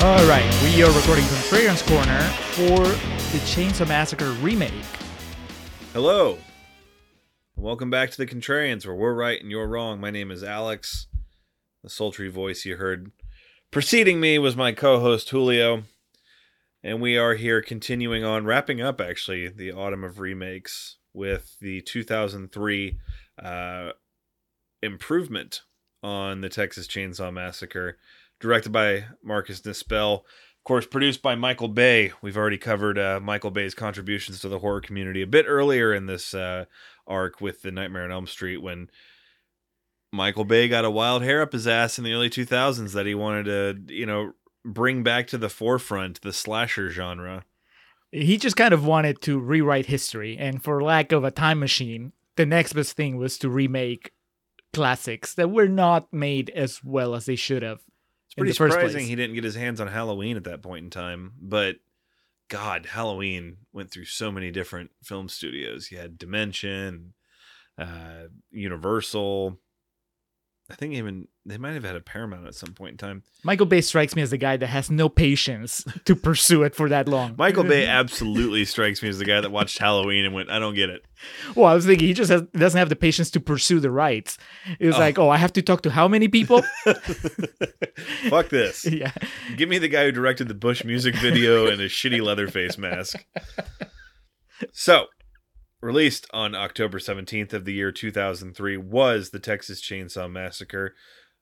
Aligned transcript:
All 0.00 0.28
right, 0.28 0.48
we 0.62 0.80
are 0.84 0.92
recording 0.92 1.24
from 1.24 1.38
Contrarian's 1.38 1.82
Corner 1.82 2.20
for 2.52 2.86
the 2.86 3.44
Chainsaw 3.44 3.88
Massacre 3.88 4.30
remake. 4.34 4.70
Hello. 5.92 6.38
Welcome 7.56 7.90
back 7.90 8.12
to 8.12 8.16
the 8.16 8.26
Contrarians, 8.26 8.86
where 8.86 8.94
we're 8.94 9.12
right 9.12 9.40
and 9.40 9.50
you're 9.50 9.66
wrong. 9.66 10.00
My 10.00 10.12
name 10.12 10.30
is 10.30 10.44
Alex. 10.44 11.08
The 11.82 11.90
sultry 11.90 12.28
voice 12.28 12.64
you 12.64 12.76
heard 12.76 13.10
preceding 13.72 14.20
me 14.20 14.38
was 14.38 14.54
my 14.54 14.70
co 14.70 15.00
host 15.00 15.30
Julio. 15.30 15.82
And 16.84 17.00
we 17.00 17.18
are 17.18 17.34
here 17.34 17.60
continuing 17.60 18.22
on, 18.22 18.44
wrapping 18.44 18.80
up 18.80 19.00
actually 19.00 19.48
the 19.48 19.72
autumn 19.72 20.04
of 20.04 20.20
remakes 20.20 20.98
with 21.12 21.56
the 21.60 21.80
2003 21.80 23.00
uh, 23.42 23.90
improvement 24.80 25.62
on 26.04 26.40
the 26.40 26.48
Texas 26.48 26.86
Chainsaw 26.86 27.32
Massacre, 27.32 27.98
directed 28.40 28.70
by 28.70 29.06
Marcus 29.22 29.60
Nispel. 29.60 30.20
Of 30.20 30.64
course, 30.64 30.86
produced 30.86 31.22
by 31.22 31.34
Michael 31.34 31.68
Bay. 31.68 32.12
We've 32.22 32.36
already 32.36 32.58
covered 32.58 32.98
uh, 32.98 33.20
Michael 33.22 33.50
Bay's 33.50 33.74
contributions 33.74 34.40
to 34.40 34.48
the 34.48 34.58
horror 34.58 34.80
community 34.80 35.22
a 35.22 35.26
bit 35.26 35.46
earlier 35.48 35.94
in 35.94 36.06
this 36.06 36.34
uh, 36.34 36.66
arc 37.06 37.40
with 37.40 37.62
the 37.62 37.70
Nightmare 37.70 38.04
on 38.04 38.12
Elm 38.12 38.26
Street 38.26 38.58
when 38.58 38.90
Michael 40.12 40.44
Bay 40.44 40.68
got 40.68 40.84
a 40.84 40.90
wild 40.90 41.22
hair 41.22 41.42
up 41.42 41.52
his 41.52 41.66
ass 41.66 41.98
in 41.98 42.04
the 42.04 42.12
early 42.12 42.30
2000s 42.30 42.92
that 42.92 43.06
he 43.06 43.14
wanted 43.14 43.44
to, 43.44 43.94
you 43.94 44.06
know, 44.06 44.32
bring 44.64 45.02
back 45.02 45.26
to 45.28 45.38
the 45.38 45.48
forefront 45.48 46.20
the 46.22 46.32
slasher 46.32 46.90
genre. 46.90 47.44
He 48.10 48.38
just 48.38 48.56
kind 48.56 48.72
of 48.72 48.86
wanted 48.86 49.20
to 49.22 49.38
rewrite 49.38 49.86
history, 49.86 50.36
and 50.38 50.62
for 50.62 50.82
lack 50.82 51.12
of 51.12 51.24
a 51.24 51.30
time 51.30 51.58
machine, 51.58 52.12
the 52.36 52.46
next 52.46 52.72
best 52.72 52.96
thing 52.96 53.16
was 53.16 53.36
to 53.38 53.50
remake 53.50 54.12
classics 54.72 55.34
that 55.34 55.50
were 55.50 55.68
not 55.68 56.12
made 56.12 56.50
as 56.50 56.82
well 56.82 57.14
as 57.14 57.26
they 57.26 57.36
should 57.36 57.62
have. 57.62 57.80
Pretty 58.38 58.52
surprising 58.52 59.06
he 59.06 59.16
didn't 59.16 59.34
get 59.34 59.44
his 59.44 59.54
hands 59.54 59.80
on 59.80 59.88
Halloween 59.88 60.36
at 60.36 60.44
that 60.44 60.62
point 60.62 60.84
in 60.84 60.90
time, 60.90 61.32
but 61.40 61.76
God, 62.48 62.86
Halloween 62.86 63.58
went 63.72 63.90
through 63.90 64.06
so 64.06 64.32
many 64.32 64.50
different 64.50 64.90
film 65.02 65.28
studios. 65.28 65.90
You 65.90 65.98
had 65.98 66.18
Dimension, 66.18 67.12
uh, 67.76 68.28
Universal. 68.50 69.58
I 70.70 70.74
think 70.74 70.92
even 70.92 71.28
they 71.46 71.56
might 71.56 71.72
have 71.72 71.84
had 71.84 71.96
a 71.96 72.00
Paramount 72.00 72.46
at 72.46 72.54
some 72.54 72.74
point 72.74 72.92
in 72.92 72.96
time. 72.98 73.22
Michael 73.42 73.64
Bay 73.64 73.80
strikes 73.80 74.14
me 74.14 74.20
as 74.20 74.30
the 74.32 74.36
guy 74.36 74.58
that 74.58 74.66
has 74.66 74.90
no 74.90 75.08
patience 75.08 75.82
to 76.04 76.14
pursue 76.14 76.62
it 76.62 76.74
for 76.74 76.90
that 76.90 77.08
long. 77.08 77.36
Michael 77.38 77.64
Bay 77.64 77.86
absolutely 77.86 78.66
strikes 78.66 79.02
me 79.02 79.08
as 79.08 79.18
the 79.18 79.24
guy 79.24 79.40
that 79.40 79.50
watched 79.50 79.78
Halloween 79.78 80.26
and 80.26 80.34
went, 80.34 80.50
"I 80.50 80.58
don't 80.58 80.74
get 80.74 80.90
it." 80.90 81.06
Well, 81.54 81.64
I 81.64 81.74
was 81.74 81.86
thinking 81.86 82.06
he 82.06 82.12
just 82.12 82.30
has, 82.30 82.42
doesn't 82.54 82.78
have 82.78 82.90
the 82.90 82.96
patience 82.96 83.30
to 83.30 83.40
pursue 83.40 83.80
the 83.80 83.90
rights. 83.90 84.36
It 84.78 84.86
was 84.86 84.96
Oh. 84.96 85.00
like, 85.00 85.18
oh, 85.18 85.30
I 85.30 85.38
have 85.38 85.54
to 85.54 85.62
talk 85.62 85.80
to 85.82 85.90
how 85.90 86.06
many 86.06 86.28
people? 86.28 86.62
Fuck 88.28 88.50
this. 88.50 88.84
yeah. 88.90 89.12
Give 89.56 89.70
me 89.70 89.78
the 89.78 89.88
guy 89.88 90.04
who 90.04 90.12
directed 90.12 90.48
the 90.48 90.54
Bush 90.54 90.84
music 90.84 91.14
video 91.16 91.66
and 91.68 91.80
a 91.80 91.88
shitty 91.88 92.20
Leatherface 92.22 92.76
mask. 92.76 93.24
So, 94.72 95.06
released 95.80 96.26
on 96.32 96.54
October 96.54 96.98
17th 96.98 97.52
of 97.52 97.64
the 97.64 97.72
year 97.72 97.92
2003 97.92 98.76
was 98.76 99.30
the 99.30 99.38
Texas 99.38 99.80
Chainsaw 99.80 100.30
Massacre. 100.30 100.94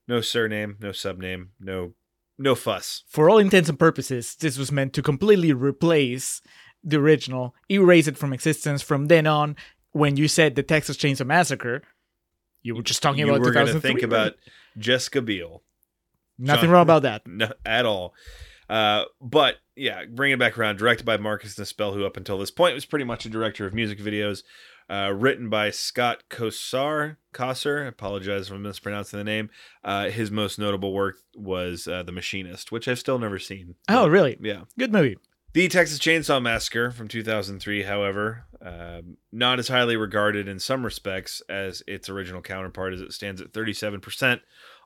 No 0.09 0.21
surname, 0.21 0.77
no 0.81 0.91
subname, 0.91 1.49
no 1.61 1.95
no 2.39 2.55
fuss. 2.55 3.03
For 3.09 3.31
all 3.31 3.39
intents 3.39 3.69
and 3.71 3.79
purposes, 3.79 4.37
this 4.37 4.59
was 4.59 4.71
meant 4.71 4.93
to 4.93 5.03
completely 5.03 5.53
replace 5.55 6.43
the 6.85 6.99
original, 6.99 7.55
erase 7.71 8.07
it 8.07 8.19
from 8.19 8.33
existence. 8.35 8.83
From 8.83 9.07
then 9.07 9.27
on, 9.27 9.57
when 9.93 10.17
you 10.19 10.29
said 10.29 10.55
the 10.55 10.63
Texas 10.63 10.99
Chainsaw 10.99 11.27
Massacre, 11.27 11.83
you 12.63 12.75
were 12.75 12.83
just 12.83 13.03
talking 13.03 13.21
you 13.21 13.29
about 13.33 13.41
were 13.41 13.53
going 13.53 13.67
to 13.67 13.73
2003, 13.73 13.89
think 13.89 14.13
right? 14.13 14.21
about 14.29 14.35
Jessica 14.79 15.23
Biel. 15.23 15.63
nothing 16.39 16.65
John- 16.65 16.71
wrong 16.71 16.83
about 16.83 17.03
that. 17.03 17.27
No, 17.27 17.51
at 17.65 17.87
all. 17.87 18.13
Uh, 18.69 19.05
but 19.21 19.57
yeah, 19.77 20.05
bring 20.07 20.33
it 20.33 20.39
back 20.39 20.59
around. 20.59 20.77
Directed 20.77 21.05
by 21.05 21.17
Marcus 21.17 21.55
Nispel, 21.57 21.95
who 21.95 22.05
up 22.05 22.17
until 22.17 22.39
this 22.39 22.51
point 22.51 22.75
was 22.75 22.85
pretty 22.87 23.05
much 23.05 23.25
a 23.27 23.31
director 23.31 23.67
of 23.67 23.75
music 23.75 23.99
videos. 23.99 24.43
Uh, 24.89 25.13
written 25.13 25.49
by 25.49 25.69
Scott 25.71 26.23
Kosar. 26.31 27.17
Kosser, 27.35 27.85
I 27.85 27.89
apologize 27.89 28.47
if 28.47 28.53
I'm 28.55 28.63
mispronouncing 28.63 29.19
the 29.19 29.25
name. 29.25 29.51
Uh, 29.83 30.11
his 30.11 30.31
most 30.31 30.61
notable 30.61 30.93
work 30.93 31.17
was 31.35 31.89
uh, 31.89 32.05
The 32.05 32.13
Machinist, 32.13 32.71
which 32.71 32.87
I've 32.87 33.01
still 33.01 33.19
never 33.19 33.41
seen. 33.41 33.75
Oh, 33.89 34.05
But, 34.05 34.11
really? 34.11 34.37
Yeah. 34.41 34.63
Good 34.79 34.93
movie. 34.93 35.19
The 35.55 35.69
Texas 35.69 35.99
Chainsaw 35.99 36.41
Massacre 36.41 36.91
from 36.91 37.09
2003, 37.09 37.83
however, 37.85 38.45
um, 38.61 39.17
not 39.33 39.59
as 39.59 39.69
highly 39.69 39.97
regarded 39.97 40.47
in 40.49 40.59
some 40.61 40.85
respects 40.85 41.43
as 41.49 41.83
its 41.89 42.09
original 42.09 42.43
counterpart, 42.43 42.93
as 42.93 43.01
it 43.01 43.13
stands 43.13 43.41
at 43.41 43.53
37% 43.53 44.41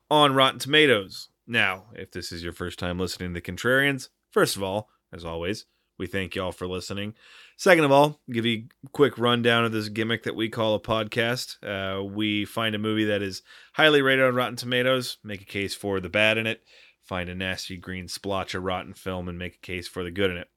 on 0.09 0.33
Rotten 0.33 0.59
Tomatoes. 0.59 1.27
Now, 1.47 1.85
if 1.93 2.11
this 2.11 2.31
is 2.31 2.43
your 2.43 2.53
first 2.53 2.79
time 2.79 2.99
listening 2.99 3.33
to 3.33 3.41
the 3.41 3.51
Contrarians, 3.51 4.09
first 4.31 4.55
of 4.55 4.63
all, 4.63 4.89
as 5.11 5.25
always, 5.25 5.65
we 5.97 6.07
thank 6.07 6.35
y'all 6.35 6.51
for 6.51 6.67
listening. 6.67 7.13
Second 7.57 7.83
of 7.83 7.91
all, 7.91 8.21
give 8.31 8.45
you 8.45 8.63
a 8.85 8.89
quick 8.89 9.17
rundown 9.17 9.65
of 9.65 9.71
this 9.71 9.89
gimmick 9.89 10.23
that 10.23 10.35
we 10.35 10.49
call 10.49 10.73
a 10.73 10.79
podcast. 10.79 11.57
Uh, 11.61 12.03
we 12.03 12.45
find 12.45 12.73
a 12.73 12.79
movie 12.79 13.05
that 13.05 13.21
is 13.21 13.43
highly 13.73 14.01
rated 14.01 14.25
on 14.25 14.35
Rotten 14.35 14.55
Tomatoes, 14.55 15.17
make 15.23 15.41
a 15.41 15.45
case 15.45 15.75
for 15.75 15.99
the 15.99 16.09
bad 16.09 16.37
in 16.37 16.47
it, 16.47 16.63
find 17.03 17.29
a 17.29 17.35
nasty 17.35 17.77
green 17.77 18.07
splotch 18.07 18.55
of 18.55 18.63
rotten 18.63 18.93
film, 18.93 19.27
and 19.27 19.37
make 19.37 19.55
a 19.55 19.65
case 19.65 19.87
for 19.87 20.03
the 20.03 20.11
good 20.11 20.31
in 20.31 20.37
it 20.37 20.47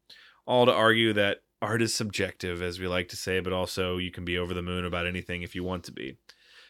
all 0.46 0.66
to 0.66 0.72
argue 0.72 1.12
that 1.12 1.38
art 1.62 1.82
is 1.82 1.94
subjective, 1.94 2.62
as 2.62 2.78
we 2.78 2.86
like 2.86 3.08
to 3.08 3.16
say, 3.16 3.40
but 3.40 3.52
also 3.52 3.96
you 3.96 4.10
can 4.10 4.24
be 4.24 4.38
over 4.38 4.54
the 4.54 4.62
moon 4.62 4.84
about 4.84 5.06
anything 5.06 5.42
if 5.42 5.54
you 5.54 5.64
want 5.64 5.84
to 5.84 5.92
be. 5.92 6.16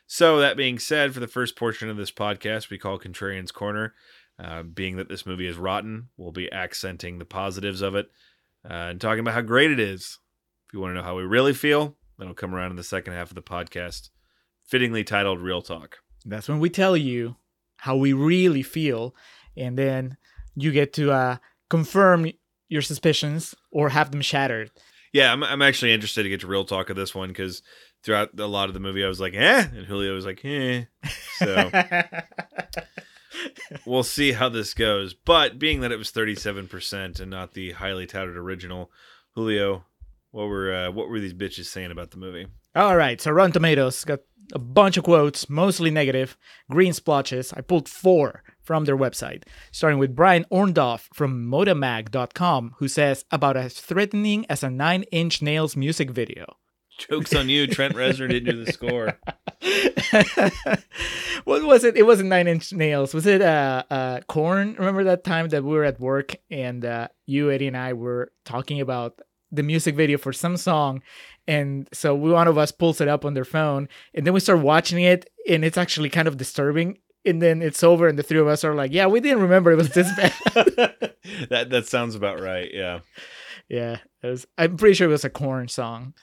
So, 0.06 0.38
that 0.40 0.56
being 0.56 0.78
said, 0.78 1.14
for 1.14 1.20
the 1.20 1.26
first 1.26 1.56
portion 1.56 1.88
of 1.88 1.96
this 1.96 2.10
podcast, 2.10 2.70
we 2.70 2.78
call 2.78 2.98
Contrarian's 2.98 3.52
Corner. 3.52 3.94
Uh, 4.38 4.64
being 4.64 4.96
that 4.96 5.08
this 5.08 5.24
movie 5.24 5.46
is 5.46 5.56
rotten, 5.56 6.08
we'll 6.16 6.32
be 6.32 6.52
accenting 6.52 7.18
the 7.18 7.24
positives 7.24 7.80
of 7.80 7.94
it 7.94 8.10
uh, 8.68 8.90
and 8.90 9.00
talking 9.00 9.20
about 9.20 9.34
how 9.34 9.40
great 9.40 9.70
it 9.70 9.78
is. 9.78 10.18
If 10.66 10.74
you 10.74 10.80
want 10.80 10.90
to 10.90 10.94
know 10.96 11.04
how 11.04 11.16
we 11.16 11.22
really 11.22 11.52
feel, 11.52 11.96
that'll 12.18 12.34
come 12.34 12.52
around 12.52 12.70
in 12.70 12.76
the 12.76 12.82
second 12.82 13.12
half 13.12 13.30
of 13.30 13.36
the 13.36 13.42
podcast, 13.42 14.10
fittingly 14.64 15.04
titled 15.04 15.40
Real 15.40 15.62
Talk. 15.62 15.98
That's 16.24 16.48
when 16.48 16.58
we 16.58 16.68
tell 16.68 16.96
you 16.96 17.36
how 17.76 17.96
we 17.96 18.12
really 18.12 18.62
feel, 18.62 19.14
and 19.56 19.78
then 19.78 20.16
you 20.56 20.72
get 20.72 20.92
to 20.94 21.12
uh, 21.12 21.36
confirm 21.70 22.26
your 22.68 22.82
suspicions 22.82 23.54
or 23.70 23.90
have 23.90 24.10
them 24.10 24.20
shattered. 24.20 24.70
Yeah, 25.12 25.32
I'm, 25.32 25.44
I'm 25.44 25.62
actually 25.62 25.92
interested 25.92 26.24
to 26.24 26.28
get 26.28 26.40
to 26.40 26.48
real 26.48 26.64
talk 26.64 26.90
of 26.90 26.96
this 26.96 27.14
one 27.14 27.28
because 27.28 27.62
throughout 28.04 28.38
a 28.38 28.46
lot 28.46 28.68
of 28.68 28.74
the 28.74 28.80
movie, 28.80 29.04
I 29.04 29.08
was 29.08 29.20
like, 29.20 29.34
eh, 29.34 29.66
and 29.74 29.86
Julio 29.86 30.14
was 30.14 30.26
like, 30.26 30.44
eh. 30.44 30.84
So 31.38 31.70
we'll 33.86 34.02
see 34.02 34.32
how 34.32 34.48
this 34.48 34.74
goes. 34.74 35.14
But 35.14 35.58
being 35.58 35.80
that 35.80 35.92
it 35.92 35.98
was 35.98 36.12
37% 36.12 37.20
and 37.20 37.30
not 37.30 37.54
the 37.54 37.72
highly 37.72 38.06
touted 38.06 38.36
original, 38.36 38.90
Julio, 39.34 39.84
what 40.30 40.46
were 40.46 40.74
uh, 40.74 40.90
what 40.90 41.08
were 41.08 41.20
these 41.20 41.34
bitches 41.34 41.66
saying 41.66 41.90
about 41.90 42.10
the 42.10 42.18
movie? 42.18 42.46
All 42.76 42.96
right, 42.96 43.20
so 43.20 43.30
Rotten 43.30 43.52
Tomatoes 43.52 44.04
got 44.04 44.20
a 44.52 44.58
bunch 44.58 44.96
of 44.96 45.04
quotes, 45.04 45.48
mostly 45.48 45.90
negative, 45.90 46.36
green 46.70 46.92
splotches. 46.92 47.52
I 47.52 47.60
pulled 47.60 47.88
four 47.88 48.42
from 48.62 48.84
their 48.84 48.96
website, 48.96 49.44
starting 49.70 49.98
with 49.98 50.16
Brian 50.16 50.44
Orndorff 50.50 51.08
from 51.14 51.48
Motomag.com, 51.48 52.74
who 52.78 52.88
says 52.88 53.24
about 53.30 53.56
as 53.56 53.74
threatening 53.74 54.44
as 54.48 54.62
a 54.62 54.70
Nine 54.70 55.04
Inch 55.04 55.40
Nails 55.40 55.76
music 55.76 56.10
video. 56.10 56.56
Jokes 56.98 57.34
on 57.34 57.48
you, 57.48 57.66
Trent 57.66 57.94
Reznor 57.94 58.28
didn't 58.28 58.54
do 58.54 58.64
the 58.64 58.72
score. 58.72 59.18
what 61.44 61.64
was 61.64 61.84
it? 61.84 61.96
It 61.96 62.04
wasn't 62.04 62.28
Nine 62.28 62.46
Inch 62.46 62.72
Nails. 62.72 63.14
Was 63.14 63.26
it 63.26 63.42
uh, 63.42 63.82
uh, 63.90 64.20
Korn? 64.28 64.74
Remember 64.78 65.04
that 65.04 65.24
time 65.24 65.48
that 65.48 65.64
we 65.64 65.70
were 65.70 65.84
at 65.84 66.00
work 66.00 66.36
and 66.50 66.84
uh, 66.84 67.08
you, 67.26 67.50
Eddie, 67.50 67.66
and 67.66 67.76
I 67.76 67.92
were 67.92 68.32
talking 68.44 68.80
about 68.80 69.20
the 69.50 69.62
music 69.62 69.94
video 69.94 70.18
for 70.18 70.32
some 70.32 70.56
song, 70.56 71.02
and 71.46 71.88
so 71.92 72.14
one 72.14 72.48
of 72.48 72.58
us 72.58 72.72
pulls 72.72 73.00
it 73.00 73.08
up 73.08 73.24
on 73.24 73.34
their 73.34 73.44
phone, 73.44 73.88
and 74.14 74.26
then 74.26 74.34
we 74.34 74.40
start 74.40 74.60
watching 74.60 75.02
it, 75.02 75.30
and 75.48 75.64
it's 75.64 75.78
actually 75.78 76.10
kind 76.10 76.28
of 76.28 76.36
disturbing. 76.36 76.98
And 77.26 77.40
then 77.40 77.62
it's 77.62 77.82
over, 77.82 78.06
and 78.06 78.18
the 78.18 78.22
three 78.22 78.38
of 78.38 78.46
us 78.46 78.64
are 78.64 78.74
like, 78.74 78.92
"Yeah, 78.92 79.06
we 79.06 79.20
didn't 79.20 79.40
remember 79.40 79.72
it 79.72 79.76
was 79.76 79.90
this 79.90 80.14
bad." 80.14 80.34
that 81.48 81.70
that 81.70 81.86
sounds 81.86 82.14
about 82.14 82.40
right. 82.40 82.68
Yeah. 82.72 83.00
yeah, 83.68 83.98
it 84.22 84.26
was, 84.26 84.46
I'm 84.58 84.76
pretty 84.76 84.94
sure 84.94 85.08
it 85.08 85.12
was 85.12 85.24
a 85.24 85.30
Korn 85.30 85.68
song. 85.68 86.14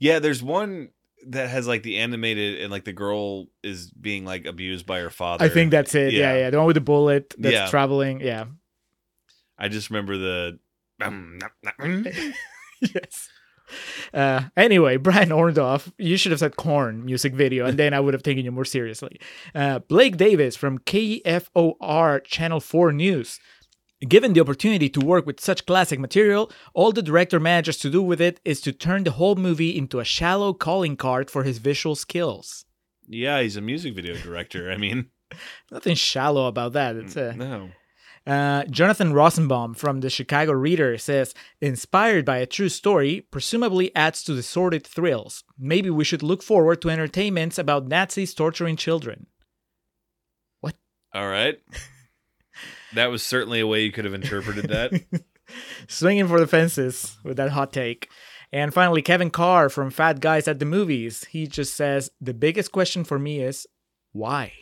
Yeah, 0.00 0.18
there's 0.18 0.42
one 0.42 0.90
that 1.26 1.50
has 1.50 1.66
like 1.66 1.82
the 1.82 1.98
animated 1.98 2.60
and 2.60 2.70
like 2.70 2.84
the 2.84 2.92
girl 2.92 3.46
is 3.62 3.90
being 3.90 4.24
like 4.24 4.46
abused 4.46 4.86
by 4.86 5.00
her 5.00 5.10
father. 5.10 5.44
I 5.44 5.48
think 5.48 5.70
that's 5.72 5.94
it. 5.94 6.12
Yeah, 6.12 6.32
Yeah. 6.34 6.38
yeah, 6.38 6.50
the 6.50 6.58
one 6.58 6.66
with 6.66 6.74
the 6.74 6.80
bullet 6.80 7.34
that's 7.38 7.52
Yeah. 7.52 7.66
traveling. 7.68 8.20
Yeah, 8.20 8.44
I 9.58 9.68
just 9.68 9.90
remember 9.90 10.16
the 10.16 10.58
yes. 12.80 13.28
Uh, 14.14 14.42
anyway, 14.56 14.96
Brian 14.96 15.28
Orndorff, 15.28 15.92
you 15.98 16.16
should 16.16 16.32
have 16.32 16.38
said 16.40 16.56
Korn 16.56 17.04
music 17.04 17.34
video, 17.34 17.66
and 17.66 17.78
then 17.78 17.92
I 17.92 18.00
would 18.00 18.14
have 18.14 18.22
taken 18.22 18.44
you 18.44 18.50
more 18.50 18.64
seriously. 18.64 19.20
Uh, 19.54 19.80
Blake 19.80 20.16
Davis 20.16 20.56
from 20.56 20.78
KFOR 20.78 22.24
Channel 22.24 22.60
4 22.60 22.92
News. 22.92 23.38
Given 24.06 24.32
the 24.32 24.40
opportunity 24.40 24.88
to 24.90 25.00
work 25.00 25.26
with 25.26 25.40
such 25.40 25.66
classic 25.66 25.98
material, 25.98 26.52
all 26.72 26.92
the 26.92 27.02
director 27.02 27.40
manages 27.40 27.78
to 27.78 27.90
do 27.90 28.00
with 28.00 28.20
it 28.20 28.38
is 28.44 28.60
to 28.60 28.72
turn 28.72 29.04
the 29.04 29.12
whole 29.12 29.34
movie 29.34 29.76
into 29.76 29.98
a 29.98 30.04
shallow 30.04 30.52
calling 30.54 30.96
card 30.96 31.30
for 31.30 31.42
his 31.42 31.58
visual 31.58 31.96
skills. 31.96 32.64
Yeah, 33.08 33.40
he's 33.40 33.56
a 33.56 33.60
music 33.60 33.94
video 33.94 34.16
director. 34.16 34.70
I 34.70 34.76
mean, 34.76 35.10
Nothing 35.70 35.94
shallow 35.94 36.46
about 36.46 36.72
that. 36.72 36.96
It's 36.96 37.16
uh, 37.16 37.34
no. 37.36 37.70
Uh, 38.26 38.64
Jonathan 38.64 39.14
Rosenbaum 39.14 39.74
from 39.74 40.00
the 40.00 40.10
Chicago 40.10 40.52
Reader 40.52 40.98
says, 40.98 41.32
inspired 41.62 42.26
by 42.26 42.38
a 42.38 42.46
true 42.46 42.68
story, 42.68 43.26
presumably 43.30 43.94
adds 43.96 44.22
to 44.24 44.34
the 44.34 44.42
sordid 44.42 44.86
thrills. 44.86 45.44
Maybe 45.58 45.88
we 45.88 46.04
should 46.04 46.22
look 46.22 46.42
forward 46.42 46.82
to 46.82 46.90
entertainments 46.90 47.58
about 47.58 47.88
Nazis 47.88 48.34
torturing 48.34 48.76
children. 48.76 49.26
What? 50.60 50.76
All 51.14 51.28
right. 51.28 51.58
That 52.94 53.10
was 53.10 53.22
certainly 53.22 53.60
a 53.60 53.66
way 53.66 53.82
you 53.84 53.92
could 53.92 54.04
have 54.04 54.14
interpreted 54.14 54.68
that. 54.68 55.22
Swinging 55.88 56.28
for 56.28 56.40
the 56.40 56.46
fences 56.46 57.16
with 57.24 57.36
that 57.36 57.50
hot 57.50 57.72
take. 57.72 58.08
And 58.52 58.72
finally, 58.72 59.02
Kevin 59.02 59.30
Carr 59.30 59.68
from 59.68 59.90
Fat 59.90 60.20
Guys 60.20 60.48
at 60.48 60.58
the 60.58 60.64
Movies. 60.64 61.24
He 61.30 61.46
just 61.46 61.74
says, 61.74 62.10
the 62.20 62.32
biggest 62.34 62.72
question 62.72 63.04
for 63.04 63.18
me 63.18 63.40
is, 63.40 63.66
why? 64.12 64.52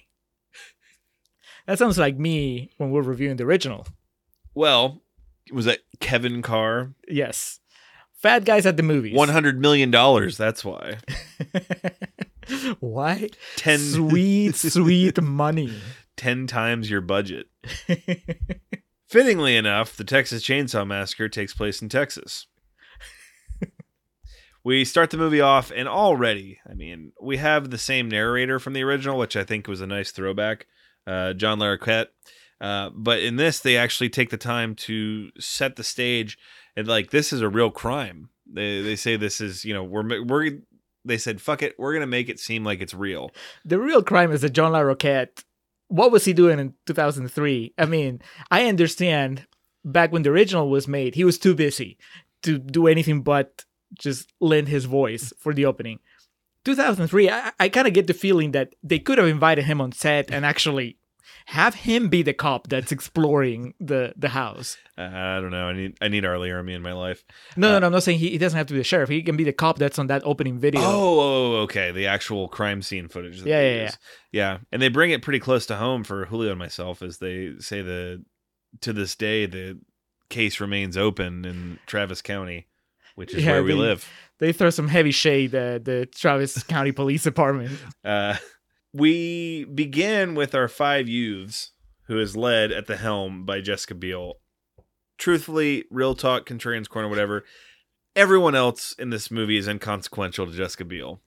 That 1.66 1.78
sounds 1.78 1.98
like 1.98 2.18
me 2.18 2.70
when 2.78 2.90
we're 2.90 3.02
reviewing 3.02 3.36
the 3.36 3.44
original. 3.44 3.86
well, 4.54 5.02
was 5.52 5.64
that 5.66 5.80
Kevin 6.00 6.42
Carr? 6.42 6.94
Yes. 7.08 7.60
Fat 8.14 8.44
Guys 8.44 8.66
at 8.66 8.76
the 8.76 8.82
Movies. 8.82 9.14
One 9.14 9.28
hundred 9.28 9.60
million 9.60 9.90
dollars. 9.92 10.36
That's 10.36 10.64
why. 10.64 10.98
Why? 12.80 13.28
Ten 13.56 13.78
Sweet, 13.78 14.54
sweet 14.56 15.20
money. 15.22 15.72
10 16.16 16.46
times 16.46 16.90
your 16.90 17.00
budget. 17.00 17.46
Fittingly 19.08 19.56
enough, 19.56 19.96
the 19.96 20.04
Texas 20.04 20.42
Chainsaw 20.42 20.86
Massacre 20.86 21.28
takes 21.28 21.54
place 21.54 21.80
in 21.80 21.88
Texas. 21.88 22.46
we 24.64 24.84
start 24.84 25.10
the 25.10 25.16
movie 25.16 25.40
off, 25.40 25.70
and 25.74 25.88
already, 25.88 26.58
I 26.68 26.74
mean, 26.74 27.12
we 27.20 27.36
have 27.36 27.70
the 27.70 27.78
same 27.78 28.08
narrator 28.08 28.58
from 28.58 28.72
the 28.72 28.82
original, 28.82 29.18
which 29.18 29.36
I 29.36 29.44
think 29.44 29.68
was 29.68 29.80
a 29.80 29.86
nice 29.86 30.10
throwback, 30.10 30.66
uh, 31.06 31.34
John 31.34 31.60
Larroquette. 31.60 32.08
Uh, 32.60 32.90
but 32.94 33.20
in 33.20 33.36
this, 33.36 33.60
they 33.60 33.76
actually 33.76 34.08
take 34.08 34.30
the 34.30 34.36
time 34.36 34.74
to 34.74 35.30
set 35.38 35.76
the 35.76 35.84
stage, 35.84 36.38
and 36.74 36.88
like 36.88 37.10
this 37.10 37.32
is 37.32 37.42
a 37.42 37.48
real 37.48 37.70
crime. 37.70 38.30
They 38.50 38.80
they 38.80 38.96
say 38.96 39.16
this 39.16 39.40
is 39.40 39.64
you 39.64 39.74
know 39.74 39.84
we're 39.84 40.24
we're 40.24 40.58
they 41.04 41.18
said 41.18 41.40
fuck 41.40 41.62
it 41.62 41.78
we're 41.78 41.92
gonna 41.92 42.06
make 42.06 42.28
it 42.28 42.40
seem 42.40 42.64
like 42.64 42.80
it's 42.80 42.94
real. 42.94 43.30
the 43.64 43.78
real 43.78 44.02
crime 44.02 44.32
is 44.32 44.40
that 44.40 44.50
John 44.50 44.72
Larroquette, 44.72 45.44
what 45.88 46.12
was 46.12 46.24
he 46.24 46.32
doing 46.32 46.58
in 46.58 46.74
2003? 46.86 47.74
I 47.78 47.86
mean, 47.86 48.20
I 48.50 48.66
understand 48.66 49.46
back 49.84 50.12
when 50.12 50.22
the 50.22 50.30
original 50.30 50.68
was 50.68 50.88
made, 50.88 51.14
he 51.14 51.24
was 51.24 51.38
too 51.38 51.54
busy 51.54 51.98
to 52.42 52.58
do 52.58 52.86
anything 52.86 53.22
but 53.22 53.64
just 53.98 54.32
lend 54.40 54.68
his 54.68 54.84
voice 54.84 55.32
for 55.38 55.54
the 55.54 55.64
opening. 55.64 56.00
2003, 56.64 57.30
I, 57.30 57.52
I 57.60 57.68
kind 57.68 57.86
of 57.86 57.94
get 57.94 58.08
the 58.08 58.14
feeling 58.14 58.52
that 58.52 58.74
they 58.82 58.98
could 58.98 59.18
have 59.18 59.28
invited 59.28 59.64
him 59.64 59.80
on 59.80 59.92
set 59.92 60.30
and 60.32 60.44
actually 60.44 60.96
have 61.48 61.74
him 61.74 62.08
be 62.08 62.22
the 62.22 62.32
cop 62.34 62.68
that's 62.68 62.90
exploring 62.92 63.72
the, 63.80 64.12
the 64.16 64.28
house. 64.28 64.76
Uh, 64.98 65.02
I 65.12 65.40
don't 65.40 65.50
know. 65.50 65.68
I 65.68 65.72
need 65.74 65.96
I 66.00 66.08
need 66.08 66.24
R. 66.24 66.38
Lee 66.38 66.48
Ermey 66.48 66.74
in 66.74 66.82
my 66.82 66.92
life. 66.92 67.24
No, 67.56 67.68
Uh, 67.68 67.72
no, 67.72 67.78
no, 67.78 67.86
I'm 67.86 67.92
not 67.92 68.02
saying 68.02 68.18
he, 68.18 68.30
he 68.30 68.38
doesn't 68.38 68.56
have 68.56 68.66
to 68.66 68.74
be 68.74 68.78
the 68.78 68.84
sheriff. 68.84 69.08
He 69.08 69.22
can 69.22 69.36
be 69.36 69.44
the 69.44 69.52
cop 69.52 69.78
that's 69.78 69.98
on 69.98 70.08
that 70.08 70.22
opening 70.24 70.58
video. 70.58 70.80
Oh, 70.82 71.20
oh, 71.20 71.56
okay. 71.62 71.92
The 71.92 72.06
actual 72.08 72.48
crime 72.48 72.82
scene 72.82 73.08
footage. 73.08 73.40
that 73.40 73.48
Yeah, 73.48 73.60
they 73.60 73.76
yeah, 73.82 73.90
yeah. 74.32 74.58
And 74.72 74.82
they 74.82 74.88
bring 74.88 75.10
it 75.12 75.22
pretty 75.22 75.38
close 75.38 75.66
to 75.66 75.76
home 75.76 76.02
for 76.04 76.24
Julio 76.26 76.50
and 76.50 76.58
myself, 76.58 77.00
as 77.02 77.18
they 77.18 77.52
say 77.60 77.80
the 77.82 78.24
to 78.80 78.92
this 78.92 79.14
day 79.14 79.46
the 79.46 79.78
case 80.28 80.58
remains 80.60 80.96
open 80.96 81.44
in 81.44 81.78
Travis 81.86 82.20
County, 82.22 82.66
which 83.14 83.32
is 83.34 83.44
Yeah, 83.44 83.52
where 83.52 83.62
we 83.62 83.72
they- 83.72 83.78
live. 83.78 84.08
They 84.38 84.52
throw 84.52 84.68
some 84.68 84.88
heavy 84.88 85.12
shade 85.12 85.54
at 85.54 85.86
the 85.86 86.04
Travis 86.06 86.62
County 86.64 86.92
Police 86.92 87.22
Department. 87.22 87.78
Uh, 88.04 88.36
we 88.96 89.64
begin 89.64 90.34
with 90.34 90.54
our 90.54 90.68
five 90.68 91.08
youths, 91.08 91.72
who 92.06 92.18
is 92.18 92.36
led 92.36 92.72
at 92.72 92.86
the 92.86 92.96
helm 92.96 93.44
by 93.44 93.60
Jessica 93.60 93.94
Biel. 93.94 94.34
Truthfully, 95.18 95.84
real 95.90 96.14
talk, 96.14 96.46
contrarian's 96.46 96.88
corner, 96.88 97.08
whatever. 97.08 97.44
Everyone 98.14 98.54
else 98.54 98.94
in 98.98 99.10
this 99.10 99.30
movie 99.30 99.56
is 99.56 99.68
inconsequential 99.68 100.46
to 100.46 100.52
Jessica 100.52 100.84
Biel. 100.84 101.20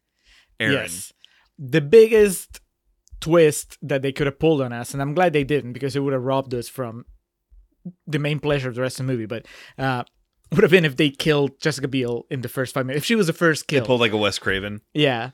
Aaron, 0.60 0.74
Yes. 0.75 1.13
The 1.57 1.81
biggest 1.81 2.62
twist 3.19 3.77
that 3.81 4.01
they 4.01 4.12
could 4.12 4.27
have 4.27 4.39
pulled 4.39 4.62
on 4.62 4.71
us, 4.71 4.94
and 4.94 5.01
I'm 5.01 5.13
glad 5.13 5.33
they 5.33 5.44
didn't 5.44 5.74
because 5.74 5.95
it 5.95 6.00
would 6.00 6.13
have 6.13 6.24
robbed 6.24 6.54
us 6.54 6.69
from 6.69 7.06
the 8.07 8.19
main 8.19 8.39
pleasure 8.39 8.69
of 8.69 8.75
the 8.75 8.81
rest 8.81 9.00
of 9.00 9.06
the 9.06 9.12
movie. 9.12 9.25
But 9.25 9.45
uh, 9.77 10.04
would 10.51 10.64
have 10.64 10.71
been 10.71 10.85
if 10.85 10.95
they 10.95 11.09
killed 11.09 11.59
Jessica 11.59 11.88
Biel 11.88 12.26
in 12.30 12.42
the 12.42 12.49
first 12.49 12.73
five 12.73 12.85
minutes. 12.85 13.04
If 13.04 13.06
she 13.06 13.16
was 13.16 13.28
the 13.28 13.33
first 13.33 13.68
they 13.68 13.78
kill. 13.78 13.85
pulled 13.85 14.02
like 14.02 14.14
a 14.14 14.18
Wes 14.18 14.40
Craven. 14.40 14.81
yeah. 14.94 15.31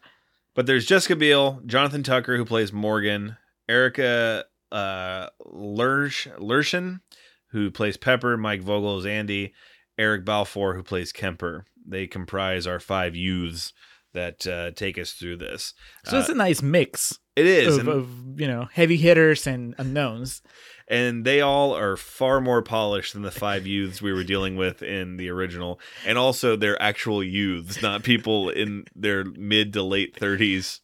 But 0.56 0.66
there's 0.66 0.86
Jessica 0.86 1.16
Biel, 1.16 1.62
Jonathan 1.66 2.02
Tucker, 2.02 2.38
who 2.38 2.46
plays 2.46 2.72
Morgan, 2.72 3.38
Erica 3.68 4.46
uh, 4.72 5.28
Lurch, 5.46 6.28
Lurshin, 6.40 7.02
who 7.50 7.70
plays 7.70 7.98
Pepper, 7.98 8.38
Mike 8.38 8.62
Vogel 8.62 8.98
is 9.00 9.06
Andy, 9.06 9.54
Eric 9.98 10.26
Balfour, 10.26 10.76
who 10.76 10.84
plays 10.84 11.12
Kemper. 11.12 11.66
They 11.86 12.08
comprise 12.08 12.66
our 12.66 12.80
five 12.80 13.16
youths 13.16 13.74
that 14.14 14.48
uh, 14.48 14.72
take 14.72 14.98
us 14.98 15.12
through 15.12 15.38
this. 15.38 15.74
So 16.06 16.18
it's 16.20 16.30
Uh, 16.30 16.34
a 16.34 16.36
nice 16.36 16.62
mix 16.62 17.20
it 17.36 17.46
is, 17.46 17.78
of, 17.78 17.80
and, 17.80 17.90
of, 17.90 18.40
you 18.40 18.48
know, 18.48 18.70
heavy 18.72 18.98
hitters 18.98 19.46
and 19.46 19.76
unknowns. 19.78 20.42
And 20.88 21.26
they 21.26 21.42
all 21.42 21.76
are 21.76 21.98
far 21.98 22.40
more 22.40 22.62
polished 22.62 23.14
than 23.14 23.24
the 23.24 23.32
five 23.32 23.66
youths 23.66 24.02
we 24.02 24.14
were 24.14 24.24
dealing 24.24 24.56
with 24.56 24.82
in 24.84 25.18
the 25.18 25.30
original. 25.30 25.80
And 26.06 26.18
also, 26.18 26.56
they're 26.56 26.82
actual 26.82 27.24
youths, 27.24 27.82
not 27.82 28.04
people 28.04 28.50
in 28.50 28.86
their 28.96 29.24
mid 29.26 29.74
to 29.74 29.84
late 29.84 30.16
30s. 30.16 30.82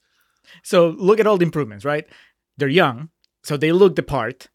So 0.63 0.89
look 0.89 1.19
at 1.19 1.27
all 1.27 1.37
the 1.37 1.45
improvements, 1.45 1.85
right? 1.85 2.07
They're 2.57 2.67
young, 2.67 3.09
so 3.43 3.57
they 3.57 3.71
look 3.71 3.95
the 3.95 4.03
part. 4.03 4.47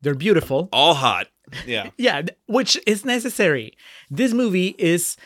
They're 0.00 0.14
beautiful. 0.14 0.68
All 0.72 0.94
hot. 0.94 1.28
Yeah. 1.66 1.90
Yeah, 1.98 2.22
which 2.46 2.78
is 2.86 3.04
necessary. 3.04 3.72
This 4.10 4.32
movie 4.32 4.74
is 4.78 5.16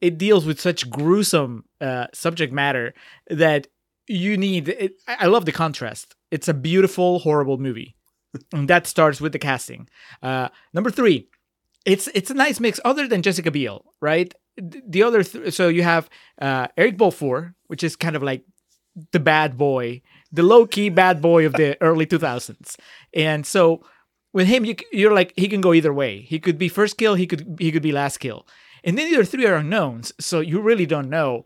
it 0.00 0.18
deals 0.18 0.44
with 0.44 0.60
such 0.60 0.90
gruesome 0.90 1.64
uh, 1.80 2.06
subject 2.12 2.52
matter 2.52 2.92
that 3.28 3.68
you 4.06 4.36
need. 4.36 4.68
It, 4.68 4.94
I 5.08 5.16
I 5.20 5.26
love 5.26 5.44
the 5.46 5.52
contrast. 5.52 6.14
It's 6.30 6.48
a 6.48 6.54
beautiful, 6.54 7.20
horrible 7.20 7.58
movie, 7.58 7.96
and 8.52 8.68
that 8.68 8.86
starts 8.86 9.20
with 9.20 9.32
the 9.32 9.38
casting. 9.38 9.88
Uh, 10.22 10.48
number 10.72 10.90
three, 10.90 11.28
it's 11.84 12.08
it's 12.14 12.30
a 12.30 12.34
nice 12.34 12.60
mix. 12.60 12.80
Other 12.84 13.06
than 13.08 13.22
Jessica 13.22 13.50
Biel, 13.50 13.84
right? 14.00 14.34
The 14.56 15.02
other, 15.02 15.22
th- 15.22 15.54
so 15.54 15.68
you 15.68 15.82
have 15.82 16.10
uh, 16.40 16.68
Eric 16.76 16.98
Balfour, 16.98 17.54
which 17.68 17.82
is 17.82 17.96
kind 17.96 18.16
of 18.16 18.22
like 18.22 18.44
the 19.12 19.20
bad 19.20 19.56
boy, 19.56 20.02
the 20.30 20.42
low 20.42 20.66
key 20.66 20.90
bad 20.90 21.22
boy 21.22 21.46
of 21.46 21.54
the 21.54 21.80
early 21.80 22.04
2000s, 22.06 22.76
and 23.14 23.46
so 23.46 23.82
with 24.32 24.46
him 24.46 24.64
you, 24.64 24.74
you're 24.92 25.14
like 25.14 25.32
he 25.36 25.48
can 25.48 25.60
go 25.60 25.74
either 25.74 25.92
way 25.92 26.20
he 26.20 26.38
could 26.38 26.58
be 26.58 26.68
first 26.68 26.96
kill 26.96 27.14
he 27.14 27.26
could 27.26 27.56
he 27.58 27.70
could 27.70 27.82
be 27.82 27.92
last 27.92 28.18
kill 28.18 28.46
and 28.84 28.96
then 28.96 29.10
the 29.10 29.16
other 29.16 29.24
three 29.24 29.46
are 29.46 29.56
unknowns 29.56 30.12
so 30.18 30.40
you 30.40 30.60
really 30.60 30.86
don't 30.86 31.10
know 31.10 31.44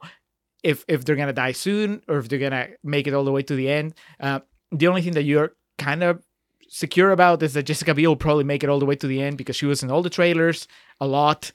if 0.62 0.84
if 0.88 1.04
they're 1.04 1.16
gonna 1.16 1.32
die 1.32 1.52
soon 1.52 2.02
or 2.08 2.18
if 2.18 2.28
they're 2.28 2.38
gonna 2.38 2.68
make 2.82 3.06
it 3.06 3.14
all 3.14 3.24
the 3.24 3.32
way 3.32 3.42
to 3.42 3.54
the 3.54 3.68
end 3.68 3.94
uh, 4.20 4.40
the 4.72 4.86
only 4.86 5.02
thing 5.02 5.14
that 5.14 5.24
you're 5.24 5.52
kind 5.78 6.02
of 6.02 6.22
secure 6.68 7.10
about 7.10 7.42
is 7.42 7.54
that 7.54 7.64
jessica 7.64 7.94
biel 7.94 8.10
will 8.10 8.16
probably 8.16 8.44
make 8.44 8.62
it 8.62 8.68
all 8.68 8.78
the 8.78 8.86
way 8.86 8.96
to 8.96 9.06
the 9.06 9.22
end 9.22 9.38
because 9.38 9.56
she 9.56 9.66
was 9.66 9.82
in 9.82 9.90
all 9.90 10.02
the 10.02 10.10
trailers 10.10 10.66
a 11.00 11.06
lot. 11.06 11.52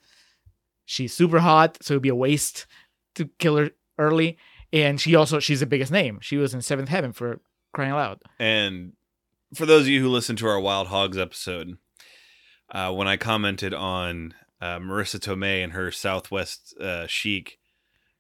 She's 0.85 1.13
super 1.13 1.39
hot 1.39 1.77
so 1.81 1.93
it'd 1.93 2.03
be 2.03 2.09
a 2.09 2.15
waste 2.15 2.65
to 3.15 3.29
kill 3.39 3.57
her 3.57 3.71
early. 3.97 4.37
And 4.73 4.99
she 4.99 5.15
also 5.15 5.39
she's 5.39 5.59
the 5.59 5.65
biggest 5.65 5.91
name. 5.91 6.19
She 6.21 6.37
was 6.37 6.53
in 6.53 6.61
seventh 6.61 6.89
heaven 6.89 7.13
for 7.13 7.41
crying 7.73 7.91
out 7.91 7.97
loud 7.97 8.19
And 8.39 8.93
for 9.53 9.65
those 9.65 9.83
of 9.83 9.87
you 9.89 10.01
who 10.01 10.09
listened 10.09 10.37
to 10.39 10.47
our 10.47 10.59
Wild 10.59 10.87
Hogs 10.87 11.17
episode, 11.17 11.77
uh, 12.71 12.91
when 12.91 13.07
I 13.07 13.17
commented 13.17 13.73
on 13.73 14.33
uh, 14.61 14.79
Marisa 14.79 15.19
Tomei 15.19 15.63
and 15.63 15.73
her 15.73 15.91
Southwest 15.91 16.73
uh, 16.79 17.05
chic, 17.07 17.59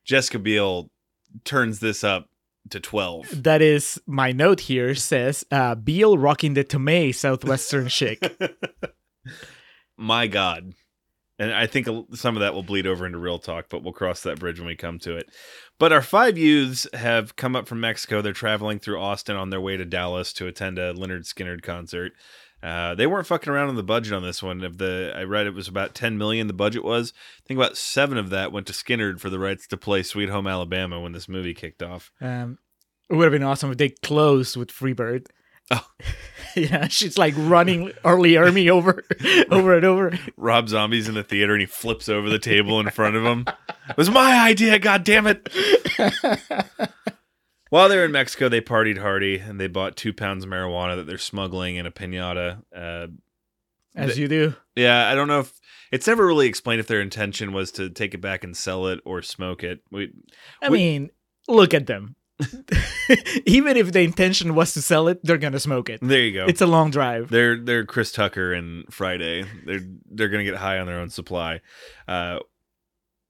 Jessica 0.03 0.39
Biel 0.39 0.89
turns 1.45 1.79
this 1.79 2.03
up 2.03 2.27
to 2.69 2.79
12. 2.79 3.43
That 3.43 3.61
is 3.61 4.01
my 4.05 4.31
note 4.31 4.61
here 4.61 4.95
says 4.95 5.45
uh, 5.51 5.75
Biel 5.75 6.17
rocking 6.17 6.53
the 6.53 6.63
Tomei 6.63 7.13
Southwestern 7.13 7.87
chic. 7.87 8.21
My 9.97 10.27
God. 10.27 10.73
And 11.39 11.51
I 11.51 11.65
think 11.65 11.87
some 12.13 12.35
of 12.35 12.41
that 12.41 12.53
will 12.53 12.61
bleed 12.61 12.85
over 12.85 13.05
into 13.05 13.17
real 13.17 13.39
talk, 13.39 13.65
but 13.69 13.81
we'll 13.81 13.93
cross 13.93 14.21
that 14.21 14.39
bridge 14.39 14.59
when 14.59 14.67
we 14.67 14.75
come 14.75 14.99
to 14.99 15.17
it. 15.17 15.27
But 15.79 15.91
our 15.91 16.03
five 16.03 16.37
youths 16.37 16.85
have 16.93 17.35
come 17.35 17.55
up 17.55 17.67
from 17.67 17.79
Mexico. 17.79 18.21
They're 18.21 18.33
traveling 18.33 18.77
through 18.77 18.99
Austin 18.99 19.35
on 19.35 19.49
their 19.49 19.61
way 19.61 19.75
to 19.75 19.85
Dallas 19.85 20.33
to 20.33 20.45
attend 20.45 20.77
a 20.77 20.93
Lynyrd 20.93 21.25
Skynyrd 21.25 21.63
concert. 21.63 22.13
Uh, 22.63 22.93
they 22.95 23.07
weren't 23.07 23.27
fucking 23.27 23.51
around 23.51 23.69
on 23.69 23.75
the 23.75 23.83
budget 23.83 24.13
on 24.13 24.23
this 24.23 24.43
one. 24.43 24.63
Of 24.63 24.77
the, 24.77 25.13
I 25.15 25.23
read 25.23 25.47
it 25.47 25.53
was 25.53 25.67
about 25.67 25.95
ten 25.95 26.17
million. 26.17 26.47
The 26.47 26.53
budget 26.53 26.83
was. 26.83 27.13
I 27.39 27.47
think 27.47 27.57
about 27.57 27.77
seven 27.77 28.17
of 28.17 28.29
that 28.29 28.51
went 28.51 28.67
to 28.67 28.73
Skynyrd 28.73 29.19
for 29.19 29.29
the 29.29 29.39
rights 29.39 29.67
to 29.67 29.77
play 29.77 30.03
"Sweet 30.03 30.29
Home 30.29 30.47
Alabama" 30.47 30.99
when 30.99 31.11
this 31.11 31.27
movie 31.27 31.53
kicked 31.53 31.81
off. 31.81 32.11
Um, 32.21 32.59
it 33.09 33.15
would 33.15 33.25
have 33.25 33.33
been 33.33 33.43
awesome 33.43 33.71
if 33.71 33.77
they 33.77 33.89
closed 33.89 34.55
with 34.55 34.69
Freebird. 34.69 35.25
Oh. 35.71 35.85
yeah, 36.55 36.87
she's 36.87 37.17
like 37.17 37.33
running 37.37 37.91
R. 38.03 38.19
Lee 38.19 38.33
Ermey 38.33 38.69
over, 38.69 39.03
over 39.51 39.75
and 39.75 39.85
over. 39.85 40.17
Rob 40.37 40.69
Zombie's 40.69 41.07
in 41.07 41.15
the 41.15 41.23
theater 41.23 41.53
and 41.53 41.61
he 41.61 41.65
flips 41.65 42.09
over 42.09 42.29
the 42.29 42.39
table 42.39 42.79
in 42.79 42.89
front 42.89 43.15
of 43.15 43.23
him. 43.23 43.45
It 43.89 43.97
was 43.97 44.09
my 44.09 44.47
idea, 44.47 44.79
god 44.79 45.03
damn 45.03 45.27
it. 45.27 45.49
While 47.71 47.89
they're 47.89 48.05
in 48.05 48.11
Mexico, 48.11 48.47
they 48.49 48.61
partied 48.61 48.99
hardy 48.99 49.39
and 49.39 49.59
they 49.59 49.67
bought 49.67 49.95
two 49.95 50.13
pounds 50.13 50.43
of 50.43 50.49
marijuana 50.51 50.95
that 50.97 51.07
they're 51.07 51.17
smuggling 51.17 51.77
in 51.77 51.85
a 51.87 51.91
pinata. 51.91 52.61
Uh, 52.75 53.07
As 53.95 54.19
you 54.19 54.27
do. 54.27 54.53
yeah, 54.75 55.09
I 55.09 55.15
don't 55.15 55.27
know 55.27 55.39
if 55.39 55.53
it's 55.91 56.05
never 56.05 56.25
really 56.27 56.47
explained 56.47 56.79
if 56.81 56.87
their 56.87 57.01
intention 57.01 57.53
was 57.53 57.71
to 57.73 57.89
take 57.89 58.13
it 58.13 58.21
back 58.21 58.43
and 58.43 58.55
sell 58.55 58.87
it 58.87 58.99
or 59.05 59.21
smoke 59.21 59.63
it. 59.63 59.79
We, 59.89 60.11
I 60.61 60.69
We- 60.69 60.77
mean, 60.77 61.09
look 61.47 61.73
at 61.73 61.87
them. 61.87 62.15
Even 63.45 63.77
if 63.77 63.91
the 63.91 64.01
intention 64.01 64.55
was 64.55 64.73
to 64.73 64.81
sell 64.81 65.07
it, 65.07 65.19
they're 65.23 65.37
gonna 65.37 65.59
smoke 65.59 65.89
it. 65.89 65.99
there 66.01 66.21
you 66.21 66.33
go. 66.33 66.45
It's 66.47 66.61
a 66.61 66.65
long 66.65 66.89
drive. 66.89 67.29
They're 67.29 67.57
they're 67.57 67.85
Chris 67.85 68.11
Tucker 68.11 68.51
and 68.53 68.83
Friday. 68.91 69.45
They're 69.65 69.81
they're 70.09 70.29
gonna 70.29 70.43
get 70.43 70.55
high 70.55 70.79
on 70.79 70.87
their 70.87 70.97
own 70.99 71.09
supply. 71.09 71.61
Uh, 72.07 72.39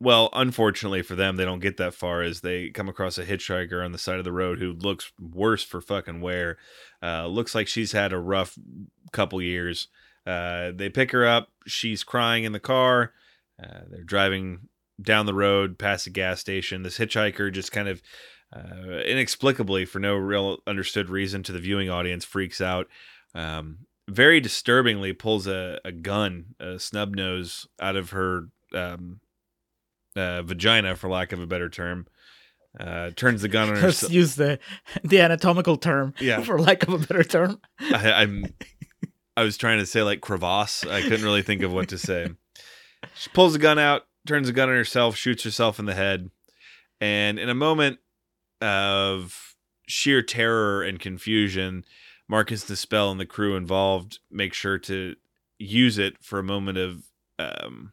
well, 0.01 0.29
unfortunately 0.33 1.03
for 1.03 1.15
them, 1.15 1.35
they 1.35 1.45
don't 1.45 1.59
get 1.59 1.77
that 1.77 1.93
far 1.93 2.23
as 2.23 2.41
they 2.41 2.69
come 2.71 2.89
across 2.89 3.19
a 3.19 3.23
hitchhiker 3.23 3.85
on 3.85 3.91
the 3.91 3.99
side 3.99 4.17
of 4.17 4.23
the 4.23 4.31
road 4.31 4.57
who 4.57 4.73
looks 4.73 5.11
worse 5.19 5.63
for 5.63 5.79
fucking 5.79 6.21
wear. 6.21 6.57
Uh, 7.03 7.27
looks 7.27 7.53
like 7.53 7.67
she's 7.67 7.91
had 7.91 8.11
a 8.11 8.17
rough 8.17 8.57
couple 9.11 9.39
years. 9.43 9.89
Uh, 10.25 10.71
they 10.73 10.89
pick 10.89 11.11
her 11.11 11.27
up. 11.27 11.49
She's 11.67 12.03
crying 12.03 12.45
in 12.45 12.51
the 12.51 12.59
car. 12.59 13.13
Uh, 13.61 13.81
they're 13.91 14.03
driving 14.03 14.69
down 14.99 15.27
the 15.27 15.35
road 15.35 15.77
past 15.77 16.07
a 16.07 16.09
gas 16.09 16.39
station. 16.39 16.81
This 16.81 16.97
hitchhiker 16.97 17.53
just 17.53 17.71
kind 17.71 17.87
of 17.87 18.01
uh, 18.51 19.01
inexplicably, 19.05 19.85
for 19.85 19.99
no 19.99 20.15
real 20.15 20.57
understood 20.65 21.09
reason 21.09 21.43
to 21.43 21.51
the 21.51 21.59
viewing 21.59 21.91
audience, 21.91 22.25
freaks 22.25 22.59
out. 22.59 22.87
Um, 23.35 23.85
very 24.09 24.39
disturbingly, 24.39 25.13
pulls 25.13 25.45
a, 25.45 25.79
a 25.85 25.91
gun, 25.91 26.55
a 26.59 26.79
snub 26.79 27.15
nose, 27.15 27.67
out 27.79 27.95
of 27.95 28.09
her 28.09 28.47
um, 28.73 29.19
uh, 30.15 30.41
vagina, 30.43 30.95
for 30.95 31.09
lack 31.09 31.31
of 31.31 31.41
a 31.41 31.47
better 31.47 31.69
term. 31.69 32.07
Uh, 32.79 33.11
turns 33.17 33.41
the 33.41 33.49
gun 33.49 33.69
on 33.69 33.81
Let's 33.81 34.09
use 34.09 34.35
the 34.35 34.57
the 35.03 35.19
anatomical 35.19 35.75
term, 35.77 36.13
Yeah. 36.21 36.41
for 36.41 36.57
lack 36.59 36.83
of 36.87 36.93
a 36.93 36.97
better 36.99 37.23
term. 37.23 37.59
I, 37.79 38.11
I'm. 38.13 38.45
I 39.35 39.43
was 39.43 39.57
trying 39.57 39.79
to 39.79 39.85
say 39.85 40.03
like 40.03 40.21
crevasse. 40.21 40.85
I 40.85 41.01
couldn't 41.01 41.23
really 41.23 41.41
think 41.41 41.63
of 41.63 41.73
what 41.73 41.89
to 41.89 41.97
say. 41.97 42.29
She 43.15 43.29
pulls 43.33 43.53
the 43.53 43.59
gun 43.59 43.79
out, 43.79 44.03
turns 44.27 44.47
the 44.47 44.53
gun 44.53 44.69
on 44.69 44.75
herself, 44.75 45.15
shoots 45.15 45.43
herself 45.43 45.79
in 45.79 45.85
the 45.85 45.93
head, 45.95 46.29
and 47.01 47.39
in 47.39 47.49
a 47.49 47.55
moment 47.55 47.99
of 48.61 49.55
sheer 49.87 50.21
terror 50.21 50.83
and 50.83 50.99
confusion, 50.99 51.83
Marcus 52.29 52.65
Nispel 52.65 53.11
and 53.11 53.19
the 53.19 53.25
crew 53.25 53.55
involved 53.55 54.19
make 54.29 54.53
sure 54.53 54.77
to 54.79 55.15
use 55.57 55.97
it 55.97 56.15
for 56.23 56.39
a 56.39 56.43
moment 56.43 56.77
of 56.77 57.03
um, 57.39 57.91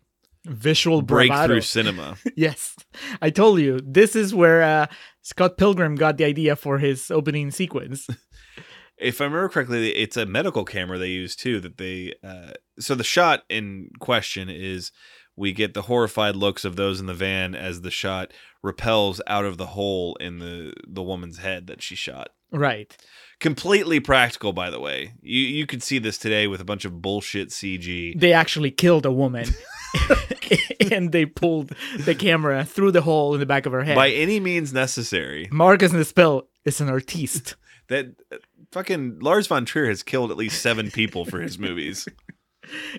Visual 0.49 1.02
breakthrough 1.02 1.37
bravado. 1.37 1.61
cinema. 1.61 2.17
Yes, 2.37 2.75
I 3.21 3.31
told 3.31 3.61
you 3.61 3.81
this 3.85 4.17
is 4.17 4.35
where 4.35 4.62
uh, 4.62 4.87
Scott 5.23 5.57
Pilgrim 5.59 5.95
got 5.95 6.17
the 6.17 6.25
idea 6.25 6.57
for 6.57 6.78
his 6.78 7.11
opening 7.11 7.50
sequence. 7.50 8.07
if 8.99 9.21
I 9.21 9.25
remember 9.25 9.49
correctly, 9.49 9.95
it's 9.95 10.17
a 10.17 10.26
medical 10.26 10.64
camera 10.64 10.99
they 10.99 11.11
use 11.11 11.37
too. 11.37 11.61
That 11.61 11.76
they 11.78 12.14
uh, 12.25 12.52
so 12.78 12.95
the 12.95 13.05
shot 13.05 13.43
in 13.49 13.90
question 14.00 14.49
is 14.49 14.90
we 15.37 15.52
get 15.52 15.75
the 15.75 15.83
horrified 15.83 16.35
looks 16.37 16.64
of 16.64 16.76
those 16.76 16.99
in 16.99 17.07
the 17.07 17.14
van 17.14 17.55
as 17.55 17.83
the 17.83 17.90
shot 17.90 18.33
repels 18.62 19.21
out 19.26 19.45
of 19.45 19.57
the 19.57 19.67
hole 19.67 20.17
in 20.21 20.38
the 20.38 20.73
the 20.87 21.02
woman's 21.02 21.38
head 21.38 21.67
that 21.69 21.83
she 21.83 21.95
shot. 21.95 22.31
right. 22.50 22.97
Completely 23.40 24.00
practical, 24.00 24.52
by 24.52 24.68
the 24.71 24.80
way. 24.80 25.12
You 25.23 25.40
you 25.40 25.66
could 25.66 25.83
see 25.83 25.99
this 25.99 26.18
today 26.18 26.47
with 26.49 26.61
a 26.61 26.64
bunch 26.64 26.85
of 26.85 27.00
bullshit 27.00 27.50
CG. 27.50 28.18
They 28.18 28.33
actually 28.33 28.71
killed 28.73 29.07
a 29.07 29.12
woman, 29.12 29.47
and 30.90 31.12
they 31.12 31.26
pulled 31.26 31.73
the 31.99 32.14
camera 32.14 32.64
through 32.64 32.92
the 32.92 33.02
hole 33.02 33.35
in 33.35 33.40
the 33.40 33.47
back 33.47 33.66
of 33.66 33.73
her 33.73 33.85
head. 33.85 33.95
By 33.95 34.11
any 34.11 34.40
means 34.40 34.73
necessary. 34.73 35.49
Marcus 35.52 35.92
Nispel 35.92 36.47
is 36.64 36.80
an 36.80 36.88
artiste. 36.88 37.57
That 37.88 38.16
uh, 38.30 38.37
fucking 38.71 39.21
Lars 39.21 39.47
von 39.47 39.64
Trier 39.64 39.88
has 39.88 40.02
killed 40.02 40.30
at 40.30 40.37
least 40.37 40.61
seven 40.61 40.90
people 40.90 41.25
for 41.25 41.40
his 41.40 41.59
movies. 41.59 42.07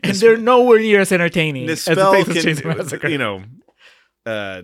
and 0.01 0.15
they're 0.15 0.35
nowhere 0.35 0.79
near 0.79 1.01
as 1.01 1.11
entertaining 1.11 1.69
as 1.69 1.85
the 1.85 1.93
Texas 1.93 2.43
Chainsaw 2.43 2.61
can, 2.63 2.77
Massacre. 2.79 3.07
you 3.07 3.19
know, 3.19 3.43
uh, 4.25 4.63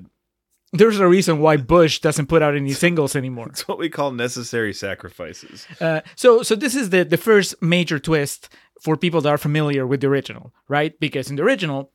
There's 0.77 0.99
a 0.99 1.07
reason 1.07 1.39
why 1.39 1.57
Bush 1.57 1.99
doesn't 1.99 2.27
put 2.27 2.41
out 2.41 2.55
any 2.55 2.73
singles 2.73 3.15
anymore. 3.15 3.47
it's 3.49 3.67
what 3.67 3.77
we 3.79 3.89
call 3.89 4.11
necessary 4.11 4.73
sacrifices. 4.73 5.65
Uh, 5.79 6.01
so, 6.15 6.43
so 6.43 6.55
this 6.55 6.75
is 6.75 6.89
the 6.89 7.03
the 7.05 7.17
first 7.17 7.61
major 7.61 7.99
twist 7.99 8.49
for 8.81 8.97
people 8.97 9.21
that 9.21 9.29
are 9.29 9.37
familiar 9.37 9.87
with 9.87 10.01
the 10.01 10.07
original, 10.07 10.53
right? 10.67 10.99
Because 10.99 11.29
in 11.29 11.35
the 11.37 11.43
original, 11.43 11.91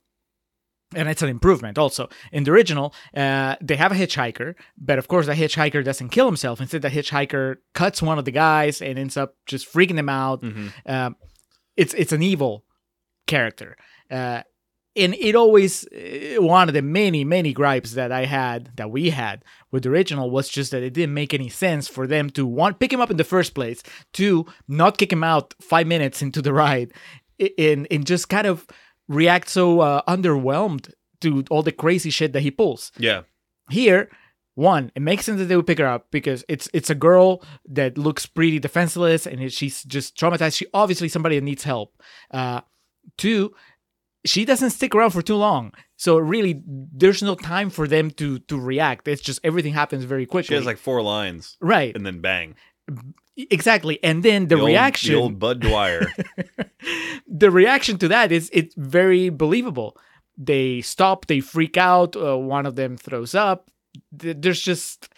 and 0.95 1.09
it's 1.09 1.23
an 1.23 1.29
improvement 1.29 1.79
also. 1.79 2.09
In 2.33 2.45
the 2.45 2.51
original, 2.51 2.95
uh, 3.15 3.55
they 3.61 3.77
have 3.77 3.93
a 3.93 3.95
hitchhiker, 3.95 4.55
but 4.77 4.99
of 4.99 5.07
course, 5.07 5.27
the 5.27 5.35
hitchhiker 5.35 5.85
doesn't 5.85 6.09
kill 6.09 6.27
himself. 6.27 6.61
Instead, 6.61 6.83
the 6.83 6.89
hitchhiker 6.91 7.57
cuts 7.75 8.03
one 8.03 8.19
of 8.19 8.25
the 8.25 8.33
guys 8.33 8.83
and 8.83 8.99
ends 8.99 9.17
up 9.17 9.35
just 9.47 9.73
freaking 9.73 9.97
them 9.97 10.09
out. 10.09 10.43
Mhm. 10.43 10.73
Um, 10.87 11.17
it's 11.77 11.95
it's 11.95 12.13
an 12.13 12.23
evil 12.23 12.65
character. 13.27 13.77
Uh, 14.11 14.43
and 14.97 15.15
it 15.15 15.35
always 15.35 15.87
uh, 15.89 16.43
one 16.43 16.69
of 16.69 16.75
the 16.75 16.83
many 16.83 17.25
many 17.25 17.53
gripes 17.53 17.93
that 17.93 18.11
I 18.13 18.25
had 18.25 18.71
that 18.77 18.91
we 18.91 19.11
had 19.11 19.45
with 19.71 19.85
the 19.85 19.91
original 19.91 20.31
was 20.31 20.49
just 20.49 20.73
that 20.73 20.83
it 20.83 20.93
didn't 20.95 21.15
make 21.15 21.33
any 21.33 21.49
sense 21.49 21.89
for 21.89 22.07
them 22.07 22.31
to 22.31 22.45
one 22.47 22.75
pick 22.75 22.93
him 22.93 23.01
up 23.01 23.11
in 23.11 23.17
the 23.17 23.25
first 23.25 23.55
place, 23.55 23.83
two 24.13 24.47
not 24.67 24.99
kick 24.99 25.13
him 25.13 25.25
out 25.25 25.55
five 25.61 25.87
minutes 25.87 26.23
into 26.27 26.43
the 26.43 26.53
ride, 26.53 26.93
and 27.59 27.87
and 27.91 28.07
just 28.07 28.29
kind 28.29 28.47
of 28.47 28.67
react 29.09 29.49
so 29.49 29.81
uh, 29.81 30.03
underwhelmed 30.09 30.93
to 31.21 31.45
all 31.51 31.63
the 31.63 31.73
crazy 31.73 32.11
shit 32.11 32.33
that 32.33 32.43
he 32.43 32.51
pulls. 32.51 32.93
Yeah. 32.99 33.23
here 33.71 34.09
one 34.55 34.91
it 34.97 35.03
makes 35.03 35.25
sense 35.25 35.39
that 35.39 35.47
they 35.47 35.57
would 35.57 35.67
pick 35.67 35.79
her 35.79 35.87
up 35.87 36.09
because 36.11 36.45
it's 36.49 36.69
it's 36.75 36.91
a 36.91 36.95
girl 36.95 37.43
that 37.67 37.97
looks 37.97 38.27
pretty 38.27 38.59
defenseless 38.59 39.27
and 39.27 39.53
she's 39.53 39.85
just 39.85 40.17
traumatized. 40.17 40.57
She 40.57 40.67
obviously 40.75 41.09
somebody 41.09 41.37
that 41.37 41.45
needs 41.45 41.63
help. 41.63 41.95
Uh 42.31 42.61
two 43.17 43.55
she 44.25 44.45
doesn't 44.45 44.71
stick 44.71 44.95
around 44.95 45.11
for 45.11 45.23
too 45.23 45.37
long 45.37 45.73
so 45.97 46.19
really 46.19 46.63
there's 46.67 47.23
no 47.23 47.35
time 47.35 47.71
for 47.71 47.87
them 47.89 48.11
to 48.11 48.39
to 48.41 48.59
react 48.61 49.09
it's 49.09 49.23
just 49.23 49.41
everything 49.45 49.73
happens 49.73 50.05
very 50.05 50.27
quickly 50.27 50.49
She 50.49 50.55
has 50.55 50.67
like 50.67 50.79
four 50.79 51.01
lines 51.03 51.57
right 51.61 51.95
and 51.97 52.05
then 52.05 52.21
bang. 52.21 52.55
exactly 53.37 53.99
and 54.05 54.23
then 54.23 54.49
the, 54.49 54.57
old- 54.57 54.67
reaction 54.67 55.15
the 55.15 55.21
old 55.21 55.39
Bud 55.39 55.61
Dwyer. 55.61 56.13
the 57.27 57.51
reaction 57.51 57.99
to 57.99 58.09
that 58.09 58.33
is 58.33 58.51
it's 58.53 58.75
very 58.77 59.29
believable. 59.31 59.97
They 60.37 60.81
stop, 60.81 61.27
they 61.27 61.41
freak 61.41 61.77
out. 61.77 62.17
Uh, 62.17 62.37
one 62.39 62.65
of 62.67 62.75
them 62.75 62.97
throws 62.97 63.35
up. 63.35 63.71
There's 64.13 64.61
just 64.61 65.09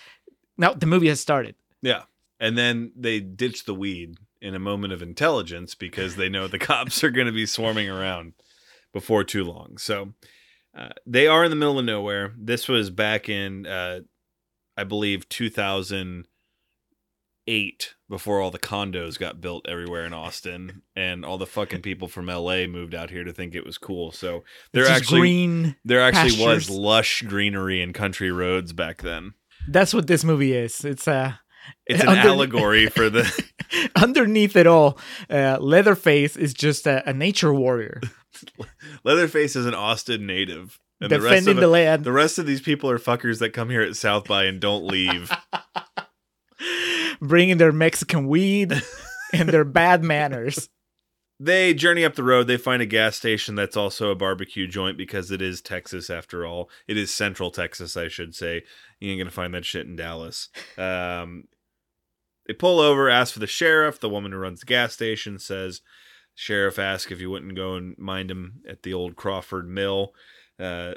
now 0.59 0.75
the 0.75 0.87
movie 0.87 1.09
has 1.09 1.21
started. 1.21 1.54
yeah. 1.80 2.02
And 2.40 2.59
then 2.59 2.90
they 2.97 3.21
ditch 3.21 3.66
the 3.66 3.75
weed 3.75 4.16
in 4.40 4.56
a 4.56 4.59
moment 4.59 4.92
of 4.92 5.00
intelligence 5.00 5.76
because 5.76 6.16
they 6.16 6.28
know 6.28 6.49
the 6.49 6.59
cops 6.71 7.04
are 7.04 7.11
going 7.11 7.28
to 7.28 7.32
be 7.32 7.47
swarming 7.47 7.88
around 7.88 8.32
before 8.92 9.25
too 9.25 9.44
long. 9.44 9.78
So 9.78 10.12
uh, 10.76 10.90
they 11.06 11.26
are 11.26 11.44
in 11.44 11.50
the 11.50 11.56
middle 11.56 11.78
of 11.78 11.84
nowhere. 11.84 12.32
This 12.38 12.68
was 12.68 12.90
back 12.90 13.28
in, 13.28 13.66
uh, 13.66 14.00
I 14.76 14.84
believe, 14.84 15.28
2008 15.28 17.94
before 18.08 18.40
all 18.40 18.50
the 18.50 18.58
condos 18.58 19.18
got 19.18 19.40
built 19.40 19.66
everywhere 19.68 20.04
in 20.06 20.12
Austin 20.12 20.82
and 20.94 21.25
all 21.25 21.38
the 21.38 21.46
fucking 21.46 21.82
people 21.82 22.08
from 22.08 22.26
LA 22.26 22.66
moved 22.66 22.94
out 22.94 23.11
here 23.11 23.25
to 23.25 23.32
think 23.32 23.54
it 23.54 23.66
was 23.66 23.78
cool. 23.78 24.12
So 24.12 24.44
they're 24.72 24.87
actually 24.87 25.20
green. 25.20 25.76
there 25.84 26.00
actually 26.02 26.44
was 26.44 26.70
lush 26.70 27.22
greenery 27.22 27.82
and 27.82 27.94
country 27.94 28.30
roads 28.30 28.72
back 28.72 29.02
then. 29.02 29.34
That's 29.68 29.94
what 29.94 30.06
this 30.06 30.25
movie 30.25 30.52
is. 30.54 30.84
It's 30.84 31.06
uh, 31.08 31.34
It's 31.87 32.02
an 32.02 32.08
Under- 32.08 32.28
allegory 32.28 32.87
for 32.88 33.08
the 33.11 33.30
underneath 33.96 34.56
it 34.56 34.66
all. 34.66 34.99
Uh, 35.30 35.58
Leatherface 35.61 36.37
is 36.37 36.52
just 36.54 36.87
a, 36.87 37.08
a 37.08 37.12
nature 37.12 37.52
warrior. 37.54 38.00
Leatherface 39.05 39.57
is 39.57 39.67
an 39.67 39.75
Austin 39.75 40.27
native. 40.27 40.79
And 41.01 41.11
the 41.11 41.21
rest, 41.21 41.29
defending 41.31 41.57
of, 41.57 41.61
the 41.61 41.69
land, 41.69 42.05
the 42.05 42.12
rest 42.12 42.39
of 42.39 42.47
these 42.47 42.61
people 42.61 42.89
are 42.89 42.99
fuckers 42.99 43.41
that 43.41 43.51
come 43.51 43.71
here 43.71 43.83
at 43.83 43.97
South 43.97 44.29
by 44.29 44.45
and 44.45 44.61
don't 44.61 44.87
leave. 44.87 45.33
bringing 47.23 47.57
their 47.57 47.73
Mexican 47.73 48.27
weed 48.27 48.83
and 49.33 49.49
their 49.49 49.65
bad 49.65 50.03
manners. 50.03 50.69
they 51.41 51.73
journey 51.73 52.05
up 52.05 52.15
the 52.15 52.25
road. 52.25 52.47
They 52.47 52.57
find 52.57 52.83
a 52.83 52.87
gas 52.87 53.17
station 53.17 53.55
that's 53.55 53.77
also 53.77 54.11
a 54.11 54.17
barbecue 54.17 54.67
joint 54.67 54.99
because 54.99 55.31
it 55.31 55.41
is 55.41 55.62
Texas 55.62 56.11
after 56.11 56.45
all. 56.45 56.69
It 56.87 56.97
is 56.97 57.15
Central 57.15 57.51
Texas, 57.51 57.97
I 57.97 58.09
should 58.09 58.35
say. 58.35 58.62
You 59.01 59.11
ain't 59.11 59.21
gonna 59.21 59.31
find 59.31 59.55
that 59.55 59.65
shit 59.65 59.87
in 59.87 59.97
Dallas. 59.97 60.49
Um, 60.77 61.45
they 62.47 62.55
pull 62.55 62.81
over, 62.81 63.09
ask 63.09 63.33
for 63.33 63.41
the 63.41 63.47
sheriff. 63.47 64.01
The 64.01 64.09
woman 64.09 64.33
who 64.33 64.39
runs 64.39 64.61
the 64.61 64.67
gas 64.67 64.93
station 64.93 65.39
says, 65.39 65.81
"Sheriff 66.35 66.79
asked 66.79 67.11
if 67.11 67.21
you 67.21 67.31
wouldn't 67.31 67.57
go 67.57 67.75
and 67.75 67.97
mind 67.99 68.31
him 68.31 68.62
at 68.69 68.83
the 68.83 68.95
old 68.95 69.17
Crawford 69.17 69.69
Mill." 69.69 70.15
Uh, 70.59 70.95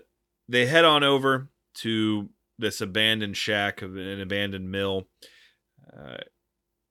they 0.48 0.66
head 0.66 0.86
on 0.86 1.04
over 1.04 1.50
to 1.76 2.30
this 2.58 2.82
abandoned 2.82 3.38
shack 3.38 3.82
of 3.82 3.96
an 3.96 4.22
abandoned 4.22 4.72
mill. 4.72 5.08
Uh, 5.96 6.18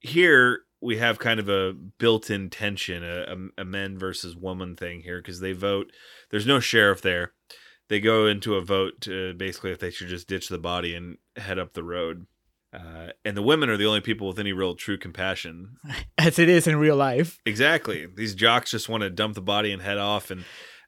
here 0.00 0.62
we 0.80 0.98
have 0.98 1.18
kind 1.18 1.40
of 1.40 1.48
a 1.48 1.72
built-in 1.72 2.50
tension, 2.50 3.02
a, 3.02 3.36
a, 3.56 3.64
men 3.64 3.98
versus 3.98 4.36
woman 4.36 4.76
thing 4.76 5.00
here 5.00 5.18
because 5.18 5.40
they 5.40 5.52
vote. 5.52 5.90
There's 6.30 6.46
no 6.46 6.60
sheriff 6.60 7.00
there. 7.00 7.32
They 7.88 8.00
go 8.00 8.26
into 8.26 8.56
a 8.56 8.64
vote 8.64 9.00
to 9.02 9.32
basically 9.34 9.70
if 9.70 9.78
they 9.78 9.90
should 9.90 10.08
just 10.08 10.28
ditch 10.28 10.48
the 10.48 10.58
body 10.58 10.94
and 10.94 11.16
head 11.36 11.58
up 11.58 11.72
the 11.72 11.82
road. 11.82 12.26
Uh, 12.74 13.12
and 13.24 13.36
the 13.36 13.42
women 13.42 13.68
are 13.70 13.76
the 13.76 13.86
only 13.86 14.00
people 14.00 14.26
with 14.26 14.38
any 14.38 14.52
real 14.52 14.74
true 14.74 14.98
compassion. 14.98 15.76
As 16.18 16.38
it 16.38 16.48
is 16.48 16.66
in 16.66 16.76
real 16.76 16.96
life. 16.96 17.38
Exactly. 17.46 18.06
These 18.06 18.34
jocks 18.34 18.72
just 18.72 18.88
want 18.88 19.02
to 19.02 19.10
dump 19.10 19.34
the 19.36 19.40
body 19.40 19.70
and 19.72 19.80
head 19.80 19.98
off. 19.98 20.30
And 20.32 20.44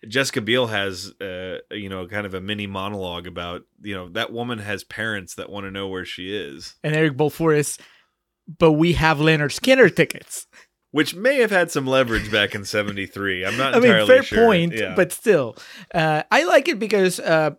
Jessica 0.09 0.41
Biel 0.41 0.67
has, 0.67 1.13
uh, 1.21 1.59
you 1.71 1.89
know, 1.89 2.07
kind 2.09 2.27
of 2.27 2.35
a 2.35 2.41
mini 2.41 2.67
monologue 2.67 3.27
about, 3.27 3.63
you 3.83 3.95
know, 3.95 4.09
that 4.11 4.33
woman 4.33 4.59
has 4.59 4.83
parents 4.85 5.35
that 5.37 5.49
want 5.49 5.65
to 5.65 5.71
know 5.71 5.87
where 5.89 6.05
she 6.05 6.35
is, 6.35 6.75
And 6.83 6.95
Eric 6.97 7.17
Balfour 7.17 7.55
is, 7.55 7.79
but 8.59 8.73
we 8.73 8.95
have 8.95 9.19
Lynyrd 9.19 9.53
Skynyrd 9.59 9.95
tickets. 9.97 10.47
which 10.93 11.15
may 11.15 11.37
have 11.41 11.51
had 11.51 11.71
some 11.71 11.87
leverage 11.87 12.31
back 12.33 12.55
in 12.55 12.65
'73. 12.65 13.45
I'm 13.45 13.57
not 13.59 13.75
I 13.75 13.81
mean, 13.81 13.91
entirely 13.91 14.09
fair 14.09 14.23
sure. 14.23 14.45
point, 14.47 14.73
Yeah. 14.73 14.95
but 14.97 15.13
still, 15.13 15.57
uh, 15.95 16.23
I 16.31 16.45
like 16.45 16.69
it 16.69 16.79
because 16.79 17.21
uh, 17.21 17.51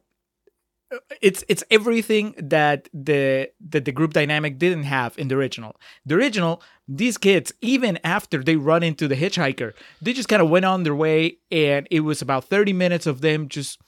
it's 1.21 1.43
it's 1.49 1.63
everything 1.69 2.33
that 2.37 2.87
the 2.93 3.49
that 3.69 3.85
the 3.85 3.91
group 3.91 4.13
dynamic 4.13 4.57
didn't 4.57 4.83
have 4.83 5.17
in 5.17 5.27
the 5.27 5.35
original. 5.35 5.75
The 6.05 6.15
original, 6.15 6.61
these 6.87 7.17
kids, 7.17 7.53
even 7.61 7.99
after 8.03 8.43
they 8.43 8.55
run 8.55 8.83
into 8.83 9.07
the 9.07 9.15
hitchhiker, 9.15 9.73
they 10.01 10.13
just 10.13 10.29
kind 10.29 10.41
of 10.41 10.49
went 10.49 10.65
on 10.65 10.83
their 10.83 10.95
way, 10.95 11.37
and 11.51 11.87
it 11.91 12.01
was 12.01 12.21
about 12.21 12.45
thirty 12.45 12.73
minutes 12.73 13.05
of 13.05 13.21
them 13.21 13.49
just 13.49 13.79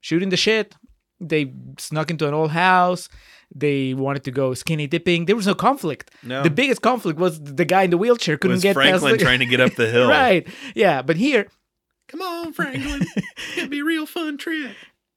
shooting 0.00 0.28
the 0.28 0.36
shit. 0.36 0.74
They 1.20 1.52
snuck 1.78 2.10
into 2.10 2.28
an 2.28 2.34
old 2.34 2.50
house. 2.52 3.08
They 3.54 3.94
wanted 3.94 4.24
to 4.24 4.30
go 4.30 4.52
skinny 4.54 4.86
dipping. 4.86 5.26
There 5.26 5.36
was 5.36 5.46
no 5.46 5.54
conflict. 5.54 6.10
No. 6.22 6.42
The 6.42 6.50
biggest 6.50 6.82
conflict 6.82 7.18
was 7.18 7.40
the 7.40 7.64
guy 7.64 7.84
in 7.84 7.90
the 7.90 7.98
wheelchair 7.98 8.36
couldn't 8.36 8.56
was 8.56 8.62
get 8.62 8.74
Franklin 8.74 9.12
past 9.12 9.18
the- 9.20 9.24
trying 9.24 9.38
to 9.38 9.46
get 9.46 9.60
up 9.60 9.74
the 9.74 9.88
hill. 9.90 10.08
right. 10.08 10.46
Yeah, 10.74 11.02
but 11.02 11.16
here 11.16 11.46
Come 12.08 12.20
on, 12.20 12.52
Franklin. 12.52 13.00
It'd 13.56 13.70
be 13.70 13.80
a 13.80 13.84
real 13.84 14.04
fun 14.06 14.36
trip. 14.38 14.72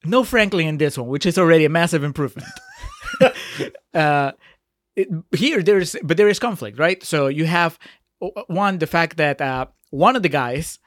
No 0.08 0.24
Franklin 0.24 0.68
in 0.68 0.78
this 0.78 0.98
one, 0.98 1.08
which 1.08 1.26
is 1.26 1.38
already 1.38 1.66
a 1.66 1.70
massive 1.70 2.04
improvement. 2.04 2.48
uh, 3.94 4.32
it, 4.96 5.08
here 5.36 5.62
there's, 5.62 5.96
but 6.04 6.18
there 6.18 6.30
is 6.30 6.40
conflict, 6.40 6.80
right? 6.80 7.04
So 7.04 7.28
you 7.28 7.46
have 7.46 7.78
one 8.48 8.80
the 8.80 8.88
fact 8.88 9.18
that 9.18 9.42
uh, 9.42 9.68
one 9.90 10.16
of 10.16 10.24
the 10.24 10.30
guys 10.30 10.80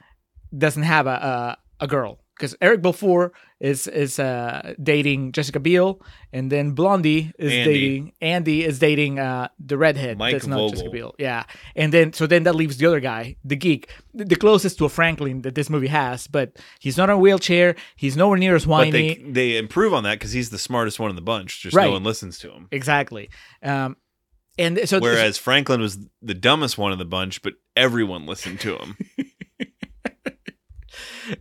doesn't 0.55 0.83
have 0.83 1.07
a 1.07 1.57
a, 1.79 1.85
a 1.85 1.87
girl 1.87 2.19
because 2.35 2.55
Eric 2.61 2.81
Balfour 2.81 3.31
is 3.61 3.85
is 3.87 4.17
uh, 4.19 4.73
dating 4.81 5.31
Jessica 5.33 5.59
Biel, 5.59 6.01
and 6.33 6.51
then 6.51 6.71
Blondie 6.71 7.31
is 7.37 7.53
Andy. 7.53 7.63
dating 7.73 8.13
Andy 8.19 8.63
is 8.65 8.79
dating 8.79 9.19
uh, 9.19 9.49
the 9.59 9.77
redhead 9.77 10.17
Mike 10.17 10.33
that's 10.33 10.47
not 10.47 10.55
Vogel. 10.57 10.69
Jessica 10.71 10.89
Biel. 10.89 11.15
Yeah, 11.19 11.43
and 11.75 11.93
then 11.93 12.11
so 12.11 12.25
then 12.25 12.43
that 12.43 12.55
leaves 12.55 12.77
the 12.77 12.87
other 12.87 12.99
guy, 12.99 13.35
the 13.45 13.55
geek, 13.55 13.87
the 14.15 14.35
closest 14.35 14.79
to 14.79 14.85
a 14.85 14.89
Franklin 14.89 15.43
that 15.43 15.53
this 15.53 15.69
movie 15.69 15.87
has, 15.87 16.25
but 16.25 16.57
he's 16.79 16.97
not 16.97 17.11
on 17.11 17.17
a 17.17 17.19
wheelchair. 17.19 17.75
He's 17.95 18.17
nowhere 18.17 18.39
near 18.39 18.55
as 18.55 18.65
But 18.65 18.71
whiny. 18.71 18.91
they 18.91 19.13
they 19.31 19.57
improve 19.57 19.93
on 19.93 20.03
that 20.05 20.17
because 20.17 20.31
he's 20.31 20.49
the 20.49 20.57
smartest 20.57 20.99
one 20.99 21.11
in 21.11 21.15
the 21.15 21.21
bunch. 21.21 21.61
Just 21.61 21.75
Right. 21.75 21.85
no 21.85 21.91
one 21.91 22.03
listens 22.03 22.39
to 22.39 22.51
him. 22.51 22.67
Exactly. 22.71 23.29
Um, 23.61 23.95
and 24.57 24.79
so 24.89 24.99
Whereas 24.99 25.37
Franklin 25.37 25.81
was 25.81 25.97
the 26.21 26.33
dumbest 26.33 26.77
one 26.79 26.91
in 26.91 26.97
the 26.99 27.05
bunch, 27.05 27.41
but 27.41 27.53
everyone 27.75 28.25
listened 28.25 28.59
to 28.61 28.77
him. 28.77 28.97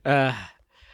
uh, 0.05 0.33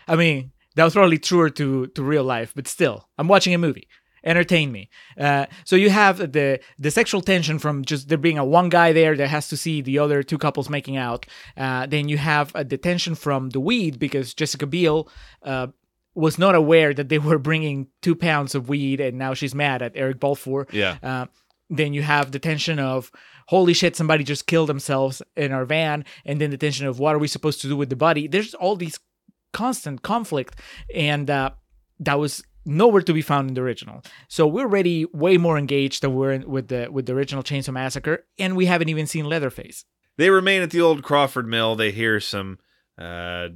I 0.08 0.16
mean, 0.16 0.52
that 0.76 0.84
was 0.84 0.94
probably 0.94 1.18
truer 1.18 1.50
to 1.50 1.88
to 1.88 2.02
real 2.02 2.24
life, 2.24 2.52
but 2.54 2.68
still, 2.68 3.08
I'm 3.18 3.28
watching 3.28 3.54
a 3.54 3.58
movie. 3.58 3.88
Entertain 4.24 4.72
me. 4.72 4.90
Uh, 5.20 5.46
so 5.64 5.76
you 5.76 5.88
have 5.88 6.18
the 6.32 6.58
the 6.78 6.90
sexual 6.90 7.20
tension 7.20 7.58
from 7.58 7.84
just 7.84 8.08
there 8.08 8.18
being 8.18 8.38
a 8.38 8.44
one 8.44 8.68
guy 8.68 8.92
there 8.92 9.16
that 9.16 9.28
has 9.28 9.48
to 9.48 9.56
see 9.56 9.80
the 9.80 9.98
other 9.98 10.22
two 10.22 10.38
couples 10.38 10.68
making 10.68 10.96
out. 10.96 11.26
Uh, 11.56 11.86
then 11.86 12.08
you 12.08 12.18
have 12.18 12.54
uh, 12.54 12.64
the 12.64 12.76
tension 12.76 13.14
from 13.14 13.50
the 13.50 13.60
weed 13.60 13.98
because 13.98 14.34
Jessica 14.34 14.66
Biel 14.66 15.08
uh, 15.42 15.68
was 16.14 16.38
not 16.38 16.56
aware 16.56 16.92
that 16.92 17.08
they 17.08 17.18
were 17.18 17.38
bringing 17.38 17.86
two 18.02 18.16
pounds 18.16 18.54
of 18.54 18.68
weed, 18.68 19.00
and 19.00 19.16
now 19.16 19.32
she's 19.32 19.54
mad 19.54 19.80
at 19.80 19.92
Eric 19.94 20.18
Balfour. 20.18 20.66
Yeah. 20.72 20.98
Uh, 21.02 21.26
then 21.70 21.94
you 21.94 22.02
have 22.02 22.32
the 22.32 22.38
tension 22.38 22.78
of 22.78 23.12
holy 23.48 23.74
shit, 23.74 23.94
somebody 23.94 24.24
just 24.24 24.46
killed 24.46 24.68
themselves 24.68 25.22
in 25.36 25.52
our 25.52 25.64
van, 25.64 26.04
and 26.24 26.40
then 26.40 26.50
the 26.50 26.56
tension 26.56 26.86
of 26.86 26.98
what 26.98 27.14
are 27.14 27.18
we 27.18 27.28
supposed 27.28 27.60
to 27.60 27.68
do 27.68 27.76
with 27.76 27.90
the 27.90 27.96
body. 27.96 28.26
There's 28.26 28.54
all 28.54 28.76
these 28.76 28.98
constant 29.56 30.02
conflict, 30.02 30.60
and 30.94 31.30
uh, 31.30 31.50
that 32.00 32.18
was 32.18 32.42
nowhere 32.66 33.00
to 33.00 33.14
be 33.14 33.22
found 33.22 33.48
in 33.48 33.54
the 33.54 33.62
original. 33.62 34.02
So 34.28 34.46
we're 34.46 34.66
already 34.66 35.06
way 35.06 35.38
more 35.38 35.56
engaged 35.56 36.02
than 36.02 36.14
we're 36.14 36.38
with 36.40 36.68
the 36.68 36.88
with 36.90 37.06
the 37.06 37.14
original 37.14 37.42
Chainsaw 37.42 37.72
Massacre, 37.72 38.26
and 38.38 38.54
we 38.54 38.66
haven't 38.66 38.90
even 38.90 39.06
seen 39.06 39.24
Leatherface. 39.24 39.84
They 40.18 40.28
remain 40.28 40.60
at 40.62 40.70
the 40.70 40.82
old 40.82 41.02
Crawford 41.02 41.46
Mill. 41.46 41.74
They 41.74 41.90
hear 41.90 42.20
some 42.20 42.58
uh, 42.98 43.48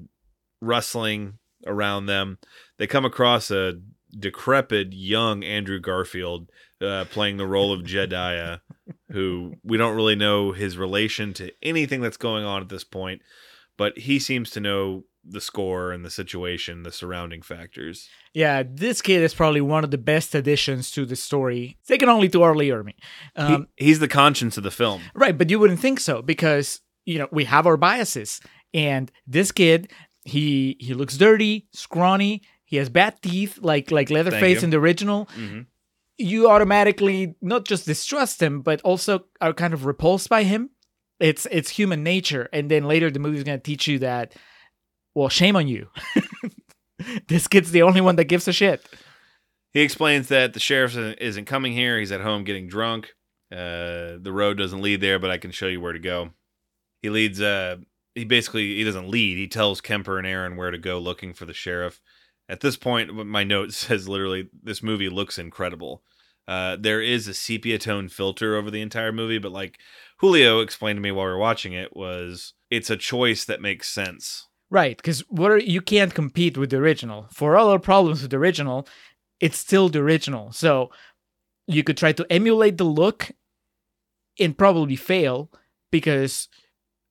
rustling 0.63 1.39
around 1.67 2.07
them. 2.07 2.39
They 2.79 2.87
come 2.87 3.05
across 3.05 3.51
a 3.51 3.75
decrepit 4.19 4.93
young 4.93 5.45
Andrew 5.45 5.81
Garfield 5.81 6.51
uh, 6.81 7.05
playing 7.11 7.37
the 7.37 7.47
role 7.47 7.73
of 7.73 7.85
Jedediah, 7.85 8.59
who 9.13 9.55
we 9.63 9.77
don't 9.77 9.97
really 9.97 10.17
know 10.17 10.53
his 10.53 10.79
relation 10.79 11.35
to 11.35 11.53
anything 11.63 12.01
that's 12.01 12.17
going 12.17 12.45
on 12.45 12.63
at 12.63 12.69
this 12.71 12.85
point, 12.85 13.23
but 13.77 13.99
he 13.99 14.19
seems 14.19 14.51
to 14.51 14.61
know 14.61 15.05
the 15.25 15.41
score 15.41 15.93
and 15.93 16.05
the 16.05 16.11
situation, 16.11 16.83
the 16.83 16.93
surrounding 16.93 17.43
factors. 17.43 18.09
Yeah, 18.35 18.63
this 18.67 19.03
kid 19.03 19.23
is 19.23 19.35
probably 19.35 19.61
one 19.61 19.85
of 19.85 19.91
the 19.91 19.99
best 19.99 20.35
additions 20.35 20.91
to 20.93 21.05
the 21.05 21.17
story, 21.17 21.79
second 21.83 22.09
only 22.09 22.29
to 22.31 22.43
R. 22.43 22.55
Lee 22.55 22.71
Ermey. 22.71 22.95
He- 23.37 23.43
Um, 23.43 23.69
he's 23.77 23.99
the 23.99 24.09
conscience 24.09 24.57
of 24.57 24.63
the 24.63 24.71
film. 24.71 25.03
Right, 25.15 25.37
but 25.37 25.51
you 25.51 25.59
wouldn't 25.59 25.81
think 25.81 26.01
so 26.01 26.23
because 26.23 26.81
you 27.05 27.19
know 27.19 27.29
we 27.31 27.45
have 27.45 27.67
our 27.67 27.77
biases, 27.77 28.41
and 28.73 29.11
this 29.27 29.53
kid 29.53 29.91
he 30.25 30.77
he 30.81 30.95
looks 30.95 31.17
dirty, 31.17 31.67
scrawny, 31.73 32.43
he 32.65 32.77
has 32.77 32.89
bad 32.89 33.21
teeth 33.23 33.59
like 33.63 33.91
like 33.91 34.11
Leatherface 34.11 34.63
in 34.65 34.71
the 34.71 34.79
original. 34.79 35.29
Mhm. 35.37 35.67
You 36.19 36.51
automatically 36.51 37.35
not 37.41 37.65
just 37.65 37.87
distrust 37.87 38.43
him, 38.43 38.61
but 38.63 38.81
also 38.83 39.25
are 39.41 39.55
kind 39.55 39.73
of 39.75 39.87
repulsed 39.87 40.29
by 40.29 40.45
him. 40.45 40.71
It's 41.19 41.47
it's 41.51 41.71
human 41.71 42.03
nature, 42.03 42.49
and 42.53 42.71
then 42.71 42.85
later 42.85 43.11
the 43.11 43.19
movie's 43.19 43.45
gonna 43.45 43.59
teach 43.59 43.87
you 43.89 43.99
that. 44.01 44.35
Well, 45.15 45.29
shame 45.29 45.57
on 45.57 45.69
you. 45.69 45.89
this 47.29 47.49
kid's 47.49 47.73
the 47.73 47.83
only 47.83 48.01
one 48.01 48.17
that 48.17 48.25
gives 48.25 48.47
a 48.49 48.53
shit. 48.53 48.87
He 49.73 49.81
explains 49.81 50.29
that 50.29 50.53
the 50.53 50.61
sheriff 50.61 50.97
isn't- 50.97 51.45
coming 51.47 51.73
here. 51.73 51.99
He's 51.99 52.13
at 52.13 52.21
home 52.21 52.45
getting 52.45 52.69
drunk. 52.69 53.15
Uh, 53.53 54.19
the 54.21 54.33
road 54.33 54.59
doesn't 54.59 54.83
lead 54.83 55.01
there, 55.01 55.19
but 55.19 55.31
I 55.31 55.39
can 55.39 55.51
show 55.51 55.67
you 55.67 55.81
where 55.81 55.93
to 55.93 55.99
go. 55.99 56.31
He 57.03 57.11
leads. 57.11 57.41
Uh, 57.41 57.77
he 58.15 58.25
basically 58.25 58.77
he 58.77 58.85
doesn't 58.85 59.09
lead. 59.09 59.39
He 59.39 59.49
tells 59.49 59.81
Kemper 59.81 60.19
and 60.19 60.27
Aaron 60.27 60.57
where 60.57 60.71
to 60.71 60.79
go 60.79 60.99
looking 60.99 61.33
for 61.33 61.47
the 61.47 61.55
sheriff. 61.55 62.01
At 62.49 62.61
this 62.61 62.77
point, 62.77 63.15
my 63.27 63.45
note 63.45 63.73
says 63.75 64.09
literally, 64.09 64.51
this 64.63 64.83
movie 64.83 65.09
looks 65.09 65.39
incredible. 65.39 66.03
Uh, 66.47 66.77
there 66.79 67.01
is 67.01 67.29
a 67.29 67.35
sepia 67.35 67.79
tone 67.79 68.09
filter 68.09 68.57
over 68.57 68.71
the 68.71 68.81
entire 68.81 69.13
movie, 69.13 69.39
but 69.39 69.53
like 69.53 69.79
Julio 70.19 70.61
explained 70.61 70.97
to 70.97 71.01
me 71.01 71.13
while 71.13 71.27
we 71.27 71.33
were 71.33 71.39
watching 71.39 71.73
it, 71.73 71.97
was 71.97 72.55
it's 72.71 72.91
a 72.91 72.97
choice 72.97 73.45
that 73.45 73.61
makes 73.61 73.89
sense. 73.89 74.49
Right, 74.71 74.97
because 74.97 75.21
what 75.29 75.51
are, 75.51 75.59
you 75.59 75.81
can't 75.81 76.15
compete 76.15 76.57
with 76.57 76.71
the 76.71 76.77
original. 76.77 77.27
For 77.33 77.57
all 77.57 77.71
our 77.71 77.81
problems 77.81 78.23
with 78.23 78.31
the 78.31 78.37
original, 78.37 78.87
it's 79.41 79.59
still 79.59 79.89
the 79.89 79.99
original. 79.99 80.53
So 80.53 80.91
you 81.67 81.83
could 81.83 81.97
try 81.97 82.13
to 82.13 82.27
emulate 82.31 82.79
the 82.79 82.85
look 82.85 83.33
and 84.39 84.57
probably 84.57 84.97
fail 84.97 85.51
because 85.91 86.49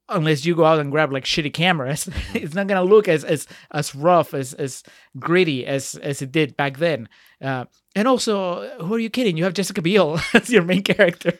unless 0.07 0.45
you 0.45 0.55
go 0.55 0.65
out 0.65 0.79
and 0.79 0.91
grab 0.91 1.11
like 1.11 1.25
shitty 1.25 1.53
cameras, 1.53 2.09
it's 2.33 2.55
not 2.55 2.67
gonna 2.67 2.83
look 2.83 3.07
as 3.07 3.23
as 3.23 3.47
as 3.71 3.93
rough 3.93 4.33
as 4.33 4.53
as 4.53 4.83
gritty 5.17 5.65
as 5.65 5.95
as 5.95 6.21
it 6.21 6.31
did 6.31 6.55
back 6.57 6.77
then. 6.77 7.09
Uh, 7.41 7.65
and 7.95 8.07
also, 8.07 8.69
who 8.79 8.95
are 8.95 8.99
you 8.99 9.09
kidding? 9.09 9.37
You 9.37 9.43
have 9.43 9.53
Jessica 9.53 9.81
Biel 9.81 10.19
as 10.33 10.49
your 10.49 10.63
main 10.63 10.83
character. 10.83 11.39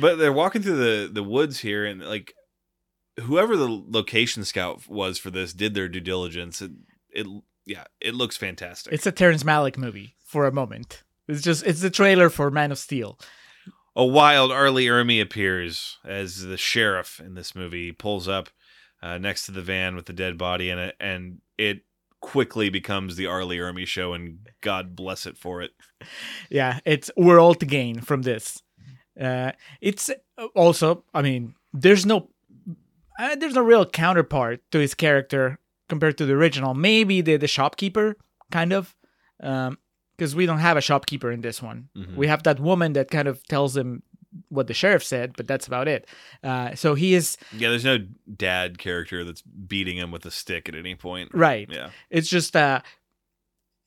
But 0.00 0.16
they're 0.16 0.32
walking 0.32 0.62
through 0.62 0.76
the 0.76 1.12
the 1.12 1.22
woods 1.22 1.58
here, 1.60 1.84
and 1.84 2.02
like 2.02 2.34
whoever 3.20 3.56
the 3.56 3.68
location 3.68 4.44
scout 4.44 4.88
was 4.88 5.18
for 5.18 5.30
this 5.30 5.52
did 5.52 5.74
their 5.74 5.88
due 5.88 6.00
diligence. 6.00 6.60
It, 6.62 6.72
it 7.10 7.26
yeah, 7.66 7.84
it 8.00 8.14
looks 8.14 8.36
fantastic. 8.36 8.92
It's 8.92 9.06
a 9.06 9.12
Terrence 9.12 9.42
Malick 9.42 9.78
movie 9.78 10.16
for 10.24 10.46
a 10.46 10.52
moment. 10.52 11.02
It's 11.28 11.42
just 11.42 11.64
it's 11.64 11.80
the 11.80 11.90
trailer 11.90 12.28
for 12.28 12.50
Man 12.50 12.72
of 12.72 12.78
Steel. 12.78 13.18
a 13.96 14.04
wild 14.04 14.52
R. 14.52 14.70
Lee 14.70 14.86
Ermey 14.86 15.22
appears 15.22 15.98
as 16.04 16.42
the 16.42 16.56
sheriff 16.58 17.20
in 17.20 17.34
this 17.34 17.54
movie. 17.54 17.86
He 17.86 17.92
pulls 17.92 18.28
up 18.28 18.50
uh, 19.02 19.18
next 19.18 19.46
to 19.46 19.52
the 19.52 19.62
van 19.62 19.96
with 19.96 20.06
the 20.06 20.12
dead 20.12 20.36
body 20.36 20.68
in 20.68 20.78
it, 20.78 20.96
and 21.00 21.38
it 21.56 21.82
quickly 22.20 22.68
becomes 22.70 23.16
the 23.16 23.26
R. 23.26 23.44
Lee 23.44 23.58
Ermey 23.58 23.86
show, 23.86 24.12
and 24.12 24.48
God 24.60 24.94
bless 24.96 25.24
it 25.26 25.36
for 25.38 25.62
it. 25.62 25.70
Yeah, 26.50 26.80
it's 26.84 27.10
we're 27.16 27.40
all 27.40 27.54
to 27.54 27.64
gain 27.64 28.00
from 28.02 28.22
this. 28.22 28.62
Uh, 29.18 29.52
it's 29.80 30.10
also, 30.54 31.04
I 31.14 31.22
mean, 31.22 31.54
there's 31.72 32.04
no 32.04 32.28
uh, 33.18 33.34
there's 33.36 33.54
no 33.54 33.62
real 33.62 33.86
counterpart 33.86 34.60
to 34.72 34.78
his 34.78 34.94
character 34.94 35.58
compared 35.88 36.16
to 36.18 36.26
the 36.26 36.32
original. 36.34 36.74
Maybe 36.74 37.20
the 37.20 37.36
the 37.36 37.48
shopkeeper, 37.48 38.16
kind 38.50 38.72
of, 38.72 38.94
because 39.38 40.34
we 40.34 40.46
don't 40.46 40.58
have 40.58 40.76
a 40.76 40.80
shopkeeper 40.80 41.30
in 41.30 41.40
this 41.40 41.62
one. 41.62 41.88
Mhm. 41.96 42.16
We 42.16 42.26
have 42.28 42.42
that 42.44 42.60
woman 42.60 42.92
that 42.94 43.10
kind 43.10 43.28
of 43.28 43.42
tells 43.46 43.76
him 43.76 44.02
what 44.48 44.66
the 44.66 44.74
sheriff 44.74 45.04
said, 45.04 45.34
but 45.36 45.46
that's 45.46 45.66
about 45.66 45.86
it. 45.86 46.08
Uh, 46.42 46.74
so 46.74 46.94
he 46.94 47.14
is 47.14 47.36
Yeah, 47.56 47.68
there's 47.70 47.84
no 47.84 47.98
dad 48.36 48.78
character 48.78 49.22
that's 49.24 49.42
beating 49.42 49.96
him 49.96 50.10
with 50.10 50.26
a 50.26 50.30
stick 50.30 50.68
at 50.68 50.74
any 50.74 50.94
point. 50.96 51.30
right. 51.34 51.68
Yeah, 51.70 51.90
It's 52.10 52.28
just 52.28 52.56
uh 52.56 52.80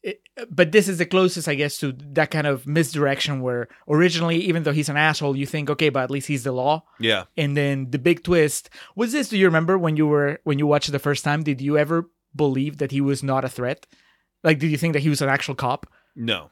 it, 0.08 0.22
but 0.50 0.72
this 0.72 0.88
is 0.88 0.98
the 0.98 1.06
closest 1.06 1.50
I 1.50 1.56
guess 1.56 1.78
to 1.80 1.92
that 2.14 2.32
kind 2.32 2.48
of 2.48 2.66
misdirection 2.66 3.42
where 3.42 3.68
originally 3.90 4.38
even 4.38 4.64
though 4.64 4.72
he's 4.72 4.88
an 4.88 4.96
asshole 4.96 5.36
you 5.36 5.46
think 5.46 5.70
okay 5.70 5.90
but 5.90 6.04
at 6.04 6.12
least 6.12 6.28
he's 6.28 6.44
the 6.44 6.54
law 6.54 6.84
yeah. 7.00 7.26
and 7.36 7.58
then 7.58 7.92
the 7.92 8.00
big 8.00 8.24
twist 8.24 8.70
was 8.96 9.12
this 9.12 9.28
do 9.30 9.38
you 9.38 9.46
remember 9.46 9.78
when 9.78 9.98
you 9.98 10.08
were 10.08 10.40
when 10.46 10.60
you 10.60 10.66
watched 10.66 10.88
it 10.88 10.94
the 10.94 11.00
first 11.00 11.26
time 11.26 11.44
did 11.44 11.60
you 11.60 11.78
ever 11.78 12.10
believe 12.36 12.78
that 12.78 12.92
he 12.92 13.02
was 13.02 13.22
not 13.22 13.44
a 13.44 13.50
threat 13.50 13.86
like 14.44 14.60
did 14.60 14.72
you 14.72 14.78
think 14.78 14.94
that 14.94 15.02
he 15.02 15.10
was 15.10 15.22
an 15.22 15.30
actual 15.30 15.56
cop 15.56 15.86
No, 16.16 16.52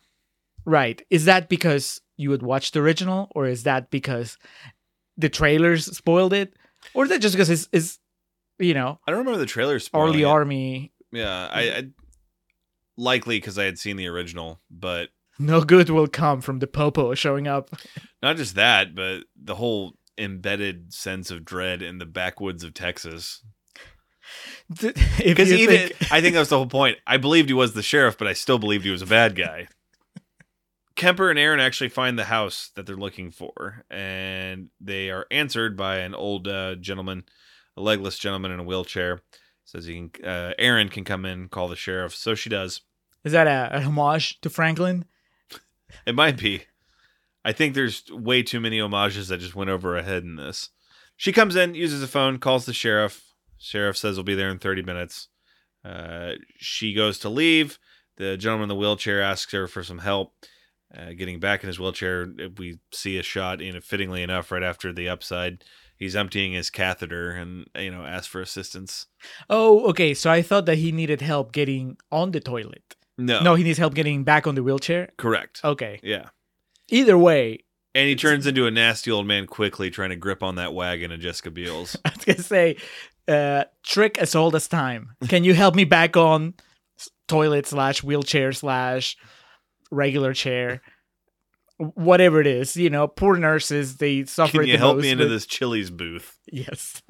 right 0.65 1.01
is 1.09 1.25
that 1.25 1.47
because 1.47 2.01
you 2.17 2.31
had 2.31 2.43
watched 2.43 2.73
the 2.73 2.81
original 2.81 3.31
or 3.35 3.47
is 3.47 3.63
that 3.63 3.89
because 3.89 4.37
the 5.17 5.29
trailers 5.29 5.85
spoiled 5.95 6.33
it 6.33 6.53
or 6.93 7.05
is 7.05 7.09
that 7.09 7.21
just 7.21 7.35
because 7.35 7.49
it's, 7.49 7.69
it's 7.71 7.99
you 8.59 8.73
know 8.73 8.99
I 9.07 9.11
don't 9.11 9.19
remember 9.19 9.39
the 9.39 9.45
trailers. 9.45 9.89
Arlie 9.93 10.23
it. 10.23 10.25
Army 10.25 10.91
Yeah, 11.11 11.47
I, 11.51 11.61
I 11.61 11.83
likely 12.97 13.37
because 13.37 13.57
I 13.57 13.65
had 13.65 13.79
seen 13.79 13.97
the 13.97 14.07
original, 14.07 14.61
but 14.69 15.09
no 15.37 15.61
good 15.61 15.89
will 15.89 16.07
come 16.07 16.41
from 16.41 16.59
the 16.59 16.67
popo 16.67 17.13
showing 17.13 17.47
up 17.47 17.69
not 18.21 18.37
just 18.37 18.55
that, 18.55 18.95
but 18.95 19.23
the 19.35 19.55
whole 19.55 19.93
embedded 20.17 20.93
sense 20.93 21.29
of 21.31 21.45
dread 21.45 21.81
in 21.81 21.97
the 21.97 22.05
backwoods 22.05 22.63
of 22.63 22.73
Texas. 22.73 23.43
Because 25.19 25.51
even 25.51 25.91
I 26.09 26.19
think 26.19 26.33
that 26.33 26.39
was 26.39 26.49
the 26.49 26.57
whole 26.57 26.65
point. 26.81 26.97
I 27.05 27.17
believed 27.17 27.49
he 27.49 27.53
was 27.53 27.73
the 27.73 27.83
sheriff, 27.83 28.17
but 28.17 28.27
I 28.27 28.33
still 28.33 28.57
believed 28.57 28.83
he 28.83 28.89
was 28.89 29.03
a 29.03 29.05
bad 29.05 29.35
guy. 29.35 29.67
Kemper 30.95 31.29
and 31.29 31.37
Aaron 31.37 31.59
actually 31.59 31.89
find 31.89 32.17
the 32.17 32.23
house 32.23 32.71
that 32.75 32.87
they're 32.87 32.95
looking 32.95 33.29
for, 33.29 33.83
and 33.91 34.69
they 34.81 35.11
are 35.11 35.27
answered 35.29 35.77
by 35.77 35.97
an 35.97 36.15
old 36.15 36.47
uh, 36.47 36.73
gentleman, 36.75 37.25
a 37.77 37.81
legless 37.81 38.17
gentleman 38.17 38.51
in 38.51 38.59
a 38.59 38.63
wheelchair. 38.63 39.21
Says 39.65 39.85
he 39.85 40.09
can, 40.09 40.25
uh, 40.25 40.53
Aaron 40.57 40.89
can 40.89 41.03
come 41.03 41.25
in, 41.25 41.49
call 41.49 41.67
the 41.67 41.75
sheriff. 41.75 42.15
So 42.15 42.35
she 42.35 42.49
does. 42.49 42.81
is 43.23 43.33
that 43.33 43.47
a, 43.47 43.77
a 43.77 43.81
homage 43.81 44.39
to 44.41 44.49
Franklin? 44.49 45.05
It 46.05 46.15
might 46.15 46.37
be. 46.37 46.63
I 47.43 47.51
think 47.51 47.73
there's 47.73 48.03
way 48.11 48.43
too 48.43 48.59
many 48.59 48.79
homages 48.79 49.27
that 49.27 49.39
just 49.39 49.55
went 49.55 49.69
over 49.69 49.95
her 49.95 50.03
head 50.03 50.23
in 50.23 50.35
this. 50.35 50.69
She 51.17 51.31
comes 51.31 51.55
in, 51.55 51.75
uses 51.75 52.01
the 52.01 52.07
phone, 52.07 52.39
calls 52.39 52.65
the 52.65 52.73
sheriff. 52.73 53.23
Sheriff 53.57 53.97
says 53.97 54.15
he'll 54.15 54.23
be 54.23 54.35
there 54.35 54.49
in 54.49 54.59
30 54.59 54.83
minutes. 54.83 55.29
Uh, 55.83 56.33
she 56.57 56.93
goes 56.93 57.19
to 57.19 57.29
leave. 57.29 57.79
The 58.17 58.37
gentleman 58.37 58.65
in 58.65 58.69
the 58.69 58.75
wheelchair 58.75 59.21
asks 59.21 59.51
her 59.51 59.67
for 59.67 59.83
some 59.83 59.99
help. 59.99 60.33
Uh, 60.95 61.11
getting 61.17 61.39
back 61.39 61.63
in 61.63 61.67
his 61.67 61.79
wheelchair, 61.79 62.27
we 62.57 62.79
see 62.91 63.17
a 63.17 63.23
shot, 63.23 63.59
fittingly 63.83 64.23
enough, 64.23 64.51
right 64.51 64.63
after 64.63 64.93
the 64.93 65.09
upside. 65.09 65.63
He's 65.97 66.15
emptying 66.15 66.53
his 66.53 66.69
catheter 66.69 67.31
and, 67.31 67.67
you 67.77 67.89
know, 67.89 68.05
asks 68.05 68.27
for 68.27 68.41
assistance. 68.41 69.07
Oh, 69.49 69.89
okay. 69.89 70.13
So 70.13 70.29
I 70.29 70.41
thought 70.41 70.65
that 70.65 70.77
he 70.77 70.91
needed 70.91 71.21
help 71.21 71.51
getting 71.51 71.97
on 72.11 72.31
the 72.31 72.39
toilet. 72.41 72.95
No. 73.17 73.41
No, 73.41 73.55
he 73.55 73.63
needs 73.63 73.77
help 73.79 73.93
getting 73.93 74.23
back 74.25 74.45
on 74.45 74.55
the 74.55 74.63
wheelchair. 74.63 75.09
Correct. 75.17 75.61
Okay. 75.63 75.99
Yeah. 76.03 76.29
Either 76.89 77.17
way, 77.17 77.59
And 77.93 78.09
he 78.09 78.15
turns 78.15 78.45
into 78.45 78.67
a 78.67 78.71
nasty 78.71 79.09
old 79.09 79.25
man 79.25 79.47
quickly, 79.47 79.89
trying 79.89 80.09
to 80.09 80.17
grip 80.17 80.43
on 80.43 80.55
that 80.55 80.73
wagon 80.73 81.13
of 81.13 81.21
Jessica 81.21 81.49
Biel's. 81.49 81.95
I 82.05 82.11
was 82.13 82.25
gonna 82.25 82.43
say, 82.43 82.75
uh, 83.27 83.63
trick 83.83 84.17
as 84.17 84.35
old 84.35 84.53
as 84.53 84.67
time. 84.67 85.15
Can 85.29 85.45
you 85.45 85.53
help 85.53 85.75
me 85.75 85.85
back 85.85 86.17
on 86.17 86.55
toilet 87.29 87.67
slash 87.67 88.03
wheelchair 88.03 88.51
slash 88.51 89.15
regular 89.91 90.33
chair? 90.33 90.81
Whatever 91.77 92.39
it 92.39 92.47
is, 92.47 92.77
you 92.77 92.89
know, 92.89 93.07
poor 93.07 93.35
nurses 93.35 93.97
they 93.97 94.23
suffer. 94.25 94.59
Can 94.59 94.67
you 94.67 94.77
help 94.77 94.97
me 94.97 95.09
into 95.09 95.25
with- 95.25 95.31
this 95.33 95.45
Chili's 95.45 95.89
booth? 95.89 96.37
Yes. 96.51 97.01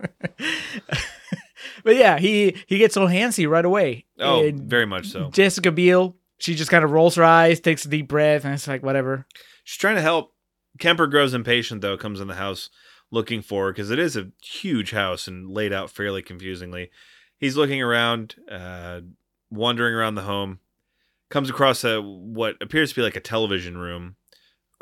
but 1.84 1.95
yeah, 1.95 2.17
he 2.17 2.56
he 2.67 2.78
gets 2.78 2.97
all 2.97 3.08
handsy 3.08 3.47
right 3.47 3.65
away. 3.65 4.06
Oh, 4.19 4.43
And 4.43 4.62
very 4.69 4.86
much 4.86 5.08
so. 5.08 5.30
Jessica 5.30 5.71
Biel, 5.71 6.15
she 6.38 6.56
just 6.56 6.71
kind 6.71 6.84
of 6.84 6.91
rolls 6.91 7.15
her 7.15 7.23
eyes, 7.23 7.60
takes 7.60 7.86
a 7.86 7.89
deep 7.89 8.08
breath, 8.08 8.43
and 8.45 8.54
it's 8.54 8.67
like 8.67 8.84
whatever. 8.84 9.25
She's 9.63 9.80
trying 9.80 9.95
to 9.95 10.01
help. 10.01 10.34
Kemper 10.80 11.08
grows 11.08 11.34
impatient 11.34 11.82
though, 11.82 11.97
comes 11.97 12.19
in 12.19 12.28
the 12.28 12.36
house 12.36 12.69
looking 13.12 13.41
for 13.41 13.65
her 13.67 13.71
because 13.71 13.91
it 13.91 13.99
is 13.99 14.17
a 14.17 14.32
huge 14.43 14.91
house 14.91 15.28
and 15.28 15.49
laid 15.49 15.71
out 15.71 15.89
fairly 15.89 16.21
confusingly. 16.21 16.89
He's 17.38 17.56
looking 17.56 17.82
around, 17.82 18.36
uh, 18.51 19.01
wandering 19.49 19.93
around 19.93 20.15
the 20.15 20.23
home, 20.23 20.60
comes 21.30 21.49
across 21.49 21.84
a 21.84 22.01
what 22.01 22.56
appears 22.62 22.89
to 22.89 22.95
be 22.95 23.01
like 23.04 23.15
a 23.15 23.21
television 23.21 23.78
room. 23.78 24.15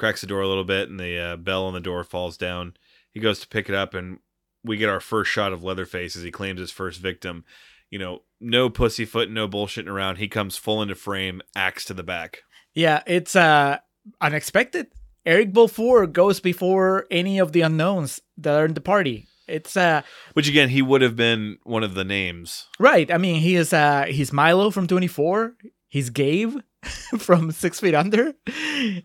Cracks 0.04 0.20
the 0.20 0.28
door 0.28 0.42
a 0.42 0.50
little 0.50 0.66
bit, 0.66 0.90
and 0.90 1.00
the 1.00 1.18
uh, 1.18 1.36
bell 1.38 1.64
on 1.64 1.74
the 1.74 1.80
door 1.80 2.04
falls 2.04 2.36
down. 2.36 2.74
He 3.14 3.22
goes 3.22 3.40
to 3.40 3.48
pick 3.48 3.70
it 3.70 3.74
up, 3.74 3.94
and 3.94 4.20
we 4.62 4.76
get 4.76 4.90
our 4.90 5.00
first 5.00 5.32
shot 5.32 5.54
of 5.54 5.64
Leatherface 5.64 6.18
as 6.18 6.24
he 6.24 6.30
claims 6.30 6.60
his 6.60 6.72
first 6.72 7.00
victim. 7.00 7.46
You 7.90 8.00
know, 8.00 8.24
no 8.42 8.70
pussyfoot, 8.70 9.30
no 9.30 9.48
bullshitting 9.48 9.88
around. 9.88 10.18
He 10.18 10.28
comes 10.28 10.58
full 10.58 10.82
into 10.82 10.96
frame, 10.96 11.42
axe 11.56 11.86
to 11.86 11.94
the 11.94 12.04
back. 12.04 12.44
Yeah, 12.74 13.02
it's 13.08 13.34
uh 13.34 13.78
unexpected. 14.20 14.88
Eric 15.26 15.54
Balfour 15.54 16.06
goes 16.08 16.42
before 16.42 17.06
any 17.10 17.40
of 17.40 17.54
the 17.54 17.62
unknowns 17.62 18.20
that 18.36 18.60
are 18.60 18.66
in 18.66 18.74
the 18.74 18.82
party. 18.82 19.30
It's 19.48 19.78
uh 19.78 20.02
Which 20.34 20.50
again, 20.50 20.68
he 20.68 20.82
would 20.82 21.02
have 21.02 21.16
been 21.16 21.60
one 21.64 21.84
of 21.86 21.94
the 21.94 22.04
names. 22.04 22.68
right. 22.78 23.10
I 23.10 23.18
mean, 23.18 23.40
he 23.40 23.56
is 23.56 23.72
uh 23.72 24.04
he's 24.10 24.34
Milo 24.34 24.70
from 24.70 24.86
24. 24.86 25.56
He's 25.88 26.10
Gabe 26.10 26.58
from 27.20 27.52
Six 27.52 27.80
Feet 27.80 27.96
Under. 27.96 28.34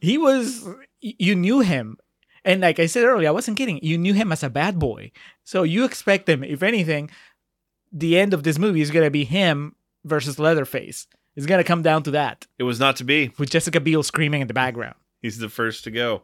He 0.00 0.18
was 0.18 0.66
you 1.00 1.34
knew 1.34 1.60
him. 1.60 1.96
And 2.44 2.60
like 2.60 2.78
I 2.78 2.86
said 2.86 3.04
earlier, 3.04 3.28
I 3.28 3.32
wasn't 3.32 3.56
kidding. 3.56 3.78
You 3.82 3.98
knew 3.98 4.14
him 4.14 4.32
as 4.32 4.42
a 4.42 4.50
bad 4.50 4.78
boy. 4.78 5.10
So 5.44 5.62
you 5.64 5.84
expect 5.84 6.28
him, 6.28 6.42
if 6.44 6.62
anything, 6.62 7.10
the 7.92 8.18
end 8.18 8.32
of 8.34 8.42
this 8.42 8.58
movie 8.58 8.80
is 8.80 8.90
gonna 8.90 9.10
be 9.10 9.24
him 9.24 9.74
versus 10.04 10.38
Leatherface. 10.38 11.06
It's 11.36 11.46
gonna 11.46 11.64
come 11.64 11.82
down 11.82 12.02
to 12.04 12.10
that. 12.12 12.46
It 12.58 12.64
was 12.64 12.80
not 12.80 12.96
to 12.96 13.04
be. 13.04 13.32
With 13.38 13.50
Jessica 13.50 13.80
Biel 13.80 14.02
screaming 14.02 14.40
in 14.40 14.48
the 14.48 14.54
background. 14.54 14.94
He's 15.22 15.38
the 15.38 15.48
first 15.48 15.84
to 15.84 15.90
go. 15.90 16.22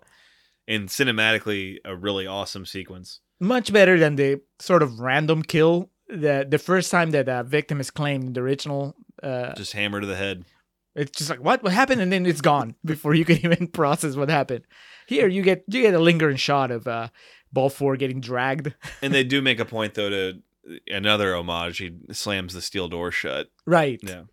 And 0.66 0.88
cinematically, 0.88 1.78
a 1.84 1.94
really 1.94 2.26
awesome 2.26 2.64
sequence. 2.66 3.20
much 3.40 3.72
better 3.72 3.98
than 3.98 4.16
the 4.16 4.40
sort 4.60 4.82
of 4.82 5.00
random 5.00 5.42
kill 5.42 5.90
the 6.08 6.46
the 6.48 6.58
first 6.58 6.90
time 6.90 7.10
that 7.10 7.28
a 7.28 7.42
victim 7.42 7.80
is 7.80 7.90
claimed 7.90 8.24
in 8.24 8.32
the 8.32 8.40
original 8.40 8.94
uh 9.22 9.52
Just 9.54 9.72
hammer 9.72 10.00
to 10.00 10.06
the 10.06 10.16
head. 10.16 10.44
It's 10.94 11.11
just 11.11 11.30
like 11.30 11.40
what 11.42 11.62
what 11.62 11.72
happened 11.72 12.00
and 12.00 12.12
then 12.12 12.26
it's 12.26 12.40
gone 12.40 12.74
before 12.85 13.14
you 13.14 13.24
can 13.24 13.38
even 13.44 13.66
process 13.72 14.16
what 14.16 14.28
happened 14.28 14.64
here 15.07 15.26
you 15.26 15.42
get 15.42 15.64
you 15.66 15.83
get 15.83 15.94
a 15.94 15.98
lingering 15.98 16.37
shot 16.37 16.70
of 16.70 16.87
uh 16.87 17.09
Balfour 17.52 17.96
getting 17.96 18.20
dragged 18.20 18.74
And 19.02 19.14
they 19.14 19.24
do 19.24 19.40
make 19.40 19.61
a 19.61 19.64
point, 19.64 19.94
though, 19.94 20.11
to 20.11 20.42
another 20.88 21.35
homage. 21.37 21.78
He 21.78 21.92
slams 22.12 22.54
the 22.54 22.62
steel 22.62 22.88
door 22.88 23.11
shut. 23.11 23.50
right 23.66 24.00
Yeah. 24.02 24.24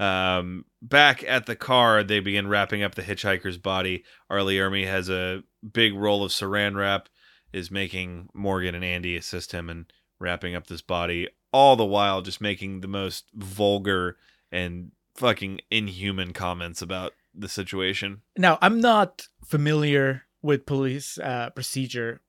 Um, 0.00 0.64
back 0.80 1.22
at 1.24 1.44
the 1.44 1.56
car, 1.56 2.02
they 2.02 2.20
begin 2.20 2.48
wrapping 2.48 2.82
up 2.82 2.94
the 2.94 3.02
hitchhiker's 3.02 3.58
body. 3.58 4.04
R. 4.30 4.42
Lee 4.42 4.56
Ermey 4.56 4.86
has 4.86 5.10
a 5.10 5.42
big 5.72 5.94
roll 5.94 6.24
of 6.24 6.30
saran 6.30 6.74
wrap, 6.74 7.10
is 7.52 7.70
making 7.70 8.30
Morgan 8.32 8.74
and 8.74 8.84
Andy 8.84 9.14
assist 9.14 9.52
him 9.52 9.68
in 9.68 9.86
wrapping 10.18 10.54
up 10.54 10.68
this 10.68 10.80
body, 10.80 11.28
all 11.52 11.76
the 11.76 11.84
while 11.84 12.22
just 12.22 12.40
making 12.40 12.80
the 12.80 12.88
most 12.88 13.26
vulgar 13.34 14.16
and 14.50 14.92
fucking 15.20 15.60
inhuman 15.70 16.32
comments 16.32 16.80
about 16.82 17.12
the 17.34 17.48
situation. 17.48 18.22
now 18.36 18.58
i'm 18.60 18.80
not 18.80 19.28
familiar 19.44 20.22
with 20.42 20.66
police 20.66 21.18
uh 21.18 21.50
procedure 21.50 22.20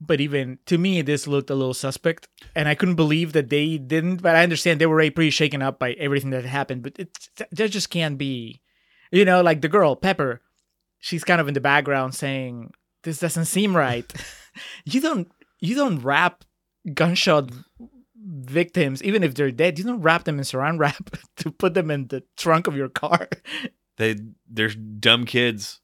but 0.00 0.20
even 0.20 0.58
to 0.66 0.76
me 0.76 1.00
this 1.00 1.28
looked 1.28 1.50
a 1.50 1.54
little 1.54 1.72
suspect 1.72 2.28
and 2.56 2.68
i 2.68 2.74
couldn't 2.74 2.96
believe 2.96 3.32
that 3.32 3.48
they 3.48 3.78
didn't 3.78 4.20
but 4.20 4.34
i 4.34 4.42
understand 4.42 4.80
they 4.80 4.86
were 4.86 4.96
already 4.96 5.10
pretty 5.10 5.30
shaken 5.30 5.62
up 5.62 5.78
by 5.78 5.92
everything 5.92 6.30
that 6.30 6.44
happened 6.44 6.82
but 6.82 6.98
it 6.98 7.16
there 7.52 7.68
just 7.68 7.88
can't 7.90 8.18
be 8.18 8.60
you 9.12 9.24
know 9.24 9.40
like 9.40 9.60
the 9.62 9.68
girl 9.68 9.94
pepper 9.94 10.42
she's 10.98 11.24
kind 11.24 11.40
of 11.40 11.46
in 11.48 11.54
the 11.54 11.60
background 11.60 12.14
saying 12.14 12.72
this 13.04 13.18
doesn't 13.20 13.46
seem 13.46 13.76
right 13.76 14.12
you 14.84 15.00
don't 15.00 15.30
you 15.60 15.74
don't 15.74 16.00
wrap 16.00 16.44
gunshot 16.92 17.50
victims, 18.24 19.02
even 19.02 19.22
if 19.22 19.34
they're 19.34 19.50
dead, 19.50 19.78
you 19.78 19.84
don't 19.84 20.00
wrap 20.02 20.24
them 20.24 20.38
in 20.38 20.44
saran 20.44 20.78
wrap 20.78 21.10
to 21.36 21.50
put 21.50 21.74
them 21.74 21.90
in 21.90 22.06
the 22.08 22.22
trunk 22.36 22.66
of 22.66 22.76
your 22.76 22.88
car. 22.88 23.28
They 23.98 24.16
they're 24.48 24.70
dumb 24.70 25.26
kids 25.26 25.80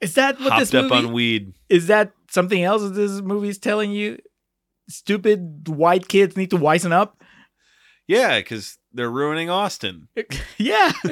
Is 0.00 0.14
that 0.14 0.40
what 0.40 0.58
this 0.58 0.72
hopped 0.72 0.84
up 0.86 0.90
movie? 0.90 1.06
on 1.08 1.12
weed. 1.12 1.54
is 1.68 1.86
that 1.88 2.12
something 2.30 2.62
else 2.62 2.82
that 2.82 2.94
this 2.94 3.20
movie 3.20 3.48
is 3.48 3.58
telling 3.58 3.92
you? 3.92 4.18
Stupid 4.88 5.68
white 5.68 6.08
kids 6.08 6.36
need 6.36 6.50
to 6.50 6.56
wisen 6.58 6.92
up. 6.92 7.22
Yeah, 8.08 8.38
because 8.40 8.78
they're 8.92 9.10
ruining 9.10 9.48
Austin. 9.50 10.08
yeah, 10.58 10.92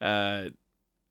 Uh, 0.00 0.48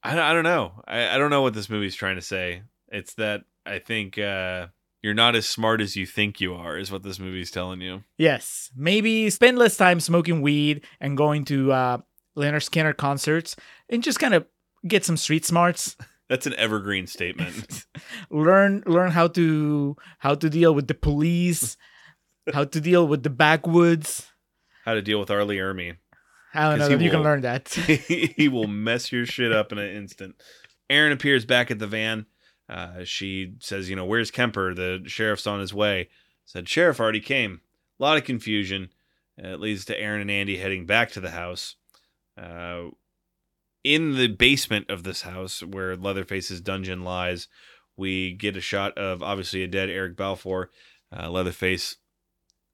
I 0.02 0.20
I 0.20 0.34
don't 0.34 0.44
know. 0.44 0.82
I, 0.88 1.10
I 1.16 1.18
don't 1.18 1.30
know 1.30 1.42
what 1.44 1.54
this 1.54 1.70
movie's 1.70 1.96
trying 1.96 2.16
to 2.16 2.22
say. 2.24 2.64
It's 2.88 3.14
that 3.16 3.44
I 3.66 3.80
think 3.80 4.18
uh, 4.18 4.68
you're 5.02 5.14
not 5.14 5.36
as 5.36 5.48
smart 5.48 5.82
as 5.82 5.96
you 5.96 6.06
think 6.06 6.42
you 6.42 6.54
are. 6.54 6.78
Is 6.78 6.92
what 6.92 7.04
this 7.04 7.20
movie's 7.20 7.52
telling 7.52 7.82
you. 7.82 8.04
yes. 8.18 8.70
Maybe 8.76 9.30
spend 9.30 9.58
less 9.58 9.78
time 9.78 10.00
smoking 10.00 10.42
weed 10.42 10.86
and 11.00 11.18
going 11.18 11.46
to 11.46 11.72
uh, 11.72 11.98
Lynyrd 12.38 12.70
Skynyrd 12.70 12.98
concerts 12.98 13.56
and 13.90 14.04
just 14.04 14.20
kind 14.20 14.34
of 14.34 14.46
get 14.88 15.06
some 15.06 15.18
street 15.18 15.46
smarts. 15.46 15.96
That's 16.30 16.46
an 16.46 16.54
evergreen 16.56 17.08
statement. 17.08 17.86
learn 18.30 18.84
learn 18.86 19.12
how 19.12 19.28
to 19.30 19.98
how 20.20 20.36
to 20.36 20.50
deal 20.50 20.76
with 20.76 20.88
the 20.88 20.94
police, 20.94 21.76
how 22.54 22.66
to 22.66 22.80
deal 22.80 23.08
with 23.08 23.24
the 23.24 23.32
backwoods. 23.32 24.28
How 24.86 24.94
to 24.94 25.02
deal 25.02 25.20
with 25.20 25.32
R. 25.32 25.44
Lee 25.44 25.58
Ermey. 25.58 25.98
I 26.54 26.70
don't 26.70 26.80
know. 26.80 26.98
You 26.98 27.12
can 27.12 27.22
learn 27.22 27.42
that. 27.42 27.70
he 27.70 28.48
will 28.48 28.68
mess 28.68 29.12
your 29.12 29.26
shit 29.26 29.52
up 29.52 29.72
in 29.72 29.78
an 29.78 29.96
instant. 29.96 30.36
Aaron 30.90 31.12
appears 31.12 31.46
back 31.46 31.70
at 31.70 31.78
the 31.78 31.86
van. 31.86 32.26
Uh, 32.70 33.04
she 33.04 33.56
says, 33.60 33.90
"You 33.90 33.96
know, 33.96 34.06
where's 34.06 34.32
Kemper? 34.32 34.74
The 34.74 35.04
sheriff's 35.08 35.48
on 35.48 35.60
his 35.60 35.74
way." 35.74 36.10
Said 36.46 36.70
sheriff 36.70 37.00
already 37.00 37.20
came. 37.20 37.62
A 38.00 38.04
lot 38.04 38.18
of 38.18 38.24
confusion. 38.24 38.90
It 39.38 39.60
leads 39.60 39.86
to 39.86 40.00
Aaron 40.00 40.22
and 40.22 40.32
Andy 40.32 40.58
heading 40.58 40.86
back 40.86 41.12
to 41.12 41.20
the 41.20 41.32
house. 41.32 41.76
Uh, 42.38 42.90
in 43.84 44.16
the 44.16 44.28
basement 44.28 44.90
of 44.90 45.04
this 45.04 45.22
house, 45.22 45.64
where 45.64 45.96
Leatherface's 45.96 46.62
dungeon 46.62 47.04
lies, 47.04 47.48
we 47.96 48.34
get 48.34 48.58
a 48.58 48.62
shot 48.62 48.98
of 48.98 49.24
obviously 49.24 49.64
a 49.64 49.68
dead 49.68 49.90
Eric 49.90 50.16
Balfour. 50.16 50.70
Uh, 51.16 51.30
Leatherface 51.30 51.98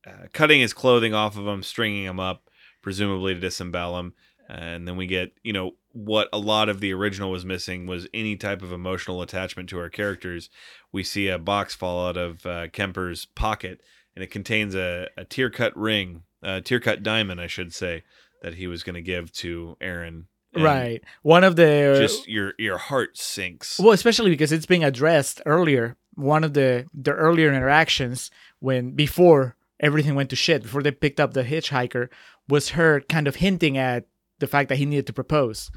uh, 0.05 0.27
cutting 0.33 0.59
his 0.59 0.73
clothing 0.73 1.13
off 1.13 1.37
of 1.37 1.47
him, 1.47 1.63
stringing 1.63 2.03
him 2.05 2.19
up, 2.19 2.49
presumably 2.81 3.33
to 3.33 3.39
disembowel 3.39 3.99
him 3.99 4.13
and 4.47 4.87
then 4.87 4.95
we 4.95 5.07
get 5.07 5.31
you 5.43 5.53
know 5.53 5.71
what 5.95 6.27
a 6.33 6.37
lot 6.37 6.67
of 6.67 6.81
the 6.81 6.93
original 6.93 7.31
was 7.31 7.45
missing 7.45 7.87
was 7.87 8.05
any 8.13 8.35
type 8.35 8.61
of 8.61 8.73
emotional 8.73 9.21
attachment 9.21 9.69
to 9.69 9.79
our 9.79 9.89
characters 9.89 10.49
we 10.91 11.03
see 11.03 11.29
a 11.29 11.39
box 11.39 11.73
fall 11.73 12.07
out 12.07 12.17
of 12.17 12.45
uh, 12.45 12.67
kemper's 12.67 13.25
pocket 13.25 13.81
and 14.13 14.23
it 14.23 14.29
contains 14.29 14.75
a, 14.75 15.07
a 15.17 15.23
tear 15.23 15.49
cut 15.49 15.75
ring 15.77 16.23
a 16.43 16.59
tear 16.59 16.81
cut 16.81 17.01
diamond 17.01 17.39
i 17.39 17.47
should 17.47 17.73
say 17.73 18.03
that 18.41 18.55
he 18.55 18.67
was 18.67 18.83
going 18.83 18.93
to 18.93 19.01
give 19.01 19.31
to 19.31 19.77
aaron 19.79 20.27
And 20.53 20.63
right. 20.63 21.03
One 21.21 21.43
of 21.43 21.55
the 21.55 21.97
just 21.99 22.27
your 22.27 22.53
your 22.57 22.77
heart 22.77 23.17
sinks 23.17 23.79
well, 23.79 23.91
especially 23.91 24.29
because 24.31 24.51
it's 24.51 24.65
being 24.65 24.83
addressed 24.83 25.41
earlier. 25.45 25.97
One 26.15 26.43
of 26.43 26.53
the 26.53 26.85
the 26.93 27.11
earlier 27.11 27.53
interactions 27.53 28.31
when 28.59 28.91
before 28.91 29.55
everything 29.79 30.15
went 30.15 30.29
to 30.29 30.35
shit, 30.35 30.63
before 30.63 30.81
they 30.81 30.91
picked 30.91 31.19
up 31.19 31.33
the 31.33 31.43
hitchhiker, 31.43 32.07
was 32.47 32.69
her 32.69 33.01
kind 33.01 33.27
of 33.27 33.35
hinting 33.35 33.77
at 33.77 34.05
the 34.39 34.47
fact 34.47 34.69
that 34.69 34.77
he 34.77 34.85
needed 34.85 35.07
to 35.07 35.13
propose, 35.13 35.71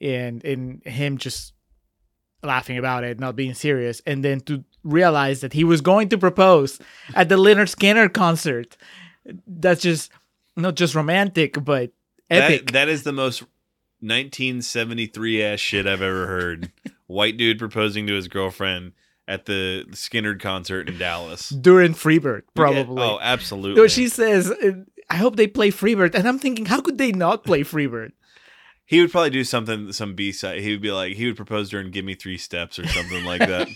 and 0.00 0.44
and 0.44 0.82
him 0.84 1.18
just 1.18 1.52
laughing 2.42 2.78
about 2.78 3.04
it, 3.04 3.18
not 3.18 3.36
being 3.36 3.54
serious, 3.54 4.00
and 4.06 4.24
then 4.24 4.40
to 4.40 4.64
realize 4.84 5.40
that 5.40 5.52
he 5.52 5.64
was 5.64 5.80
going 5.80 6.08
to 6.08 6.18
propose 6.18 6.78
at 7.14 7.28
the 7.28 7.36
Lynyrd 7.36 7.74
Skynyrd 7.74 8.12
concert. 8.12 8.76
That's 9.46 9.82
just 9.82 10.10
not 10.56 10.74
just 10.74 10.94
romantic, 10.94 11.62
but 11.64 11.92
epic. 12.30 12.66
That, 12.66 12.72
that 12.72 12.88
is 12.88 13.02
the 13.02 13.12
most 13.12 13.42
1973 14.00 15.42
ass 15.42 15.60
shit 15.60 15.86
I've 15.86 16.02
ever 16.02 16.26
heard. 16.26 16.72
White 17.06 17.36
dude 17.36 17.58
proposing 17.58 18.06
to 18.06 18.14
his 18.14 18.28
girlfriend 18.28 18.92
at 19.26 19.46
the 19.46 19.84
Skynyrd 19.90 20.40
concert 20.40 20.88
in 20.88 20.98
Dallas. 20.98 21.50
during 21.50 21.92
Freebird, 21.92 22.42
probably. 22.54 23.02
Oh, 23.02 23.18
absolutely. 23.20 23.80
No, 23.80 23.86
she 23.86 24.08
says, 24.08 24.50
uh, 24.50 24.84
I 25.10 25.16
hope 25.16 25.36
they 25.36 25.46
play 25.46 25.70
Freebird. 25.70 26.14
And 26.14 26.28
I'm 26.28 26.38
thinking, 26.38 26.66
how 26.66 26.80
could 26.80 26.98
they 26.98 27.12
not 27.12 27.44
play 27.44 27.62
Freebird? 27.62 28.12
he 28.88 29.02
would 29.02 29.12
probably 29.12 29.28
do 29.28 29.44
something, 29.44 29.92
some 29.92 30.14
B 30.14 30.32
side. 30.32 30.60
He 30.60 30.70
would 30.70 30.80
be 30.80 30.90
like, 30.90 31.14
he 31.14 31.26
would 31.26 31.36
propose 31.36 31.68
during 31.68 31.90
"Give 31.90 32.06
Me 32.06 32.14
Three 32.14 32.38
Steps" 32.38 32.78
or 32.78 32.86
something 32.86 33.22
like 33.22 33.40
that. 33.40 33.68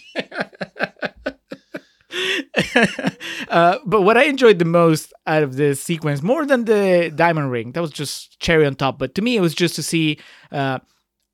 uh, 3.51 3.79
but 3.85 4.03
what 4.03 4.17
I 4.17 4.23
enjoyed 4.25 4.59
the 4.59 4.65
most 4.65 5.13
out 5.27 5.43
of 5.43 5.57
this 5.57 5.83
sequence, 5.83 6.23
more 6.23 6.47
than 6.47 6.65
the 6.65 7.13
diamond 7.15 7.51
ring, 7.51 7.73
that 7.73 7.83
was 7.83 7.91
just 7.91 8.41
cherry 8.41 8.65
on 8.65 8.75
top. 8.75 8.99
But 8.99 9.15
to 9.17 9.23
me, 9.23 9.37
it 9.37 9.41
was 9.43 9.55
just 9.55 9.75
to 9.77 9.83
see 9.83 10.19
uh, 10.51 10.79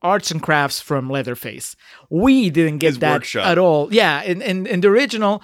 arts 0.02 0.32
and 0.32 0.42
crafts 0.42 0.80
from 0.80 1.08
Leatherface. 1.08 1.76
We 2.10 2.50
didn't 2.50 2.78
get 2.78 2.88
His 2.88 2.98
that 2.98 3.12
workshop. 3.12 3.46
at 3.46 3.58
all. 3.58 3.94
Yeah, 3.94 4.22
in, 4.22 4.42
in, 4.42 4.66
in 4.66 4.80
the 4.80 4.88
original, 4.88 5.40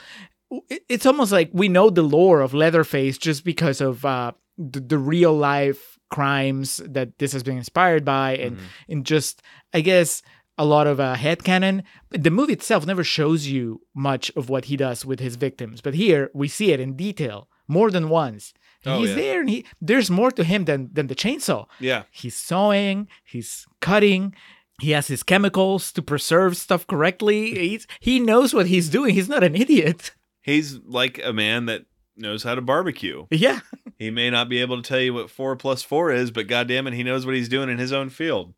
it's 0.88 1.06
almost 1.06 1.30
like 1.30 1.50
we 1.52 1.68
know 1.68 1.88
the 1.88 2.02
lore 2.02 2.40
of 2.40 2.52
Leatherface 2.52 3.16
just 3.16 3.44
because 3.44 3.80
of 3.80 4.04
uh, 4.04 4.32
the, 4.58 4.80
the 4.80 4.98
real 4.98 5.32
life 5.32 5.98
crimes 6.10 6.80
that 6.84 7.18
this 7.18 7.32
has 7.32 7.42
been 7.42 7.56
inspired 7.56 8.04
by, 8.04 8.36
and 8.36 8.56
Mhm. 8.56 8.60
and 8.88 9.06
just 9.06 9.42
I 9.72 9.80
guess 9.80 10.22
a 10.56 10.64
lot 10.64 10.86
of 10.86 11.00
uh, 11.00 11.16
headcanon. 11.16 11.82
The 12.10 12.30
movie 12.30 12.52
itself 12.52 12.86
never 12.86 13.02
shows 13.02 13.48
you 13.48 13.80
much 13.94 14.30
of 14.36 14.48
what 14.48 14.66
he 14.66 14.76
does 14.76 15.04
with 15.04 15.18
his 15.20 15.34
victims, 15.36 15.80
but 15.80 15.94
here 15.94 16.30
we 16.32 16.46
see 16.48 16.70
it 16.72 16.78
in 16.80 16.94
detail 16.96 17.48
more 17.66 17.90
than 17.90 18.08
once. 18.08 18.54
Oh, 18.86 19.00
he's 19.00 19.10
yeah. 19.10 19.16
there, 19.16 19.40
and 19.40 19.50
he 19.50 19.64
there's 19.80 20.10
more 20.10 20.30
to 20.32 20.44
him 20.44 20.64
than 20.66 20.90
than 20.92 21.06
the 21.08 21.14
chainsaw. 21.16 21.66
Yeah, 21.80 22.02
He's 22.10 22.36
sawing, 22.36 23.08
he's 23.24 23.66
cutting. 23.80 24.34
He 24.80 24.90
has 24.90 25.06
his 25.06 25.22
chemicals 25.22 25.92
to 25.92 26.02
preserve 26.02 26.56
stuff 26.56 26.84
correctly. 26.88 27.54
He's, 27.54 27.86
he 28.00 28.18
knows 28.18 28.52
what 28.52 28.66
he's 28.66 28.88
doing. 28.88 29.14
He's 29.14 29.28
not 29.28 29.44
an 29.44 29.54
idiot. 29.54 30.10
he's 30.42 30.78
like 30.84 31.20
a 31.24 31.32
man 31.32 31.66
that 31.66 31.86
knows 32.16 32.42
how 32.42 32.54
to 32.54 32.60
barbecue. 32.62 33.26
Yeah. 33.30 33.60
He 33.96 34.10
may 34.10 34.28
not 34.28 34.48
be 34.48 34.60
able 34.60 34.82
to 34.82 34.86
tell 34.86 34.98
you 35.00 35.14
what 35.14 35.30
four 35.30 35.54
plus 35.54 35.84
four 35.84 36.10
is, 36.10 36.32
but 36.32 36.48
goddamn 36.48 36.88
it, 36.88 36.94
he 36.94 37.04
knows 37.04 37.24
what 37.24 37.36
he's 37.36 37.48
doing 37.48 37.70
in 37.70 37.78
his 37.78 37.92
own 37.92 38.10
field. 38.10 38.52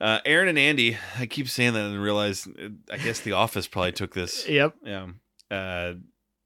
Uh, 0.00 0.20
Aaron 0.24 0.46
and 0.48 0.58
Andy, 0.58 0.96
I 1.18 1.26
keep 1.26 1.48
saying 1.48 1.72
that 1.74 1.86
and 1.86 2.00
realize, 2.00 2.46
uh, 2.46 2.68
I 2.88 2.96
guess 2.96 3.18
The 3.18 3.32
Office 3.32 3.66
probably 3.66 3.90
took 3.90 4.14
this 4.14 4.48
Yep. 4.48 4.74
Yeah. 4.84 5.06
Uh, 5.50 5.94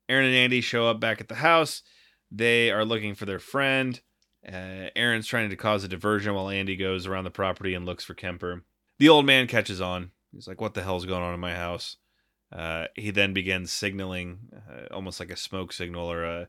Aaron 0.08 0.26
and 0.26 0.34
Andy 0.34 0.62
show 0.62 0.88
up 0.88 0.98
back 0.98 1.20
at 1.20 1.28
the 1.28 1.34
house. 1.34 1.82
They 2.30 2.70
are 2.70 2.86
looking 2.86 3.14
for 3.14 3.26
their 3.26 3.38
friend. 3.38 4.00
Uh, 4.50 4.88
Aaron's 4.96 5.26
trying 5.26 5.50
to 5.50 5.56
cause 5.56 5.84
a 5.84 5.88
diversion 5.88 6.34
while 6.34 6.48
Andy 6.48 6.74
goes 6.76 7.06
around 7.06 7.24
the 7.24 7.30
property 7.30 7.74
and 7.74 7.84
looks 7.84 8.02
for 8.02 8.14
Kemper. 8.14 8.64
The 8.98 9.10
old 9.10 9.26
man 9.26 9.46
catches 9.46 9.82
on. 9.82 10.10
He's 10.32 10.48
like, 10.48 10.60
What 10.60 10.72
the 10.72 10.82
hell's 10.82 11.04
going 11.04 11.22
on 11.22 11.34
in 11.34 11.40
my 11.40 11.54
house? 11.54 11.98
Uh, 12.52 12.86
he 12.94 13.10
then 13.10 13.32
begins 13.32 13.72
signaling, 13.72 14.38
uh, 14.54 14.92
almost 14.94 15.18
like 15.20 15.30
a 15.30 15.36
smoke 15.36 15.72
signal. 15.72 16.10
Or 16.10 16.24
a, 16.24 16.48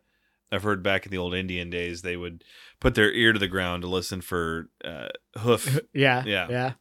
I've 0.52 0.64
heard 0.64 0.84
back 0.84 1.06
in 1.06 1.12
the 1.12 1.18
old 1.18 1.34
Indian 1.34 1.70
days, 1.70 2.02
they 2.02 2.18
would 2.18 2.44
put 2.80 2.96
their 2.96 3.12
ear 3.12 3.32
to 3.34 3.40
the 3.40 3.48
ground 3.48 3.84
to 3.84 3.88
listen 3.90 4.22
for 4.22 4.70
uh, 4.84 5.10
hoof 5.40 5.80
Yeah. 5.94 6.24
Yeah. 6.26 6.48
Yeah. 6.50 6.72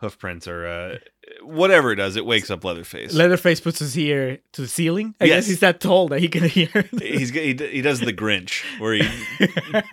hoof 0.00 0.18
prints 0.18 0.48
or 0.48 0.66
uh, 0.66 0.98
whatever 1.44 1.92
it 1.92 1.96
does. 1.96 2.16
It 2.16 2.26
wakes 2.26 2.50
up 2.50 2.64
Leatherface. 2.64 3.14
Leatherface 3.14 3.60
puts 3.60 3.78
his 3.78 3.96
ear 3.96 4.38
to 4.54 4.62
the 4.62 4.68
ceiling. 4.68 5.14
I 5.20 5.26
Yes. 5.26 5.36
guess 5.36 5.46
he's 5.46 5.60
that 5.60 5.80
tall 5.80 6.08
that 6.08 6.18
he 6.20 6.28
can 6.28 6.42
hear. 6.48 6.68
He's 7.00 7.30
he, 7.30 7.54
he 7.54 7.80
does 7.80 8.00
the 8.00 8.12
Grinch 8.12 8.62
where 8.80 8.94
he 8.94 9.08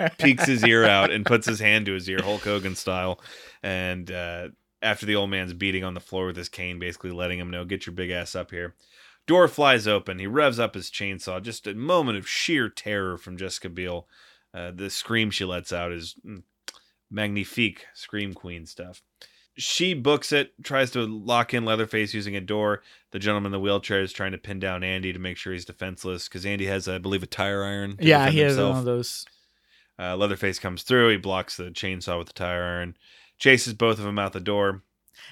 peeks 0.17 0.45
his 0.47 0.63
ear 0.65 0.83
out 0.85 1.11
and 1.11 1.23
puts 1.25 1.45
his 1.45 1.59
hand 1.59 1.85
to 1.85 1.93
his 1.93 2.09
ear, 2.09 2.19
Hulk 2.23 2.41
Hogan 2.43 2.75
style. 2.75 3.21
And 3.61 4.09
uh, 4.09 4.47
after 4.81 5.05
the 5.05 5.15
old 5.15 5.29
man's 5.29 5.53
beating 5.53 5.83
on 5.83 5.93
the 5.93 5.99
floor 5.99 6.27
with 6.27 6.35
his 6.35 6.49
cane, 6.49 6.79
basically 6.79 7.11
letting 7.11 7.39
him 7.39 7.49
know, 7.51 7.65
"Get 7.65 7.85
your 7.85 7.93
big 7.93 8.09
ass 8.09 8.35
up 8.35 8.51
here." 8.51 8.75
Door 9.27 9.49
flies 9.49 9.87
open. 9.87 10.17
He 10.19 10.27
revs 10.27 10.59
up 10.59 10.73
his 10.73 10.89
chainsaw. 10.89 11.41
Just 11.41 11.67
a 11.67 11.75
moment 11.75 12.17
of 12.17 12.27
sheer 12.27 12.67
terror 12.67 13.17
from 13.17 13.37
Jessica 13.37 13.69
Biel. 13.69 14.07
Uh, 14.53 14.71
the 14.71 14.89
scream 14.89 15.29
she 15.29 15.45
lets 15.45 15.71
out 15.71 15.91
is 15.91 16.15
mm, 16.25 16.41
magnifique, 17.11 17.85
scream 17.93 18.33
queen 18.33 18.65
stuff. 18.65 19.03
She 19.55 19.93
books 19.93 20.31
it, 20.31 20.53
tries 20.63 20.89
to 20.91 21.05
lock 21.05 21.53
in 21.53 21.65
Leatherface 21.65 22.13
using 22.13 22.35
a 22.35 22.41
door. 22.41 22.81
The 23.11 23.19
gentleman 23.19 23.49
in 23.49 23.51
the 23.51 23.59
wheelchair 23.59 24.01
is 24.01 24.13
trying 24.13 24.31
to 24.31 24.37
pin 24.37 24.57
down 24.59 24.83
Andy 24.83 25.11
to 25.11 25.19
make 25.19 25.37
sure 25.37 25.51
he's 25.53 25.65
defenseless 25.65 26.27
because 26.27 26.45
Andy 26.45 26.65
has, 26.67 26.87
I 26.87 26.97
believe, 26.97 27.23
a 27.23 27.27
tire 27.27 27.63
iron. 27.63 27.97
to 27.97 28.05
yeah, 28.05 28.29
he 28.29 28.39
has 28.39 28.53
himself. 28.53 28.71
one 28.71 28.79
of 28.79 28.85
those. 28.85 29.25
Uh, 29.99 30.15
Leatherface 30.15 30.59
comes 30.59 30.83
through. 30.83 31.09
He 31.09 31.17
blocks 31.17 31.57
the 31.57 31.65
chainsaw 31.65 32.17
with 32.17 32.27
the 32.27 32.33
tire 32.33 32.63
iron, 32.63 32.97
chases 33.39 33.73
both 33.73 33.97
of 33.97 34.05
them 34.05 34.19
out 34.19 34.33
the 34.33 34.39
door. 34.39 34.83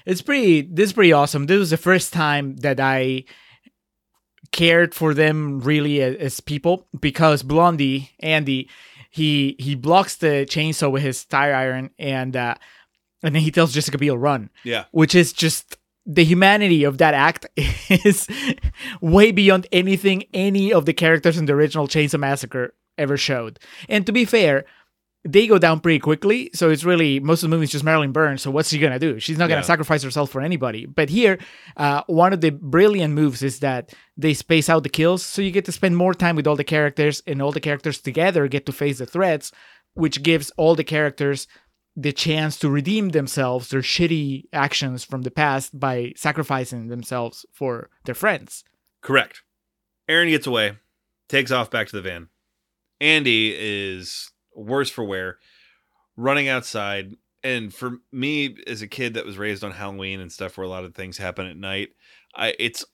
It's 0.04 0.22
pretty. 0.22 0.62
This 0.62 0.86
is 0.86 0.92
pretty 0.92 1.12
awesome. 1.12 1.46
This 1.46 1.58
was 1.58 1.70
the 1.70 1.76
first 1.76 2.12
time 2.12 2.56
that 2.56 2.80
I 2.80 3.24
cared 4.52 4.94
for 4.94 5.14
them 5.14 5.60
really 5.60 6.00
as, 6.00 6.40
people 6.40 6.88
because 6.98 7.42
Blondie 7.42 8.10
Andy, 8.20 8.68
he 9.10 9.56
he 9.58 9.74
blocks 9.74 10.16
the 10.16 10.46
chainsaw 10.48 10.90
with 10.90 11.02
his 11.02 11.24
tire 11.24 11.54
iron 11.54 11.90
and 11.98 12.36
uh, 12.36 12.54
and 13.22 13.34
then 13.34 13.42
he 13.42 13.50
tells 13.50 13.72
Jessica 13.72 13.98
Biel 13.98 14.16
run, 14.16 14.50
Yeah, 14.64 14.84
which 14.92 15.14
is 15.14 15.32
just 15.32 15.76
the 16.06 16.24
humanity 16.24 16.84
of 16.84 16.98
that 16.98 17.12
act 17.14 17.46
is 17.90 18.26
way 19.00 19.30
beyond 19.30 19.66
anything 19.72 20.24
any 20.32 20.72
of 20.72 20.86
the 20.86 20.94
characters 20.94 21.36
in 21.36 21.44
the 21.44 21.52
original 21.52 21.86
Chainsaw 21.86 22.18
Massacre 22.18 22.74
ever 22.96 23.16
showed. 23.16 23.58
And 23.88 24.06
to 24.06 24.12
be 24.12 24.24
fair, 24.24 24.64
they 25.24 25.46
go 25.46 25.58
down 25.58 25.80
pretty 25.80 25.98
quickly. 25.98 26.50
So 26.54 26.70
it's 26.70 26.84
really 26.84 27.20
most 27.20 27.42
of 27.42 27.50
the 27.50 27.54
movie 27.56 27.64
is 27.64 27.70
just 27.70 27.84
Marilyn 27.84 28.12
Burns. 28.12 28.42
So 28.42 28.50
what's 28.50 28.70
she 28.70 28.78
gonna 28.78 28.98
do? 28.98 29.18
She's 29.18 29.36
not 29.38 29.48
gonna 29.48 29.60
Yeah. 29.60 29.66
sacrifice 29.66 30.02
herself 30.02 30.30
for 30.30 30.40
anybody. 30.40 30.86
But 30.86 31.10
here, 31.10 31.38
uh, 31.76 32.02
one 32.06 32.32
of 32.32 32.40
the 32.40 32.50
brilliant 32.50 33.14
moves 33.14 33.42
is 33.42 33.58
that 33.60 33.92
they 34.16 34.32
space 34.34 34.68
out 34.68 34.84
the 34.84 34.88
kills, 34.88 35.24
so 35.24 35.42
you 35.42 35.50
get 35.50 35.64
to 35.66 35.72
spend 35.72 35.96
more 35.96 36.14
time 36.14 36.36
with 36.36 36.46
all 36.46 36.56
the 36.56 36.64
characters, 36.64 37.22
and 37.26 37.42
all 37.42 37.52
the 37.52 37.60
characters 37.60 38.00
together 38.00 38.46
get 38.48 38.64
to 38.66 38.72
face 38.72 38.98
the 38.98 39.06
threats, 39.06 39.50
which 39.94 40.22
gives 40.22 40.50
all 40.56 40.74
the 40.74 40.84
characters 40.84 41.46
the 41.96 42.12
chance 42.12 42.56
to 42.60 42.70
redeem 42.70 43.08
themselves, 43.08 43.70
their 43.70 43.80
shitty 43.80 44.44
actions 44.52 45.02
from 45.02 45.22
the 45.22 45.32
past 45.32 45.78
by 45.80 46.12
sacrificing 46.14 46.86
themselves 46.86 47.44
for 47.52 47.90
their 48.04 48.14
friends. 48.14 48.62
Correct. 49.02 49.42
Erin 50.08 50.28
gets 50.28 50.46
away, 50.46 50.76
takes 51.28 51.50
off 51.50 51.70
back 51.72 51.88
to 51.88 51.96
the 51.96 52.02
van. 52.02 52.28
Andy 53.00 53.52
is 53.56 54.30
worse 54.58 54.90
for 54.90 55.04
wear, 55.04 55.38
running 56.16 56.48
outside. 56.48 57.16
And 57.42 57.72
for 57.72 57.98
me, 58.12 58.56
as 58.66 58.82
a 58.82 58.88
kid 58.88 59.14
that 59.14 59.24
was 59.24 59.38
raised 59.38 59.62
on 59.62 59.72
Halloween 59.72 60.20
and 60.20 60.32
stuff 60.32 60.58
where 60.58 60.66
a 60.66 60.70
lot 60.70 60.84
of 60.84 60.94
things 60.94 61.18
happen 61.18 61.46
at 61.46 61.56
night, 61.56 61.90
I 62.34 62.54
it's 62.58 62.84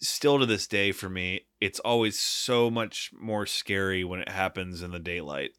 still 0.00 0.38
to 0.38 0.46
this 0.46 0.66
day 0.66 0.90
for 0.92 1.08
me, 1.08 1.42
it's 1.60 1.78
always 1.80 2.18
so 2.18 2.70
much 2.70 3.10
more 3.12 3.46
scary 3.46 4.02
when 4.02 4.20
it 4.20 4.30
happens 4.30 4.82
in 4.82 4.90
the 4.90 4.98
daylight. 4.98 5.52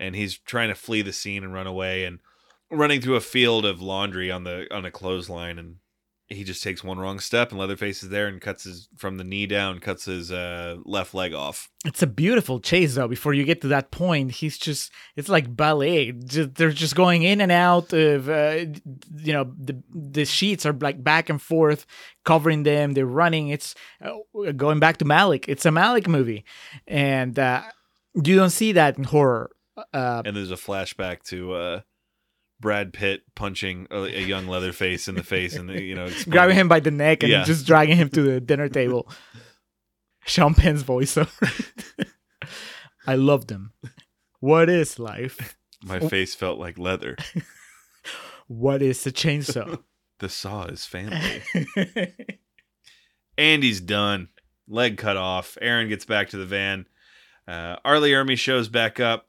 And 0.00 0.14
he's 0.14 0.38
trying 0.38 0.68
to 0.68 0.74
flee 0.74 1.02
the 1.02 1.12
scene 1.12 1.44
and 1.44 1.52
run 1.52 1.66
away 1.66 2.04
and 2.04 2.20
running 2.70 3.00
through 3.00 3.16
a 3.16 3.20
field 3.20 3.64
of 3.64 3.80
laundry 3.80 4.30
on 4.30 4.44
the 4.44 4.66
on 4.74 4.84
a 4.84 4.90
clothesline 4.90 5.58
and 5.58 5.76
he 6.30 6.44
just 6.44 6.62
takes 6.62 6.84
one 6.84 6.98
wrong 6.98 7.20
step 7.20 7.50
and 7.50 7.58
Leatherface 7.58 8.02
is 8.02 8.10
there 8.10 8.26
and 8.26 8.40
cuts 8.40 8.64
his 8.64 8.88
from 8.96 9.16
the 9.16 9.24
knee 9.24 9.46
down, 9.46 9.78
cuts 9.78 10.04
his 10.04 10.30
uh, 10.30 10.76
left 10.84 11.14
leg 11.14 11.32
off. 11.32 11.70
It's 11.86 12.02
a 12.02 12.06
beautiful 12.06 12.60
chase 12.60 12.94
though. 12.96 13.08
Before 13.08 13.32
you 13.32 13.44
get 13.44 13.62
to 13.62 13.68
that 13.68 13.90
point, 13.90 14.32
he's 14.32 14.58
just 14.58 14.92
it's 15.16 15.28
like 15.30 15.56
ballet. 15.56 16.12
Just, 16.12 16.54
they're 16.56 16.70
just 16.70 16.94
going 16.94 17.22
in 17.22 17.40
and 17.40 17.50
out 17.52 17.92
of 17.92 18.28
uh, 18.28 18.66
you 19.16 19.32
know 19.32 19.52
the 19.58 19.82
the 19.90 20.24
sheets 20.24 20.66
are 20.66 20.74
like 20.74 21.02
back 21.02 21.30
and 21.30 21.40
forth 21.40 21.86
covering 22.24 22.62
them. 22.62 22.92
They're 22.92 23.06
running. 23.06 23.48
It's 23.48 23.74
uh, 24.04 24.52
going 24.52 24.80
back 24.80 24.98
to 24.98 25.04
Malick. 25.06 25.46
It's 25.48 25.64
a 25.64 25.70
Malick 25.70 26.06
movie, 26.08 26.44
and 26.86 27.38
uh, 27.38 27.62
you 28.14 28.36
don't 28.36 28.50
see 28.50 28.72
that 28.72 28.98
in 28.98 29.04
horror. 29.04 29.50
Uh, 29.94 30.22
And 30.26 30.36
there's 30.36 30.50
a 30.50 30.56
flashback 30.56 31.22
to 31.28 31.52
uh, 31.54 31.80
Brad 32.60 32.92
Pitt 32.92 33.22
punching 33.34 33.86
a, 33.90 33.96
a 34.02 34.20
young 34.20 34.46
Leatherface 34.48 35.06
in 35.08 35.14
the 35.14 35.22
face 35.22 35.54
and 35.56 35.70
you 35.70 35.94
know 35.94 36.04
explaining- 36.06 36.30
grabbing 36.32 36.56
him 36.56 36.68
by 36.68 36.80
the 36.80 36.90
neck 36.90 37.22
and 37.22 37.30
Yeah. 37.32 37.44
just 37.44 37.66
dragging 37.66 37.96
him 37.96 38.08
to 38.10 38.22
the 38.22 38.40
dinner 38.40 38.68
table. 38.68 39.10
Sean 40.26 40.54
Penn's 40.54 40.82
voiceover. 40.82 42.06
I 43.06 43.14
loved 43.14 43.50
him. 43.50 43.72
What 44.40 44.68
is 44.68 44.98
life? 44.98 45.56
My 45.82 46.00
face 46.00 46.34
felt 46.34 46.58
like 46.58 46.78
leather. 46.78 47.16
What 48.50 48.80
is 48.80 49.04
the 49.04 49.12
chainsaw? 49.12 49.78
The 50.20 50.30
saw 50.30 50.64
is 50.64 50.86
family. 50.86 51.42
Andy's 53.36 53.80
done. 53.80 54.28
Leg 54.66 54.96
cut 54.96 55.16
off. 55.18 55.56
Erin 55.60 55.88
gets 55.88 56.04
back 56.06 56.30
to 56.30 56.38
the 56.38 56.46
van. 56.46 56.86
Uh, 57.46 57.76
R. 57.84 58.00
Lee 58.00 58.12
Ermey 58.12 58.38
shows 58.38 58.68
back 58.68 59.00
up. 59.00 59.26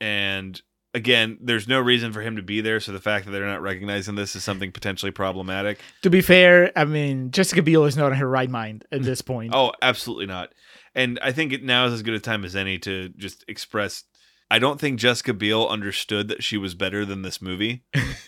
And 0.00 0.60
again, 0.94 1.38
there's 1.40 1.66
no 1.68 1.80
reason 1.80 2.12
for 2.12 2.20
him 2.20 2.36
to 2.36 2.42
be 2.42 2.60
there. 2.60 2.80
So 2.80 2.92
the 2.92 3.00
fact 3.00 3.24
that 3.26 3.32
they're 3.32 3.46
not 3.46 3.62
recognizing 3.62 4.14
this 4.14 4.36
is 4.36 4.44
something 4.44 4.72
potentially 4.72 5.12
problematic. 5.12 5.78
to 6.02 6.10
be 6.10 6.20
fair, 6.20 6.72
I 6.76 6.84
mean 6.84 7.30
Jessica 7.30 7.62
Biel 7.62 7.84
is 7.84 7.96
not 7.96 8.12
in 8.12 8.18
her 8.18 8.28
right 8.28 8.50
mind 8.50 8.84
at 8.92 9.02
this 9.02 9.22
point. 9.22 9.52
Oh, 9.54 9.72
absolutely 9.80 10.26
not. 10.26 10.52
And 10.94 11.18
I 11.22 11.32
think 11.32 11.52
it 11.52 11.62
now 11.62 11.86
is 11.86 11.94
as 11.94 12.02
good 12.02 12.14
a 12.14 12.20
time 12.20 12.44
as 12.44 12.54
any 12.54 12.78
to 12.80 13.08
just 13.10 13.44
express. 13.48 14.04
I 14.50 14.58
don't 14.58 14.78
think 14.78 15.00
Jessica 15.00 15.32
Biel 15.32 15.66
understood 15.66 16.28
that 16.28 16.44
she 16.44 16.58
was 16.58 16.74
better 16.74 17.06
than 17.06 17.22
this 17.22 17.40
movie, 17.40 17.84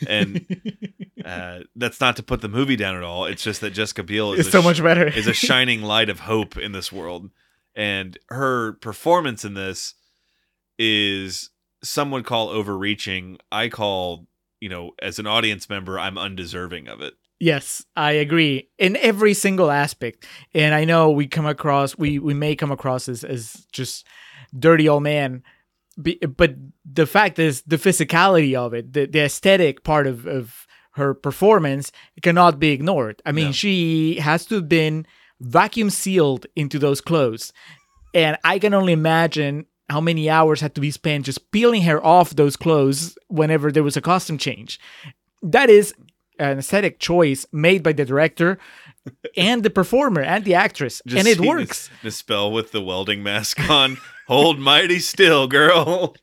and 0.09 0.46
uh, 1.24 1.59
that's 1.77 2.00
not 2.00 2.16
to 2.16 2.22
put 2.22 2.40
the 2.40 2.48
movie 2.48 2.77
down 2.77 2.96
at 2.96 3.03
all. 3.03 3.27
It's 3.27 3.42
just 3.42 3.61
that 3.61 3.72
Jessica 3.74 4.03
Biel 4.03 4.33
is 4.33 4.50
so 4.50 4.62
sh- 4.62 4.64
much 4.64 4.83
better. 4.83 5.07
is 5.07 5.27
a 5.27 5.33
shining 5.35 5.83
light 5.83 6.09
of 6.09 6.20
hope 6.20 6.57
in 6.57 6.72
this 6.72 6.90
world, 6.90 7.29
and 7.77 8.18
her 8.31 8.72
performance 8.72 9.44
in 9.44 9.53
this 9.53 9.92
is 10.79 11.50
some 11.85 12.11
would 12.11 12.25
call 12.25 12.49
overreaching. 12.49 13.38
I 13.53 13.68
call 13.68 14.27
you 14.61 14.68
know 14.68 14.92
as 15.01 15.18
an 15.18 15.27
audience 15.27 15.68
member, 15.68 15.99
I'm 15.99 16.18
undeserving 16.18 16.88
of 16.88 17.01
it. 17.01 17.14
Yes, 17.40 17.85
I 17.97 18.12
agree 18.12 18.70
in 18.79 18.97
every 18.97 19.35
single 19.35 19.70
aspect. 19.70 20.27
And 20.55 20.75
I 20.75 20.85
know 20.85 21.11
we 21.11 21.27
come 21.27 21.47
across, 21.47 21.97
we 21.99 22.18
we 22.18 22.35
may 22.35 22.57
come 22.57 22.70
across 22.73 23.09
as 23.09 23.23
as 23.25 23.66
just 23.73 24.07
dirty 24.59 24.88
old 24.88 25.03
man, 25.03 25.42
but 25.97 26.55
the 26.90 27.07
fact 27.07 27.38
is 27.38 27.62
the 27.62 27.77
physicality 27.77 28.55
of 28.55 28.73
it, 28.75 28.92
the 28.92 29.07
the 29.07 29.20
aesthetic 29.25 29.85
part 29.85 30.07
of 30.07 30.27
of 30.27 30.66
her 30.92 31.12
performance 31.12 31.90
cannot 32.23 32.61
be 32.61 32.70
ignored. 32.70 33.20
I 33.27 33.33
mean, 33.33 33.47
No. 33.47 33.53
she 33.53 34.16
has 34.20 34.47
to 34.47 34.55
have 34.57 34.68
been 34.68 35.07
vacuum 35.40 35.90
sealed 35.90 36.47
into 36.55 36.79
those 36.79 37.01
clothes, 37.01 37.53
and 38.14 38.38
I 38.44 38.59
can 38.59 38.73
only 38.75 38.92
imagine. 38.92 39.66
How 39.90 40.01
many 40.01 40.31
hours 40.31 40.61
had 40.61 40.75
to 40.77 40.81
be 40.81 40.90
spent 40.90 41.27
just 41.27 41.51
peeling 41.51 41.83
her 41.83 42.05
off 42.05 42.31
those 42.31 42.57
clothes 42.57 43.18
whenever 43.29 43.70
there 43.70 43.83
was 43.83 43.97
a 43.97 44.01
costume 44.01 44.38
change? 44.38 44.81
That 45.42 45.68
is 45.68 45.94
an 46.38 46.59
aesthetic 46.59 46.99
choice 46.99 47.47
made 47.53 47.83
by 47.83 47.92
the 47.92 48.05
director 48.05 48.59
and 49.37 49.62
the 49.62 49.70
performer 49.70 50.23
and 50.23 50.44
the 50.44 50.55
actress, 50.55 51.03
Just 51.07 51.18
and 51.18 51.29
it 51.29 51.47
works. 51.47 51.90
This 52.03 52.16
spell 52.16 52.51
with 52.51 52.73
the 52.73 52.81
welding 52.81 53.23
mask 53.23 53.61
on. 53.68 53.99
Hold 54.27 54.59
mighty 54.59 55.01
still, 55.01 55.47
girl. 55.47 56.16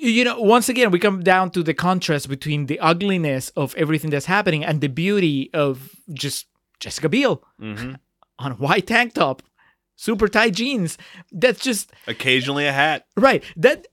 You 0.00 0.24
know, 0.24 0.40
once 0.40 0.68
again, 0.68 0.90
we 0.90 0.98
come 0.98 1.22
down 1.22 1.50
to 1.52 1.62
the 1.62 1.74
contrast 1.74 2.28
between 2.28 2.66
the 2.66 2.78
ugliness 2.80 3.50
of 3.50 3.74
everything 3.76 4.10
that's 4.10 4.26
happening 4.26 4.64
and 4.64 4.80
the 4.80 4.88
beauty 4.88 5.50
of 5.52 5.90
just 6.12 6.46
Jessica 6.80 7.08
Biel 7.08 7.42
hmm 7.58 7.94
on 8.36 8.50
a 8.50 8.56
white 8.56 8.86
tank 8.88 9.14
top, 9.14 9.42
super 9.96 10.28
tight 10.28 10.54
jeans. 10.54 10.98
That's 11.32 11.60
just 11.60 11.92
Occasionally 12.06 12.66
a 12.66 12.72
hat. 12.72 13.06
right. 13.16 13.42
That 13.56 13.86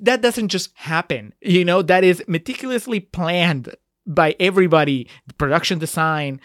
that 0.00 0.20
doesn't 0.22 0.48
just 0.48 0.70
happen. 0.74 1.32
You 1.40 1.64
know, 1.64 1.82
that 1.82 2.04
is 2.04 2.22
meticulously 2.26 3.00
planned 3.00 3.74
by 4.06 4.36
everybody, 4.38 5.08
the 5.26 5.34
production 5.34 5.78
design, 5.78 6.40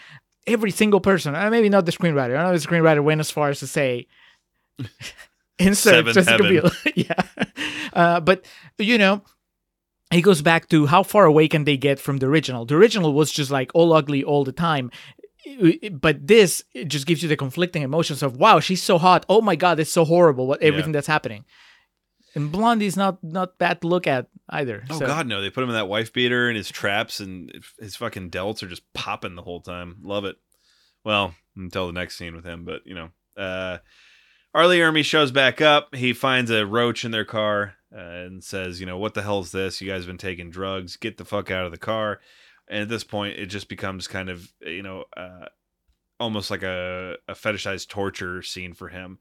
every 0.46 0.70
single 0.70 1.00
person. 1.00 1.32
Maybe 1.50 1.68
not 1.68 1.86
the 1.86 1.92
screenwriter. 1.92 2.38
I 2.38 2.44
know 2.44 2.56
the 2.56 2.66
screenwriter 2.66 3.02
went 3.02 3.20
as 3.20 3.30
far 3.30 3.50
as 3.50 3.58
to 3.60 3.66
say 3.66 4.06
insert 5.58 6.06
Seventh 6.06 6.14
Jessica. 6.14 6.42
Biel. 6.42 6.70
yeah. 6.94 7.22
Uh, 7.92 8.20
but 8.20 8.44
you 8.78 8.96
know, 8.98 9.22
it 10.12 10.22
goes 10.22 10.42
back 10.42 10.68
to 10.70 10.86
how 10.86 11.02
far 11.02 11.24
away 11.24 11.48
can 11.48 11.64
they 11.64 11.76
get 11.76 12.00
from 12.00 12.18
the 12.18 12.26
original. 12.26 12.64
The 12.64 12.76
original 12.76 13.12
was 13.12 13.30
just 13.30 13.50
like 13.50 13.70
all 13.74 13.92
ugly 13.92 14.24
all 14.24 14.44
the 14.44 14.52
time. 14.52 14.90
But 15.92 16.26
this 16.26 16.64
it 16.74 16.88
just 16.88 17.06
gives 17.06 17.22
you 17.22 17.28
the 17.28 17.36
conflicting 17.36 17.82
emotions 17.82 18.22
of 18.22 18.36
wow, 18.36 18.60
she's 18.60 18.82
so 18.82 18.98
hot. 18.98 19.24
Oh 19.28 19.40
my 19.40 19.56
god, 19.56 19.80
it's 19.80 19.90
so 19.90 20.04
horrible 20.04 20.46
what 20.46 20.62
everything 20.62 20.92
that's 20.92 21.06
happening. 21.06 21.44
And 22.34 22.52
Blondie's 22.52 22.96
not 22.96 23.22
not 23.24 23.58
bad 23.58 23.80
to 23.80 23.88
look 23.88 24.06
at 24.06 24.28
either. 24.48 24.84
Oh 24.90 24.98
so- 24.98 25.06
God, 25.06 25.26
no! 25.26 25.40
They 25.40 25.50
put 25.50 25.64
him 25.64 25.70
in 25.70 25.74
that 25.74 25.88
wife 25.88 26.12
beater 26.12 26.48
and 26.48 26.56
his 26.56 26.70
traps, 26.70 27.20
and 27.20 27.52
his 27.78 27.96
fucking 27.96 28.30
delts 28.30 28.62
are 28.62 28.68
just 28.68 28.92
popping 28.92 29.34
the 29.34 29.42
whole 29.42 29.60
time. 29.60 29.96
Love 30.02 30.24
it. 30.24 30.36
Well, 31.04 31.34
until 31.56 31.86
the 31.86 31.92
next 31.92 32.16
scene 32.16 32.36
with 32.36 32.44
him, 32.44 32.64
but 32.64 32.86
you 32.86 32.94
know, 32.94 33.08
uh, 33.36 33.78
R. 34.54 34.66
Lee 34.66 34.78
Ermey 34.78 35.04
shows 35.04 35.32
back 35.32 35.60
up. 35.60 35.94
He 35.94 36.12
finds 36.12 36.50
a 36.50 36.66
roach 36.66 37.04
in 37.04 37.10
their 37.10 37.24
car 37.24 37.74
uh, 37.94 37.98
and 37.98 38.44
says, 38.44 38.80
"You 38.80 38.86
know 38.86 38.98
what 38.98 39.14
the 39.14 39.22
hell's 39.22 39.52
this? 39.52 39.80
You 39.80 39.88
guys 39.88 40.02
have 40.02 40.06
been 40.08 40.18
taking 40.18 40.50
drugs. 40.50 40.96
Get 40.96 41.16
the 41.16 41.24
fuck 41.24 41.50
out 41.50 41.64
of 41.64 41.72
the 41.72 41.78
car." 41.78 42.20
And 42.70 42.80
at 42.82 42.88
this 42.88 43.04
point, 43.04 43.36
it 43.38 43.46
just 43.46 43.68
becomes 43.68 44.06
kind 44.08 44.30
of 44.30 44.50
you 44.60 44.82
know, 44.82 45.04
uh, 45.16 45.46
almost 46.18 46.50
like 46.50 46.62
a, 46.62 47.16
a 47.28 47.34
fetishized 47.34 47.88
torture 47.88 48.40
scene 48.42 48.72
for 48.72 48.88
him. 48.88 49.18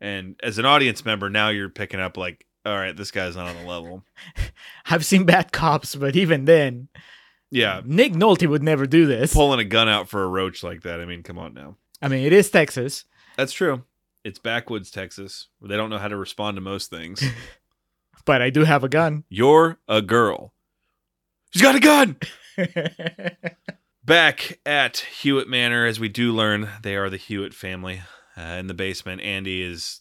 And 0.00 0.36
as 0.42 0.58
an 0.58 0.64
audience 0.64 1.04
member, 1.04 1.28
now 1.28 1.48
you're 1.50 1.68
picking 1.68 2.00
up 2.00 2.16
like, 2.16 2.46
all 2.64 2.74
right, 2.76 2.96
this 2.96 3.10
guy's 3.10 3.36
not 3.36 3.48
on 3.48 3.56
the 3.62 3.68
level. 3.68 4.04
I've 4.86 5.04
seen 5.04 5.24
bad 5.24 5.52
cops, 5.52 5.94
but 5.94 6.16
even 6.16 6.44
then, 6.46 6.88
Yeah, 7.50 7.82
Nick 7.84 8.12
Nolte 8.14 8.48
would 8.48 8.62
never 8.62 8.86
do 8.86 9.06
this. 9.06 9.32
pulling 9.34 9.60
a 9.60 9.64
gun 9.64 9.88
out 9.88 10.08
for 10.08 10.22
a 10.22 10.28
roach 10.28 10.62
like 10.62 10.82
that. 10.82 11.00
I 11.00 11.04
mean, 11.04 11.22
come 11.22 11.38
on 11.38 11.54
now. 11.54 11.76
I 12.00 12.08
mean, 12.08 12.24
it 12.24 12.32
is 12.32 12.50
Texas. 12.50 13.04
That's 13.36 13.52
true. 13.52 13.84
It's 14.24 14.38
backwoods 14.38 14.90
Texas. 14.90 15.48
They 15.60 15.76
don't 15.76 15.90
know 15.90 15.98
how 15.98 16.08
to 16.08 16.16
respond 16.16 16.56
to 16.56 16.60
most 16.60 16.90
things. 16.90 17.22
But 18.24 18.42
I 18.42 18.50
do 18.50 18.64
have 18.64 18.84
a 18.84 18.90
gun. 18.90 19.24
You're 19.30 19.78
a 19.88 20.02
girl. 20.02 20.52
She's 21.50 21.62
got 21.62 21.76
a 21.76 21.80
gun. 21.80 22.16
Back 24.04 24.58
at 24.64 24.98
Hewitt 24.98 25.48
Manor, 25.48 25.86
as 25.86 26.00
we 26.00 26.08
do 26.08 26.32
learn, 26.32 26.68
they 26.82 26.96
are 26.96 27.10
the 27.10 27.16
Hewitt 27.16 27.54
family. 27.54 28.02
Uh, 28.36 28.56
in 28.58 28.66
the 28.66 28.74
basement, 28.74 29.20
Andy 29.20 29.62
is 29.62 30.00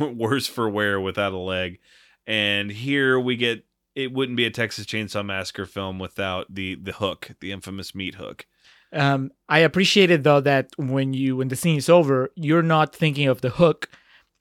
worse 0.00 0.46
for 0.46 0.68
wear 0.68 1.00
without 1.00 1.32
a 1.32 1.38
leg, 1.38 1.78
and 2.26 2.70
here 2.70 3.18
we 3.18 3.36
get. 3.36 3.64
It 3.94 4.12
wouldn't 4.12 4.36
be 4.36 4.44
a 4.44 4.50
Texas 4.50 4.86
Chainsaw 4.86 5.24
Massacre 5.24 5.66
film 5.66 6.00
without 6.00 6.52
the 6.52 6.74
the 6.74 6.92
hook, 6.92 7.30
the 7.40 7.52
infamous 7.52 7.94
meat 7.94 8.16
hook. 8.16 8.46
Um, 8.92 9.30
I 9.48 9.60
appreciated 9.60 10.24
though 10.24 10.40
that 10.40 10.70
when 10.76 11.14
you 11.14 11.36
when 11.36 11.48
the 11.48 11.56
scene 11.56 11.76
is 11.76 11.88
over, 11.88 12.30
you're 12.34 12.62
not 12.62 12.94
thinking 12.94 13.28
of 13.28 13.40
the 13.40 13.50
hook, 13.50 13.88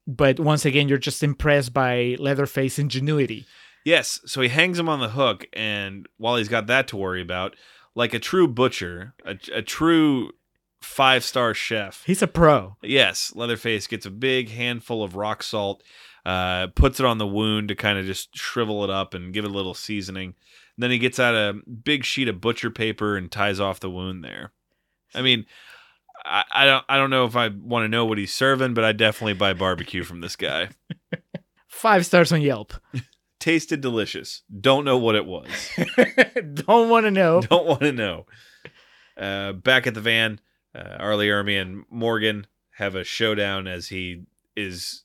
but 0.07 0.39
once 0.39 0.65
again, 0.65 0.88
you're 0.88 0.97
just 0.97 1.24
impressed 1.24 1.74
by 1.74 2.15
Leatherface 2.19 2.80
ingenuity. 2.80 3.45
Yes, 3.84 4.21
so 4.25 4.41
he 4.41 4.49
hangs 4.49 4.79
him 4.79 4.88
on 4.88 4.99
the 4.99 5.09
hook, 5.09 5.45
and 5.53 6.07
while 6.17 6.38
he's 6.38 6.47
got 6.47 6.67
that 6.67 6.88
to 6.89 6.97
worry 6.97 7.21
about, 7.21 7.55
like 7.95 8.13
a 8.13 8.19
true 8.19 8.47
butcher, 8.47 9.13
a, 9.25 9.38
a 9.53 9.61
true 9.61 10.31
five 10.81 11.23
star 11.23 11.53
chef. 11.53 12.03
He's 12.05 12.21
a 12.21 12.27
pro. 12.27 12.77
Yes, 12.81 13.34
Leatherface 13.36 13.88
gets 13.88 14.05
a 14.05 14.11
big 14.11 14.49
handful 14.49 15.03
of 15.03 15.15
rock 15.15 15.43
salt, 15.43 15.84
uh, 16.25 16.67
puts 16.67 16.99
it 16.99 17.05
on 17.05 17.17
the 17.17 17.27
wound 17.27 17.69
to 17.69 17.75
kind 17.75 17.97
of 17.97 18.05
just 18.05 18.36
shrivel 18.36 18.84
it 18.84 18.89
up 18.89 19.13
and 19.13 19.34
give 19.34 19.45
it 19.45 19.51
a 19.51 19.53
little 19.53 19.73
seasoning. 19.73 20.36
then 20.77 20.91
he 20.91 20.97
gets 20.97 21.19
out 21.19 21.36
a 21.36 21.59
big 21.69 22.03
sheet 22.03 22.27
of 22.27 22.41
butcher 22.41 22.69
paper 22.69 23.15
and 23.17 23.31
ties 23.31 23.59
off 23.59 23.79
the 23.79 23.89
wound 23.89 24.23
there. 24.23 24.51
I 25.13 25.21
mean, 25.21 25.45
I, 26.25 26.43
I 26.51 26.65
don't 26.65 26.86
I 26.89 26.97
don't 26.97 27.09
know 27.09 27.25
if 27.25 27.36
I 27.36 27.49
want 27.49 27.84
to 27.84 27.89
know 27.89 28.05
what 28.05 28.17
he's 28.17 28.34
serving, 28.34 28.73
but 28.73 28.84
I 28.84 28.91
definitely 28.91 29.34
buy 29.34 29.53
barbecue 29.53 30.03
from 30.03 30.21
this 30.21 30.36
guy. 30.36 30.69
Five 31.67 32.05
stars 32.05 32.31
on 32.31 32.41
Yelp. 32.41 32.73
Tasted 33.43 33.81
delicious. 33.81 34.43
Don't 34.57 34.85
know 34.85 34.97
what 34.97 35.15
it 35.15 35.25
was. 35.25 35.49
Don't 36.53 36.87
want 36.87 37.05
to 37.05 37.11
know. 37.11 37.41
Don't 37.49 37.65
want 37.65 37.81
to 37.81 37.91
know. 37.91 38.25
Uh, 39.17 39.51
back 39.51 39.85
at 39.85 39.93
the 39.93 39.99
van, 39.99 40.39
uh, 40.73 40.95
R. 40.97 41.17
Lee 41.17 41.27
Ermey 41.27 41.61
and 41.61 41.83
Morgan 41.89 42.47
have 42.77 42.95
a 42.95 43.03
showdown 43.03 43.67
as 43.67 43.89
he 43.89 44.23
is. 44.55 45.03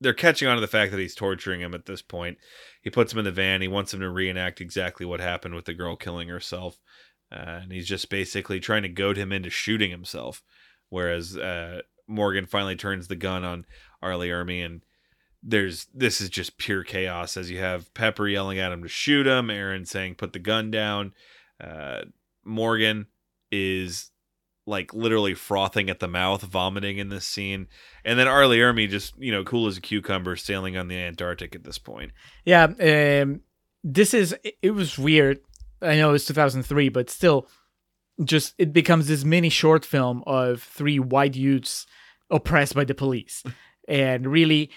They're 0.00 0.14
catching 0.14 0.46
on 0.46 0.54
to 0.54 0.60
the 0.60 0.68
fact 0.68 0.92
that 0.92 1.00
he's 1.00 1.16
torturing 1.16 1.60
him 1.62 1.74
at 1.74 1.86
this 1.86 2.00
point. 2.00 2.38
He 2.80 2.90
puts 2.90 3.12
him 3.12 3.18
in 3.18 3.24
the 3.24 3.32
van. 3.32 3.60
He 3.60 3.66
wants 3.66 3.92
him 3.92 3.98
to 3.98 4.08
reenact 4.08 4.60
exactly 4.60 5.04
what 5.04 5.18
happened 5.18 5.56
with 5.56 5.64
the 5.64 5.74
girl 5.74 5.96
killing 5.96 6.28
herself. 6.28 6.78
Uh, 7.32 7.58
and 7.62 7.72
he's 7.72 7.88
just 7.88 8.08
basically 8.08 8.60
trying 8.60 8.82
to 8.82 8.88
goad 8.88 9.16
him 9.16 9.32
into 9.32 9.50
shooting 9.50 9.90
himself. 9.90 10.44
Whereas 10.90 11.36
uh, 11.36 11.80
Morgan 12.06 12.46
finally 12.46 12.76
turns 12.76 13.08
the 13.08 13.16
gun 13.16 13.42
on 13.42 13.66
R. 14.00 14.16
Lee 14.16 14.28
Ermey 14.28 14.64
and 14.64 14.82
there's 15.44 15.86
this 15.92 16.20
is 16.20 16.30
just 16.30 16.56
pure 16.56 16.82
chaos 16.82 17.36
as 17.36 17.50
you 17.50 17.58
have 17.58 17.92
Pepper 17.92 18.26
yelling 18.26 18.58
at 18.58 18.72
him 18.72 18.82
to 18.82 18.88
shoot 18.88 19.26
him, 19.26 19.50
Erin 19.50 19.84
saying 19.84 20.14
put 20.14 20.32
the 20.32 20.38
gun 20.38 20.70
down. 20.70 21.12
Uh, 21.62 22.02
Morgan 22.44 23.06
is 23.52 24.10
like 24.66 24.94
literally 24.94 25.34
frothing 25.34 25.90
at 25.90 26.00
the 26.00 26.08
mouth, 26.08 26.42
vomiting 26.42 26.96
in 26.96 27.10
this 27.10 27.26
scene, 27.26 27.68
and 28.04 28.18
then 28.18 28.26
R. 28.26 28.46
Lee 28.46 28.58
Ermey 28.58 28.88
just 28.88 29.14
you 29.18 29.30
know 29.30 29.44
cool 29.44 29.66
as 29.66 29.76
a 29.76 29.82
cucumber, 29.82 30.34
sailing 30.36 30.76
on 30.76 30.88
the 30.88 30.96
Antarctic 30.96 31.54
at 31.54 31.64
this 31.64 31.78
point. 31.78 32.12
Yeah, 32.44 32.64
um, 32.64 33.42
this 33.82 34.14
is 34.14 34.34
it 34.62 34.70
was 34.70 34.98
weird. 34.98 35.40
I 35.82 35.96
know 35.96 36.14
it's 36.14 36.24
2003, 36.24 36.88
but 36.88 37.10
still, 37.10 37.46
just 38.24 38.54
it 38.56 38.72
becomes 38.72 39.08
this 39.08 39.24
mini 39.24 39.50
short 39.50 39.84
film 39.84 40.24
of 40.26 40.62
three 40.62 40.98
white 40.98 41.36
youths 41.36 41.86
oppressed 42.30 42.74
by 42.74 42.84
the 42.84 42.94
police, 42.94 43.44
and 43.88 44.26
really 44.26 44.70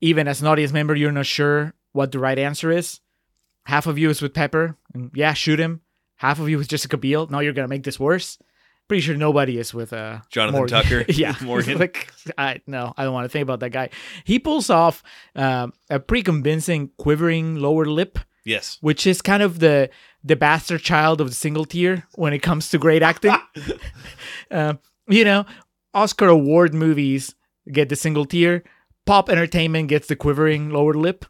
even 0.00 0.28
as 0.28 0.40
an 0.40 0.46
audience 0.46 0.72
member, 0.72 0.94
you're 0.94 1.12
not 1.12 1.26
sure 1.26 1.74
what 1.92 2.12
the 2.12 2.18
right 2.18 2.38
answer 2.38 2.70
is. 2.70 3.00
Half 3.64 3.86
of 3.86 3.98
you 3.98 4.10
is 4.10 4.22
with 4.22 4.34
Pepper, 4.34 4.76
and 4.94 5.10
yeah, 5.14 5.34
shoot 5.34 5.58
him. 5.58 5.82
Half 6.16 6.40
of 6.40 6.48
you 6.48 6.58
is 6.58 6.66
Jessica 6.66 6.96
Biel. 6.96 7.26
No, 7.28 7.40
you're 7.40 7.52
gonna 7.52 7.68
make 7.68 7.84
this 7.84 8.00
worse. 8.00 8.38
Pretty 8.88 9.02
sure 9.02 9.16
nobody 9.16 9.58
is 9.58 9.74
with 9.74 9.92
uh 9.92 10.20
Jonathan 10.30 10.58
Morgan. 10.58 10.82
Tucker, 10.82 11.04
yeah, 11.12 11.34
Morgan. 11.42 11.78
like 11.84 12.10
I 12.38 12.60
no, 12.66 12.94
I 12.96 13.04
don't 13.04 13.12
want 13.12 13.26
to 13.26 13.28
think 13.28 13.42
about 13.42 13.60
that 13.60 13.70
guy. 13.70 13.90
He 14.24 14.38
pulls 14.38 14.70
off 14.70 15.02
um, 15.36 15.74
a 15.90 16.00
pretty 16.00 16.22
convincing 16.22 16.90
quivering 16.96 17.56
lower 17.56 17.84
lip, 17.84 18.18
Yes, 18.44 18.78
which 18.80 19.06
is 19.06 19.20
kind 19.20 19.42
of 19.42 19.58
the 19.58 19.90
the 20.24 20.36
bastard 20.36 20.80
child 20.80 21.20
of 21.20 21.28
the 21.28 21.34
single 21.34 21.66
tier 21.66 22.06
when 22.14 22.32
it 22.32 22.40
comes 22.40 22.70
to 22.70 22.78
great 22.78 23.02
acting. 23.02 23.34
Um, 24.50 24.78
you 25.08 25.24
know, 25.24 25.44
Oscar 25.92 26.28
award 26.28 26.72
movies 26.72 27.34
get 27.70 27.90
the 27.90 27.96
single 27.96 28.24
tier. 28.24 28.64
Pop 29.08 29.30
entertainment 29.30 29.88
gets 29.88 30.06
the 30.06 30.16
quivering 30.16 30.68
lower 30.68 30.92
lip. 30.92 31.24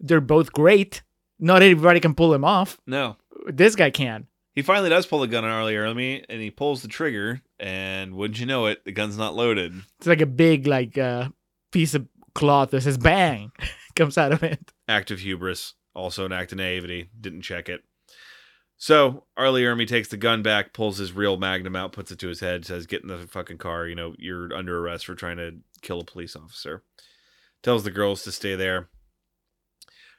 They're 0.00 0.20
both 0.20 0.52
great. 0.52 1.02
Not 1.38 1.62
everybody 1.62 2.00
can 2.00 2.16
pull 2.16 2.30
them 2.30 2.44
off. 2.44 2.80
no. 2.84 3.16
This 3.46 3.76
guy 3.76 3.90
can. 3.90 4.26
He 4.54 4.62
finally 4.62 4.88
does 4.90 5.06
pull 5.06 5.20
the 5.20 5.28
gun 5.28 5.44
on 5.44 5.50
R. 5.50 5.64
Lee 5.64 5.74
Ermey, 5.74 6.24
and 6.28 6.40
he 6.40 6.50
pulls 6.50 6.82
the 6.82 6.88
trigger, 6.88 7.40
and 7.60 8.14
wouldn't 8.14 8.40
you 8.40 8.46
know 8.46 8.66
it, 8.66 8.84
the 8.84 8.90
gun's 8.90 9.16
not 9.16 9.36
loaded. 9.36 9.72
It's 9.98 10.06
like 10.08 10.20
a 10.20 10.26
big 10.26 10.66
like 10.66 10.98
uh, 10.98 11.28
piece 11.70 11.94
of 11.94 12.08
cloth 12.34 12.70
that 12.70 12.80
says 12.82 12.98
"bang" 12.98 13.52
comes 13.96 14.18
out 14.18 14.32
of 14.32 14.42
it. 14.42 14.72
act 14.88 15.12
of 15.12 15.20
hubris, 15.20 15.74
also 15.94 16.24
an 16.26 16.32
act 16.32 16.50
of 16.50 16.58
naivety. 16.58 17.08
Didn't 17.20 17.42
check 17.42 17.68
it. 17.68 17.82
So 18.78 19.24
R. 19.36 19.50
Lee 19.50 19.62
Ermey 19.62 19.86
takes 19.86 20.08
the 20.08 20.16
gun 20.16 20.42
back, 20.42 20.72
pulls 20.72 20.98
his 20.98 21.12
real 21.12 21.36
magnum 21.36 21.76
out, 21.76 21.92
puts 21.92 22.10
it 22.10 22.18
to 22.18 22.28
his 22.28 22.40
head, 22.40 22.64
says, 22.66 22.86
"Get 22.86 23.02
in 23.02 23.08
the 23.08 23.18
fucking 23.28 23.58
car. 23.58 23.86
You 23.86 23.94
know 23.94 24.14
you're 24.18 24.52
under 24.52 24.76
arrest 24.78 25.06
for 25.06 25.14
trying 25.14 25.36
to 25.36 25.58
kill 25.82 26.00
a 26.00 26.04
police 26.04 26.34
officer." 26.34 26.82
Tells 27.62 27.84
the 27.84 27.90
girls 27.90 28.24
to 28.24 28.32
stay 28.32 28.56
there. 28.56 28.88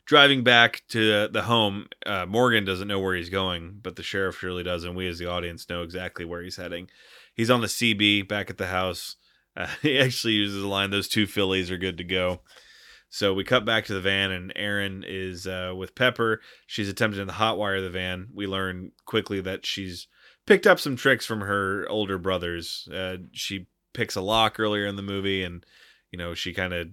Driving 0.05 0.43
back 0.43 0.81
to 0.89 1.29
the 1.29 1.43
home, 1.43 1.87
uh, 2.05 2.25
Morgan 2.25 2.65
doesn't 2.65 2.87
know 2.87 2.99
where 2.99 3.15
he's 3.15 3.29
going, 3.29 3.79
but 3.81 3.95
the 3.95 4.03
sheriff 4.03 4.37
surely 4.37 4.63
does, 4.63 4.83
and 4.83 4.95
we 4.95 5.07
as 5.07 5.17
the 5.17 5.29
audience 5.29 5.69
know 5.69 5.81
exactly 5.81 6.25
where 6.25 6.41
he's 6.41 6.57
heading. 6.57 6.89
He's 7.33 7.49
on 7.49 7.61
the 7.61 7.67
CB 7.67 8.27
back 8.27 8.49
at 8.49 8.57
the 8.57 8.67
house. 8.67 9.15
Uh, 9.55 9.67
he 9.81 9.99
actually 9.99 10.33
uses 10.33 10.61
the 10.61 10.67
line, 10.67 10.89
"Those 10.89 11.07
two 11.07 11.25
fillies 11.25 11.71
are 11.71 11.77
good 11.77 11.97
to 11.97 12.03
go." 12.03 12.41
So 13.09 13.33
we 13.33 13.43
cut 13.43 13.63
back 13.63 13.85
to 13.85 13.93
the 13.93 14.01
van, 14.01 14.31
and 14.31 14.51
Erin 14.55 15.05
is 15.07 15.45
uh, 15.45 15.73
with 15.77 15.95
Pepper. 15.95 16.41
She's 16.65 16.89
attempting 16.89 17.27
to 17.27 17.33
hotwire 17.33 17.79
the 17.79 17.91
van. 17.91 18.27
We 18.33 18.47
learn 18.47 18.91
quickly 19.05 19.39
that 19.41 19.65
she's 19.65 20.07
picked 20.47 20.65
up 20.65 20.79
some 20.79 20.95
tricks 20.95 21.25
from 21.25 21.41
her 21.41 21.87
older 21.89 22.17
brothers. 22.17 22.89
Uh, 22.91 23.17
she 23.31 23.67
picks 23.93 24.15
a 24.15 24.21
lock 24.21 24.59
earlier 24.59 24.87
in 24.87 24.95
the 24.95 25.01
movie, 25.01 25.43
and 25.43 25.63
you 26.11 26.17
know 26.17 26.33
she 26.33 26.53
kind 26.53 26.73
of 26.73 26.87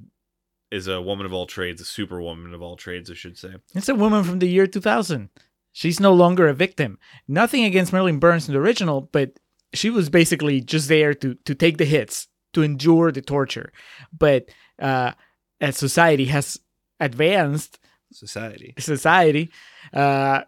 is 0.70 0.86
a 0.86 1.00
woman 1.02 1.26
of 1.26 1.32
all 1.32 1.46
trades, 1.46 1.80
a 1.80 1.84
super 1.84 2.20
woman 2.20 2.54
of 2.54 2.62
all 2.62 2.76
trades, 2.76 3.10
I 3.10 3.14
should 3.14 3.36
say. 3.36 3.54
It's 3.74 3.88
a 3.88 3.94
woman 3.94 4.24
from 4.24 4.38
the 4.38 4.48
year 4.48 4.66
2000. 4.66 5.28
She's 5.72 6.00
no 6.00 6.12
longer 6.12 6.48
a 6.48 6.54
victim. 6.54 6.98
Nothing 7.28 7.64
against 7.64 7.92
Marilyn 7.92 8.18
Burns 8.18 8.48
in 8.48 8.54
the 8.54 8.60
original, 8.60 9.02
but 9.12 9.38
she 9.72 9.88
was 9.90 10.08
basically 10.08 10.60
just 10.60 10.88
there 10.88 11.14
to 11.14 11.34
to 11.44 11.54
take 11.54 11.78
the 11.78 11.84
hits, 11.84 12.28
to 12.54 12.62
endure 12.62 13.12
the 13.12 13.22
torture. 13.22 13.72
But 14.16 14.48
uh, 14.80 15.12
as 15.60 15.76
society 15.76 16.24
has 16.26 16.58
advanced, 16.98 17.78
Society. 18.12 18.74
society, 18.78 19.50
uh, 19.92 20.42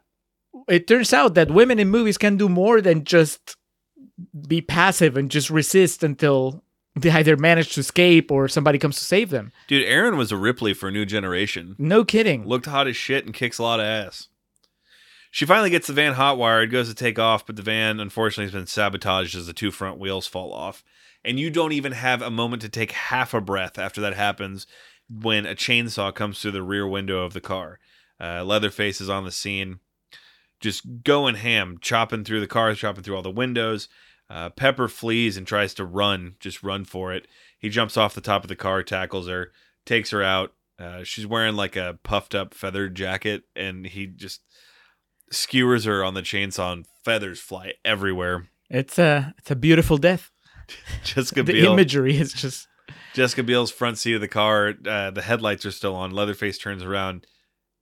it 0.69 0.89
turns 0.89 1.13
out 1.13 1.35
that 1.35 1.51
women 1.53 1.79
in 1.79 1.89
movies 1.89 2.19
can 2.19 2.37
do 2.37 2.49
more 2.49 2.81
than 2.81 3.05
just 3.05 3.57
be 4.49 4.61
passive 4.61 5.17
and 5.17 5.31
just 5.31 5.51
resist 5.51 6.03
until 6.03 6.65
they 6.95 7.11
either 7.11 7.37
manage 7.37 7.75
to 7.75 7.81
escape 7.81 8.31
or 8.31 8.49
somebody 8.49 8.79
comes 8.79 8.99
to 8.99 9.05
save 9.05 9.31
them. 9.31 9.53
Dude, 9.69 9.87
Erin 9.87 10.17
was 10.17 10.33
a 10.33 10.37
Ripley 10.37 10.75
for 10.75 10.89
a 10.89 10.93
new 10.93 11.07
generation. 11.07 11.75
No 11.79 12.05
kidding. 12.05 12.47
Looked 12.47 12.67
hot 12.67 12.87
as 12.87 12.97
shit 12.97 13.25
and 13.25 13.35
kicks 13.35 13.59
a 13.59 13.63
lot 13.63 13.81
of 13.81 13.87
ass. 13.87 14.29
She 15.31 15.47
finally 15.47 15.71
gets 15.71 15.87
the 15.87 15.95
van 15.95 16.15
hotwired, 16.15 16.71
goes 16.71 16.91
to 16.91 16.95
take 16.95 17.19
off, 17.19 17.47
but 17.47 17.57
the 17.57 17.63
van 17.63 18.01
unfortunately 18.01 18.45
has 18.45 18.53
been 18.53 18.67
sabotaged 18.67 19.35
as 19.35 19.47
the 19.47 19.55
two 19.55 19.71
front 19.71 19.99
wheels 19.99 20.27
fall 20.27 20.53
off. 20.53 20.85
And 21.25 21.41
you 21.41 21.49
don't 21.51 21.73
even 21.73 21.93
have 21.93 22.21
a 22.21 22.31
moment 22.31 22.61
to 22.63 22.69
take 22.69 22.93
half 22.93 23.33
a 23.33 23.41
breath 23.41 23.79
after 23.79 24.03
that 24.03 24.15
happens 24.15 24.67
when 25.09 25.47
a 25.47 25.55
chainsaw 25.55 26.15
comes 26.15 26.41
through 26.41 26.51
the 26.51 26.63
rear 26.63 26.87
window 26.87 27.25
of 27.25 27.33
the 27.33 27.41
car. 27.41 27.79
Uh, 28.21 28.45
Leatherface 28.45 29.01
is 29.01 29.09
on 29.09 29.25
the 29.25 29.33
scene, 29.33 29.81
just 30.61 31.03
going 31.03 31.37
ham, 31.37 31.79
chopping 31.81 32.25
through 32.25 32.41
the 32.41 32.47
car, 32.47 32.75
chopping 32.75 33.03
through 33.03 33.17
all 33.17 33.23
the 33.23 33.31
windows. 33.31 33.89
Uh, 34.33 34.49
Pepper 34.49 34.89
flees 34.89 35.37
and 35.37 35.47
tries 35.47 35.75
to 35.75 35.85
run, 35.85 36.37
just 36.41 36.63
run 36.63 36.87
for 36.87 37.13
it. 37.13 37.29
He 37.59 37.69
jumps 37.69 37.99
off 37.99 38.15
the 38.15 38.23
top 38.23 38.43
of 38.43 38.49
the 38.49 38.57
car, 38.57 38.83
tackles 38.83 39.29
her, 39.29 39.53
takes 39.85 40.09
her 40.11 40.23
out. 40.23 40.55
Uh, 40.79 41.05
she's 41.05 41.27
wearing 41.27 41.55
like 41.55 41.77
a 41.77 41.99
puffed 42.03 42.35
up 42.35 42.55
feathered 42.55 42.95
jacket, 42.95 43.43
and 43.55 43.85
he 43.85 44.07
just 44.07 44.41
skewers 45.31 45.85
her 45.85 46.03
on 46.03 46.15
the 46.15 46.23
chainsaw, 46.23 46.73
and 46.73 46.87
feathers 47.05 47.41
fly 47.41 47.75
everywhere. 47.85 48.49
It's 48.71 48.99
a 48.99 49.35
it's 49.37 49.51
a 49.51 49.57
beautiful 49.57 49.99
death. 49.99 50.31
Jessica 51.05 51.45
Biel. 51.45 51.55
the 51.55 51.61
Biel, 51.61 51.73
imagery 51.75 52.17
is 52.17 52.33
just 52.33 52.69
Jessica 53.13 53.43
Biel's 53.43 53.71
front 53.71 53.99
seat 53.99 54.15
of 54.15 54.23
the 54.23 54.29
car. 54.29 54.73
Uh, 54.87 55.11
the 55.11 55.21
headlights 55.23 55.67
are 55.67 55.71
still 55.71 55.95
on. 55.95 56.11
Leatherface 56.11 56.57
turns 56.57 56.83
around, 56.83 57.27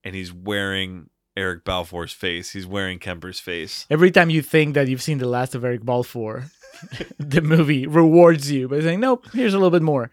and 0.02 0.16
he's 0.16 0.32
wearing 0.32 1.09
Eric 1.36 1.64
Balfour's 1.64 2.12
face. 2.12 2.50
He's 2.50 2.66
wearing 2.66 2.98
Kemper's 2.98 3.40
face. 3.40 3.86
every 3.90 4.10
time 4.10 4.30
you 4.30 4.42
think 4.42 4.74
that 4.74 4.88
you've 4.88 5.02
seen 5.02 5.18
the 5.18 5.28
last 5.28 5.54
of 5.54 5.64
Eric 5.64 5.84
Balfour, 5.84 6.50
the 7.18 7.40
movie 7.40 7.86
rewards 7.86 8.50
you 8.50 8.68
by 8.68 8.80
saying, 8.80 9.00
"Nope, 9.00 9.26
here's 9.32 9.54
a 9.54 9.58
little 9.58 9.70
bit 9.70 9.82
more." 9.82 10.10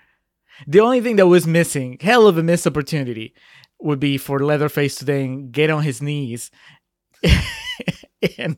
The 0.66 0.80
only 0.80 1.02
thing 1.02 1.18
that 1.18 1.28
was 1.28 1.46
missing, 1.46 1.98
hell 2.02 2.28
of 2.28 2.38
a 2.38 2.44
missed 2.44 2.66
opportunity, 2.66 3.34
would 3.80 4.00
be 4.00 4.18
for 4.18 4.40
Leatherface 4.40 4.96
to 4.96 5.06
then 5.06 5.52
get 5.52 5.70
on 5.70 5.84
his 5.84 6.02
knees 6.02 6.50
and 8.38 8.58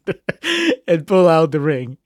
and 0.87 1.07
pull 1.07 1.27
out 1.27 1.51
the 1.51 1.59
ring. 1.59 1.97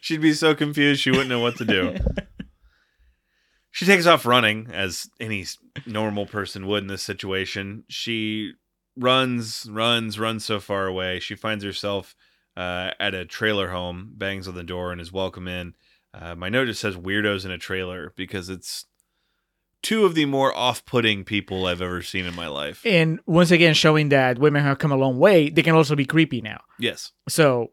She'd 0.00 0.20
be 0.20 0.32
so 0.32 0.54
confused 0.54 1.00
she 1.00 1.10
wouldn't 1.10 1.28
know 1.28 1.40
what 1.40 1.56
to 1.56 1.64
do. 1.64 1.96
she 3.70 3.86
takes 3.86 4.06
off 4.06 4.26
running 4.26 4.68
as 4.72 5.08
any 5.20 5.46
normal 5.86 6.26
person 6.26 6.66
would 6.66 6.82
in 6.82 6.88
this 6.88 7.02
situation. 7.02 7.84
She 7.88 8.52
runs, 8.96 9.68
runs, 9.70 10.18
runs 10.18 10.44
so 10.44 10.60
far 10.60 10.86
away. 10.86 11.20
She 11.20 11.34
finds 11.34 11.64
herself 11.64 12.14
uh, 12.56 12.92
at 13.00 13.14
a 13.14 13.24
trailer 13.24 13.68
home, 13.68 14.12
bangs 14.14 14.46
on 14.48 14.54
the 14.54 14.62
door, 14.62 14.92
and 14.92 15.00
is 15.00 15.12
welcome 15.12 15.48
in. 15.48 15.74
Uh, 16.12 16.34
my 16.34 16.48
note 16.48 16.66
just 16.66 16.80
says 16.80 16.96
weirdos 16.96 17.44
in 17.44 17.50
a 17.50 17.58
trailer 17.58 18.12
because 18.16 18.48
it's 18.48 18.86
two 19.82 20.04
of 20.04 20.14
the 20.14 20.24
more 20.24 20.56
off-putting 20.56 21.24
people 21.24 21.66
I've 21.66 21.82
ever 21.82 22.02
seen 22.02 22.24
in 22.24 22.34
my 22.34 22.46
life. 22.46 22.80
And 22.86 23.20
once 23.26 23.50
again, 23.50 23.74
showing 23.74 24.10
that 24.10 24.38
women 24.38 24.62
have 24.62 24.78
come 24.78 24.92
a 24.92 24.96
long 24.96 25.18
way, 25.18 25.50
they 25.50 25.62
can 25.62 25.74
also 25.74 25.96
be 25.96 26.06
creepy 26.06 26.40
now. 26.40 26.62
Yes. 26.78 27.12
So 27.28 27.72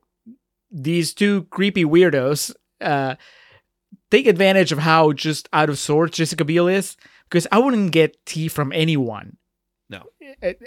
these 0.71 1.13
two 1.13 1.43
creepy 1.45 1.85
weirdos 1.85 2.53
uh, 2.81 3.15
take 4.09 4.27
advantage 4.27 4.71
of 4.71 4.79
how 4.79 5.13
just 5.13 5.47
out 5.53 5.69
of 5.69 5.77
sorts 5.77 6.17
Jessica 6.17 6.43
Biel 6.43 6.67
is. 6.67 6.97
Because 7.29 7.47
I 7.49 7.59
wouldn't 7.59 7.93
get 7.93 8.25
tea 8.25 8.49
from 8.49 8.73
anyone. 8.73 9.37
No. 9.91 10.05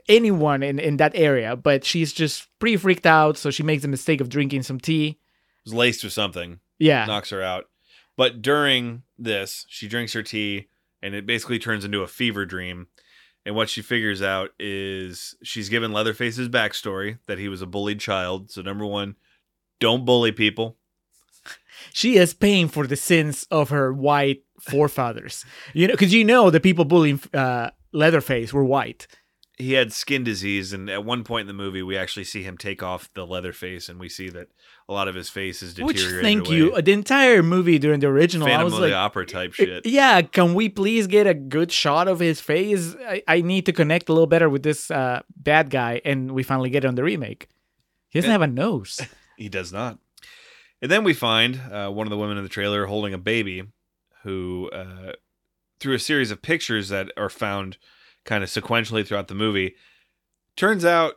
Anyone 0.06 0.62
in, 0.62 0.78
in 0.78 0.98
that 0.98 1.12
area, 1.14 1.56
but 1.56 1.82
she's 1.84 2.12
just 2.12 2.46
pretty 2.58 2.76
freaked 2.76 3.06
out. 3.06 3.38
So 3.38 3.50
she 3.50 3.62
makes 3.62 3.82
the 3.82 3.88
mistake 3.88 4.20
of 4.20 4.28
drinking 4.28 4.62
some 4.62 4.78
tea. 4.78 5.18
Was 5.64 5.72
laced 5.72 6.04
with 6.04 6.12
something. 6.12 6.60
Yeah. 6.78 7.06
knocks 7.06 7.30
her 7.30 7.42
out. 7.42 7.64
But 8.16 8.42
during 8.42 9.02
this, 9.18 9.64
she 9.68 9.88
drinks 9.88 10.12
her 10.12 10.22
tea 10.22 10.68
and 11.02 11.14
it 11.14 11.26
basically 11.26 11.58
turns 11.58 11.84
into 11.84 12.02
a 12.02 12.06
fever 12.06 12.44
dream. 12.44 12.88
And 13.46 13.54
what 13.54 13.68
she 13.68 13.82
figures 13.82 14.22
out 14.22 14.50
is 14.58 15.34
she's 15.42 15.68
given 15.68 15.92
Leatherface's 15.92 16.48
backstory 16.48 17.18
that 17.26 17.38
he 17.38 17.48
was 17.48 17.60
a 17.60 17.66
bullied 17.66 18.00
child. 18.00 18.50
So, 18.50 18.62
number 18.62 18.86
one, 18.86 19.16
don't 19.80 20.06
bully 20.06 20.32
people. 20.32 20.78
she 21.92 22.16
is 22.16 22.32
paying 22.32 22.68
for 22.68 22.86
the 22.86 22.96
sins 22.96 23.46
of 23.50 23.68
her 23.68 23.92
white 23.92 24.44
forefathers. 24.60 25.44
You 25.74 25.88
know, 25.88 25.94
because 25.94 26.14
you 26.14 26.24
know 26.24 26.48
the 26.48 26.60
people 26.60 26.86
bullying 26.86 27.20
uh, 27.34 27.70
Leatherface 27.94 28.52
were 28.52 28.64
white. 28.64 29.06
He 29.56 29.74
had 29.74 29.92
skin 29.92 30.24
disease. 30.24 30.72
And 30.72 30.90
at 30.90 31.04
one 31.04 31.22
point 31.22 31.42
in 31.42 31.46
the 31.46 31.62
movie, 31.62 31.82
we 31.82 31.96
actually 31.96 32.24
see 32.24 32.42
him 32.42 32.58
take 32.58 32.82
off 32.82 33.08
the 33.14 33.24
leather 33.24 33.52
face, 33.52 33.88
and 33.88 34.00
we 34.00 34.08
see 34.08 34.28
that 34.30 34.48
a 34.88 34.92
lot 34.92 35.06
of 35.06 35.14
his 35.14 35.30
face 35.30 35.62
is 35.62 35.78
Which, 35.80 36.02
thank 36.04 36.48
away. 36.48 36.56
you. 36.56 36.82
The 36.82 36.92
entire 36.92 37.42
movie 37.42 37.78
during 37.78 38.00
the 38.00 38.08
original, 38.08 38.48
I 38.48 38.64
was 38.64 38.74
of 38.74 38.80
like, 38.80 38.90
the 38.90 38.96
Opera 38.96 39.26
type 39.26 39.54
shit. 39.54 39.86
Yeah, 39.86 40.22
can 40.22 40.54
we 40.54 40.68
please 40.68 41.06
get 41.06 41.26
a 41.28 41.34
good 41.34 41.70
shot 41.70 42.08
of 42.08 42.18
his 42.18 42.40
face? 42.40 42.96
I, 43.06 43.22
I 43.28 43.40
need 43.42 43.66
to 43.66 43.72
connect 43.72 44.08
a 44.08 44.12
little 44.12 44.26
better 44.26 44.48
with 44.48 44.64
this 44.64 44.90
uh, 44.90 45.22
bad 45.36 45.70
guy, 45.70 46.00
and 46.04 46.32
we 46.32 46.42
finally 46.42 46.70
get 46.70 46.84
it 46.84 46.88
on 46.88 46.96
the 46.96 47.04
remake. 47.04 47.48
He 48.08 48.18
doesn't 48.18 48.30
have 48.30 48.42
a 48.42 48.46
nose. 48.46 49.00
He 49.36 49.48
does 49.48 49.72
not. 49.72 49.98
And 50.80 50.88
then 50.88 51.02
we 51.02 51.12
find 51.12 51.60
uh, 51.68 51.90
one 51.90 52.06
of 52.06 52.12
the 52.12 52.16
women 52.16 52.36
in 52.36 52.44
the 52.44 52.48
trailer 52.48 52.86
holding 52.86 53.14
a 53.14 53.18
baby 53.18 53.64
who, 54.22 54.70
uh, 54.72 55.14
through 55.84 55.94
a 55.94 55.98
series 55.98 56.30
of 56.30 56.40
pictures 56.40 56.88
that 56.88 57.12
are 57.14 57.28
found 57.28 57.76
kind 58.24 58.42
of 58.42 58.48
sequentially 58.48 59.06
throughout 59.06 59.28
the 59.28 59.34
movie, 59.34 59.74
turns 60.56 60.82
out 60.82 61.16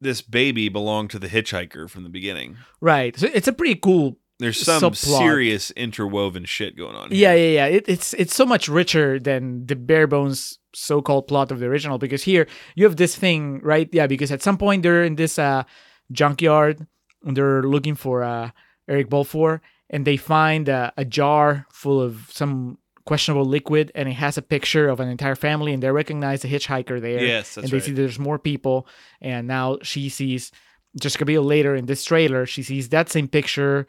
this 0.00 0.22
baby 0.22 0.68
belonged 0.68 1.08
to 1.10 1.20
the 1.20 1.28
hitchhiker 1.28 1.88
from 1.88 2.02
the 2.02 2.08
beginning. 2.08 2.56
right. 2.80 3.16
So 3.16 3.28
it's 3.32 3.46
a 3.46 3.52
pretty 3.52 3.76
cool. 3.76 4.18
There's 4.40 4.60
some 4.60 4.82
Subplot. 4.82 5.18
serious 5.18 5.70
interwoven 5.70 6.44
shit 6.46 6.76
going 6.76 6.96
on. 6.96 7.08
Yeah, 7.12 7.32
yeah, 7.34 7.48
yeah. 7.48 7.66
It, 7.66 7.84
it's 7.88 8.12
it's 8.14 8.34
so 8.34 8.44
much 8.44 8.68
richer 8.68 9.20
than 9.20 9.64
the 9.66 9.76
bare 9.76 10.08
bones 10.08 10.58
so-called 10.74 11.28
plot 11.28 11.52
of 11.52 11.60
the 11.60 11.66
original 11.66 11.96
because 11.96 12.24
here 12.24 12.48
you 12.74 12.84
have 12.84 12.96
this 12.96 13.14
thing, 13.14 13.60
right? 13.62 13.88
Yeah, 13.92 14.08
because 14.08 14.32
at 14.32 14.42
some 14.42 14.58
point 14.58 14.82
they're 14.82 15.04
in 15.04 15.14
this 15.14 15.38
uh, 15.38 15.62
junkyard 16.10 16.86
and 17.24 17.36
they're 17.36 17.62
looking 17.62 17.94
for 17.94 18.24
uh, 18.24 18.50
Eric 18.88 19.08
Balfour, 19.08 19.62
and 19.88 20.04
they 20.04 20.16
find 20.18 20.68
uh, 20.68 20.90
a 20.96 21.04
jar 21.04 21.66
full 21.70 22.02
of 22.02 22.28
some 22.30 22.78
questionable 23.06 23.46
liquid, 23.46 23.90
and 23.94 24.08
it 24.08 24.12
has 24.12 24.36
a 24.36 24.42
picture 24.42 24.88
of 24.88 25.00
an 25.00 25.08
entire 25.08 25.36
family, 25.36 25.72
and 25.72 25.82
they 25.82 25.90
recognize 25.90 26.42
the 26.42 26.48
hitchhiker 26.48 27.00
there. 27.00 27.24
Yes, 27.24 27.54
that's 27.54 27.64
and 27.64 27.70
they 27.70 27.76
right. 27.76 27.84
see 27.84 27.92
there's 27.92 28.18
more 28.18 28.38
people, 28.38 28.86
and 29.20 29.46
now 29.46 29.78
she 29.82 30.08
sees 30.08 30.52
Jessica 31.00 31.24
Biel 31.24 31.42
later 31.42 31.74
in 31.74 31.86
this 31.86 32.04
trailer. 32.04 32.44
She 32.44 32.62
sees 32.62 32.90
that 32.90 33.08
same 33.08 33.28
picture, 33.28 33.86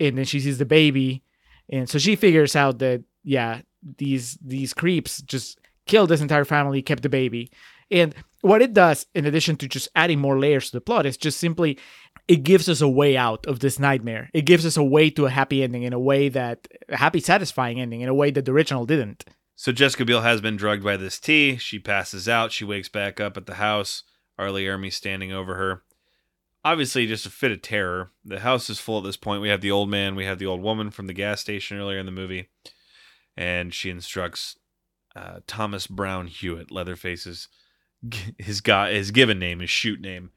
and 0.00 0.16
then 0.16 0.24
she 0.24 0.40
sees 0.40 0.58
the 0.58 0.64
baby, 0.64 1.22
and 1.68 1.90
so 1.90 1.98
she 1.98 2.16
figures 2.16 2.56
out 2.56 2.78
that 2.78 3.02
yeah, 3.24 3.60
these 3.98 4.38
these 4.40 4.72
creeps 4.72 5.20
just 5.22 5.58
killed 5.86 6.08
this 6.08 6.20
entire 6.20 6.44
family, 6.44 6.80
kept 6.80 7.02
the 7.02 7.08
baby, 7.08 7.50
and 7.90 8.14
what 8.42 8.62
it 8.62 8.72
does, 8.72 9.06
in 9.14 9.24
addition 9.24 9.56
to 9.56 9.68
just 9.68 9.88
adding 9.94 10.18
more 10.18 10.38
layers 10.38 10.66
to 10.66 10.76
the 10.76 10.80
plot, 10.80 11.06
is 11.06 11.16
just 11.16 11.38
simply 11.38 11.78
it 12.28 12.44
gives 12.44 12.68
us 12.68 12.80
a 12.80 12.88
way 12.88 13.16
out 13.16 13.46
of 13.46 13.60
this 13.60 13.78
nightmare. 13.78 14.30
It 14.32 14.42
gives 14.42 14.64
us 14.64 14.76
a 14.76 14.84
way 14.84 15.10
to 15.10 15.26
a 15.26 15.30
happy 15.30 15.62
ending 15.62 15.82
in 15.82 15.92
a 15.92 15.98
way 15.98 16.28
that 16.30 16.68
a 16.88 16.96
happy, 16.96 17.20
satisfying 17.20 17.80
ending 17.80 18.00
in 18.00 18.08
a 18.08 18.14
way 18.14 18.30
that 18.30 18.44
the 18.44 18.52
original 18.52 18.86
didn't. 18.86 19.24
So 19.54 19.72
Jessica 19.72 20.04
Biel 20.04 20.22
has 20.22 20.40
been 20.40 20.56
drugged 20.56 20.84
by 20.84 20.96
this 20.96 21.18
tea. 21.20 21.56
She 21.56 21.78
passes 21.78 22.28
out. 22.28 22.52
She 22.52 22.64
wakes 22.64 22.88
back 22.88 23.20
up 23.20 23.36
at 23.36 23.46
the 23.46 23.54
house. 23.54 24.02
R. 24.38 24.50
Lee 24.50 24.64
Ermey 24.64 24.92
standing 24.92 25.32
over 25.32 25.56
her. 25.56 25.82
Obviously, 26.64 27.06
just 27.06 27.26
a 27.26 27.30
fit 27.30 27.52
of 27.52 27.60
terror. 27.60 28.12
The 28.24 28.40
house 28.40 28.70
is 28.70 28.78
full 28.78 28.98
at 28.98 29.04
this 29.04 29.16
point. 29.16 29.42
We 29.42 29.48
have 29.48 29.60
the 29.60 29.70
old 29.70 29.90
man. 29.90 30.14
We 30.14 30.24
have 30.24 30.38
the 30.38 30.46
old 30.46 30.62
woman 30.62 30.90
from 30.90 31.06
the 31.06 31.12
gas 31.12 31.40
station 31.40 31.76
earlier 31.76 31.98
in 31.98 32.06
the 32.06 32.12
movie, 32.12 32.50
and 33.36 33.74
she 33.74 33.90
instructs 33.90 34.56
uh, 35.16 35.40
Thomas 35.46 35.86
Brown 35.86 36.28
Hewitt, 36.28 36.70
Leatherface's 36.70 37.48
his 38.38 38.60
guy 38.60 38.92
his 38.92 39.10
given 39.10 39.38
name, 39.38 39.60
his 39.60 39.70
shoot 39.70 40.00
name, 40.00 40.30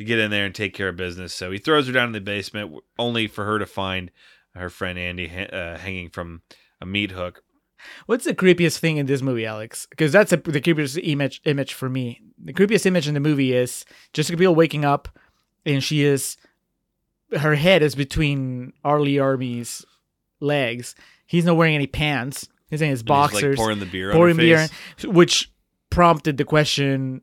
to 0.00 0.04
get 0.04 0.18
in 0.18 0.30
there 0.30 0.46
and 0.46 0.54
take 0.54 0.72
care 0.72 0.88
of 0.88 0.96
business. 0.96 1.34
So 1.34 1.50
he 1.50 1.58
throws 1.58 1.86
her 1.86 1.92
down 1.92 2.06
in 2.06 2.12
the 2.12 2.22
basement, 2.22 2.74
only 2.98 3.26
for 3.26 3.44
her 3.44 3.58
to 3.58 3.66
find 3.66 4.10
her 4.54 4.70
friend 4.70 4.98
Andy 4.98 5.30
uh, 5.30 5.76
hanging 5.76 6.08
from 6.08 6.40
a 6.80 6.86
meat 6.86 7.10
hook. 7.10 7.42
What's 8.06 8.24
the 8.24 8.34
creepiest 8.34 8.78
thing 8.78 8.96
in 8.96 9.04
this 9.04 9.20
movie, 9.20 9.44
Alex? 9.44 9.86
Because 9.90 10.10
that's 10.10 10.32
a, 10.32 10.38
the 10.38 10.62
creepiest 10.62 10.98
image 11.02 11.42
image 11.44 11.74
for 11.74 11.90
me. 11.90 12.22
The 12.42 12.54
creepiest 12.54 12.86
image 12.86 13.08
in 13.08 13.14
the 13.14 13.20
movie 13.20 13.52
is 13.52 13.84
Jessica 14.14 14.38
Biel 14.38 14.54
waking 14.54 14.86
up, 14.86 15.10
and 15.66 15.84
she 15.84 16.02
is 16.02 16.38
her 17.38 17.54
head 17.54 17.82
is 17.82 17.94
between 17.94 18.72
R. 18.82 19.00
Lee 19.00 19.16
Ermey's 19.16 19.84
legs. 20.40 20.94
He's 21.26 21.44
not 21.44 21.58
wearing 21.58 21.74
any 21.74 21.86
pants. 21.86 22.48
He's 22.70 22.80
in 22.80 22.88
his 22.88 23.02
boxers, 23.02 23.42
like 23.42 23.56
pouring 23.56 23.80
the 23.80 23.86
beer 23.86 24.12
pouring 24.12 24.38
beer, 24.38 24.66
face. 24.96 25.04
which 25.04 25.52
prompted 25.90 26.38
the 26.38 26.46
question: 26.46 27.20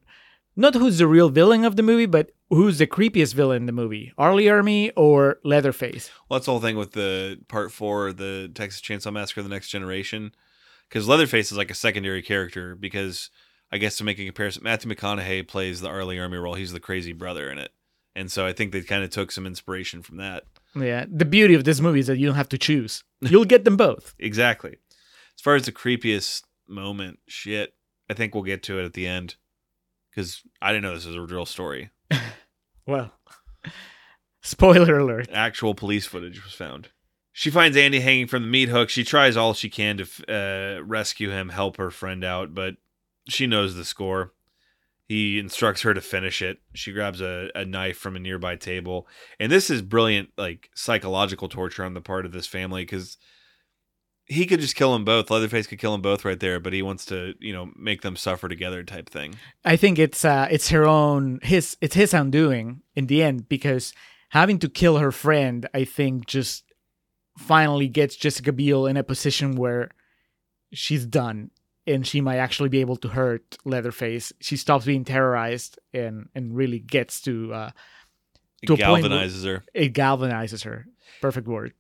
not 0.56 0.76
who's 0.76 1.00
the 1.00 1.08
real 1.08 1.30
villain 1.30 1.66
of 1.66 1.76
the 1.76 1.82
movie, 1.82 2.06
but 2.06 2.34
who's 2.50 2.78
the 2.78 2.88
creepiest 2.88 3.34
villain 3.34 3.64
in 3.64 3.66
the 3.66 3.72
movie, 3.72 4.14
R. 4.18 4.34
Lee 4.36 4.46
Ermey 4.46 4.92
or 4.96 5.40
Leatherface? 5.44 6.10
Well, 6.30 6.40
that's 6.40 6.46
the 6.46 6.52
whole 6.52 6.62
thing 6.62 6.78
with 6.78 6.92
the 6.94 7.40
part 7.48 7.72
four, 7.72 8.14
the 8.14 8.52
Texas 8.54 8.82
Chainsaw 8.82 9.14
Massacre: 9.14 9.42
The 9.42 9.50
Next 9.50 9.70
Generation, 9.70 10.34
because 10.90 11.08
Leatherface 11.08 11.52
is 11.52 11.58
like 11.58 11.72
a 11.72 11.76
secondary 11.76 12.22
character. 12.22 12.76
Because 12.76 13.30
I 13.72 13.78
guess 13.78 13.98
to 13.98 14.04
make 14.04 14.20
a 14.20 14.26
comparison, 14.26 14.64
Matthew 14.64 14.92
McConaughey 14.92 15.48
plays 15.48 15.82
the 15.82 15.90
R. 15.90 16.04
Lee 16.04 16.18
Ermey 16.18 16.42
role. 16.42 16.56
He's 16.56 16.74
the 16.74 16.80
crazy 16.80 17.14
brother 17.14 17.50
in 17.50 17.58
it, 17.58 17.72
and 18.16 18.32
so 18.32 18.46
I 18.46 18.54
think 18.54 18.72
they 18.72 18.82
kind 18.82 19.04
of 19.04 19.10
took 19.10 19.32
some 19.32 19.46
inspiration 19.46 20.02
from 20.02 20.18
that. 20.18 20.44
Yeah, 20.76 21.06
the 21.10 21.26
beauty 21.26 21.54
of 21.54 21.64
this 21.64 21.80
movie 21.80 22.00
is 22.00 22.08
that 22.08 22.18
you 22.18 22.28
don't 22.28 22.36
have 22.36 22.50
to 22.50 22.58
choose; 22.58 23.04
you'll 23.22 23.46
get 23.46 23.66
them 23.66 23.78
both. 23.78 24.16
Exactly. 24.20 24.78
As 25.36 25.42
far 25.42 25.56
as 25.56 25.66
the 25.66 25.72
creepiest 25.72 26.44
moment, 26.68 27.20
shit, 27.28 27.76
I 28.10 28.14
think 28.16 28.34
we'll 28.34 28.44
get 28.44 28.64
to 28.64 28.80
it 28.80 28.86
at 28.86 28.94
the 28.94 29.06
end. 29.06 29.36
Because 30.10 30.42
I 30.60 30.72
didn't 30.72 30.84
know 30.84 30.96
this 30.96 31.06
was 31.06 31.16
a 31.16 31.22
real 31.22 31.46
story. 31.46 31.92
Well, 32.88 33.12
spoiler 34.42 34.98
alert. 34.98 35.30
actual 35.32 35.76
police 35.76 36.06
footage 36.06 36.44
was 36.44 36.54
found. 36.54 36.90
She 37.34 37.52
finds 37.52 37.78
Andy 37.78 38.00
hanging 38.00 38.28
from 38.28 38.44
the 38.44 38.50
meat 38.50 38.70
hook. 38.70 38.90
She 38.90 39.04
tries 39.04 39.38
all 39.38 39.54
she 39.54 39.70
can 39.70 39.98
to 39.98 40.08
uh, 40.28 40.84
rescue 40.84 41.30
him, 41.30 41.50
help 41.50 41.78
her 41.78 41.92
friend 41.92 42.24
out, 42.24 42.56
but 42.56 42.78
she 43.28 43.46
knows 43.46 43.76
the 43.76 43.86
score. 43.86 44.34
He 45.08 45.38
instructs 45.38 45.84
her 45.84 45.94
to 45.94 46.02
finish 46.02 46.42
it. 46.42 46.60
She 46.74 46.92
grabs 46.92 47.22
a, 47.22 47.50
a 47.54 47.64
knife 47.64 47.98
from 47.98 48.16
a 48.16 48.20
nearby 48.20 48.56
table, 48.56 49.08
and 49.40 49.52
this 49.52 49.70
is 49.70 49.82
brilliant, 49.82 50.30
like 50.38 50.70
psychological 50.76 51.48
torture 51.48 51.84
on 51.84 51.94
the 51.94 52.02
part 52.02 52.26
of 52.26 52.32
this 52.32 52.48
family 52.48 52.84
because 52.84 53.18
he 54.28 54.46
could 54.46 54.60
just 54.60 54.76
kill 54.76 54.94
them 54.94 55.06
both. 55.06 55.30
Leatherface 55.30 55.68
could 55.68 55.80
kill 55.80 55.94
them 55.94 56.02
both 56.02 56.26
right 56.26 56.40
there, 56.40 56.60
but 56.60 56.74
he 56.74 56.82
wants 56.82 57.06
to, 57.06 57.34
you 57.40 57.54
know, 57.54 57.72
make 57.76 58.02
them 58.02 58.16
suffer 58.16 58.48
together, 58.50 58.84
type 58.84 59.10
thing. 59.10 59.36
I 59.66 59.76
think 59.78 59.98
it's 60.00 60.24
uh, 60.26 60.48
it's 60.52 60.70
her 60.70 60.86
own 60.86 61.40
his 61.44 61.78
it's 61.82 61.96
his 61.96 62.14
undoing 62.14 62.82
in 62.96 63.08
the 63.08 63.24
end 63.24 63.48
because 63.50 63.94
having 64.30 64.60
to 64.60 64.70
kill 64.70 64.98
her 64.98 65.12
friend, 65.12 65.68
I 65.74 65.86
think, 65.86 66.26
just 66.28 66.64
finally 67.38 67.88
gets 67.88 68.16
Jessica 68.16 68.52
Biel 68.52 68.86
in 68.86 68.98
a 68.98 69.04
position 69.04 69.56
where 69.56 69.92
she's 70.74 71.06
done 71.06 71.52
and 71.86 72.06
she 72.06 72.20
might 72.20 72.38
actually 72.38 72.68
be 72.70 72.82
able 72.82 72.98
to 72.98 73.08
hurt 73.10 73.58
Leatherface. 73.64 74.34
She 74.42 74.58
stops 74.58 74.86
being 74.86 75.06
terrorized 75.06 75.80
and 75.94 76.28
and 76.36 76.56
really 76.56 76.80
gets 76.80 77.22
to 77.22 77.54
uh, 77.54 77.72
It 78.62 78.68
To 78.68 78.74
where- 78.76 78.82
galvanizes 78.84 79.46
her. 79.46 79.64
it 79.74 79.94
galvanizes 79.94 80.64
her. 80.66 80.88
Perfect 81.22 81.48
word. 81.48 81.74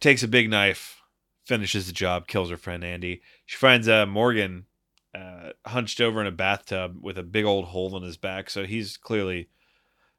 takes 0.00 0.22
a 0.24 0.28
big 0.28 0.50
knife, 0.50 1.00
finishes 1.44 1.86
the 1.86 1.92
job, 1.92 2.26
kills 2.26 2.50
her 2.50 2.56
friend 2.56 2.84
Andy. 2.84 3.22
She 3.46 3.56
finds 3.56 3.88
uh, 3.88 4.06
Morgan 4.06 4.66
uh, 5.14 5.50
hunched 5.66 6.00
over 6.00 6.20
in 6.20 6.26
a 6.26 6.32
bathtub 6.32 6.96
with 7.00 7.18
a 7.18 7.22
big 7.22 7.44
old 7.44 7.66
hole 7.66 7.96
in 7.96 8.02
his 8.02 8.16
back, 8.16 8.48
so 8.48 8.64
he's 8.64 8.96
clearly 8.96 9.48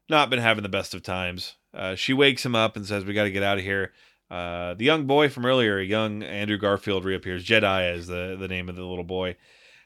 not 0.09 0.29
been 0.29 0.39
having 0.39 0.63
the 0.63 0.69
best 0.69 0.93
of 0.93 1.01
times. 1.01 1.55
Uh, 1.73 1.95
she 1.95 2.13
wakes 2.13 2.45
him 2.45 2.55
up 2.55 2.75
and 2.75 2.85
says, 2.85 3.05
"We 3.05 3.13
got 3.13 3.23
to 3.23 3.31
get 3.31 3.43
out 3.43 3.57
of 3.57 3.63
here." 3.63 3.93
Uh, 4.29 4.73
the 4.73 4.85
young 4.85 5.05
boy 5.05 5.29
from 5.29 5.45
earlier, 5.45 5.77
a 5.77 5.85
young 5.85 6.23
Andrew 6.23 6.57
Garfield, 6.57 7.05
reappears. 7.05 7.45
Jedi 7.45 7.95
is 7.95 8.07
the 8.07 8.35
the 8.39 8.47
name 8.47 8.69
of 8.69 8.75
the 8.75 8.85
little 8.85 9.03
boy. 9.03 9.35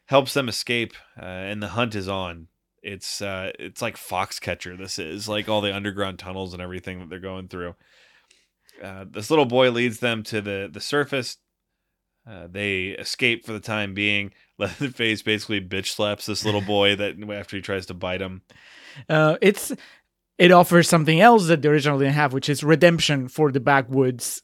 Helps 0.05 0.33
them 0.33 0.47
escape, 0.49 0.93
uh, 1.21 1.25
and 1.25 1.61
the 1.61 1.69
hunt 1.69 1.95
is 1.95 2.07
on. 2.07 2.47
It's 2.81 3.21
uh, 3.21 3.51
it's 3.59 3.81
like 3.81 3.97
Foxcatcher. 3.97 4.77
This 4.77 4.99
is 4.99 5.27
like 5.27 5.49
all 5.49 5.61
the 5.61 5.75
underground 5.75 6.19
tunnels 6.19 6.53
and 6.53 6.61
everything 6.61 6.99
that 6.99 7.09
they're 7.09 7.19
going 7.19 7.47
through. 7.47 7.75
Uh, 8.81 9.05
this 9.09 9.29
little 9.29 9.45
boy 9.45 9.71
leads 9.71 9.99
them 9.99 10.23
to 10.23 10.41
the 10.41 10.69
the 10.71 10.81
surface. 10.81 11.37
Uh, 12.29 12.47
they 12.49 12.87
escape 12.87 13.45
for 13.45 13.53
the 13.53 13.59
time 13.59 13.93
being. 13.93 14.31
Leatherface 14.59 15.21
basically 15.21 15.61
bitch 15.61 15.87
slaps 15.87 16.25
this 16.25 16.43
little 16.43 16.61
boy 16.75 16.95
that 16.95 17.15
after 17.31 17.55
he 17.55 17.61
tries 17.61 17.85
to 17.87 17.93
bite 17.93 18.21
him. 18.21 18.41
Uh, 19.07 19.37
it's 19.41 19.71
it 20.37 20.51
offers 20.51 20.87
something 20.87 21.19
else 21.19 21.47
that 21.47 21.61
the 21.61 21.69
original 21.69 21.99
didn't 21.99 22.13
have, 22.13 22.33
which 22.33 22.49
is 22.49 22.63
redemption 22.63 23.27
for 23.27 23.51
the 23.51 23.59
backwoods. 23.59 24.41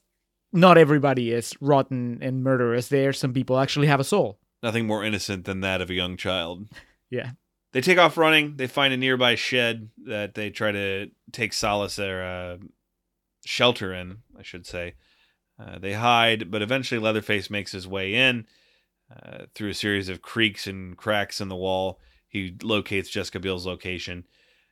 Not 0.51 0.77
everybody 0.77 1.31
is 1.31 1.53
rotten 1.61 2.19
and 2.21 2.43
murderous. 2.43 2.87
There, 2.87 3.11
some 3.13 3.33
people 3.33 3.57
actually 3.59 3.87
have 3.87 3.99
a 3.99 4.03
soul. 4.03 4.39
Nothing 4.61 4.87
more 4.87 5.03
innocent 5.03 5.45
than 5.45 5.61
that 5.61 5.81
of 5.81 5.89
a 5.89 5.93
young 5.93 6.17
child. 6.17 6.67
Yeah. 7.09 7.33
They 7.73 7.81
take 7.81 7.99
off 7.99 8.17
running. 8.17 8.55
They 8.55 8.65
find 8.65 8.91
a 8.91 8.97
nearby 8.97 9.35
shed 9.35 9.89
that 10.05 10.33
they 10.33 10.49
try 10.49 10.71
to 10.71 11.11
take 11.31 11.53
solace 11.53 11.95
their 11.95 12.23
uh, 12.23 12.57
shelter 13.45 13.93
in, 13.93 14.17
I 14.37 14.43
should 14.43 14.65
say. 14.65 14.95
Uh, 15.59 15.77
they 15.79 15.93
hide, 15.93 16.49
but 16.49 16.61
eventually 16.61 16.99
Leatherface 16.99 17.49
makes 17.49 17.71
his 17.71 17.87
way 17.87 18.15
in 18.15 18.45
uh, 19.15 19.45
through 19.53 19.69
a 19.69 19.73
series 19.75 20.09
of 20.09 20.21
creaks 20.21 20.65
and 20.67 20.97
cracks 20.97 21.39
in 21.39 21.47
the 21.49 21.55
wall. 21.55 21.99
He 22.27 22.55
locates 22.63 23.09
Jessica 23.09 23.39
Biel's 23.39 23.65
location, 23.67 24.23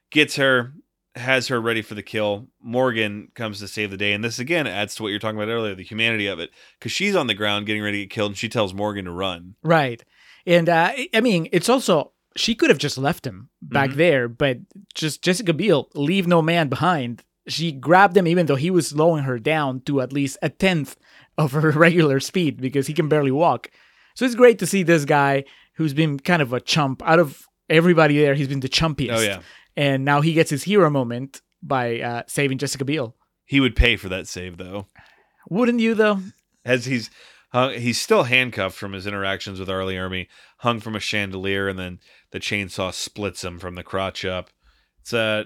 gets 0.09 0.38
her, 0.38 0.74
has 1.15 1.49
her 1.49 1.61
ready 1.61 1.82
for 1.84 1.93
the 1.93 2.01
kill. 2.01 2.47
Morgan 2.59 3.28
comes 3.36 3.59
to 3.59 3.67
save 3.67 3.91
the 3.91 3.97
day, 3.97 4.13
and 4.13 4.24
this 4.24 4.39
again 4.39 4.65
adds 4.65 4.95
to 4.95 5.03
what 5.03 5.09
you're 5.09 5.19
talking 5.19 5.38
about 5.39 5.51
earlier, 5.51 5.76
the 5.76 5.84
humanity 5.84 6.26
of 6.26 6.39
it, 6.39 6.49
because 6.80 6.91
she's 6.91 7.15
on 7.15 7.28
the 7.28 7.36
ground 7.36 7.67
getting 7.67 7.84
ready 7.84 7.99
to 7.99 8.03
get 8.05 8.09
killed, 8.13 8.32
and 8.32 8.38
she 8.38 8.49
tells 8.49 8.74
Morgan 8.74 9.05
to 9.05 9.11
run. 9.11 9.55
Right. 9.61 10.03
And 10.47 10.67
uh, 10.67 10.91
I 11.13 11.22
mean, 11.22 11.47
it's 11.51 11.69
also 11.69 12.13
she 12.36 12.55
could 12.55 12.69
have 12.69 12.80
just 12.80 12.97
left 12.97 13.28
him 13.28 13.49
back 13.61 13.91
Mhm. 13.91 13.95
there, 13.95 14.28
but 14.28 14.57
just 14.95 15.22
Jessica 15.22 15.53
Biel, 15.53 15.89
leave 15.93 16.26
no 16.26 16.41
man 16.41 16.67
behind. 16.69 17.24
She 17.51 17.71
grabbed 17.71 18.15
him 18.17 18.27
even 18.27 18.45
though 18.45 18.55
he 18.55 18.71
was 18.71 18.87
slowing 18.87 19.23
her 19.23 19.39
down 19.39 19.81
to 19.81 20.01
at 20.01 20.13
least 20.13 20.37
a 20.41 20.49
tenth 20.49 20.95
of 21.37 21.51
her 21.51 21.71
regular 21.75 22.19
speed 22.19 22.61
because 22.61 22.87
he 22.87 22.93
can 22.93 23.07
barely 23.09 23.31
walk. 23.31 23.69
So 24.15 24.25
it's 24.25 24.35
great 24.35 24.59
to 24.59 24.67
see 24.67 24.83
this 24.83 25.05
guy 25.05 25.45
who's 25.75 25.93
been 25.93 26.19
kind 26.19 26.41
of 26.41 26.53
a 26.53 26.59
chump 26.61 27.01
out 27.05 27.19
of 27.19 27.47
everybody 27.69 28.17
there. 28.19 28.35
He's 28.35 28.47
been 28.47 28.59
the 28.59 28.69
chumpiest. 28.69 29.17
Oh 29.17 29.21
yeah, 29.21 29.39
And 29.75 30.03
now 30.05 30.21
he 30.21 30.33
gets 30.33 30.49
his 30.49 30.63
hero 30.63 30.89
moment 30.89 31.41
by 31.63 31.99
uh, 32.01 32.23
saving 32.27 32.57
Jessica 32.57 32.83
Biel. 32.85 33.15
he 33.45 33.59
would 33.59 33.75
pay 33.75 33.95
for 33.97 34.09
that 34.09 34.27
save 34.27 34.57
though. 34.57 34.87
Wouldn't 35.49 35.79
you 35.79 35.93
though? 35.95 36.19
as 36.63 36.85
he's 36.85 37.09
hung, 37.51 37.73
he's 37.73 37.99
still 37.99 38.23
handcuffed 38.23 38.77
from 38.77 38.93
his 38.93 39.07
interactions 39.07 39.59
with 39.59 39.69
R. 39.69 39.83
Lee 39.83 39.95
Ermey, 39.95 40.27
hung 40.59 40.79
from 40.79 40.95
a 40.95 40.99
chandelier, 40.99 41.67
and 41.67 41.79
then 41.79 41.99
the 42.31 42.39
chainsaw 42.39 42.93
splits 42.93 43.43
him 43.43 43.57
from 43.59 43.75
the 43.75 43.83
crotch 43.83 44.23
up. 44.25 44.51
It's 45.01 45.13
a 45.13 45.45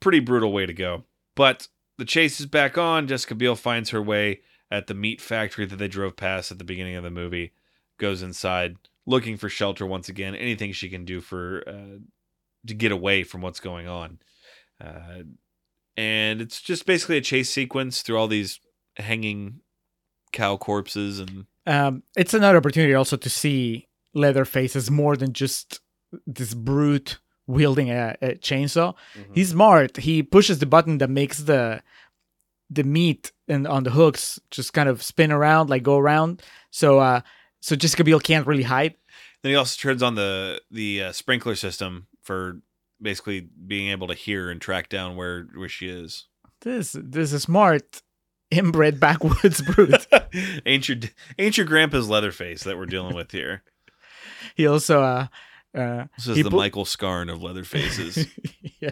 pretty 0.00 0.20
brutal 0.20 0.52
way 0.52 0.66
to 0.66 0.72
go. 0.72 1.04
But 1.34 1.68
the 1.98 2.04
chase 2.04 2.40
is 2.40 2.46
back 2.46 2.78
on. 2.78 3.06
Jessica 3.06 3.34
Biel 3.34 3.56
finds 3.56 3.90
her 3.90 4.02
way 4.02 4.40
at 4.70 4.86
the 4.86 4.94
meat 4.94 5.20
factory 5.20 5.66
that 5.66 5.76
they 5.76 5.88
drove 5.88 6.16
past 6.16 6.50
at 6.50 6.58
the 6.58 6.64
beginning 6.64 6.96
of 6.96 7.04
the 7.04 7.10
movie. 7.10 7.52
Goes 7.98 8.22
inside, 8.22 8.76
looking 9.06 9.36
for 9.36 9.48
shelter 9.48 9.86
once 9.86 10.08
again. 10.08 10.34
Anything 10.34 10.72
she 10.72 10.88
can 10.88 11.04
do 11.04 11.20
for 11.20 11.62
uh, 11.66 11.98
to 12.66 12.74
get 12.74 12.92
away 12.92 13.22
from 13.22 13.40
what's 13.40 13.60
going 13.60 13.86
on. 13.88 14.18
Uh, 14.84 15.22
and 15.96 16.40
it's 16.40 16.60
just 16.60 16.86
basically 16.86 17.16
a 17.16 17.20
chase 17.20 17.50
sequence 17.50 18.02
through 18.02 18.18
all 18.18 18.28
these 18.28 18.60
hanging 18.96 19.60
cow 20.32 20.56
corpses 20.56 21.20
and 21.20 21.46
um, 21.66 22.02
it's 22.16 22.34
another 22.34 22.58
opportunity 22.58 22.94
also 22.94 23.16
to 23.16 23.30
see 23.30 23.88
Leatherface 24.14 24.76
as 24.76 24.90
more 24.90 25.16
than 25.16 25.32
just 25.32 25.80
this 26.26 26.54
brute 26.54 27.18
wielding 27.46 27.90
a, 27.90 28.16
a 28.22 28.34
chainsaw. 28.36 28.94
He's 29.34 29.50
smart. 29.50 29.96
He 29.98 30.22
pushes 30.22 30.58
the 30.58 30.66
button 30.66 30.98
that 30.98 31.10
makes 31.10 31.38
the 31.38 31.82
the 32.70 32.84
meat 32.84 33.30
and 33.46 33.66
on 33.66 33.84
the 33.84 33.90
hooks 33.90 34.40
just 34.50 34.72
kind 34.72 34.88
of 34.88 35.02
spin 35.02 35.30
around, 35.30 35.70
like 35.70 35.82
go 35.82 35.98
around. 35.98 36.42
So 36.70 36.98
uh, 36.98 37.20
so 37.60 37.76
Jessica 37.76 38.04
Biel 38.04 38.20
can't 38.20 38.46
really 38.46 38.62
hide. 38.62 38.94
then 39.42 39.50
he 39.50 39.56
also 39.56 39.78
turns 39.80 40.02
on 40.02 40.14
the 40.14 40.60
the 40.70 41.04
uh, 41.04 41.12
sprinkler 41.12 41.54
system 41.54 42.06
for 42.22 42.60
basically 43.00 43.40
being 43.40 43.90
able 43.90 44.06
to 44.08 44.14
hear 44.14 44.50
and 44.50 44.60
track 44.60 44.88
down 44.88 45.16
where 45.16 45.46
where 45.54 45.68
she 45.68 45.88
is 45.88 46.26
This 46.62 46.96
this 46.98 47.32
is 47.32 47.42
smart 47.42 48.02
inbred 48.50 49.00
backwoods 49.00 49.62
brute. 49.74 50.06
ain't 50.66 50.88
your 50.88 50.98
ain't 51.38 51.56
your 51.56 51.66
grandpa's 51.66 52.08
leatherface 52.08 52.62
that 52.64 52.78
we're 52.78 52.86
dealing 52.86 53.14
with 53.14 53.32
here 53.32 53.62
he 54.54 54.66
also 54.66 55.02
uh, 55.02 55.26
uh, 55.74 56.04
this 56.16 56.28
is 56.28 56.42
the 56.42 56.50
pu- 56.50 56.56
michael 56.56 56.84
scarn 56.84 57.28
of 57.28 57.40
leatherfaces 57.40 58.28
yeah. 58.80 58.90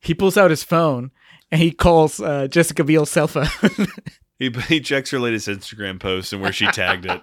He 0.00 0.14
pulls 0.14 0.36
out 0.36 0.50
his 0.50 0.62
phone 0.62 1.10
and 1.50 1.60
he 1.60 1.72
calls 1.72 2.20
uh, 2.20 2.46
Jessica 2.48 2.84
Biel's 2.84 3.10
cell 3.10 3.26
phone. 3.26 3.48
he, 4.38 4.50
he 4.68 4.80
checks 4.80 5.10
her 5.10 5.18
latest 5.18 5.48
instagram 5.48 6.00
post 6.00 6.32
and 6.32 6.42
where 6.42 6.52
she 6.52 6.66
tagged 6.66 7.06
it 7.06 7.20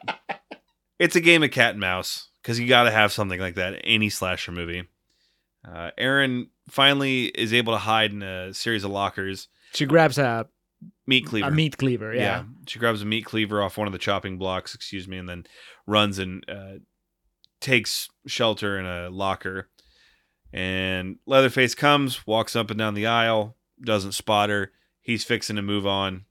it's 1.00 1.16
a 1.16 1.22
game 1.22 1.44
of 1.44 1.52
cat 1.52 1.72
and 1.72 1.80
mouse 1.80 2.30
because 2.42 2.60
you 2.60 2.68
gotta 2.68 2.92
have 2.92 3.12
something 3.12 3.40
like 3.40 3.56
that 3.56 3.80
any 3.84 4.10
slasher 4.10 4.52
movie 4.52 4.84
uh, 5.68 5.92
aaron 5.98 6.50
finally 6.70 7.26
is 7.26 7.54
able 7.54 7.74
to 7.74 7.80
hide 7.80 8.12
in 8.12 8.22
a 8.22 8.54
series 8.54 8.84
of 8.84 8.92
lockers 8.92 9.48
she 9.74 9.86
grabs 9.86 10.18
a, 10.18 10.48
meat 11.08 11.26
cleaver 11.26 11.48
a 11.48 11.52
meat 11.52 11.78
cleaver. 11.78 12.14
Yeah. 12.14 12.44
She 12.68 12.80
grabs 12.80 13.02
a 13.02 13.06
meat 13.06 13.26
cleaver 13.26 13.62
off 13.62 13.78
one 13.78 13.88
of 13.88 13.94
the 13.94 14.00
chopping 14.00 14.38
blocks, 14.38 14.76
excuse 14.76 15.08
me, 15.08 15.18
and 15.18 15.28
then 15.28 15.46
runs 15.88 16.20
and 16.20 16.46
uh, 16.48 16.80
takes 17.64 18.10
shelter 18.28 18.78
in 18.78 18.86
a 18.86 19.10
locker. 19.10 19.70
And 20.52 21.18
Leatherface 21.26 21.74
comes, 21.74 22.28
walks 22.28 22.56
up 22.56 22.70
and 22.70 22.78
down 22.78 22.94
the 22.94 23.08
aisle, 23.08 23.56
doesn't 23.82 24.12
spot 24.12 24.50
her. 24.50 24.72
He's 25.02 25.24
fixing 25.24 25.56
to 25.56 25.62
move 25.62 25.88
on, 25.88 26.26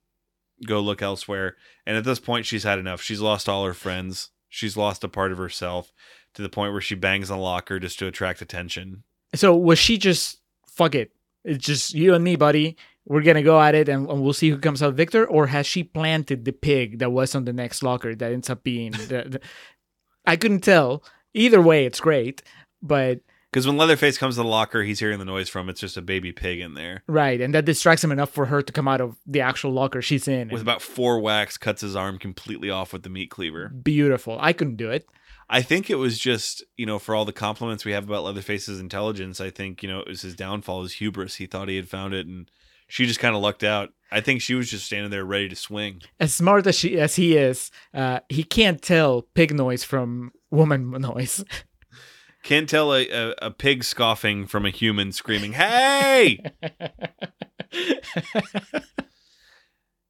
go 0.65 0.81
look 0.81 1.03
elsewhere. 1.03 1.57
And 1.85 1.97
at 1.97 2.05
this 2.05 2.21
point, 2.21 2.47
she's 2.47 2.63
had 2.63 2.79
enough. 2.79 3.03
She's 3.03 3.21
lost 3.21 3.49
all 3.49 3.65
her 3.65 3.75
friends. 3.75 4.31
She's 4.49 4.77
lost 4.77 5.03
a 5.03 5.09
part 5.09 5.33
of 5.33 5.39
herself 5.39 5.93
to 6.35 6.43
the 6.43 6.49
point 6.49 6.73
where 6.73 6.81
she 6.81 6.95
bangs 6.95 7.31
on 7.31 7.39
the 7.39 7.43
locker 7.43 7.81
just 7.81 7.99
to 7.99 8.07
attract 8.07 8.41
attention. 8.41 9.03
So 9.35 9.57
was 9.57 9.79
she 9.79 9.99
just 9.99 10.39
fuck 10.69 10.95
it? 10.95 11.13
It's 11.45 11.65
just 11.65 11.95
you 11.95 12.15
and 12.15 12.23
me, 12.23 12.37
buddy. 12.37 12.77
We're 13.05 13.23
gonna 13.23 13.43
go 13.43 13.61
at 13.61 13.75
it, 13.75 13.89
and, 13.89 14.09
and 14.09 14.23
we'll 14.23 14.33
see 14.33 14.51
who 14.51 14.59
comes 14.59 14.83
out 14.83 14.95
victor. 14.95 15.27
Or 15.27 15.49
has 15.49 15.67
she 15.67 15.83
planted 15.83 16.45
the 16.45 16.53
pig 16.53 17.01
that 17.01 17.11
was 17.11 17.35
on 17.35 17.45
the 17.45 17.53
next 17.53 17.83
locker 17.83 18.15
that 18.15 18.33
ends 18.33 18.49
up 18.49 18.63
being 18.63 18.93
the? 18.93 19.27
the 19.29 19.41
I 20.25 20.37
couldn't 20.37 20.61
tell. 20.61 21.03
Either 21.35 21.61
way, 21.61 21.87
it's 21.87 22.01
great. 22.01 22.43
But 22.83 23.21
Because 23.53 23.67
when 23.67 23.77
Leatherface 23.77 24.19
comes 24.19 24.37
to 24.37 24.43
the 24.43 24.49
locker, 24.49 24.83
he's 24.83 25.01
hearing 25.01 25.19
the 25.19 25.25
noise 25.25 25.49
from 25.49 25.69
it's 25.69 25.81
just 25.81 25.97
a 25.97 26.03
baby 26.03 26.33
pig 26.33 26.61
in 26.61 26.75
there. 26.75 27.03
right, 27.07 27.41
and 27.41 27.55
that 27.55 27.65
distracts 27.65 28.03
him 28.03 28.13
enough 28.13 28.31
for 28.31 28.47
her 28.47 28.63
to 28.63 28.73
come 28.73 28.89
out 28.89 29.01
of 29.01 29.17
the 29.27 29.41
actual 29.41 29.73
locker 29.73 30.03
she's 30.03 30.27
in. 30.27 30.49
With 30.49 30.63
about 30.63 30.83
four 30.83 31.21
whacks, 31.21 31.59
cuts 31.59 31.83
his 31.83 31.97
arm 31.97 32.19
completely 32.19 32.71
off 32.71 32.93
with 32.93 33.03
the 33.03 33.11
meat 33.11 33.31
cleaver. 33.31 33.69
beautiful. 33.69 34.39
I 34.41 34.53
couldn't 34.53 34.77
do 34.77 34.91
it. 34.91 35.07
I 35.51 35.61
think 35.61 35.91
it 35.91 35.97
was 35.97 36.19
just, 36.19 36.65
you 36.79 36.87
know, 36.87 36.99
for 36.99 37.15
all 37.15 37.27
the 37.27 37.33
compliments 37.33 37.85
we 37.85 37.93
have 37.93 38.05
about 38.05 38.25
Leatherface's 38.25 38.81
intelligence, 38.81 39.39
I 39.39 39.51
think, 39.51 39.83
you 39.83 39.89
know, 39.89 40.01
it 40.01 40.09
was 40.09 40.23
his 40.23 40.35
downfall, 40.35 40.83
his 40.83 40.95
hubris. 40.95 41.35
He 41.35 41.47
thought 41.47 41.69
he 41.69 41.77
had 41.77 41.91
found 41.91 42.15
it 42.15 42.27
and 42.27 42.51
she 42.93 43.07
just 43.07 43.21
kind 43.21 43.35
of 43.35 43.41
lucked 43.41 43.65
out. 43.65 43.89
I 44.11 44.21
think 44.21 44.43
she 44.43 44.55
was 44.55 44.71
just 44.71 44.85
standing 44.85 45.11
there 45.11 45.25
ready 45.25 45.49
to 45.49 45.57
swing. 45.57 46.03
As 46.21 46.35
smart 46.35 46.67
as 46.67 46.79
she 46.79 47.01
as 47.01 47.17
he 47.17 47.39
is, 47.39 47.71
uh, 47.95 48.21
he 48.29 48.45
can't 48.45 48.83
tell 48.83 49.23
pig 49.33 49.55
noise 49.55 49.83
from 49.83 50.31
woman 50.51 50.91
noise. 50.91 51.43
Can't 52.43 52.69
tell 52.69 52.93
a, 52.93 53.09
a, 53.09 53.35
a 53.41 53.51
pig 53.53 53.85
scoffing 53.85 54.49
from 54.49 54.67
a 54.67 54.71
human 54.71 55.13
screaming, 55.13 55.53
Hey! 55.53 56.45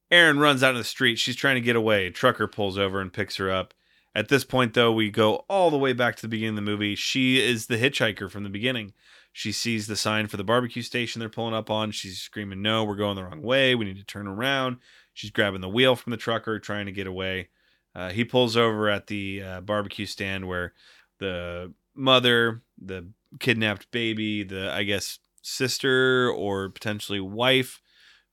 Erin 0.09 0.39
runs 0.39 0.63
out 0.63 0.71
in 0.71 0.79
the 0.79 0.83
street. 0.83 1.19
She's 1.19 1.35
trying 1.35 1.57
to 1.57 1.61
get 1.61 1.75
away. 1.75 2.07
A 2.07 2.11
trucker 2.11 2.47
pulls 2.47 2.75
over 2.75 2.99
and 2.99 3.13
picks 3.13 3.35
her 3.35 3.51
up. 3.51 3.75
At 4.15 4.29
this 4.29 4.43
point, 4.43 4.73
though, 4.73 4.91
we 4.91 5.11
go 5.11 5.45
all 5.47 5.69
the 5.69 5.77
way 5.77 5.93
back 5.93 6.15
to 6.15 6.21
the 6.23 6.27
beginning 6.27 6.57
of 6.57 6.65
the 6.65 6.71
movie. 6.71 6.95
She 6.95 7.39
is 7.39 7.67
the 7.67 7.77
hitchhiker 7.77 8.31
from 8.31 8.43
the 8.43 8.49
beginning. 8.49 8.93
She 9.35 9.51
sees 9.51 9.87
the 9.87 9.95
sign 9.95 10.27
for 10.27 10.37
the 10.37 10.43
barbecue 10.43 10.83
station 10.83 11.19
they're 11.19 11.27
pulling 11.27 11.55
up 11.55 11.69
on. 11.71 11.89
She's 11.91 12.19
screaming, 12.21 12.61
No, 12.61 12.83
we're 12.83 12.95
going 12.95 13.15
the 13.15 13.23
wrong 13.23 13.41
way. 13.41 13.73
We 13.75 13.83
need 13.85 13.97
to 13.97 14.05
turn 14.05 14.27
around. 14.27 14.77
She's 15.13 15.31
grabbing 15.31 15.61
the 15.61 15.69
wheel 15.69 15.95
from 15.95 16.11
the 16.11 16.17
trucker, 16.17 16.59
trying 16.59 16.85
to 16.85 16.91
get 16.91 17.07
away. 17.07 17.49
Uh, 17.95 18.09
he 18.09 18.23
pulls 18.25 18.55
over 18.55 18.89
at 18.89 19.07
the 19.07 19.41
uh, 19.43 19.61
barbecue 19.61 20.05
stand 20.05 20.47
where 20.47 20.73
the 21.19 21.73
mother, 21.95 22.61
the 22.79 23.07
kidnapped 23.39 23.89
baby, 23.91 24.43
the, 24.43 24.71
I 24.71 24.83
guess, 24.83 25.19
sister 25.41 26.29
or 26.31 26.69
potentially 26.69 27.19
wife, 27.19 27.81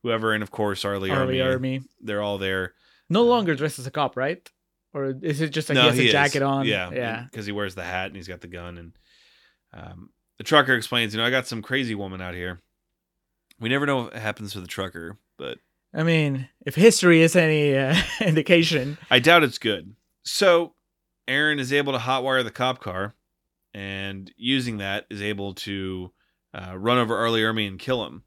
whoever, 0.03 0.33
and 0.33 0.41
of 0.43 0.51
course, 0.51 0.85
Arlie, 0.85 1.11
Arlie 1.11 1.41
Army, 1.41 1.41
Army. 1.41 1.81
they're 1.99 2.21
all 2.21 2.37
there. 2.37 2.73
No 3.09 3.23
longer 3.23 3.55
dressed 3.55 3.77
as 3.79 3.87
a 3.87 3.91
cop, 3.91 4.15
right? 4.15 4.49
Or 4.93 5.13
is 5.21 5.41
it 5.41 5.49
just 5.49 5.69
like 5.69 5.77
he 5.77 5.83
has 5.83 5.99
a 5.99 6.05
is. 6.05 6.11
jacket 6.11 6.41
on? 6.41 6.65
Yeah, 6.65 6.89
Yeah. 6.91 7.23
because 7.29 7.45
he 7.45 7.51
wears 7.51 7.75
the 7.75 7.83
hat 7.83 8.07
and 8.07 8.15
he's 8.15 8.27
got 8.27 8.41
the 8.41 8.47
gun. 8.47 8.77
And 8.77 8.93
um, 9.73 10.09
the 10.41 10.47
trucker 10.47 10.73
explains, 10.73 11.13
you 11.13 11.19
know, 11.19 11.25
I 11.27 11.29
got 11.29 11.45
some 11.45 11.61
crazy 11.61 11.93
woman 11.93 12.19
out 12.19 12.33
here. 12.33 12.61
We 13.59 13.69
never 13.69 13.85
know 13.85 14.05
what 14.05 14.13
happens 14.15 14.53
to 14.53 14.59
the 14.59 14.65
trucker, 14.65 15.19
but 15.37 15.59
I 15.93 16.01
mean, 16.01 16.49
if 16.65 16.73
history 16.73 17.21
is 17.21 17.35
any 17.35 17.75
uh, 17.77 17.95
indication, 18.21 18.97
I 19.11 19.19
doubt 19.19 19.43
it's 19.43 19.59
good. 19.59 19.93
So 20.23 20.73
Erin 21.27 21.59
is 21.59 21.71
able 21.71 21.93
to 21.93 21.99
hotwire 21.99 22.43
the 22.43 22.49
cop 22.49 22.79
car, 22.79 23.13
and 23.71 24.33
using 24.35 24.77
that 24.79 25.05
is 25.11 25.21
able 25.21 25.53
to 25.53 26.11
uh, 26.55 26.75
run 26.75 26.97
over 26.97 27.15
R. 27.17 27.29
Lee 27.29 27.41
Ermey 27.41 27.67
and 27.67 27.77
kill 27.77 28.03
him. 28.07 28.23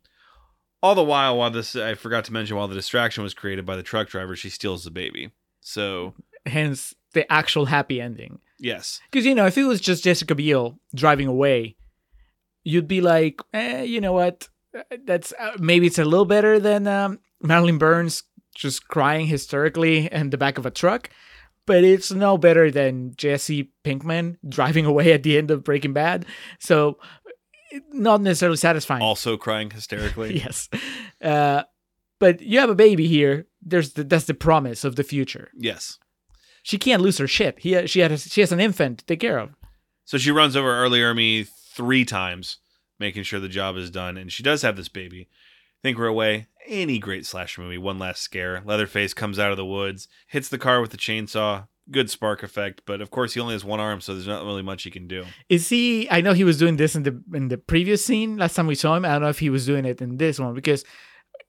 All 0.84 0.94
the 0.94 1.02
while, 1.02 1.36
while 1.36 1.50
this 1.50 1.74
I 1.74 1.94
forgot 1.94 2.24
to 2.26 2.32
mention, 2.32 2.56
while 2.56 2.68
the 2.68 2.74
distraction 2.76 3.24
was 3.24 3.34
created 3.34 3.66
by 3.66 3.74
the 3.74 3.82
truck 3.82 4.06
driver, 4.08 4.36
she 4.36 4.50
steals 4.50 4.84
the 4.84 4.92
baby. 4.92 5.32
So 5.60 6.14
Hence 6.46 6.94
the 7.12 7.30
actual 7.32 7.64
happy 7.66 8.00
ending. 8.00 8.38
yes, 8.60 9.00
Because 9.10 9.26
you 9.26 9.34
know, 9.34 9.46
if 9.46 9.58
it 9.58 9.64
was 9.64 9.80
just 9.80 10.04
Jessica 10.04 10.36
Biel 10.36 10.78
driving 10.94 11.26
away, 11.26 11.74
you'd 12.64 12.88
be 12.88 13.00
like, 13.00 13.40
eh, 13.52 13.82
you 13.82 14.00
know 14.00 14.12
what? 14.12 14.48
That's 15.04 15.32
uh, 15.38 15.52
maybe 15.58 15.86
it's 15.86 15.98
a 15.98 16.04
little 16.04 16.24
better 16.24 16.58
than 16.58 16.88
um, 16.88 17.20
Madeline 17.40 17.78
Burns 17.78 18.24
just 18.56 18.88
crying 18.88 19.26
hysterically 19.26 20.10
in 20.10 20.30
the 20.30 20.38
back 20.38 20.58
of 20.58 20.66
a 20.66 20.70
truck, 20.70 21.10
but 21.66 21.84
it's 21.84 22.10
no 22.10 22.38
better 22.38 22.70
than 22.70 23.14
Jesse 23.16 23.70
Pinkman 23.84 24.36
driving 24.48 24.86
away 24.92 25.12
at 25.12 25.22
the 25.22 25.38
end 25.38 25.50
of 25.50 25.64
Breaking 25.64 25.92
Bad. 25.92 26.26
So, 26.58 26.98
not 27.92 28.20
necessarily 28.20 28.56
satisfying. 28.56 29.02
also 29.02 29.36
crying 29.36 29.70
hysterically. 29.70 30.38
yes, 30.44 30.68
uh, 31.22 31.64
but 32.18 32.40
you 32.40 32.58
have 32.58 32.70
a 32.70 32.74
baby 32.74 33.06
here. 33.06 33.46
There's 33.62 33.92
the, 33.92 34.04
that's 34.04 34.26
the 34.26 34.34
promise 34.34 34.84
of 34.84 34.96
the 34.96 35.04
future. 35.04 35.50
Yes. 35.56 35.98
She 36.62 36.78
can't 36.78 37.02
lose 37.02 37.18
her 37.18 37.26
shit. 37.26 37.58
He 37.58 37.86
she 37.86 38.00
has 38.00 38.24
she 38.24 38.40
has 38.40 38.50
an 38.50 38.60
infant 38.60 39.00
to 39.00 39.04
take 39.04 39.20
care 39.20 39.38
of. 39.38 39.54
So 40.06 40.18
she 40.18 40.30
runs 40.30 40.56
over 40.56 40.70
R. 40.70 40.88
Lee 40.88 41.00
Ermey 41.00 41.48
three 41.74 42.04
times, 42.04 42.58
making 42.98 43.22
sure 43.24 43.40
the 43.40 43.48
job 43.48 43.76
is 43.76 43.90
done, 43.90 44.16
and 44.16 44.30
she 44.32 44.42
does 44.42 44.62
have 44.62 44.76
this 44.76 44.88
baby. 44.88 45.28
Think 45.82 45.98
we're 45.98 46.06
away. 46.06 46.46
Any 46.66 46.98
great 46.98 47.26
slasher 47.26 47.60
movie, 47.60 47.76
one 47.78 47.98
last 47.98 48.22
scare. 48.22 48.62
Leatherface 48.64 49.12
comes 49.12 49.38
out 49.38 49.50
of 49.50 49.56
the 49.58 49.66
woods, 49.66 50.08
hits 50.28 50.48
the 50.48 50.58
car 50.58 50.80
with 50.80 50.90
the 50.92 50.96
chainsaw. 50.96 51.68
Good 51.90 52.08
spark 52.08 52.42
effect, 52.42 52.80
but 52.86 53.02
of 53.02 53.10
course 53.10 53.34
he 53.34 53.40
only 53.40 53.52
has 53.52 53.62
one 53.62 53.78
arm, 53.80 54.00
so 54.00 54.14
there's 54.14 54.26
not 54.26 54.42
really 54.46 54.62
much 54.62 54.84
he 54.84 54.90
can 54.90 55.06
do. 55.06 55.26
Is 55.50 55.68
he? 55.68 56.08
I 56.10 56.22
know 56.22 56.32
he 56.32 56.42
was 56.44 56.56
doing 56.56 56.76
this 56.78 56.96
in 56.96 57.02
the 57.02 57.22
in 57.34 57.48
the 57.48 57.58
previous 57.58 58.02
scene 58.02 58.38
last 58.38 58.54
time 58.54 58.66
we 58.66 58.74
saw 58.74 58.96
him. 58.96 59.04
I 59.04 59.08
don't 59.08 59.20
know 59.20 59.28
if 59.28 59.40
he 59.40 59.50
was 59.50 59.66
doing 59.66 59.84
it 59.84 60.00
in 60.00 60.16
this 60.16 60.38
one 60.38 60.54
because 60.54 60.82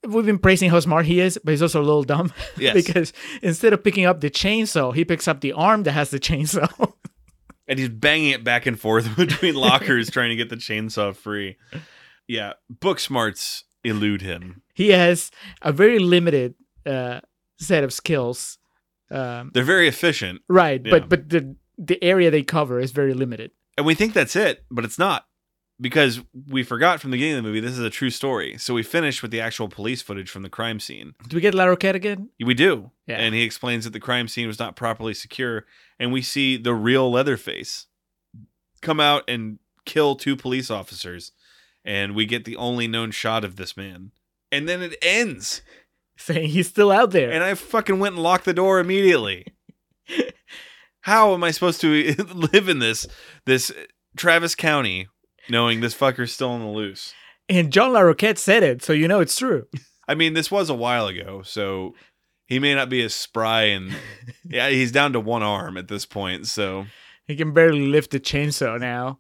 we've 0.05 0.26
been 0.26 0.38
praising 0.38 0.69
how 0.69 0.82
smart 0.82 1.05
he 1.05 1.21
is, 1.21 1.39
but 1.41 1.51
he's 1.51 1.61
also 1.61 1.80
a 1.82 1.86
little 1.88 2.03
dumb 2.03 2.34
Yes. 2.57 2.73
because 2.73 3.13
instead 3.41 3.71
of 3.71 3.82
picking 3.82 4.03
up 4.05 4.19
the 4.19 4.30
chainsaw, 4.30 4.93
he 4.93 5.05
picks 5.05 5.30
up 5.30 5.39
the 5.39 5.53
arm 5.53 5.84
that 5.84 5.93
has 5.93 6.09
the 6.09 6.19
chainsaw. 6.19 6.67
and 7.68 7.80
he's 7.80 7.89
banging 7.89 8.30
it 8.32 8.43
back 8.43 8.66
and 8.66 8.80
forth 8.80 9.16
between 9.18 9.55
lockers 9.55 10.09
trying 10.09 10.30
to 10.30 10.36
get 10.36 10.49
the 10.49 10.55
chainsaw 10.55 11.16
free. 11.16 11.57
Yeah, 12.28 12.53
book 12.70 12.99
smarts 12.99 13.63
elude 13.84 14.22
him. 14.22 14.61
he 14.74 14.89
has 14.89 15.30
a 15.61 15.72
very 15.72 15.99
limited 15.99 16.55
uh, 16.86 17.22
set 17.59 17.84
of 17.84 17.93
skills. 17.93 18.57
Um, 19.11 19.51
They're 19.53 19.63
very 19.63 19.88
efficient, 19.88 20.41
right, 20.49 20.82
Yeah. 20.84 20.91
but 20.91 21.09
but 21.09 21.30
the 21.30 21.55
the 21.78 22.03
area 22.03 22.32
they 22.32 22.41
cover 22.43 22.80
is 22.80 22.91
very 22.91 23.13
limited. 23.13 23.51
and 23.78 23.86
we 23.86 23.93
think 23.95 24.13
that's 24.13 24.36
it, 24.36 24.63
but 24.72 24.84
it's 24.86 24.97
not. 24.97 25.26
Because 25.80 26.21
we 26.47 26.63
forgot 26.63 27.01
from 27.01 27.11
the 27.11 27.17
beginning 27.17 27.38
of 27.38 27.43
the 27.43 27.49
movie, 27.49 27.59
this 27.59 27.73
is 27.73 27.80
a 27.80 27.89
true 27.89 28.09
story. 28.09 28.57
So 28.57 28.73
we 28.73 28.82
finish 28.82 29.21
with 29.21 29.32
the 29.32 29.41
actual 29.41 29.67
police 29.67 30.01
footage 30.01 30.30
from 30.30 30.41
the 30.41 30.49
crime 30.49 30.80
scene. 30.80 31.15
Do 31.28 31.36
we 31.36 31.41
get 31.41 31.53
Larroquette 31.53 31.95
again? 31.95 32.30
We 32.43 32.53
do. 32.53 32.91
Yeah. 33.07 33.17
And 33.17 33.36
he 33.36 33.43
explains 33.43 33.84
that 33.84 33.91
the 33.91 33.99
crime 33.99 34.30
scene 34.30 34.47
was 34.47 34.57
not 34.57 34.78
properly 34.78 35.13
secure. 35.13 35.65
And 35.99 36.13
we 36.13 36.21
see 36.21 36.55
the 36.55 36.73
real 36.73 37.11
Leatherface 37.11 37.88
come 38.82 39.01
out 39.01 39.23
and 39.28 39.59
kill 39.86 40.15
two 40.15 40.38
police 40.38 40.71
officers. 40.71 41.34
And 41.84 42.15
we 42.15 42.26
get 42.26 42.45
the 42.45 42.55
only 42.55 42.88
known 42.88 43.11
shot 43.11 43.43
of 43.43 43.57
this 43.57 43.76
man. 43.76 44.11
And 44.51 44.69
then 44.69 44.82
it 44.82 44.97
ends. 45.01 45.61
Saying 46.17 46.49
he's 46.49 46.69
still 46.69 46.91
out 46.91 47.11
there. 47.11 47.30
And 47.30 47.43
I 47.43 47.55
fucking 47.55 47.99
went 47.99 48.15
and 48.15 48.23
locked 48.23 48.45
the 48.45 48.53
door 48.53 48.80
immediately. 48.80 49.47
How 51.01 51.34
am 51.34 51.43
I 51.43 51.51
supposed 51.51 51.82
to 51.82 52.13
live 52.34 52.69
in 52.69 52.80
this 52.80 53.05
this 53.45 53.71
Travis 54.15 54.55
County 54.55 55.07
knowing 55.50 55.82
this 55.82 55.96
fucker's 55.96 56.32
still 56.34 56.50
on 56.52 56.62
the 56.62 56.68
loose? 56.68 57.14
and 57.48 57.72
John 57.72 57.91
Larroquette 57.91 58.39
said 58.39 58.64
it, 58.64 58.84
so 58.84 58.91
you 58.91 59.08
know 59.08 59.20
it's 59.20 59.36
true. 59.38 59.68
I 60.08 60.16
mean, 60.16 60.34
this 60.34 60.50
was 60.50 60.70
a 60.70 60.74
while 60.76 61.08
ago, 61.08 61.41
so 61.43 61.93
he 62.48 62.58
may 62.60 62.74
not 62.74 62.89
be 62.89 63.04
as 63.04 63.14
spry 63.14 63.64
and 63.64 63.96
yeah, 64.50 64.70
he's 64.70 64.91
down 64.91 65.14
to 65.14 65.20
one 65.20 65.43
arm 65.43 65.78
at 65.78 65.88
this 65.88 66.06
point. 66.06 66.48
So 66.48 66.86
He 67.28 67.36
can 67.36 67.54
barely 67.54 67.88
lift 67.88 68.14
a 68.16 68.20
chainsaw 68.20 68.80
now. 68.80 69.20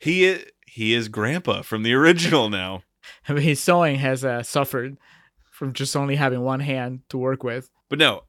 he 0.00 0.24
is, 0.24 0.44
he 0.66 0.94
is 0.94 1.08
Grandpa 1.08 1.62
from 1.62 1.82
the 1.82 1.94
original 1.94 2.48
now. 2.50 2.82
I 3.28 3.32
mean, 3.32 3.42
his 3.42 3.60
sewing 3.60 3.96
has 3.96 4.24
uh, 4.24 4.42
suffered 4.42 4.96
from 5.50 5.72
just 5.72 5.96
only 5.96 6.16
having 6.16 6.40
one 6.42 6.60
hand 6.60 7.00
to 7.10 7.18
work 7.18 7.42
with. 7.44 7.70
But 7.88 7.98
no, 7.98 8.24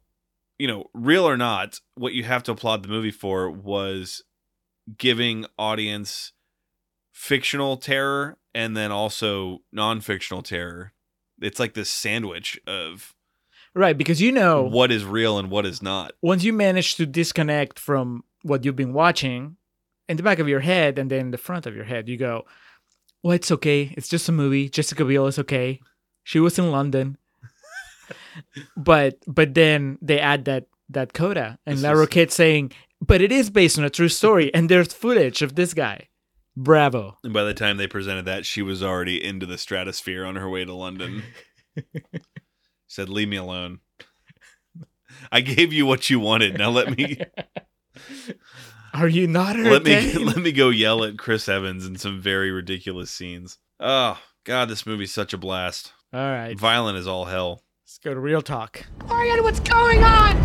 you 0.57 0.67
know, 0.67 0.85
real 0.93 1.27
or 1.27 1.37
not, 1.37 1.79
what 1.95 2.13
you 2.13 2.23
have 2.23 2.43
to 2.43 2.51
applaud 2.51 2.83
the 2.83 2.89
movie 2.89 3.11
for 3.11 3.49
was 3.49 4.23
giving 4.97 5.45
audience 5.57 6.31
fictional 7.13 7.77
terror 7.77 8.37
and 8.53 8.75
then 8.75 8.91
also 8.91 9.59
non-fictional 9.71 10.41
terror. 10.41 10.91
It's 11.41 11.59
like 11.59 11.73
this 11.73 11.89
sandwich 11.89 12.59
of 12.67 13.15
Right, 13.75 13.97
because 13.97 14.21
you 14.21 14.31
know, 14.31 14.63
what 14.63 14.91
is 14.91 15.03
real 15.05 15.39
and 15.39 15.49
what 15.49 15.65
is 15.65 15.81
not. 15.81 16.11
once 16.21 16.43
you 16.43 16.53
manage 16.53 16.95
to 16.95 17.05
disconnect 17.07 17.79
from 17.79 18.23
what 18.43 18.65
you've 18.65 18.75
been 18.75 18.93
watching 18.93 19.55
in 20.09 20.17
the 20.17 20.21
back 20.23 20.37
of 20.39 20.47
your 20.49 20.59
head 20.59 20.99
and 20.99 21.09
then 21.09 21.19
in 21.21 21.31
the 21.31 21.37
front 21.39 21.65
of 21.65 21.75
your 21.75 21.85
head, 21.85 22.07
you 22.09 22.17
go, 22.17 22.45
well, 23.23 23.33
it's 23.33 23.49
okay. 23.51 23.93
It's 23.97 24.09
just 24.09 24.27
a 24.29 24.31
movie. 24.31 24.69
Jessica 24.69 25.05
Biel 25.05 25.25
is 25.27 25.39
okay. 25.39 25.79
She 26.23 26.39
was 26.39 26.59
in 26.59 26.69
London. 26.71 27.17
but 28.77 29.17
but 29.27 29.53
then 29.53 29.97
they 30.01 30.19
add 30.19 30.45
that 30.45 30.67
that 30.89 31.13
coda 31.13 31.57
and 31.65 31.77
This 31.77 31.83
La 31.83 31.91
is- 31.93 32.33
saying, 32.33 32.71
but 33.01 33.21
it 33.21 33.31
is 33.31 33.49
based 33.49 33.79
on 33.79 33.85
a 33.85 33.89
true 33.89 34.09
story 34.09 34.53
and 34.53 34.69
there's 34.69 34.93
footage 34.93 35.41
of 35.41 35.55
this 35.55 35.73
guy. 35.73 36.09
Bravo. 36.55 37.17
And 37.23 37.33
by 37.33 37.43
the 37.43 37.53
time 37.53 37.77
they 37.77 37.87
presented 37.87 38.25
that, 38.25 38.45
she 38.45 38.61
was 38.61 38.83
already 38.83 39.23
into 39.23 39.45
the 39.45 39.57
stratosphere 39.57 40.23
on 40.25 40.35
her 40.35 40.49
way 40.49 40.63
to 40.65 40.73
London. 40.73 41.23
Said, 42.87 43.09
"Leave 43.09 43.27
me 43.29 43.37
alone. 43.37 43.79
I 45.31 45.41
gave 45.41 45.73
you 45.73 45.85
what 45.85 46.09
you 46.09 46.19
wanted. 46.19 46.57
Now 46.57 46.69
let 46.69 46.95
me 46.95 47.17
Are 48.93 49.07
you 49.07 49.27
not 49.27 49.55
her? 49.55 49.63
let 49.63 49.83
me 49.83 50.13
let 50.23 50.37
me 50.37 50.51
go 50.51 50.69
yell 50.69 51.03
at 51.03 51.17
Chris 51.17 51.49
Evans 51.49 51.85
in 51.85 51.97
some 51.97 52.21
very 52.21 52.51
ridiculous 52.51 53.09
scenes. 53.09 53.57
Oh 53.79 54.19
God, 54.43 54.69
this 54.69 54.85
movie's 54.85 55.13
such 55.13 55.33
a 55.33 55.37
blast. 55.37 55.93
All 56.13 56.19
right, 56.19 56.57
Violent 56.59 56.97
as 56.97 57.07
all 57.07 57.25
hell. 57.25 57.63
let's 57.83 57.97
go 57.97 58.13
to 58.13 58.19
real 58.19 58.41
talk. 58.43 58.85
Morgan, 59.07 59.41
what's 59.43 59.59
going 59.59 60.03
on? 60.03 60.35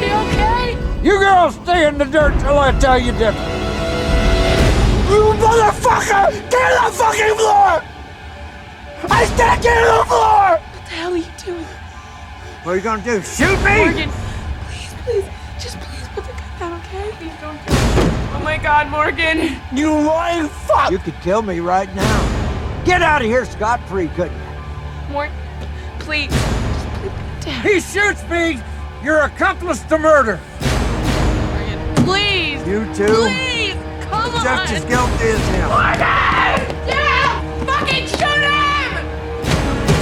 You 0.00 0.06
okay? 0.06 1.02
You 1.02 1.18
girls 1.18 1.54
stay 1.56 1.86
in 1.86 1.98
the 1.98 2.04
dirt 2.06 2.38
till 2.40 2.58
I 2.58 2.72
tell 2.80 2.98
you 2.98 3.12
different. 3.12 3.63
You 5.10 5.20
motherfucker! 5.38 6.50
Get 6.50 6.72
on 6.78 6.90
the 6.90 6.96
fucking 6.96 7.36
floor! 7.36 7.82
I 9.10 9.24
said 9.36 9.62
get 9.62 9.76
on 9.86 9.98
the 9.98 10.04
floor! 10.06 10.58
What 10.58 10.84
the 10.84 10.90
hell 10.90 11.12
are 11.12 11.16
you 11.16 11.24
doing? 11.44 11.66
What 12.62 12.72
are 12.72 12.76
you 12.76 12.82
gonna 12.82 13.02
do? 13.02 13.20
Shoot 13.22 13.58
me? 13.62 13.84
Morgan, 13.84 14.10
please, 14.68 14.94
please, 15.04 15.24
just 15.58 15.78
please 15.80 16.08
put 16.08 16.24
the 16.24 16.32
gun 16.32 16.58
down, 16.58 16.80
okay? 16.80 17.10
Please 17.18 17.34
don't. 17.40 17.58
Oh 17.68 18.40
my 18.42 18.56
god, 18.56 18.88
Morgan. 18.90 19.60
You 19.74 19.90
lying 19.90 20.48
fuck! 20.48 20.90
You 20.90 20.98
could 20.98 21.20
kill 21.20 21.42
me 21.42 21.60
right 21.60 21.94
now. 21.94 22.82
Get 22.84 23.02
out 23.02 23.20
of 23.20 23.26
here 23.26 23.44
scot 23.44 23.86
free, 23.88 24.08
couldn't 24.08 24.36
you? 24.36 25.12
Morgan, 25.12 25.36
please, 25.98 26.30
just 26.30 26.88
please 26.88 27.12
put 27.12 27.44
down. 27.44 27.62
He 27.62 27.80
shoots 27.80 28.22
me! 28.28 28.60
You're 29.02 29.20
accomplice 29.20 29.82
to 29.84 29.98
murder! 29.98 30.40
Morgan, 31.52 31.94
please. 32.06 32.66
You 32.66 32.86
too? 32.94 33.14
Please, 33.14 33.76
come 34.22 34.34
on. 34.34 34.42
Just 34.44 34.72
as 34.72 34.84
guilty 34.84 35.28
as 35.34 35.44
him. 35.48 35.68
Morgan! 35.68 36.58
Yeah! 36.86 37.40
Fucking 37.66 38.06
shoot 38.06 38.44
him! 38.44 38.90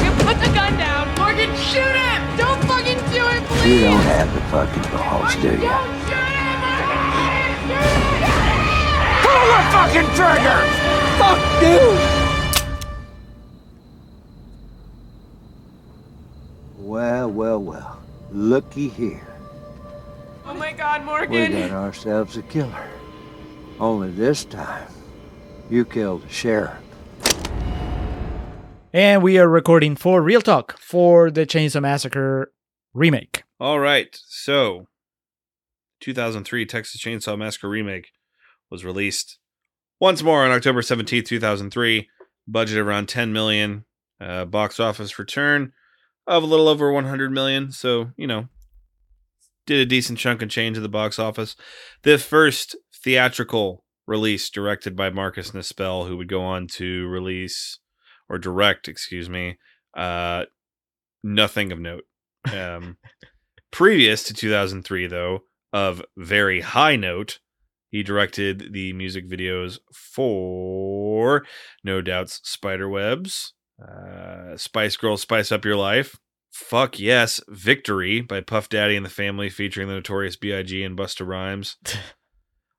You 0.05 0.11
put 0.25 0.37
the 0.41 0.51
gun 0.55 0.77
down. 0.77 1.09
Morgan, 1.19 1.51
shoot 1.57 1.97
him! 1.97 2.21
Don't 2.37 2.61
fucking 2.65 2.99
do 3.13 3.23
it, 3.29 3.43
please! 3.45 3.81
You 3.81 3.81
don't 3.81 4.07
have 4.13 4.29
the 4.35 4.41
fucking 4.53 4.87
balls, 4.93 5.35
do 5.37 5.49
you? 5.49 5.57
Don't 5.69 5.95
shoot 6.09 6.33
him! 6.33 6.59
Morgan! 6.63 7.03
Shoot 7.69 7.89
him! 8.21 8.41
Pull 9.23 9.45
the 9.53 9.63
fucking 9.73 10.09
trigger! 10.19 10.61
Fuck 11.19 11.41
you! 11.63 11.85
Well, 16.79 17.31
well, 17.31 17.63
well. 17.63 17.99
Looky 18.33 18.89
here. 18.89 19.27
Oh 20.45 20.55
my 20.55 20.73
god, 20.73 21.05
Morgan. 21.05 21.53
We 21.53 21.61
got 21.61 21.71
ourselves 21.71 22.37
a 22.37 22.43
killer. 22.43 22.89
Only 23.83 24.12
this 24.12 24.45
time, 24.45 24.87
you 25.68 25.85
killed 25.85 26.22
the 26.22 26.28
sheriff. 26.28 26.78
And 28.93 29.24
we 29.24 29.39
are 29.39 29.49
recording 29.49 29.97
for 29.97 30.22
Real 30.22 30.41
Talk 30.41 30.78
for 30.78 31.33
the 31.33 31.45
Chainsaw 31.45 31.83
Massacre 31.83 32.53
remake. 32.95 33.43
All 33.59 33.80
right, 33.80 34.16
so 34.28 34.87
2003 35.99 36.64
Texas 36.64 37.03
Chainsaw 37.03 37.37
Massacre 37.37 37.68
remake 37.68 38.12
was 38.70 38.85
released 38.85 39.41
once 39.99 40.22
more 40.22 40.45
on 40.45 40.53
October 40.53 40.83
17th, 40.83 41.26
2003. 41.26 42.09
Budget 42.47 42.78
around 42.78 43.09
10 43.09 43.33
million. 43.33 43.85
Uh, 44.20 44.45
box 44.45 44.78
office 44.78 45.18
return 45.18 45.72
of 46.28 46.45
a 46.45 46.47
little 46.47 46.68
over 46.68 46.93
100 46.93 47.33
million. 47.33 47.72
So 47.72 48.12
you 48.16 48.28
know, 48.28 48.47
did 49.66 49.80
a 49.80 49.87
decent 49.87 50.20
chunk 50.20 50.41
of 50.41 50.51
change 50.51 50.76
at 50.76 50.85
the 50.85 50.89
box 50.89 51.18
office. 51.18 51.57
The 52.05 52.16
first 52.16 52.76
theatrical 53.03 53.85
release, 54.07 54.51
directed 54.51 54.97
by 54.97 55.11
Marcus 55.11 55.53
Nispel, 55.53 56.07
who 56.07 56.17
would 56.17 56.29
go 56.29 56.43
on 56.43 56.67
to 56.69 57.07
release 57.09 57.79
or 58.29 58.39
direct, 58.39 58.89
excuse 58.89 59.29
me, 59.29 59.59
uh, 59.97 60.45
nothing 61.23 61.73
of 61.73 61.79
note. 61.79 62.05
Um, 62.53 62.97
previous 63.71 64.25
to 64.25 64.35
2003, 64.35 65.07
though, 65.07 65.41
of 65.73 66.03
very 66.17 66.61
high 66.61 66.97
note, 66.97 67.39
he 67.91 68.03
directed 68.03 68.73
the 68.73 68.93
music 68.95 69.29
videos 69.29 69.79
for 69.93 71.45
No 71.85 72.01
Doubt's 72.01 72.41
Spiderwebs, 72.43 73.53
uh, 73.81 74.57
Spice 74.57 74.97
Girls 74.97 75.23
Spice 75.23 75.53
Up 75.53 75.65
Your 75.65 75.77
Life, 75.77 76.19
Fuck 76.51 76.99
Yes, 76.99 77.41
Victory 77.49 78.21
by 78.21 78.41
Puff 78.41 78.69
Daddy 78.69 78.97
and 78.97 79.05
the 79.05 79.11
Family, 79.11 79.49
featuring 79.49 79.89
the 79.89 79.95
notorious 79.95 80.37
B.I.G. 80.37 80.83
and 80.83 80.97
Busta 80.97 81.27
Rhymes, 81.27 81.77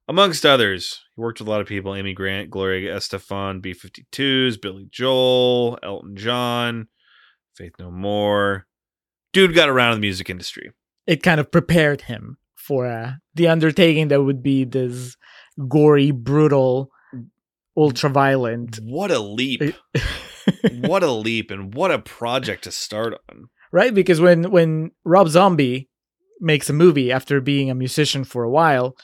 amongst 0.07 0.45
others. 0.45 1.01
He 1.15 1.21
worked 1.21 1.39
with 1.39 1.47
a 1.47 1.51
lot 1.51 1.61
of 1.61 1.67
people 1.67 1.95
Amy 1.95 2.13
Grant, 2.13 2.49
Gloria 2.49 2.95
Estefan, 2.95 3.61
B 3.61 3.73
52s, 3.73 4.61
Billy 4.61 4.87
Joel, 4.91 5.79
Elton 5.83 6.15
John, 6.15 6.87
Faith 7.55 7.73
No 7.79 7.91
More. 7.91 8.67
Dude 9.31 9.55
got 9.55 9.69
around 9.69 9.93
in 9.93 9.97
the 9.97 10.07
music 10.07 10.29
industry. 10.29 10.71
It 11.07 11.23
kind 11.23 11.39
of 11.39 11.51
prepared 11.51 12.01
him 12.01 12.37
for 12.55 12.87
uh, 12.87 13.13
the 13.33 13.47
undertaking 13.47 14.07
that 14.09 14.23
would 14.23 14.41
be 14.41 14.63
this 14.63 15.17
gory, 15.67 16.11
brutal, 16.11 16.91
ultra 17.75 18.09
violent. 18.09 18.79
What 18.83 19.11
a 19.11 19.19
leap. 19.19 19.61
what 20.71 21.03
a 21.03 21.11
leap 21.11 21.51
and 21.51 21.73
what 21.73 21.91
a 21.91 21.99
project 21.99 22.63
to 22.65 22.71
start 22.71 23.15
on. 23.29 23.49
right? 23.71 23.93
Because 23.93 24.21
when 24.21 24.51
when 24.51 24.91
Rob 25.03 25.29
Zombie 25.29 25.89
makes 26.39 26.69
a 26.69 26.73
movie 26.73 27.11
after 27.11 27.41
being 27.41 27.69
a 27.69 27.75
musician 27.75 28.23
for 28.23 28.43
a 28.43 28.49
while, 28.49 28.95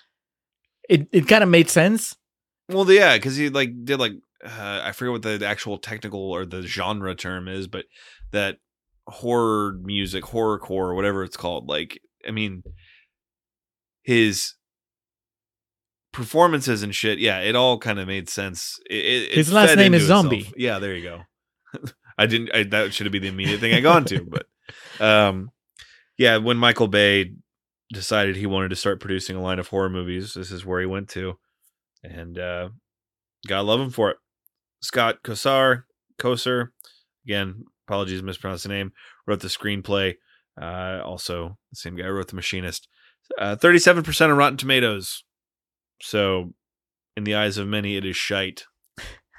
it 0.89 1.07
it 1.11 1.27
kind 1.27 1.43
of 1.43 1.49
made 1.49 1.69
sense. 1.69 2.15
Well, 2.67 2.91
yeah, 2.91 3.15
because 3.15 3.35
he 3.35 3.49
like 3.49 3.71
did 3.85 3.99
like 3.99 4.13
uh, 4.43 4.81
I 4.83 4.91
forget 4.91 5.11
what 5.11 5.21
the 5.21 5.45
actual 5.45 5.77
technical 5.77 6.31
or 6.31 6.45
the 6.45 6.63
genre 6.63 7.15
term 7.15 7.47
is, 7.47 7.67
but 7.67 7.85
that 8.31 8.57
horror 9.07 9.77
music, 9.81 10.23
horrorcore, 10.25 10.95
whatever 10.95 11.23
it's 11.23 11.37
called. 11.37 11.67
Like, 11.67 11.99
I 12.27 12.31
mean, 12.31 12.63
his 14.03 14.55
performances 16.11 16.83
and 16.83 16.93
shit. 16.93 17.19
Yeah, 17.19 17.39
it 17.39 17.55
all 17.55 17.77
kind 17.79 17.99
of 17.99 18.07
made 18.07 18.29
sense. 18.29 18.79
It, 18.89 18.95
it, 18.95 19.31
His 19.33 19.51
last 19.51 19.75
name 19.75 19.93
is 19.93 20.03
Zombie. 20.03 20.51
Yeah, 20.55 20.79
there 20.79 20.95
you 20.95 21.03
go. 21.03 21.21
I 22.17 22.25
didn't. 22.25 22.53
I, 22.53 22.63
that 22.63 22.93
should 22.93 23.05
have 23.05 23.11
been 23.11 23.21
the 23.21 23.29
immediate 23.29 23.59
thing 23.59 23.73
I 23.73 23.79
gone 23.79 24.05
to, 24.05 24.25
but 24.25 24.45
um, 24.99 25.51
yeah, 26.17 26.37
when 26.37 26.57
Michael 26.57 26.87
Bay 26.87 27.31
decided 27.91 28.35
he 28.35 28.45
wanted 28.45 28.69
to 28.69 28.75
start 28.75 28.99
producing 28.99 29.35
a 29.35 29.41
line 29.41 29.59
of 29.59 29.67
horror 29.67 29.89
movies, 29.89 30.33
this 30.33 30.51
is 30.51 30.65
where 30.65 30.79
he 30.79 30.85
went 30.85 31.09
to, 31.09 31.37
and 32.03 32.37
uh, 32.37 32.69
gotta 33.47 33.63
love 33.63 33.79
him 33.79 33.89
for 33.89 34.11
it. 34.11 34.17
Scott 34.81 35.23
Kosar, 35.23 35.83
Kosar, 36.19 36.69
again, 37.25 37.65
apologies, 37.87 38.23
mispronounced 38.23 38.63
the 38.63 38.69
name. 38.69 38.91
Wrote 39.27 39.41
the 39.41 39.47
screenplay. 39.47 40.15
Uh, 40.59 41.01
also, 41.03 41.57
the 41.71 41.75
same 41.75 41.95
guy 41.95 42.07
wrote 42.07 42.27
The 42.29 42.35
Machinist. 42.35 42.87
Uh, 43.39 43.55
Thirty-seven 43.55 44.03
percent 44.03 44.31
on 44.31 44.37
Rotten 44.37 44.57
Tomatoes. 44.57 45.23
So, 46.01 46.53
in 47.15 47.23
the 47.25 47.35
eyes 47.35 47.57
of 47.57 47.67
many, 47.67 47.95
it 47.95 48.05
is 48.05 48.15
shite. 48.15 48.65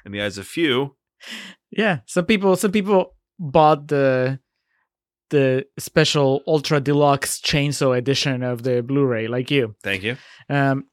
In 0.04 0.12
the 0.12 0.22
eyes 0.22 0.38
of 0.38 0.46
few, 0.46 0.96
Yeah, 1.70 2.00
some 2.06 2.26
people 2.26 2.56
some 2.56 2.72
people 2.72 3.14
bought 3.38 3.88
the 3.88 4.40
the 5.30 5.66
special 5.78 6.42
ultra 6.46 6.80
deluxe 6.80 7.40
chainsaw 7.40 7.96
edition 7.96 8.42
of 8.42 8.62
the 8.62 8.82
Blu-ray, 8.82 9.28
like 9.28 9.50
you. 9.50 9.74
thank 9.82 10.02
you. 10.02 10.16
Um, 10.48 10.84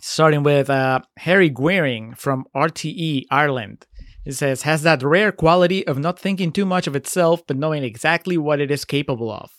starting 0.00 0.42
with 0.42 0.70
uh, 0.70 1.00
Harry 1.18 1.48
Guerin 1.50 2.14
from 2.14 2.44
RTE 2.54 3.24
Ireland. 3.30 3.86
It 4.24 4.34
says 4.34 4.62
has 4.62 4.82
that 4.82 5.02
rare 5.02 5.32
quality 5.32 5.86
of 5.86 5.98
not 5.98 6.18
thinking 6.18 6.52
too 6.52 6.66
much 6.66 6.86
of 6.86 6.94
itself, 6.94 7.46
but 7.46 7.56
knowing 7.56 7.82
exactly 7.82 8.36
what 8.36 8.60
it 8.60 8.70
is 8.70 8.84
capable 8.84 9.30
of. 9.30 9.50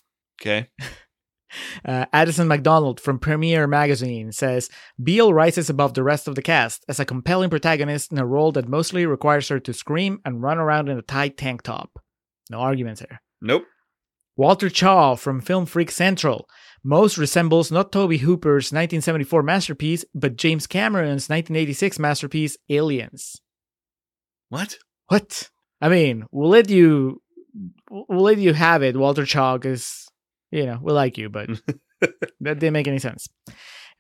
Okay. 0.42 0.68
Uh, 1.84 2.06
Addison 2.14 2.48
McDonald 2.48 3.00
from 3.00 3.18
Premiere 3.18 3.66
Magazine 3.66 4.32
says 4.32 4.70
Biel 5.02 5.34
rises 5.34 5.68
above 5.68 5.96
the 5.96 6.04
rest 6.04 6.28
of 6.28 6.36
the 6.36 6.44
cast 6.44 6.86
as 6.88 7.00
a 7.00 7.06
compelling 7.06 7.50
protagonist 7.50 8.12
in 8.12 8.20
a 8.20 8.26
role 8.26 8.52
that 8.52 8.68
mostly 8.68 9.08
requires 9.08 9.48
her 9.48 9.60
to 9.62 9.74
scream 9.74 10.20
and 10.24 10.44
run 10.44 10.60
around 10.60 10.90
in 10.90 11.00
a 11.00 11.02
tight 11.02 11.38
tank 11.38 11.64
top. 11.64 12.00
No 12.52 12.60
arguments 12.60 13.02
here. 13.02 13.20
Nope. 13.42 13.66
Walter 14.36 14.70
Chaw 14.70 15.16
from 15.16 15.42
Film 15.42 15.66
Freak 15.66 15.92
Central 15.92 16.48
most 16.84 17.18
resembles 17.18 17.72
not 17.72 17.92
Tobe 17.92 18.20
Hooper's 18.20 18.72
1974 18.72 19.44
masterpiece, 19.44 20.06
but 20.16 20.38
James 20.38 20.66
Cameron's 20.66 21.28
1986 21.28 22.00
masterpiece, 22.00 22.58
Aliens. 22.70 23.42
What? 24.48 24.78
What? 25.08 25.50
I 25.82 25.90
mean, 25.90 26.26
we'll 26.32 26.50
let 26.50 26.70
you, 26.70 27.22
we'll 27.90 28.22
let 28.22 28.38
you 28.38 28.54
have 28.54 28.82
it, 28.82 28.96
Walter 28.96 29.26
Chaw, 29.26 29.58
because 29.58 30.08
you 30.52 30.66
know 30.66 30.80
we 30.82 30.94
like 30.94 31.18
you, 31.18 31.30
but 31.30 31.50
that 32.00 32.60
didn't 32.60 32.74
make 32.74 32.88
any 32.88 33.00
sense. 33.00 33.28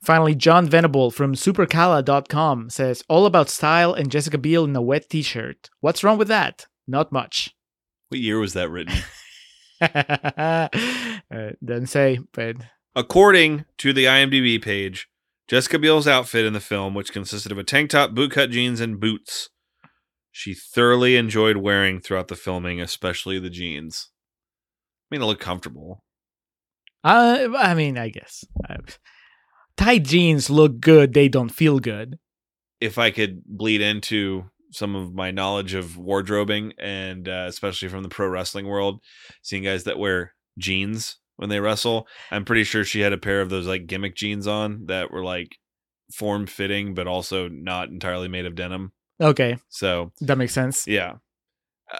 Finally, 0.03 0.35
John 0.35 0.67
Venable 0.69 1.11
from 1.11 1.35
supercala.com 1.35 2.69
says 2.69 3.03
all 3.09 3.25
about 3.25 3.49
style 3.49 3.93
and 3.93 4.09
Jessica 4.09 4.37
Biel 4.37 4.63
in 4.63 4.75
a 4.75 4.81
wet 4.81 5.09
t-shirt. 5.09 5.69
What's 5.81 6.03
wrong 6.03 6.17
with 6.17 6.29
that? 6.29 6.67
Not 6.87 7.11
much. 7.11 7.53
What 8.07 8.21
year 8.21 8.39
was 8.39 8.53
that 8.53 8.69
written? 8.69 8.95
uh, 9.81 10.67
doesn't 11.63 11.87
say, 11.87 12.19
but 12.33 12.57
According 12.95 13.65
to 13.77 13.93
the 13.93 14.05
IMDb 14.05 14.61
page, 14.61 15.07
Jessica 15.47 15.79
Biel's 15.79 16.07
outfit 16.07 16.45
in 16.45 16.53
the 16.53 16.59
film, 16.59 16.93
which 16.93 17.13
consisted 17.13 17.51
of 17.51 17.57
a 17.57 17.63
tank 17.63 17.91
top, 17.91 18.11
bootcut 18.11 18.51
jeans, 18.51 18.81
and 18.81 18.99
boots, 18.99 19.49
she 20.31 20.53
thoroughly 20.53 21.15
enjoyed 21.15 21.57
wearing 21.57 21.99
throughout 21.99 22.27
the 22.27 22.35
filming, 22.35 22.81
especially 22.81 23.39
the 23.39 23.49
jeans. 23.49 24.09
I 25.09 25.15
mean, 25.15 25.21
it 25.21 25.25
looked 25.25 25.41
comfortable. 25.41 26.03
uh, 27.03 27.47
I 27.57 27.73
mean, 27.73 27.97
I 27.97 28.09
guess 28.09 28.43
uh, 28.69 28.77
tight 29.77 30.03
jeans 30.03 30.49
look 30.49 30.79
good. 30.79 31.13
They 31.13 31.29
don't 31.29 31.49
feel 31.49 31.79
good. 31.79 32.19
If 32.81 32.97
I 32.97 33.11
could 33.11 33.43
bleed 33.45 33.81
into 33.81 34.45
some 34.71 34.95
of 34.95 35.13
my 35.13 35.31
knowledge 35.31 35.73
of 35.73 35.97
wardrobing, 35.97 36.73
and 36.77 37.27
uh, 37.27 37.45
especially 37.47 37.87
from 37.87 38.03
the 38.03 38.09
pro 38.09 38.27
wrestling 38.27 38.67
world, 38.67 39.01
seeing 39.41 39.63
guys 39.63 39.85
that 39.85 39.99
wear 39.99 40.33
jeans 40.57 41.17
when 41.37 41.49
they 41.49 41.59
wrestle, 41.59 42.07
I'm 42.31 42.43
pretty 42.43 42.65
sure 42.65 42.83
she 42.83 42.99
had 42.99 43.13
a 43.13 43.17
pair 43.17 43.41
of 43.41 43.49
those 43.49 43.65
like 43.65 43.87
gimmick 43.87 44.15
jeans 44.15 44.45
on 44.45 44.87
that 44.87 45.09
were 45.09 45.23
like 45.23 45.57
form 46.13 46.47
fitting, 46.47 46.93
but 46.93 47.07
also 47.07 47.47
not 47.47 47.89
entirely 47.89 48.27
made 48.27 48.45
of 48.45 48.55
denim. 48.55 48.91
Okay, 49.21 49.57
So 49.69 50.11
that 50.21 50.37
makes 50.37 50.53
sense. 50.53 50.87
Yeah. 50.87 51.15
Uh, 51.91 51.97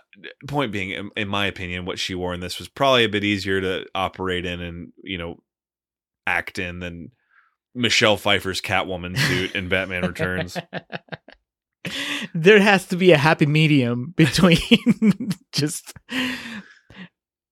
point 0.48 0.72
being, 0.72 0.92
in, 0.92 1.10
in 1.16 1.28
my 1.28 1.48
opinion, 1.48 1.86
what 1.86 2.00
she 2.00 2.16
wore 2.16 2.34
in 2.34 2.40
this 2.40 2.60
was 2.60 2.68
probably 2.68 3.04
a 3.04 3.10
bit 3.10 3.24
easier 3.24 3.60
to 3.60 3.86
operate 3.96 4.46
in 4.46 4.62
and 4.62 4.94
you 5.04 5.18
know 5.18 5.38
act 6.28 6.60
in 6.60 6.80
than 6.80 7.12
Michelle 7.74 8.18
Pfeiffer's 8.18 8.62
Catwoman 8.62 9.18
suit 9.18 9.56
in 9.56 9.70
Batman 9.70 10.04
Returns. 10.08 10.58
there 12.34 12.60
has 12.60 12.86
to 12.88 12.96
be 12.96 13.12
a 13.12 13.18
happy 13.18 13.46
medium 13.46 14.14
between 14.18 14.58
just. 15.52 15.94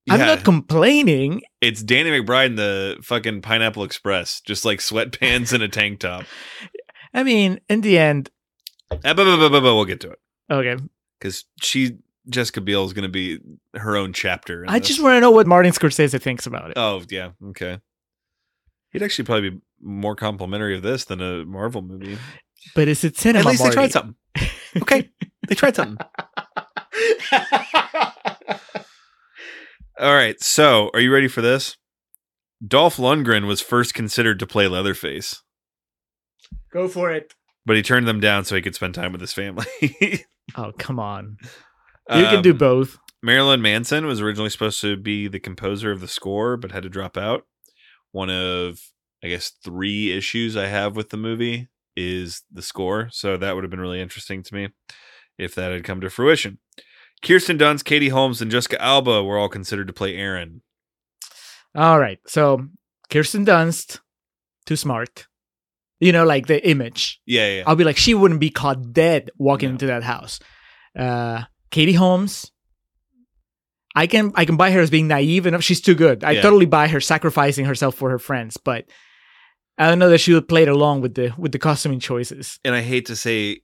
I'm 0.09 0.19
not 0.21 0.45
complaining. 0.45 1.41
It's 1.59 1.83
Danny 1.83 2.09
McBride 2.11 2.45
in 2.47 2.55
the 2.55 2.97
fucking 3.03 3.41
Pineapple 3.41 3.83
Express, 3.83 4.39
just 4.39 4.63
like 4.63 4.79
sweatpants 4.79 5.51
and 5.51 5.61
a 5.61 5.67
tank 5.67 5.99
top. 5.99 6.23
I 7.13 7.23
mean, 7.23 7.59
in 7.67 7.81
the 7.81 7.97
end, 7.97 8.29
Uh, 8.89 8.97
but, 9.03 9.15
but, 9.15 9.25
but, 9.37 9.49
but, 9.49 9.59
but 9.61 9.75
we'll 9.75 9.83
get 9.85 9.99
to 10.01 10.11
it 10.11 10.19
okay. 10.49 10.77
because 11.19 11.43
she 11.61 11.97
Jessica 12.29 12.61
Biel 12.61 12.85
is 12.85 12.93
going 12.93 13.03
to 13.03 13.09
be 13.09 13.39
her 13.73 13.97
own 13.97 14.13
chapter. 14.13 14.63
I 14.67 14.79
this. 14.79 14.87
just 14.89 15.03
want 15.03 15.15
to 15.17 15.19
know 15.21 15.31
what 15.31 15.45
Martin 15.47 15.71
Scorsese 15.73 16.21
thinks 16.21 16.45
about 16.45 16.71
it. 16.71 16.77
Oh 16.77 17.01
yeah, 17.09 17.31
okay. 17.49 17.79
He'd 18.91 19.03
actually 19.03 19.25
probably 19.25 19.49
be 19.49 19.57
more 19.81 20.15
complimentary 20.15 20.75
of 20.75 20.83
this 20.83 21.03
than 21.05 21.21
a 21.21 21.43
Marvel 21.45 21.81
movie. 21.81 22.17
But 22.75 22.87
is 22.87 23.03
it 23.03 23.17
cinema? 23.17 23.39
At 23.39 23.45
least 23.51 23.63
they 23.63 23.69
tried 23.71 23.91
something. 23.91 24.15
Okay, 24.81 25.09
they 25.47 25.55
tried 25.55 25.75
something. 25.75 25.97
All 29.99 30.13
right, 30.13 30.39
so 30.41 30.91
are 30.93 30.99
you 30.99 31.11
ready 31.11 31.27
for 31.27 31.41
this? 31.41 31.77
Dolph 32.65 32.97
Lundgren 32.97 33.47
was 33.47 33.61
first 33.61 33.93
considered 33.95 34.37
to 34.39 34.45
play 34.47 34.67
Leatherface, 34.67 35.41
Go 36.71 36.87
for 36.87 37.11
it. 37.11 37.33
but 37.65 37.75
he 37.75 37.81
turned 37.81 38.07
them 38.07 38.19
down 38.19 38.45
so 38.45 38.55
he 38.55 38.61
could 38.61 38.75
spend 38.75 38.93
time 38.93 39.11
with 39.11 39.21
his 39.21 39.33
family. 39.33 39.65
Oh, 40.55 40.71
come 40.77 40.97
on. 40.97 41.35
You 42.09 42.23
can 42.23 42.41
do 42.41 42.51
Um, 42.51 42.57
both. 42.57 42.97
Marilyn 43.21 43.61
Manson 43.61 44.05
was 44.05 44.21
originally 44.21 44.49
supposed 44.49 44.79
to 44.79 44.95
be 44.95 45.27
the 45.27 45.41
composer 45.41 45.91
of 45.91 45.99
the 45.99 46.07
score, 46.07 46.55
but 46.55 46.71
had 46.71 46.83
to 46.83 46.89
drop 46.89 47.17
out. 47.17 47.43
One 48.13 48.29
of, 48.29 48.79
I 49.21 49.27
guess, 49.27 49.49
three 49.61 50.13
issues 50.13 50.55
I 50.55 50.67
have 50.67 50.95
with 50.95 51.09
the 51.09 51.17
movie 51.17 51.67
is 51.97 52.43
the 52.51 52.61
score. 52.61 53.09
So 53.11 53.35
that 53.37 53.55
would 53.55 53.63
have 53.63 53.71
been 53.71 53.79
really 53.81 53.99
interesting 54.01 54.43
to 54.43 54.53
me 54.53 54.69
if 55.37 55.53
that 55.55 55.71
had 55.71 55.83
come 55.83 55.99
to 56.01 56.09
fruition. 56.09 56.59
Kirsten 57.23 57.57
Dunst, 57.57 57.83
Katie 57.83 58.09
Holmes, 58.09 58.41
and 58.41 58.51
Jessica 58.51 58.79
Alba 58.81 59.23
were 59.23 59.37
all 59.37 59.49
considered 59.49 59.87
to 59.87 59.93
play 59.93 60.15
Erin. 60.15 60.61
All 61.75 61.99
right. 61.99 62.19
So 62.27 62.67
Kirsten 63.09 63.45
Dunst, 63.45 63.99
too 64.65 64.75
smart. 64.75 65.27
You 65.99 66.11
know, 66.11 66.25
like 66.25 66.45
the 66.45 66.65
image. 66.67 67.19
Yeah, 67.25 67.47
yeah. 67.57 67.63
I'll 67.65 67.75
be 67.75 67.83
like, 67.83 67.97
she 67.97 68.13
wouldn't 68.13 68.39
be 68.39 68.51
caught 68.51 68.93
dead 68.93 69.31
walking 69.37 69.69
No. 69.69 69.73
into 69.73 69.87
that 69.87 70.03
house. 70.03 70.39
Uh, 70.97 71.43
Katie 71.71 71.93
Holmes. 71.93 72.51
I 73.95 74.05
can 74.05 74.31
I 74.35 74.45
can 74.45 74.57
buy 74.57 74.69
her 74.71 74.79
as 74.81 74.91
being 74.91 75.07
naive 75.07 75.47
enough. 75.47 75.63
She's 75.63 75.81
too 75.81 75.95
good. 75.95 76.23
I 76.23 76.31
Yeah. 76.33 76.41
totally 76.41 76.67
buy 76.67 76.87
her 76.87 76.99
sacrificing 77.01 77.65
herself 77.65 77.95
for 77.95 78.11
her 78.11 78.19
friends, 78.19 78.57
but 78.57 78.85
I 79.77 79.87
don't 79.87 79.99
know 79.99 80.09
that 80.09 80.17
she 80.19 80.33
would 80.33 80.47
play 80.47 80.63
it 80.63 80.69
along 80.69 81.01
with 81.01 81.13
the 81.15 81.33
with 81.37 81.51
the 81.51 81.59
costuming 81.59 81.99
choices. 81.99 82.59
and 82.65 82.73
I 82.75 82.81
hate 82.81 83.05
to 83.07 83.15
say 83.15 83.61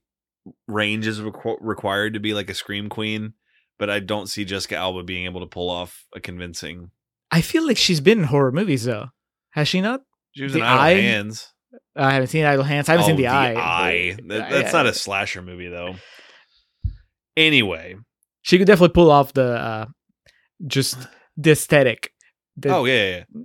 range 0.67 1.07
is 1.07 1.19
requ- 1.21 1.57
required 1.61 2.13
to 2.15 2.19
be 2.19 2.33
like 2.33 2.49
a 2.49 2.53
scream 2.53 2.89
queen, 2.89 3.33
but 3.79 3.89
I 3.89 3.99
don't 3.99 4.27
see 4.27 4.45
Jessica 4.45 4.75
Alba 4.75 5.03
being 5.03 5.25
able 5.25 5.39
to 5.41 5.47
pull 5.47 5.69
off 5.69 6.05
a 6.15 6.19
convincing. 6.19 6.91
I 7.31 7.41
feel 7.41 7.65
like 7.65 7.77
she's 7.77 8.01
been 8.01 8.19
in 8.19 8.23
horror 8.25 8.51
movies 8.51 8.83
though. 8.83 9.07
Has 9.51 9.67
she 9.67 9.81
not? 9.81 10.01
She 10.35 10.43
was 10.43 10.53
The 10.53 10.59
in 10.59 10.65
Idle 10.65 10.79
Eye? 10.81 11.01
Hands. 11.01 11.49
I 11.95 12.11
haven't 12.13 12.27
seen 12.27 12.45
Idle 12.45 12.63
Hands. 12.63 12.87
I 12.89 12.91
haven't 12.91 13.05
seen 13.07 13.15
Oh, 13.15 13.17
The, 13.17 13.27
Eye. 13.27 13.53
Eye. 13.55 14.17
That- 14.27 14.49
that's 14.51 14.73
not 14.73 14.85
a 14.85 14.93
slasher 14.93 15.41
movie 15.41 15.69
though. 15.69 15.95
Anyway, 17.35 17.95
She 18.43 18.57
could 18.57 18.67
definitely 18.67 18.93
pull 18.93 19.09
off 19.09 19.33
the 19.33 19.43
uh, 19.59 19.85
just 20.67 20.97
the 21.37 21.51
aesthetic. 21.51 22.11
The, 22.57 22.69
oh 22.75 22.85
yeah, 22.85 22.93
yeah, 22.93 23.23
yeah. 23.33 23.41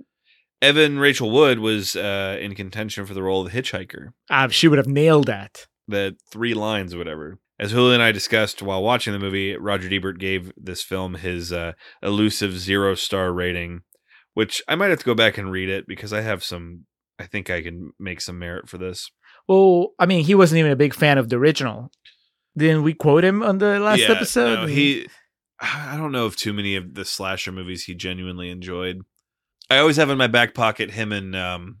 Evan 0.61 0.99
Rachel 0.99 1.31
Wood 1.31 1.59
was 1.59 1.95
uh, 1.95 2.37
in 2.41 2.53
contention 2.55 3.05
for 3.05 3.13
the 3.13 3.23
role 3.23 3.45
of 3.45 3.51
the 3.51 3.61
hitchhiker. 3.61 4.09
uh, 4.29 4.47
she 4.49 4.67
would 4.67 4.77
have 4.77 4.87
nailed 4.87 5.27
that. 5.27 5.65
the 5.87 6.15
three 6.31 6.53
lines 6.53 6.93
or 6.93 6.97
whatever. 6.97 7.39
As 7.59 7.71
Julio 7.71 7.93
and 7.93 8.03
I 8.03 8.11
discussed 8.13 8.61
while 8.61 8.81
watching 8.81 9.11
the 9.13 9.19
movie, 9.19 9.55
Roger 9.57 9.89
Ebert 9.93 10.17
gave 10.19 10.51
this 10.55 10.81
film 10.81 11.15
his 11.15 11.51
uh, 11.51 11.73
elusive 12.01 12.57
zero 12.57 12.95
star 12.95 13.33
rating, 13.33 13.81
which 14.33 14.61
I 14.67 14.75
might 14.75 14.89
have 14.91 14.99
to 14.99 15.05
go 15.05 15.15
back 15.15 15.37
and 15.37 15.51
read 15.51 15.67
it 15.69 15.85
because 15.87 16.13
I 16.13 16.21
have 16.21 16.43
some. 16.43 16.85
I 17.19 17.25
think 17.25 17.49
I 17.49 17.61
can 17.61 17.91
make 17.99 18.21
some 18.21 18.39
merit 18.39 18.69
for 18.69 18.77
this. 18.77 19.11
Well, 19.49 19.89
I 19.99 20.05
mean, 20.05 20.23
he 20.23 20.35
wasn't 20.35 20.59
even 20.59 20.71
a 20.71 20.75
big 20.77 20.93
fan 20.93 21.17
of 21.17 21.27
the 21.27 21.35
original. 21.35 21.91
Didn't 22.55 22.83
we 22.83 22.93
quote 22.93 23.25
him 23.25 23.43
on 23.43 23.57
the 23.57 23.77
last 23.79 23.99
Yeah, 23.99 24.11
episode? 24.11 24.61
no, 24.61 24.65
he, 24.67 25.07
I 25.59 25.97
don't 25.97 26.13
know 26.13 26.27
if 26.27 26.37
too 26.37 26.53
many 26.53 26.77
of 26.77 26.93
the 26.93 27.03
slasher 27.03 27.51
movies 27.51 27.83
he 27.83 27.93
genuinely 27.95 28.49
enjoyed. 28.49 29.01
I 29.69 29.77
always 29.79 29.97
have 29.97 30.09
in 30.09 30.17
my 30.17 30.27
back 30.27 30.53
pocket 30.53 30.91
him 30.91 31.11
and 31.11 31.35
um, 31.35 31.77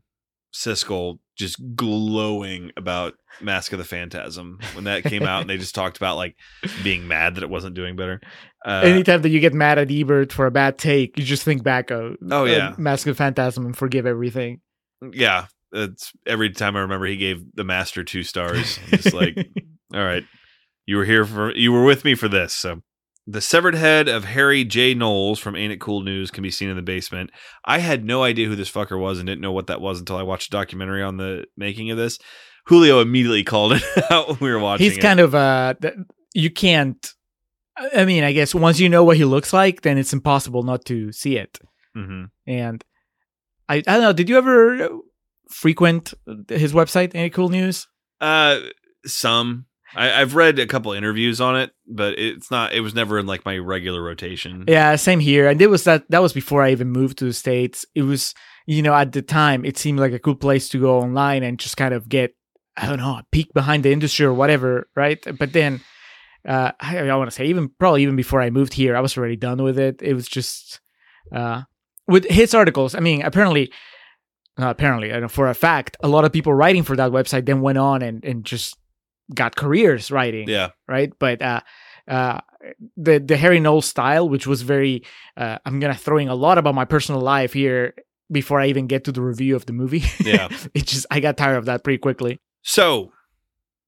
Siskel 0.53 1.19
just 1.37 1.57
glowing 1.75 2.71
about 2.77 3.13
Mask 3.41 3.71
of 3.71 3.79
the 3.79 3.85
Phantasm 3.85 4.59
when 4.73 4.83
that 4.83 5.03
came 5.03 5.23
out, 5.23 5.41
and 5.41 5.49
they 5.49 5.57
just 5.57 5.73
talked 5.75 5.97
about 5.97 6.17
like 6.17 6.35
being 6.83 7.07
mad 7.07 7.35
that 7.35 7.43
it 7.43 7.49
wasn't 7.49 7.75
doing 7.75 7.95
better. 7.95 8.19
Uh, 8.65 8.81
Anytime 8.83 9.21
that 9.21 9.29
you 9.29 9.39
get 9.39 9.53
mad 9.53 9.77
at 9.79 9.89
Ebert 9.89 10.33
for 10.33 10.45
a 10.45 10.51
bad 10.51 10.77
take, 10.77 11.17
you 11.17 11.23
just 11.23 11.43
think 11.43 11.63
back 11.63 11.91
of 11.91 12.17
Oh, 12.29 12.41
uh, 12.43 12.45
yeah. 12.45 12.75
Mask 12.77 13.07
of 13.07 13.15
the 13.15 13.17
Phantasm 13.17 13.65
and 13.65 13.77
forgive 13.77 14.05
everything. 14.05 14.59
yeah, 15.13 15.45
it's 15.71 16.11
every 16.27 16.49
time 16.49 16.75
I 16.75 16.81
remember 16.81 17.05
he 17.05 17.15
gave 17.17 17.41
the 17.53 17.63
master 17.63 18.03
two 18.03 18.23
stars. 18.23 18.77
Just 18.89 19.13
like, 19.13 19.37
all 19.93 20.03
right, 20.03 20.25
you 20.85 20.97
were 20.97 21.05
here 21.05 21.25
for 21.25 21.55
you 21.55 21.71
were 21.71 21.85
with 21.85 22.03
me 22.03 22.15
for 22.15 22.27
this. 22.27 22.53
So 22.53 22.81
the 23.31 23.41
severed 23.41 23.75
head 23.75 24.07
of 24.07 24.25
Harry 24.25 24.63
J. 24.63 24.95
Knowles 24.95 25.37
from 25.39 25.55
Ain't 25.55 25.71
It 25.71 25.79
Cool 25.79 26.01
News 26.01 26.31
can 26.31 26.41
be 26.41 26.49
seen 26.49 26.69
in 26.69 26.75
the 26.75 26.81
basement. 26.81 27.29
I 27.63 27.77
had 27.77 28.03
no 28.03 28.23
idea 28.23 28.47
who 28.47 28.55
this 28.55 28.71
fucker 28.71 28.99
was 28.99 29.19
and 29.19 29.27
didn't 29.27 29.41
know 29.41 29.51
what 29.51 29.67
that 29.67 29.81
was 29.81 29.99
until 29.99 30.17
I 30.17 30.23
watched 30.23 30.47
a 30.47 30.57
documentary 30.57 31.03
on 31.03 31.17
the 31.17 31.45
making 31.55 31.91
of 31.91 31.97
this. 31.97 32.17
Julio 32.65 33.01
immediately 33.01 33.43
called 33.43 33.73
it 33.73 33.83
out 34.11 34.27
when 34.29 34.37
we 34.39 34.51
were 34.51 34.59
watching. 34.59 34.85
He's 34.85 34.97
it. 34.97 35.01
kind 35.01 35.19
of 35.19 35.35
uh, 35.35 35.75
you 36.33 36.49
can't. 36.49 37.13
I 37.95 38.03
mean, 38.03 38.23
I 38.23 38.33
guess 38.33 38.53
once 38.55 38.79
you 38.79 38.89
know 38.89 39.03
what 39.03 39.17
he 39.17 39.25
looks 39.25 39.53
like, 39.53 39.81
then 39.81 39.97
it's 39.97 40.11
impossible 40.11 40.63
not 40.63 40.83
to 40.85 41.11
see 41.11 41.37
it. 41.37 41.59
hmm 41.93 42.25
And 42.47 42.83
I, 43.69 43.75
I 43.75 43.81
don't 43.81 44.01
know. 44.01 44.13
Did 44.13 44.27
you 44.27 44.37
ever 44.37 44.89
frequent 45.49 46.13
his 46.49 46.73
website? 46.73 47.13
Any 47.13 47.29
cool 47.29 47.49
news? 47.49 47.87
uh 48.19 48.59
some. 49.05 49.65
I, 49.95 50.21
I've 50.21 50.35
read 50.35 50.59
a 50.59 50.67
couple 50.67 50.91
interviews 50.93 51.41
on 51.41 51.57
it, 51.57 51.71
but 51.87 52.17
it's 52.19 52.51
not. 52.51 52.73
It 52.73 52.81
was 52.81 52.93
never 52.93 53.17
in 53.19 53.25
like 53.25 53.45
my 53.45 53.57
regular 53.57 54.01
rotation. 54.01 54.65
Yeah, 54.67 54.95
same 54.95 55.19
here. 55.19 55.47
And 55.47 55.61
it 55.61 55.67
was 55.67 55.83
that 55.85 56.09
that 56.09 56.21
was 56.21 56.33
before 56.33 56.63
I 56.63 56.71
even 56.71 56.89
moved 56.89 57.17
to 57.19 57.25
the 57.25 57.33
states. 57.33 57.85
It 57.95 58.03
was, 58.03 58.33
you 58.65 58.81
know, 58.81 58.93
at 58.93 59.11
the 59.11 59.21
time 59.21 59.65
it 59.65 59.77
seemed 59.77 59.99
like 59.99 60.13
a 60.13 60.19
cool 60.19 60.35
place 60.35 60.69
to 60.69 60.79
go 60.79 60.99
online 60.99 61.43
and 61.43 61.59
just 61.59 61.77
kind 61.77 61.93
of 61.93 62.07
get, 62.07 62.35
I 62.77 62.85
don't 62.87 62.99
know, 62.99 63.15
a 63.15 63.25
peek 63.31 63.53
behind 63.53 63.83
the 63.83 63.91
industry 63.91 64.25
or 64.25 64.33
whatever, 64.33 64.87
right? 64.95 65.23
But 65.37 65.53
then, 65.53 65.81
uh, 66.47 66.71
I, 66.79 66.99
I 66.99 67.15
want 67.15 67.29
to 67.29 67.35
say 67.35 67.45
even 67.45 67.69
probably 67.79 68.03
even 68.03 68.15
before 68.15 68.41
I 68.41 68.49
moved 68.49 68.73
here, 68.73 68.95
I 68.95 69.01
was 69.01 69.17
already 69.17 69.35
done 69.35 69.61
with 69.63 69.77
it. 69.77 70.01
It 70.01 70.13
was 70.13 70.27
just, 70.27 70.79
uh, 71.33 71.63
with 72.07 72.25
his 72.25 72.53
articles. 72.53 72.95
I 72.95 72.99
mean, 72.99 73.21
apparently, 73.21 73.71
not 74.57 74.71
apparently, 74.71 75.27
for 75.29 75.47
a 75.47 75.53
fact, 75.53 75.95
a 76.01 76.07
lot 76.07 76.25
of 76.25 76.33
people 76.33 76.53
writing 76.53 76.83
for 76.83 76.95
that 76.95 77.11
website 77.11 77.45
then 77.45 77.61
went 77.61 77.77
on 77.77 78.01
and 78.01 78.23
and 78.25 78.43
just 78.43 78.75
got 79.33 79.55
careers 79.55 80.11
writing 80.11 80.47
Yeah. 80.49 80.69
right? 80.87 81.11
But 81.19 81.41
uh, 81.41 81.61
uh, 82.07 82.39
the 82.97 83.19
the 83.19 83.37
Harry 83.37 83.59
Knowles 83.59 83.85
style, 83.85 84.27
which 84.27 84.47
was 84.47 84.61
very, 84.61 85.03
uh, 85.37 85.59
I'm 85.65 85.79
gonna 85.79 85.93
throw 85.95 86.17
in 86.17 86.27
a 86.27 86.35
lot 86.35 86.57
about 86.57 86.75
my 86.75 86.85
personal 86.85 87.21
life 87.21 87.53
here 87.53 87.93
before 88.31 88.59
I 88.59 88.67
even 88.67 88.87
get 88.87 89.03
to 89.05 89.11
the 89.11 89.21
review 89.21 89.55
of 89.55 89.65
the 89.65 89.73
movie. 89.73 90.03
Yeah. 90.23 90.49
it 90.73 90.85
just 90.85 91.05
I 91.11 91.19
got 91.19 91.37
tired 91.37 91.57
of 91.57 91.65
that 91.65 91.83
pretty 91.83 91.97
quickly. 91.99 92.39
So, 92.61 93.11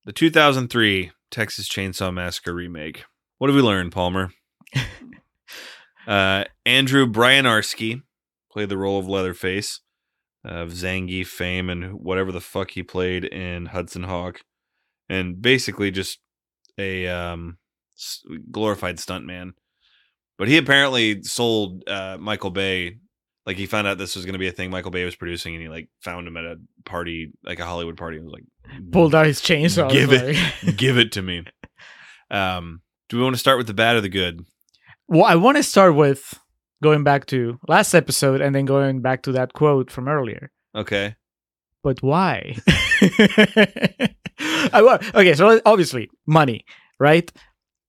the 0.05 0.13
2003 0.13 1.11
Texas 1.29 1.67
Chainsaw 1.69 2.13
Massacre 2.13 2.53
remake. 2.53 3.05
What 3.37 3.49
have 3.49 3.55
we 3.55 3.61
learned, 3.61 3.91
Palmer? 3.91 4.31
uh, 6.07 6.45
Andrew 6.65 7.05
Bryniarski 7.05 8.01
played 8.51 8.69
the 8.69 8.77
role 8.77 8.99
of 8.99 9.07
Leatherface 9.07 9.81
of 10.43 10.69
Zangief 10.69 11.27
fame 11.27 11.69
and 11.69 11.93
whatever 11.93 12.31
the 12.31 12.41
fuck 12.41 12.71
he 12.71 12.83
played 12.83 13.23
in 13.25 13.67
Hudson 13.67 14.03
Hawk, 14.03 14.41
and 15.12 15.41
basically 15.41 15.91
just 15.91 16.20
a 16.78 17.07
um, 17.07 17.57
glorified 18.49 18.97
stuntman. 18.97 19.51
But 20.38 20.47
he 20.47 20.57
apparently 20.57 21.22
sold 21.24 21.84
uh, 21.88 22.18
Michael 22.20 22.49
Bay. 22.51 22.97
Like 23.45 23.57
he 23.57 23.66
found 23.66 23.88
out 23.88 23.97
this 23.97 24.16
was 24.16 24.26
going 24.26 24.34
to 24.34 24.39
be 24.39 24.47
a 24.47 24.51
thing 24.51 24.70
Michael 24.70 24.91
Bay 24.91 25.03
was 25.03 25.16
producing, 25.16 25.53
and 25.55 25.62
he 25.64 25.70
like 25.70 25.89
found 26.01 26.28
him 26.28 26.38
at 26.38 26.45
a 26.45 26.55
party, 26.86 27.32
like 27.43 27.59
a 27.59 27.66
Hollywood 27.66 27.97
party, 27.97 28.18
and 28.18 28.26
was 28.26 28.34
like, 28.34 28.91
Pulled 28.91 29.14
out 29.14 29.26
his 29.26 29.41
chainsaw. 29.41 29.89
Give 29.91 30.12
it. 30.14 30.36
like- 30.64 30.78
give 30.78 30.97
it 30.97 31.12
to 31.14 31.22
me. 31.22 31.43
Um, 32.30 32.82
do 33.09 33.18
we 33.18 33.24
want 33.24 33.36
to 33.36 33.39
start 33.39 33.57
with 33.57 33.68
the 33.68 33.74
bad 33.74 33.97
or 33.97 34.01
the 34.01 34.07
good? 34.07 34.45
well, 35.09 35.26
I 35.26 35.36
want 35.36 35.57
to 35.57 35.64
start 35.64 35.95
with 35.95 36.34
going 36.82 37.03
back 37.03 37.26
to 37.26 37.59
last 37.68 37.93
episode 37.93 38.39
and 38.39 38.55
then 38.55 38.64
going 38.64 39.01
back 39.01 39.24
to 39.24 39.34
that 39.34 39.51
quote 39.51 39.91
from 39.91 40.07
earlier. 40.07 40.49
Okay. 40.74 41.16
But 41.84 42.01
why? 42.01 42.55
I, 44.39 45.12
okay, 45.16 45.34
so 45.34 45.62
obviously 45.66 46.10
money, 46.26 46.66
right? 46.99 47.32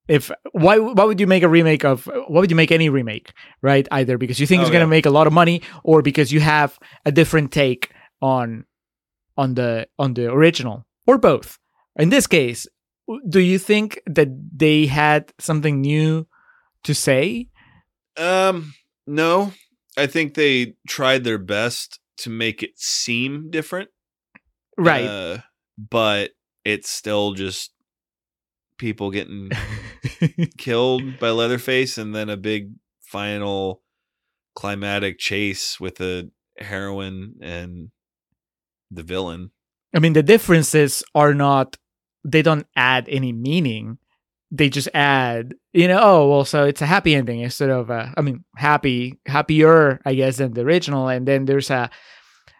If 0.09 0.31
why 0.53 0.79
why 0.79 1.05
would 1.05 1.21
you 1.21 1.27
make 1.27 1.43
a 1.43 1.49
remake 1.49 1.85
of 1.85 2.07
why 2.07 2.41
would 2.41 2.51
you 2.51 2.57
make 2.57 2.73
any 2.73 2.89
remake, 2.89 3.33
right? 3.63 3.87
Either 3.91 4.19
because 4.19 4.41
you 4.41 4.47
think 4.47 4.61
Oh, 4.61 4.63
it's 4.63 4.71
gonna 4.71 4.85
yeah. 4.85 4.91
make 4.91 5.07
a 5.07 5.11
lot 5.11 5.27
of 5.27 5.33
money, 5.33 5.63
or 5.85 6.03
because 6.03 6.33
you 6.33 6.41
have 6.41 6.79
a 7.07 7.13
different 7.13 7.53
take 7.53 7.91
on 8.21 8.65
on 9.37 9.55
the 9.55 9.87
on 9.99 10.15
the 10.15 10.31
original, 10.31 10.85
or 11.07 11.19
both. 11.19 11.59
In 11.97 12.09
this 12.09 12.27
case, 12.27 12.67
do 13.29 13.41
you 13.41 13.59
think 13.59 14.01
that 14.07 14.29
they 14.57 14.87
had 14.87 15.33
something 15.39 15.81
new 15.81 16.27
to 16.85 16.95
say? 16.95 17.49
Um, 18.17 18.75
no. 19.07 19.53
I 19.97 20.07
think 20.07 20.35
they 20.35 20.75
tried 20.89 21.23
their 21.25 21.39
best 21.39 22.01
to 22.19 22.31
make 22.31 22.63
it 22.63 22.71
seem 22.77 23.51
different. 23.51 23.91
Right. 24.77 25.05
Uh, 25.05 25.39
but 25.79 26.31
it's 26.65 26.91
still 26.91 27.33
just 27.33 27.73
people 28.79 29.11
getting 29.11 29.51
killed 30.59 31.19
by 31.19 31.31
Leatherface 31.31 31.99
and 31.99 32.15
then 32.15 32.29
a 32.29 32.37
big 32.37 32.73
final 33.01 33.83
climatic 34.55 35.19
chase 35.19 35.79
with 35.79 36.01
a 36.01 36.31
heroine 36.59 37.35
and 37.41 37.91
the 38.91 39.03
villain. 39.03 39.51
I 39.95 39.99
mean, 39.99 40.15
the 40.15 40.23
differences 40.23 41.03
are 41.15 41.35
not, 41.35 41.77
they 42.25 42.43
don't 42.43 42.67
add 42.77 43.09
any 43.09 43.33
meaning. 43.33 43.99
They 44.51 44.69
just 44.69 44.89
add, 44.95 45.55
you 45.73 45.89
know, 45.89 46.01
oh, 46.03 46.29
well, 46.29 46.45
so 46.45 46.65
it's 46.65 46.83
a 46.83 46.87
happy 46.87 47.15
ending 47.15 47.41
instead 47.41 47.71
of, 47.71 47.89
a, 47.91 48.13
I 48.17 48.21
mean, 48.21 48.45
happy, 48.57 49.19
happier, 49.27 50.01
I 50.05 50.15
guess, 50.15 50.37
than 50.37 50.53
the 50.53 50.63
original. 50.63 51.09
And 51.09 51.27
then 51.27 51.47
there's 51.47 51.71
a, 51.71 51.91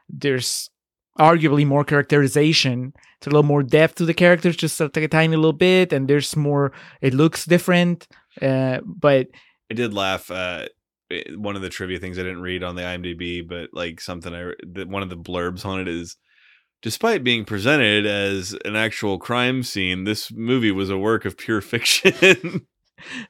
there's 0.09 0.71
arguably 1.19 1.67
more 1.67 1.85
characterization. 1.85 2.93
It's 3.19 3.27
a 3.27 3.31
little 3.31 3.43
more 3.43 3.63
depth 3.63 3.97
to 3.97 4.05
the 4.05 4.15
characters, 4.15 4.57
just 4.57 4.81
like 4.81 4.97
a 4.97 5.09
tiny 5.09 5.37
little 5.37 5.53
bit. 5.53 5.93
And 5.93 6.09
there's 6.09 6.35
more, 6.37 6.73
it 7.01 7.15
looks 7.15 7.45
different. 7.45 8.09
Uh, 8.41 8.81
but 8.85 9.29
I 9.71 9.75
did 9.75 9.95
laugh. 9.95 10.31
Uh, 10.31 10.67
one 11.35 11.57
of 11.57 11.63
the 11.63 11.69
trivia 11.69 11.99
things 11.99 12.19
I 12.19 12.23
didn't 12.23 12.41
read 12.41 12.63
on 12.63 12.75
the 12.75 12.83
IMDb, 12.83 13.47
but 13.47 13.71
like 13.73 14.01
something 14.01 14.35
I 14.35 14.53
one 14.85 15.03
of 15.03 15.11
the 15.11 15.17
blurbs 15.17 15.65
on 15.67 15.81
it 15.81 15.89
is, 15.89 16.17
despite 16.81 17.23
being 17.23 17.45
presented 17.45 18.07
as 18.07 18.57
an 18.65 18.77
actual 18.77 19.19
crime 19.19 19.63
scene, 19.63 20.05
this 20.05 20.33
movie 20.33 20.73
was 20.73 20.91
a 20.91 20.99
work 20.99 21.25
of 21.25 21.37
pure 21.37 21.61
fiction. 21.61 22.67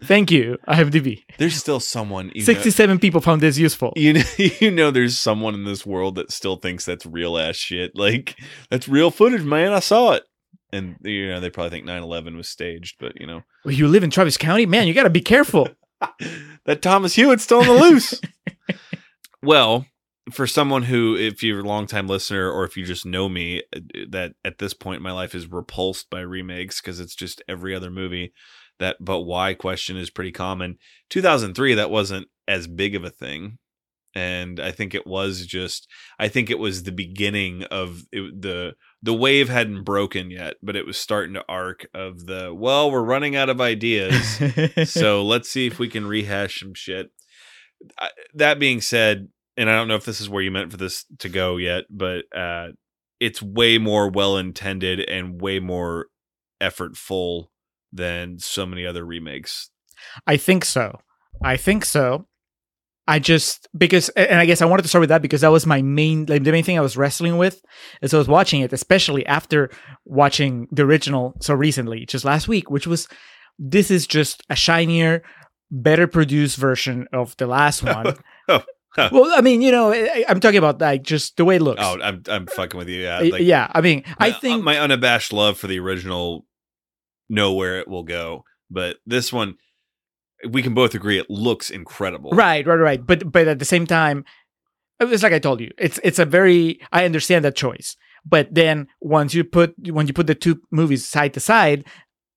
Thank 0.05 0.31
you, 0.31 0.59
IMDb. 0.68 1.25
There's 1.39 1.57
still 1.57 1.81
someone. 1.81 2.31
You 2.35 2.43
know, 2.43 2.47
67 2.47 2.99
people 2.99 3.20
found 3.20 3.41
this 3.41 3.59
useful. 3.59 3.93
you 3.97 4.14
know, 4.14 4.23
you 4.37 4.70
know, 4.70 4.91
there's 4.91 5.18
someone 5.18 5.55
in 5.55 5.64
this 5.64 5.87
world 5.87 6.16
that 6.16 6.33
still 6.33 6.57
thinks 6.57 6.85
that's 6.85 7.07
real 7.07 7.39
ass 7.39 7.57
shit. 7.57 7.97
Like 7.97 8.39
that's 8.70 8.89
real 8.89 9.11
footage, 9.11 9.43
man. 9.43 9.73
I 9.73 9.81
saw 9.81 10.12
it, 10.12 10.25
and 10.73 10.97
you 11.03 11.29
know 11.29 11.41
they 11.41 11.51
probably 11.51 11.70
think 11.70 11.87
9/11 11.87 12.37
was 12.37 12.49
staged, 12.49 12.97
but 12.99 13.20
you 13.20 13.27
know 13.27 13.43
Well, 13.64 13.75
you 13.75 13.89
live 13.89 14.03
in 14.03 14.11
Travis 14.11 14.37
County? 14.37 14.66
Man, 14.66 14.87
you 14.87 14.95
got 14.95 15.05
to 15.05 15.11
be 15.11 15.20
careful. 15.20 15.68
that 16.66 16.83
Thomas 16.83 17.14
Hewitt's 17.14 17.45
still 17.45 17.61
on 17.61 17.66
the 17.66 17.73
loose. 17.73 18.20
well, 19.43 19.87
for 20.31 20.47
someone 20.47 20.85
who, 20.85 21.16
if 21.16 21.43
you're 21.43 21.61
a 21.61 21.64
longtime 21.64 22.07
listener 22.07 22.51
or 22.51 22.64
if 22.64 22.77
you 22.77 22.85
just 22.85 23.05
know 23.05 23.29
me, 23.29 23.62
uh, 23.75 23.81
that 24.11 24.35
at 24.45 24.59
this 24.59 24.75
point 24.75 24.99
in 24.99 25.03
my 25.03 25.12
life 25.12 25.35
is 25.35 25.51
repulsed 25.51 26.11
by 26.11 26.20
remakes 26.20 26.81
because 26.81 27.01
it's 27.01 27.14
just 27.14 27.43
every 27.49 27.75
other 27.75 27.91
movie. 27.91 28.33
That 28.83 28.97
but 29.01 29.20
why 29.20 29.55
question 29.55 29.97
is 29.97 30.11
pretty 30.11 30.33
common. 30.33 30.76
2003, 31.11 31.74
that 31.74 31.91
wasn't 31.91 32.28
as 32.47 32.66
big 32.66 32.95
of 32.95 33.05
a 33.05 33.11
thing. 33.11 33.59
And 34.14 34.61
I 34.61 34.72
think 34.72 34.95
it 34.95 35.07
was 35.07 35.47
just, 35.47 35.89
I 36.18 36.28
think 36.28 36.51
it 36.51 36.59
was 36.59 36.83
the 36.83 36.93
beginning 36.93 37.64
of 37.70 38.03
it, 38.12 38.43
the 38.43 38.74
the 39.03 39.14
wave 39.14 39.49
hadn't 39.49 39.85
broken 39.85 40.30
yet, 40.30 40.57
but 40.62 40.76
it 40.76 40.87
was 40.87 40.99
starting 40.99 41.33
to 41.35 41.45
arc 41.49 41.87
of 41.95 42.26
the 42.26 42.53
well, 42.55 42.91
we're 42.91 43.03
running 43.03 43.37
out 43.37 43.49
of 43.49 43.61
ideas 43.61 44.14
so 44.91 45.24
let's 45.33 45.49
see 45.49 45.66
if 45.66 45.78
we 45.78 45.89
can 45.89 46.07
rehash 46.07 46.61
some 46.61 46.74
shit. 46.74 47.11
I- 47.99 48.11
That 48.35 48.59
being 48.59 48.80
said, 48.83 49.28
and 49.57 49.70
I 49.70 49.76
don't 49.76 49.89
know 49.89 49.97
if 49.97 50.05
this 50.05 50.20
is 50.20 50.28
where 50.28 50.43
you 50.43 50.51
meant 50.51 50.70
for 50.70 50.76
this 50.76 51.07
to 51.20 51.28
go 51.30 51.57
yet, 51.57 51.85
but 51.89 52.24
uh, 52.37 52.68
it's 53.18 53.41
way 53.41 53.78
more 53.78 54.11
well 54.11 54.37
intended 54.37 55.01
and 55.09 55.41
way 55.41 55.59
more 55.59 56.09
effortful 56.61 57.47
than 57.93 58.38
so 58.38 58.66
many 58.66 58.86
other 58.86 59.05
remakes. 59.05 59.70
I 60.26 60.36
think 60.36 60.64
so. 60.64 61.01
I 61.45 61.57
think 61.57 61.84
so. 61.84 62.26
I 63.09 63.18
just 63.18 63.68
because 63.76 64.11
and 64.11 64.38
I 64.38 64.47
guess 64.47 64.62
I 64.62 64.64
wanted 64.64 64.82
to 64.82 64.88
start 64.88 65.01
with 65.01 65.09
that 65.09 65.22
because 65.22 65.40
that 65.40 65.51
was 65.51 65.66
my 65.66 65.82
main 65.82 66.26
like 66.26 66.45
the 66.45 66.53
main 66.53 66.62
thing 66.62 66.78
I 66.78 66.82
was 66.82 66.97
wrestling 66.97 67.36
with 67.36 67.61
as 68.01 68.14
I 68.14 68.18
was 68.18 68.28
watching 68.28 68.61
it, 68.61 68.72
especially 68.72 69.26
after 69.26 69.70
watching 70.05 70.68
the 70.70 70.84
original 70.84 71.34
so 71.40 71.55
recently, 71.55 72.07
just 72.07 72.24
last 72.24 72.47
week, 72.47 72.70
which 72.70 72.86
was 72.86 73.09
this 73.59 73.90
is 73.90 74.07
just 74.07 74.45
a 74.49 74.55
shinier, 74.55 75.22
better 75.70 76.07
produced 76.07 76.57
version 76.57 77.09
of 77.12 77.36
the 77.38 77.47
last 77.49 77.82
one. 77.82 78.16
Oh, 78.49 78.62
well, 78.97 79.32
I 79.34 79.40
mean, 79.40 79.62
you 79.62 79.72
know, 79.72 79.93
I, 79.93 80.24
I'm 80.28 80.38
talking 80.38 80.59
about 80.59 80.80
like 80.80 81.03
just 81.03 81.36
the 81.36 81.45
way 81.45 81.57
it 81.57 81.62
looks. 81.62 81.82
Oh, 81.82 81.99
I'm 82.01 82.22
I'm 82.28 82.47
fucking 82.47 82.78
with 82.78 82.88
you. 82.88 83.03
Yeah, 83.03 83.18
Uh, 83.18 83.24
like, 83.30 83.43
yeah, 83.43 83.66
I 83.72 83.80
mean, 83.80 84.05
I 84.18 84.30
think 84.30 84.62
my 84.62 84.78
unabashed 84.78 85.32
love 85.32 85.59
for 85.59 85.66
the 85.66 85.80
original 85.80 86.47
know 87.33 87.53
where 87.55 87.78
it 87.80 87.89
will 87.89 88.05
go, 88.05 88.45
but 88.70 88.99
this 89.07 89.33
one 89.33 89.57
we 90.49 90.62
can 90.62 90.74
both 90.74 90.95
agree 90.95 91.18
it 91.18 91.30
looks 91.30 91.70
incredible. 91.70 92.30
Right, 92.30 92.66
right, 92.66 92.76
right. 92.76 93.07
But 93.07 93.30
but 93.30 93.49
at 93.49 93.59
the 93.59 93.64
same 93.64 93.87
time, 93.87 94.24
uh, 95.01 95.07
it's 95.07 95.22
like 95.22 95.33
I 95.33 95.39
told 95.39 95.61
you, 95.61 95.70
it's 95.78 95.99
it's 96.05 96.18
a 96.18 96.24
very 96.24 96.80
I 96.93 97.05
understand 97.05 97.45
that 97.45 97.57
choice. 97.57 97.97
But 98.24 98.55
then 98.55 98.87
once 99.01 99.35
you 99.35 99.45
put 99.45 99.74
when 99.91 100.07
you 100.07 100.12
put 100.12 100.26
the 100.26 100.35
two 100.35 100.61
movies 100.70 101.07
side 101.07 101.35
to 101.35 101.41
side, 101.41 101.85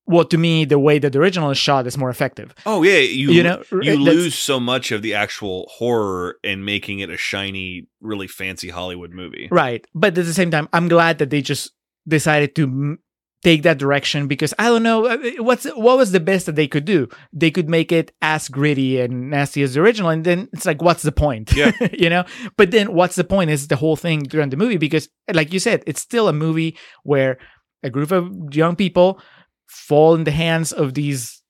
well, 0.07 0.25
to 0.25 0.37
me, 0.37 0.65
the 0.65 0.79
way 0.79 0.99
that 0.99 1.13
the 1.13 1.19
original 1.19 1.49
is 1.51 1.57
shot 1.57 1.87
is 1.87 1.97
more 1.97 2.09
effective. 2.09 2.53
Oh 2.65 2.83
yeah, 2.83 2.99
you 2.99 3.31
You 3.31 3.43
know, 3.43 3.63
you 3.81 3.97
lose 3.97 4.35
so 4.35 4.59
much 4.59 4.91
of 4.91 5.01
the 5.01 5.15
actual 5.15 5.67
horror 5.71 6.37
in 6.43 6.63
making 6.63 6.99
it 6.99 7.09
a 7.09 7.17
shiny, 7.17 7.87
really 8.01 8.27
fancy 8.27 8.69
Hollywood 8.69 9.11
movie. 9.11 9.47
Right. 9.51 9.85
But 9.93 10.17
at 10.17 10.25
the 10.25 10.33
same 10.33 10.51
time, 10.51 10.69
I'm 10.73 10.87
glad 10.87 11.17
that 11.19 11.31
they 11.31 11.41
just 11.41 11.71
decided 12.07 12.55
to 12.55 12.97
take 13.45 13.61
that 13.61 13.77
direction 13.77 14.27
because 14.27 14.55
I 14.57 14.65
don't 14.69 14.81
know 14.81 15.05
uh, 15.05 15.17
what's 15.37 15.65
what 15.65 15.99
was 15.99 16.11
the 16.11 16.19
best 16.19 16.47
that 16.47 16.55
they 16.55 16.67
could 16.67 16.83
do. 16.83 17.07
They 17.31 17.51
could 17.51 17.69
make 17.69 17.91
it 17.91 18.11
as 18.23 18.49
gritty 18.49 18.99
and 18.99 19.29
nasty 19.29 19.61
as 19.61 19.75
the 19.75 19.81
original, 19.81 20.09
and 20.09 20.23
then 20.23 20.49
it's 20.51 20.65
like, 20.65 20.81
what's 20.81 21.03
the 21.03 21.11
point? 21.11 21.53
Yeah. 21.53 21.71
you 21.93 22.09
know. 22.09 22.25
But 22.57 22.71
then, 22.71 22.93
what's 22.93 23.15
the 23.15 23.23
point? 23.23 23.51
Is 23.51 23.67
the 23.67 23.75
whole 23.75 23.95
thing 23.95 24.23
during 24.23 24.49
the 24.49 24.57
movie 24.57 24.77
because, 24.77 25.09
like 25.31 25.53
you 25.53 25.59
said, 25.59 25.83
it's 25.85 26.01
still 26.01 26.27
a 26.27 26.33
movie 26.33 26.75
where 27.03 27.37
a 27.83 27.91
group 27.91 28.11
of 28.11 28.31
young 28.51 28.75
people 28.75 29.21
fall 29.67 30.15
in 30.15 30.23
the 30.23 30.31
hands 30.31 30.71
of 30.71 30.95
these 30.95 31.43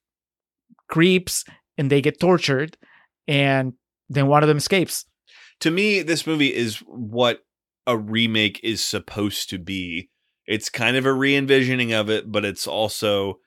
creeps 0.89 1.45
and 1.77 1.89
they 1.89 2.01
get 2.01 2.19
tortured, 2.19 2.77
and 3.25 3.73
then 4.09 4.27
one 4.27 4.43
of 4.43 4.49
them 4.49 4.57
escapes. 4.57 5.05
To 5.61 5.71
me, 5.71 6.01
this 6.01 6.27
movie 6.27 6.53
is 6.53 6.79
what 6.87 7.45
a 7.87 7.97
remake 7.97 8.59
is 8.63 8.83
supposed 8.83 9.49
to 9.51 9.57
be. 9.57 10.09
It's 10.47 10.69
kind 10.69 10.97
of 10.97 11.05
a 11.05 11.13
re-envisioning 11.13 11.93
of 11.93 12.09
it, 12.09 12.31
but 12.31 12.45
it's 12.45 12.67
also 12.67 13.39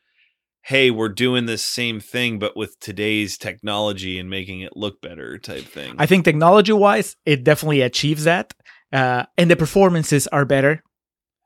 hey, 0.62 0.90
we're 0.90 1.08
doing 1.08 1.46
this 1.46 1.64
same 1.64 1.98
thing 1.98 2.38
but 2.38 2.54
with 2.54 2.78
today's 2.78 3.38
technology 3.38 4.18
and 4.18 4.28
making 4.28 4.60
it 4.60 4.76
look 4.76 5.00
better 5.00 5.38
type 5.38 5.64
thing. 5.64 5.94
I 5.98 6.04
think 6.04 6.26
technology 6.26 6.72
wise, 6.72 7.16
it 7.24 7.42
definitely 7.42 7.80
achieves 7.80 8.24
that. 8.24 8.52
Uh, 8.92 9.24
and 9.38 9.50
the 9.50 9.56
performances 9.56 10.26
are 10.26 10.44
better. 10.44 10.82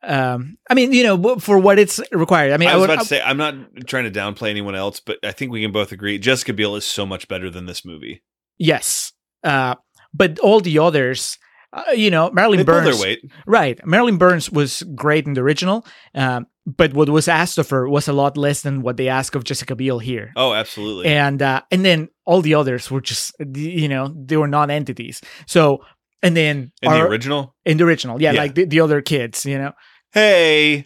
Um, 0.03 0.59
I 0.69 0.75
mean, 0.75 0.93
you 0.93 1.05
know, 1.05 1.39
for 1.39 1.59
what 1.59 1.79
it's 1.79 2.01
required. 2.11 2.53
I 2.53 2.57
mean, 2.57 2.69
I 2.69 2.73
I, 2.73 2.75
was 2.75 2.81
would, 2.81 2.91
about 2.91 3.03
to 3.03 3.07
say 3.07 3.23
I'm 3.23 3.37
not 3.37 3.55
trying 3.87 4.05
to 4.05 4.11
downplay 4.11 4.51
anyone 4.51 4.75
else, 4.75 4.99
but 4.99 5.19
I 5.23 5.31
think 5.31 5.53
we 5.53 5.63
can 5.63 5.71
both 5.71 5.93
agree 5.93 6.19
Jessica 6.19 6.53
Biel 6.53 6.75
is 6.75 6.85
so 6.85 7.07
much 7.07 7.29
better 7.29 7.49
than 7.49 7.67
this 7.67 7.85
movie. 7.85 8.23
yes. 8.59 9.13
Uh, 9.45 9.77
but 10.15 10.39
all 10.41 10.61
the 10.61 10.79
others, 10.79 11.39
uh, 11.73 11.93
you 11.93 12.11
know, 12.11 12.31
Marilyn 12.33 12.59
They 12.59 12.65
Burns, 12.65 13.05
right? 13.47 13.81
Marilyn 13.87 14.19
Burns 14.19 14.51
was 14.51 14.83
great 14.95 15.27
in 15.27 15.35
the 15.35 15.41
original, 15.41 15.87
um, 16.15 16.47
but 16.67 16.93
what 16.95 17.09
was 17.09 17.29
asked 17.29 17.59
of 17.59 17.71
her 17.71 17.89
was 17.89 18.09
a 18.09 18.13
lot 18.13 18.37
less 18.37 18.61
than 18.63 18.83
what 18.83 18.97
they 18.97 19.09
ask 19.09 19.35
of 19.35 19.45
Jessica 19.45 19.75
Biel 19.75 19.99
here. 19.99 20.33
Oh, 20.37 20.53
absolutely. 20.53 21.07
and 21.07 21.41
uh, 21.43 21.63
and 21.71 21.85
then 21.85 22.09
all 22.25 22.43
the 22.43 22.55
others 22.55 22.91
were 22.91 23.01
just 23.01 23.35
you 23.55 23.89
know 23.89 24.15
they 24.15 24.37
were 24.37 24.49
non-entities. 24.49 25.21
So 25.47 25.81
and 26.23 26.37
then 26.37 26.73
in 26.83 26.93
the 26.93 27.03
original, 27.03 27.55
in 27.65 27.79
the 27.79 27.85
original, 27.85 28.21
yeah, 28.23 28.33
Yeah. 28.33 28.41
like 28.43 28.55
the, 28.55 28.65
the 28.65 28.81
other 28.81 29.01
kids, 29.03 29.45
you 29.45 29.59
know, 29.59 29.73
hey, 30.13 30.85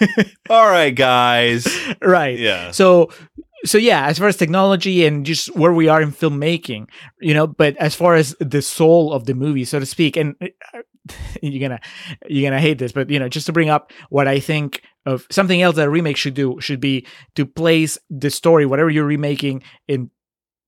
all 0.50 0.66
right, 0.68 0.94
guys. 0.94 1.66
right? 2.00 2.38
Yeah. 2.38 2.70
So 2.70 3.10
so 3.66 3.78
yeah, 3.78 4.06
as 4.06 4.18
far 4.18 4.28
as 4.28 4.36
technology 4.36 5.04
and 5.04 5.26
just 5.26 5.54
where 5.56 5.72
we 5.72 5.88
are 5.88 6.00
in 6.00 6.12
filmmaking, 6.12 6.88
you 7.20 7.34
know, 7.34 7.46
but 7.46 7.76
as 7.76 7.94
far 7.94 8.14
as 8.14 8.34
the 8.40 8.62
soul 8.62 9.12
of 9.12 9.26
the 9.26 9.34
movie, 9.34 9.64
so 9.64 9.78
to 9.78 9.86
speak, 9.86 10.16
and 10.16 10.34
you're 11.42 11.68
gonna 11.68 11.80
you're 12.28 12.48
gonna 12.48 12.60
hate 12.60 12.78
this, 12.78 12.92
but 12.92 13.10
you 13.10 13.18
know, 13.18 13.28
just 13.28 13.46
to 13.46 13.52
bring 13.52 13.68
up 13.68 13.92
what 14.08 14.28
I 14.28 14.40
think 14.40 14.82
of 15.04 15.26
something 15.30 15.60
else 15.60 15.76
that 15.76 15.88
a 15.88 15.90
remake 15.90 16.16
should 16.16 16.34
do 16.34 16.60
should 16.60 16.80
be 16.80 17.06
to 17.34 17.44
place 17.44 17.98
the 18.08 18.30
story, 18.30 18.66
whatever 18.66 18.90
you're 18.90 19.04
remaking, 19.04 19.62
in 19.88 20.10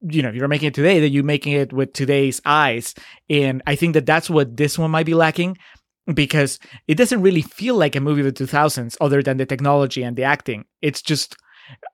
you 0.00 0.22
know, 0.22 0.30
you're 0.30 0.48
making 0.48 0.68
it 0.68 0.74
today, 0.74 1.00
that 1.00 1.08
you're 1.08 1.24
making 1.24 1.54
it 1.54 1.72
with 1.72 1.92
today's 1.92 2.40
eyes, 2.44 2.94
and 3.30 3.62
I 3.66 3.74
think 3.76 3.94
that 3.94 4.06
that's 4.06 4.30
what 4.30 4.56
this 4.56 4.78
one 4.78 4.90
might 4.90 5.06
be 5.06 5.14
lacking. 5.14 5.56
Because 6.14 6.58
it 6.86 6.94
doesn't 6.94 7.20
really 7.20 7.42
feel 7.42 7.74
like 7.74 7.94
a 7.94 8.00
movie 8.00 8.26
of 8.26 8.34
the 8.34 8.44
2000s, 8.46 8.96
other 8.98 9.22
than 9.22 9.36
the 9.36 9.44
technology 9.44 10.02
and 10.02 10.16
the 10.16 10.22
acting. 10.22 10.64
It's 10.80 11.02
just 11.02 11.36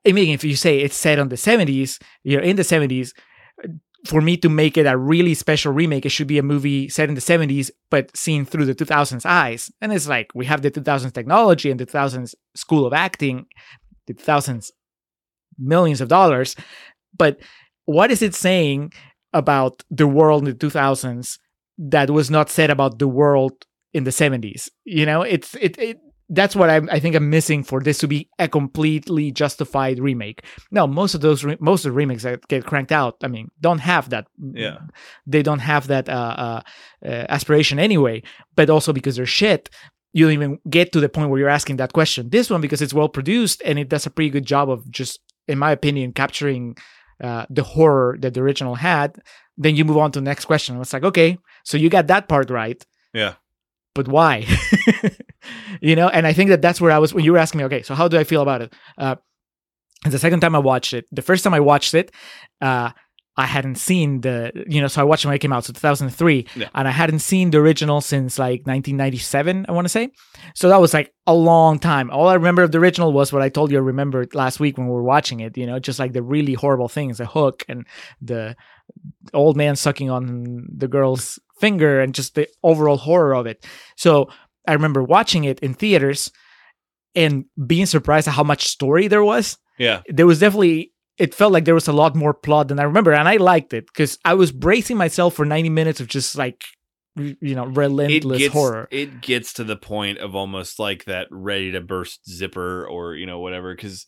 I 0.06 0.12
mean, 0.12 0.34
if 0.34 0.44
you 0.44 0.56
say 0.56 0.80
it's 0.80 0.96
set 0.96 1.18
on 1.18 1.28
the 1.28 1.36
70s, 1.36 2.00
you're 2.22 2.40
in 2.40 2.56
the 2.56 2.62
70s, 2.62 3.12
for 4.06 4.20
me 4.20 4.36
to 4.36 4.48
make 4.48 4.76
it 4.76 4.86
a 4.86 4.96
really 4.96 5.34
special 5.34 5.72
remake, 5.72 6.04
it 6.04 6.10
should 6.10 6.26
be 6.26 6.38
a 6.38 6.42
movie 6.42 6.88
set 6.88 7.08
in 7.08 7.14
the 7.14 7.20
70s, 7.20 7.70
but 7.90 8.14
seen 8.16 8.44
through 8.44 8.66
the 8.66 8.74
2000s 8.74 9.24
eyes. 9.24 9.70
And 9.80 9.92
it's 9.92 10.06
like 10.06 10.30
we 10.34 10.46
have 10.46 10.62
the 10.62 10.70
2000s 10.70 11.12
technology 11.12 11.70
and 11.70 11.80
the 11.80 11.86
2000s 11.86 12.34
school 12.54 12.86
of 12.86 12.92
acting, 12.92 13.46
the 14.06 14.14
2000s 14.14 14.70
millions 15.58 16.00
of 16.00 16.08
dollars. 16.08 16.54
But 17.16 17.40
what 17.86 18.10
is 18.10 18.20
it 18.20 18.34
saying 18.34 18.92
about 19.32 19.82
the 19.90 20.06
world 20.06 20.46
in 20.46 20.56
the 20.56 20.66
2000s 20.66 21.38
that 21.78 22.10
was 22.10 22.30
not 22.30 22.50
said 22.50 22.70
about 22.70 22.98
the 22.98 23.08
world 23.08 23.64
in 23.94 24.04
the 24.04 24.10
70s? 24.10 24.68
You 24.84 25.06
know, 25.06 25.22
it's 25.22 25.54
it, 25.54 25.78
it 25.78 25.98
that's 26.34 26.56
what 26.56 26.70
I'm, 26.70 26.88
I 26.90 27.00
think 27.00 27.14
I'm 27.14 27.30
missing 27.30 27.62
for 27.62 27.80
this 27.80 27.98
to 27.98 28.08
be 28.08 28.28
a 28.38 28.48
completely 28.48 29.30
justified 29.32 29.98
remake. 29.98 30.44
Now, 30.70 30.86
most 30.86 31.14
of 31.14 31.20
those 31.20 31.44
re- 31.44 31.56
most 31.60 31.84
of 31.84 31.92
the 31.92 31.96
remakes 31.96 32.22
that 32.22 32.46
get 32.48 32.64
cranked 32.64 32.92
out, 32.92 33.16
I 33.22 33.28
mean, 33.28 33.50
don't 33.60 33.80
have 33.80 34.10
that. 34.10 34.26
Yeah. 34.38 34.78
they 35.26 35.42
don't 35.42 35.60
have 35.60 35.86
that 35.88 36.08
uh, 36.08 36.12
uh, 36.12 36.60
uh, 37.04 37.26
aspiration 37.28 37.78
anyway. 37.78 38.22
But 38.56 38.70
also 38.70 38.92
because 38.92 39.16
they're 39.16 39.26
shit, 39.26 39.70
you 40.12 40.24
don't 40.24 40.32
even 40.32 40.58
get 40.70 40.92
to 40.92 41.00
the 41.00 41.08
point 41.08 41.30
where 41.30 41.40
you're 41.40 41.48
asking 41.48 41.76
that 41.76 41.92
question. 41.92 42.30
This 42.30 42.50
one, 42.50 42.60
because 42.60 42.80
it's 42.80 42.94
well 42.94 43.08
produced 43.08 43.62
and 43.64 43.78
it 43.78 43.88
does 43.88 44.06
a 44.06 44.10
pretty 44.10 44.30
good 44.30 44.46
job 44.46 44.70
of 44.70 44.88
just, 44.90 45.20
in 45.48 45.58
my 45.58 45.72
opinion, 45.72 46.12
capturing 46.12 46.76
uh, 47.22 47.46
the 47.50 47.62
horror 47.62 48.16
that 48.20 48.34
the 48.34 48.40
original 48.40 48.76
had. 48.76 49.20
Then 49.56 49.76
you 49.76 49.84
move 49.84 49.98
on 49.98 50.12
to 50.12 50.20
the 50.20 50.24
next 50.24 50.46
question. 50.46 50.80
It's 50.80 50.92
like, 50.92 51.04
okay, 51.04 51.38
so 51.64 51.76
you 51.76 51.88
got 51.88 52.08
that 52.08 52.28
part 52.28 52.50
right 52.50 52.84
Yeah. 53.12 53.34
But 53.94 54.08
why? 54.08 54.46
you 55.80 55.96
know, 55.96 56.08
and 56.08 56.26
I 56.26 56.32
think 56.32 56.50
that 56.50 56.62
that's 56.62 56.80
where 56.80 56.90
I 56.92 56.98
was 56.98 57.14
when 57.14 57.24
you 57.24 57.32
were 57.32 57.38
asking 57.38 57.58
me, 57.58 57.64
okay, 57.64 57.82
so 57.82 57.94
how 57.94 58.08
do 58.08 58.18
I 58.18 58.24
feel 58.24 58.42
about 58.42 58.62
it? 58.62 58.72
Uh, 58.98 59.16
the 60.04 60.18
second 60.18 60.40
time 60.40 60.54
I 60.54 60.58
watched 60.58 60.92
it, 60.92 61.06
the 61.12 61.22
first 61.22 61.44
time 61.44 61.54
I 61.54 61.60
watched 61.60 61.94
it, 61.94 62.10
uh, 62.60 62.90
I 63.36 63.46
hadn't 63.46 63.76
seen 63.76 64.20
the, 64.20 64.52
you 64.68 64.80
know, 64.80 64.86
so 64.86 65.00
I 65.00 65.04
watched 65.04 65.24
it 65.24 65.28
when 65.28 65.34
it 65.34 65.40
came 65.40 65.52
out, 65.52 65.64
so 65.64 65.72
2003, 65.72 66.46
Yeah. 66.54 66.68
and 66.72 66.86
I 66.86 66.92
hadn't 66.92 67.18
seen 67.18 67.50
the 67.50 67.58
original 67.58 68.00
since 68.00 68.38
like 68.38 68.60
1997, 68.66 69.66
I 69.68 69.72
want 69.72 69.86
to 69.86 69.88
say. 69.88 70.10
So 70.54 70.68
that 70.68 70.80
was 70.80 70.94
like 70.94 71.12
a 71.26 71.34
long 71.34 71.80
time. 71.80 72.10
All 72.12 72.28
I 72.28 72.34
remember 72.34 72.62
of 72.62 72.70
the 72.70 72.78
original 72.78 73.12
was 73.12 73.32
what 73.32 73.42
I 73.42 73.48
told 73.48 73.72
you 73.72 73.78
I 73.78 73.80
remembered 73.80 74.36
last 74.36 74.60
week 74.60 74.78
when 74.78 74.86
we 74.86 74.92
were 74.92 75.02
watching 75.02 75.40
it, 75.40 75.56
you 75.56 75.66
know, 75.66 75.80
just 75.80 75.98
like 75.98 76.12
the 76.12 76.22
really 76.22 76.54
horrible 76.54 76.88
things, 76.88 77.18
the 77.18 77.26
hook 77.26 77.64
and 77.68 77.86
the 78.22 78.54
old 79.32 79.56
man 79.56 79.74
sucking 79.74 80.10
on 80.10 80.66
the 80.72 80.86
girl's 80.86 81.40
finger 81.60 82.00
and 82.00 82.14
just 82.14 82.34
the 82.34 82.48
overall 82.62 82.96
horror 82.96 83.34
of 83.34 83.46
it. 83.46 83.64
So 83.96 84.28
I 84.66 84.72
remember 84.72 85.02
watching 85.02 85.44
it 85.44 85.60
in 85.60 85.74
theaters 85.74 86.30
and 87.14 87.44
being 87.66 87.86
surprised 87.86 88.26
at 88.28 88.34
how 88.34 88.42
much 88.44 88.66
story 88.68 89.06
there 89.08 89.22
was 89.24 89.56
Yeah. 89.78 90.02
there 90.08 90.26
was 90.26 90.40
definitely 90.40 90.92
it 91.16 91.32
felt 91.32 91.52
like 91.52 91.64
there 91.64 91.74
was 91.74 91.86
a 91.86 91.92
lot 91.92 92.16
more 92.16 92.34
plot 92.34 92.66
than 92.66 92.80
I 92.80 92.82
remember, 92.82 93.12
and 93.12 93.28
I 93.28 93.36
liked 93.36 93.72
it 93.72 93.86
because 93.86 94.18
I 94.24 94.34
was 94.34 94.50
bracing 94.50 94.96
myself 94.96 95.34
for 95.34 95.44
ninety 95.46 95.68
minutes 95.70 96.00
of 96.00 96.08
just 96.08 96.36
like 96.36 96.60
you 97.16 97.54
know 97.54 97.68
It 97.68 97.76
relentless 97.76 98.38
gets 98.38 98.52
horror. 98.52 98.88
it 98.90 99.20
gets 99.20 99.52
to 99.52 99.62
the 99.64 99.76
point 99.76 100.18
of 100.18 100.34
almost 100.34 100.80
like 100.80 101.04
that 101.04 101.28
ready 101.30 101.70
to 101.70 101.80
burst 101.80 102.28
zipper 102.28 102.84
or 102.88 103.14
you 103.14 103.26
know 103.26 103.38
whatever 103.38 103.72
because 103.72 104.06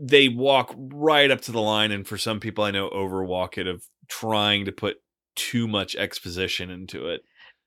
they 0.00 0.28
walk 0.28 0.74
right 0.78 1.30
up 1.30 1.42
to 1.42 1.52
the 1.52 1.60
line 1.60 1.90
and 1.92 2.06
for 2.06 2.16
some 2.16 2.40
people 2.40 2.64
I 2.64 2.70
know 2.70 2.88
overwalk 2.88 3.58
it 3.58 3.66
of 3.66 3.84
trying 4.08 4.64
to 4.64 4.72
put 4.72 4.96
too 5.36 5.68
much 5.68 5.94
exposition 5.96 6.70
into 6.70 7.08
it 7.08 7.22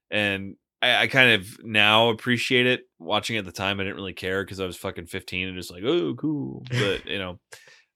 and 0.09 0.55
I, 0.81 1.03
I 1.03 1.07
kind 1.07 1.31
of 1.31 1.47
now 1.63 2.09
appreciate 2.09 2.65
it 2.65 2.81
watching 2.99 3.38
at 3.38 3.45
the 3.45 3.51
time 3.51 3.79
I 3.79 3.83
didn't 3.83 3.95
really 3.95 4.13
care 4.13 4.43
because 4.43 4.59
I 4.59 4.65
was 4.65 4.77
fucking 4.77 5.07
15 5.07 5.47
and 5.47 5.57
just 5.57 5.71
like 5.71 5.83
oh 5.83 6.15
cool 6.15 6.63
but 6.69 7.05
you 7.05 7.19
know 7.19 7.39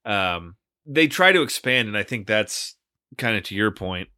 um 0.04 0.56
they 0.86 1.08
try 1.08 1.32
to 1.32 1.42
expand 1.42 1.88
and 1.88 1.96
I 1.96 2.02
think 2.02 2.26
that's 2.26 2.76
kind 3.18 3.36
of 3.36 3.42
to 3.44 3.54
your 3.54 3.70
point 3.70 4.08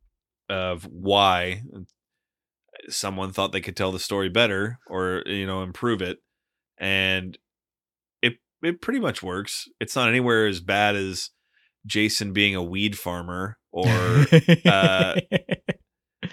of 0.48 0.84
why 0.84 1.62
someone 2.88 3.32
thought 3.32 3.52
they 3.52 3.60
could 3.60 3.76
tell 3.76 3.92
the 3.92 3.98
story 3.98 4.28
better 4.28 4.78
or 4.86 5.22
you 5.26 5.46
know 5.46 5.62
improve 5.62 6.02
it 6.02 6.18
and 6.78 7.38
it 8.22 8.34
it 8.62 8.80
pretty 8.80 9.00
much 9.00 9.22
works. 9.22 9.68
It's 9.80 9.96
not 9.96 10.08
anywhere 10.08 10.46
as 10.46 10.60
bad 10.60 10.96
as 10.96 11.30
jason 11.86 12.32
being 12.32 12.54
a 12.54 12.62
weed 12.62 12.98
farmer 12.98 13.57
or 13.70 13.86
uh, 14.66 15.16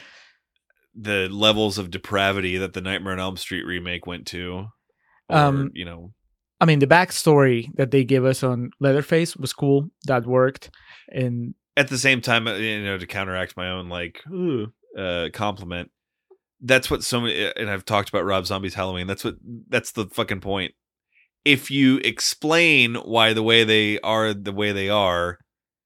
the 0.95 1.27
levels 1.29 1.77
of 1.77 1.91
depravity 1.91 2.57
that 2.57 2.73
the 2.73 2.81
nightmare 2.81 3.13
on 3.13 3.19
elm 3.19 3.37
street 3.37 3.63
remake 3.63 4.05
went 4.07 4.25
to 4.27 4.67
or, 5.29 5.37
Um, 5.37 5.71
you 5.73 5.85
know 5.85 6.13
I 6.61 6.65
mean, 6.65 6.79
the 6.79 6.87
backstory 6.87 7.67
that 7.75 7.91
they 7.91 8.03
gave 8.03 8.23
us 8.23 8.41
on 8.43 8.71
Leatherface 8.79 9.35
was 9.35 9.53
cool. 9.53 9.89
That 10.05 10.25
worked, 10.25 10.69
and 11.09 11.53
at 11.75 11.89
the 11.89 11.97
same 11.97 12.21
time, 12.21 12.47
uh, 12.47 12.55
you 12.55 12.83
know, 12.83 12.97
to 12.97 13.05
counteract 13.05 13.57
my 13.57 13.69
own 13.69 13.89
like 13.89 14.23
uh, 14.97 15.27
compliment, 15.33 15.91
that's 16.61 16.89
what 16.89 17.03
so 17.03 17.21
many. 17.21 17.51
And 17.57 17.69
I've 17.69 17.85
talked 17.85 18.09
about 18.09 18.25
Rob 18.25 18.45
Zombie's 18.45 18.73
Halloween. 18.73 19.07
That's 19.07 19.23
what. 19.23 19.35
That's 19.67 19.91
the 19.91 20.05
fucking 20.07 20.41
point. 20.41 20.73
If 21.43 21.69
you 21.69 21.97
explain 21.97 22.95
why 22.95 23.33
the 23.33 23.43
way 23.43 23.63
they 23.63 23.99
are 23.99 24.33
the 24.33 24.53
way 24.53 24.71
they 24.71 24.89
are, 24.89 25.39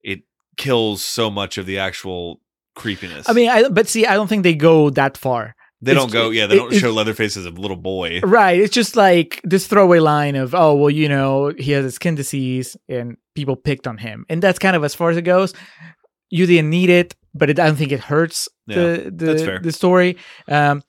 it 0.04 0.22
kills 0.60 1.04
so 1.04 1.32
much 1.32 1.58
of 1.58 1.66
the 1.66 1.80
actual 1.80 2.40
creepiness. 2.76 3.28
I 3.28 3.34
mean, 3.34 3.50
I 3.50 3.68
but 3.70 3.88
see, 3.88 4.06
I 4.06 4.14
don't 4.14 4.28
think 4.28 4.44
they 4.44 4.54
go 4.54 4.92
that 4.92 5.18
far. 5.18 5.56
they 5.82 5.94
don't 5.94 6.12
go. 6.12 6.30
Yeah, 6.30 6.46
they 6.48 6.58
don't 6.58 6.74
show 6.74 6.92
Leatherface 6.92 7.38
as 7.38 7.46
a 7.46 7.50
little 7.50 7.78
boy. 7.78 8.20
Right. 8.22 8.60
It's 8.60 8.74
just 8.74 8.96
like 8.96 9.42
this 9.44 9.66
throwaway 9.66 10.00
line 10.00 10.36
of, 10.36 10.54
oh, 10.54 10.76
well, 10.76 10.90
you 10.90 11.08
know, 11.08 11.54
he 11.58 11.72
has 11.72 11.86
a 11.86 11.92
skin 11.92 12.16
disease 12.16 12.76
and 12.88 13.18
people 13.34 13.56
picked 13.56 13.88
on 13.88 13.98
him. 13.98 14.26
And 14.30 14.42
that's 14.42 14.60
kind 14.60 14.76
of 14.76 14.84
as 14.84 14.94
far 14.94 15.10
as 15.10 15.18
it 15.18 15.22
goes. 15.24 15.54
You 16.30 16.46
didn't 16.46 16.70
need 16.70 16.90
it, 16.90 17.16
but 17.34 17.50
it, 17.50 17.60
I 17.60 17.68
don't 17.68 17.78
think 17.78 17.92
it 17.92 18.02
hurts 18.02 18.50
the, 18.68 19.10
that's 19.14 19.42
fair. 19.42 19.60
the, 19.60 19.64
the 19.64 19.72
story. 19.72 20.18
Um, 20.48 20.84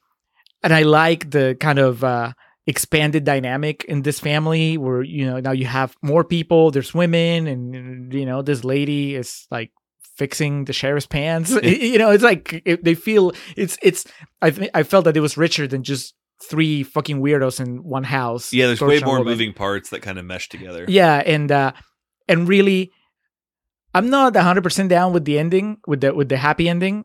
and 0.63 0.75
I 0.75 0.83
like 0.83 1.31
the 1.31 1.57
kind 1.59 1.79
of 1.79 2.05
uh, 2.05 2.33
expanded 2.67 3.25
dynamic 3.25 3.85
in 3.85 4.03
this 4.03 4.21
family 4.21 4.77
where, 4.79 5.03
you 5.03 5.25
know, 5.27 5.41
now 5.41 5.53
you 5.53 5.67
have 5.67 5.97
more 6.03 6.25
people, 6.25 6.71
there's 6.71 6.93
women, 6.95 7.47
and, 7.47 8.13
you 8.13 8.27
know, 8.27 8.43
this 8.43 8.65
lady 8.65 9.15
is 9.15 9.47
like, 9.51 9.71
fixing 10.17 10.67
the 10.67 10.73
sheriff's 10.75 11.07
pants 11.07 11.51
you 11.63 11.97
know 11.97 12.11
it's 12.11 12.23
like 12.23 12.61
it, 12.67 12.85
they 12.85 12.95
feel 12.95 13.33
it's 13.57 13.79
it's 13.83 14.05
i 14.43 14.51
th- 14.51 14.71
i 14.75 14.83
felt 14.83 15.07
that 15.07 15.17
it 15.17 15.21
was 15.21 15.39
richer 15.39 15.67
than 15.67 15.83
just 15.83 16.15
three 16.45 16.83
fucking 16.83 17.23
weirdos 17.23 17.59
in 17.59 17.83
one 17.83 18.05
house. 18.05 18.53
Yeah, 18.53 18.67
there's 18.67 18.83
way 18.83 19.01
more 19.01 19.19
woman. 19.21 19.31
moving 19.33 19.55
parts 19.55 19.89
that 19.91 20.03
kind 20.03 20.19
of 20.19 20.27
mesh 20.27 20.51
together. 20.51 20.85
Yeah, 20.89 21.23
and 21.25 21.51
uh 21.51 21.73
and 22.29 22.47
really 22.47 22.91
I'm 23.95 24.11
not 24.11 24.35
100% 24.35 24.89
down 24.89 25.13
with 25.15 25.25
the 25.25 25.39
ending, 25.39 25.79
with 25.87 26.03
the 26.03 26.15
with 26.15 26.29
the 26.29 26.37
happy 26.37 26.69
ending, 26.69 27.05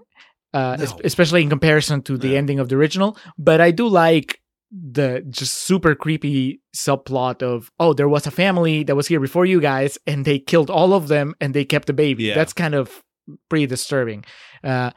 uh 0.53 0.75
es- 0.79 0.93
especially 1.05 1.41
in 1.41 1.49
comparison 1.49 2.01
to 2.03 2.17
the 2.17 2.31
No. 2.31 2.35
ending 2.35 2.59
of 2.59 2.67
the 2.67 2.75
original, 2.75 3.17
but 3.37 3.61
I 3.61 3.71
do 3.71 3.87
like 3.87 4.39
the 4.77 5.25
just 5.29 5.53
super 5.59 5.95
creepy 5.95 6.61
subplot 6.75 7.41
of 7.41 7.71
oh 7.79 7.93
there 7.93 8.09
was 8.09 8.27
a 8.27 8.31
family 8.31 8.83
that 8.83 8.95
was 8.95 9.07
here 9.07 9.21
before 9.21 9.45
you 9.45 9.61
guys 9.61 9.97
and 10.05 10.25
they 10.25 10.37
killed 10.37 10.69
all 10.69 10.93
of 10.93 11.07
them 11.07 11.33
and 11.39 11.53
they 11.53 11.63
kept 11.63 11.87
the 11.87 11.93
baby. 11.93 12.25
Yeah. 12.25 12.35
That's 12.35 12.51
kind 12.51 12.75
of 12.75 13.01
pretty 13.49 13.67
disturbing. 13.67 14.25
Uh 14.63 14.91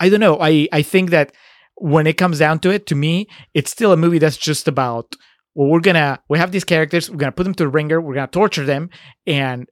I 0.00 0.08
don't 0.08 0.20
know. 0.20 0.38
I 0.40 0.66
I 0.72 0.82
think 0.82 1.10
that 1.10 1.32
when 1.76 2.06
it 2.06 2.18
comes 2.18 2.38
down 2.38 2.58
to 2.60 2.70
it, 2.70 2.86
to 2.86 2.94
me, 2.94 3.26
it's 3.54 3.70
still 3.70 3.92
a 3.92 3.96
movie 3.96 4.18
that's 4.18 4.36
just 4.36 4.66
about 4.66 5.14
well, 5.54 5.68
we're 5.68 5.80
gonna 5.80 6.20
we 6.28 6.38
have 6.38 6.52
these 6.52 6.64
characters, 6.64 7.10
we're 7.10 7.16
gonna 7.16 7.32
put 7.32 7.44
them 7.44 7.54
to 7.54 7.64
the 7.64 7.68
ringer, 7.68 8.00
we're 8.00 8.14
gonna 8.14 8.28
torture 8.28 8.64
them, 8.64 8.90
and 9.26 9.68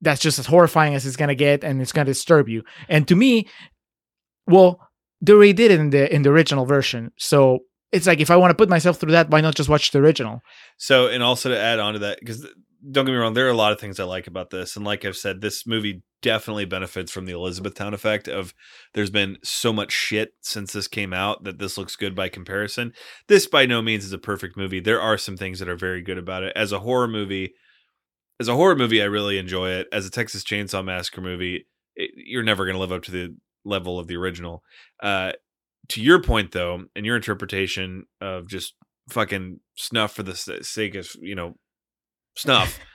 that's 0.00 0.20
just 0.20 0.38
as 0.38 0.46
horrifying 0.46 0.94
as 0.94 1.06
it's 1.06 1.16
gonna 1.16 1.34
get, 1.34 1.64
and 1.64 1.80
it's 1.80 1.92
gonna 1.92 2.06
disturb 2.06 2.48
you. 2.48 2.62
And 2.88 3.06
to 3.08 3.16
me, 3.16 3.48
well, 4.46 4.80
they 5.20 5.32
already 5.32 5.52
did 5.52 5.70
it 5.70 5.80
in 5.80 5.90
the 5.90 6.14
in 6.14 6.22
the 6.22 6.30
original 6.30 6.64
version, 6.64 7.12
so 7.18 7.60
it's 7.92 8.06
like 8.06 8.20
if 8.20 8.30
I 8.30 8.36
want 8.36 8.50
to 8.50 8.54
put 8.54 8.68
myself 8.68 8.98
through 8.98 9.12
that, 9.12 9.30
why 9.30 9.40
not 9.40 9.54
just 9.54 9.68
watch 9.68 9.90
the 9.90 9.98
original? 9.98 10.42
So, 10.76 11.06
and 11.08 11.22
also 11.22 11.48
to 11.48 11.58
add 11.58 11.78
on 11.78 11.94
to 11.94 11.98
that, 12.00 12.18
because 12.20 12.46
don't 12.90 13.04
get 13.04 13.12
me 13.12 13.18
wrong, 13.18 13.34
there 13.34 13.46
are 13.46 13.50
a 13.50 13.56
lot 13.56 13.72
of 13.72 13.80
things 13.80 13.98
I 13.98 14.04
like 14.04 14.26
about 14.26 14.50
this. 14.50 14.76
And 14.76 14.84
like 14.84 15.04
I've 15.04 15.16
said, 15.16 15.40
this 15.40 15.66
movie 15.66 16.02
definitely 16.20 16.64
benefits 16.64 17.10
from 17.10 17.26
the 17.26 17.32
Elizabethtown 17.32 17.94
effect 17.94 18.28
of 18.28 18.52
there's 18.94 19.10
been 19.10 19.38
so 19.42 19.72
much 19.72 19.92
shit 19.92 20.30
since 20.40 20.72
this 20.72 20.88
came 20.88 21.12
out 21.12 21.44
that 21.44 21.58
this 21.58 21.78
looks 21.78 21.96
good 21.96 22.14
by 22.14 22.28
comparison. 22.28 22.92
This 23.26 23.46
by 23.46 23.66
no 23.66 23.82
means 23.82 24.04
is 24.04 24.12
a 24.12 24.18
perfect 24.18 24.56
movie. 24.56 24.80
There 24.80 25.00
are 25.00 25.18
some 25.18 25.36
things 25.36 25.58
that 25.58 25.68
are 25.68 25.76
very 25.76 26.02
good 26.02 26.18
about 26.18 26.42
it. 26.42 26.52
As 26.56 26.72
a 26.72 26.80
horror 26.80 27.08
movie, 27.08 27.54
as 28.40 28.48
a 28.48 28.54
horror 28.54 28.76
movie, 28.76 29.02
I 29.02 29.06
really 29.06 29.38
enjoy 29.38 29.70
it. 29.70 29.88
As 29.92 30.06
a 30.06 30.10
Texas 30.10 30.44
Chainsaw 30.44 30.84
Massacre 30.84 31.20
movie, 31.20 31.66
it, 31.96 32.10
you're 32.14 32.42
never 32.42 32.64
going 32.64 32.74
to 32.74 32.80
live 32.80 32.92
up 32.92 33.02
to 33.04 33.10
the 33.10 33.36
level 33.64 33.98
of 33.98 34.06
the 34.06 34.16
original. 34.16 34.62
Uh, 35.02 35.32
to 35.90 36.02
your 36.02 36.22
point 36.22 36.52
though, 36.52 36.84
and 36.94 37.06
your 37.06 37.16
interpretation 37.16 38.04
of 38.20 38.48
just 38.48 38.74
fucking 39.08 39.60
snuff 39.76 40.12
for 40.12 40.22
the 40.22 40.34
sake 40.34 40.94
of 40.94 41.08
you 41.20 41.34
know 41.34 41.54
snuff. 42.36 42.78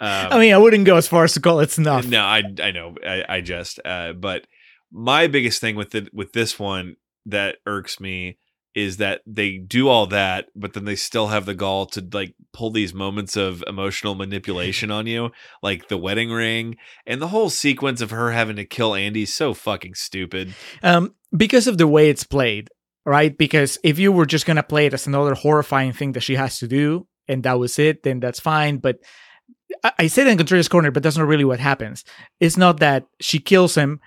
Um, 0.00 0.28
I 0.30 0.38
mean, 0.38 0.54
I 0.54 0.58
wouldn't 0.58 0.84
go 0.84 0.94
as 0.94 1.08
far 1.08 1.24
as 1.24 1.32
to 1.34 1.40
call 1.40 1.58
it 1.58 1.72
snuff. 1.72 2.06
no, 2.06 2.22
I 2.22 2.44
I 2.62 2.70
know, 2.70 2.94
I, 3.04 3.24
I 3.28 3.40
just. 3.40 3.80
Uh, 3.84 4.12
but 4.12 4.46
my 4.92 5.26
biggest 5.26 5.60
thing 5.60 5.74
with 5.74 5.92
it 5.96 6.14
with 6.14 6.32
this 6.32 6.56
one 6.56 6.94
that 7.26 7.56
irks 7.66 7.98
me 7.98 8.38
is 8.78 8.98
that 8.98 9.20
they 9.26 9.58
do 9.58 9.88
all 9.88 10.06
that, 10.06 10.46
but 10.54 10.72
then 10.72 10.84
they 10.84 10.94
still 10.94 11.26
have 11.26 11.46
the 11.46 11.54
gall 11.54 11.84
to 11.86 12.06
like 12.12 12.34
pull 12.52 12.70
these 12.70 12.94
moments 12.94 13.36
of 13.36 13.64
emotional 13.66 14.14
manipulation 14.14 14.90
on 14.92 15.06
you, 15.06 15.30
like 15.62 15.88
the 15.88 15.98
wedding 15.98 16.30
ring 16.30 16.76
and 17.04 17.20
the 17.20 17.28
whole 17.28 17.50
sequence 17.50 18.00
of 18.00 18.10
her 18.10 18.30
having 18.30 18.54
to 18.56 18.64
kill 18.64 18.94
Andy. 18.94 19.26
So 19.26 19.52
fucking 19.52 19.94
stupid. 19.94 20.54
um, 20.84 21.14
because 21.36 21.66
of 21.66 21.76
the 21.76 21.88
way 21.88 22.08
it's 22.08 22.24
played, 22.24 22.70
right? 23.04 23.36
Because 23.36 23.78
if 23.82 23.98
you 23.98 24.12
were 24.12 24.26
just 24.26 24.46
gonna 24.46 24.62
play 24.62 24.86
it 24.86 24.94
as 24.94 25.08
another 25.08 25.34
horrifying 25.34 25.92
thing 25.92 26.12
that 26.12 26.22
she 26.22 26.36
has 26.36 26.60
to 26.60 26.68
do, 26.68 27.06
and 27.26 27.42
that 27.42 27.58
was 27.58 27.78
it, 27.78 28.04
then 28.04 28.20
that's 28.20 28.40
fine. 28.40 28.78
But 28.78 28.98
I, 29.82 29.92
I 29.98 30.06
say 30.06 30.22
that 30.22 30.30
in 30.30 30.38
Contrarians 30.38 30.70
Corner, 30.70 30.92
but 30.92 31.02
that's 31.02 31.16
not 31.16 31.26
really 31.26 31.44
what 31.44 31.58
happens. 31.60 32.04
It's 32.38 32.56
not 32.56 32.78
that 32.78 33.06
she 33.20 33.40
kills 33.40 33.74
him, 33.74 34.00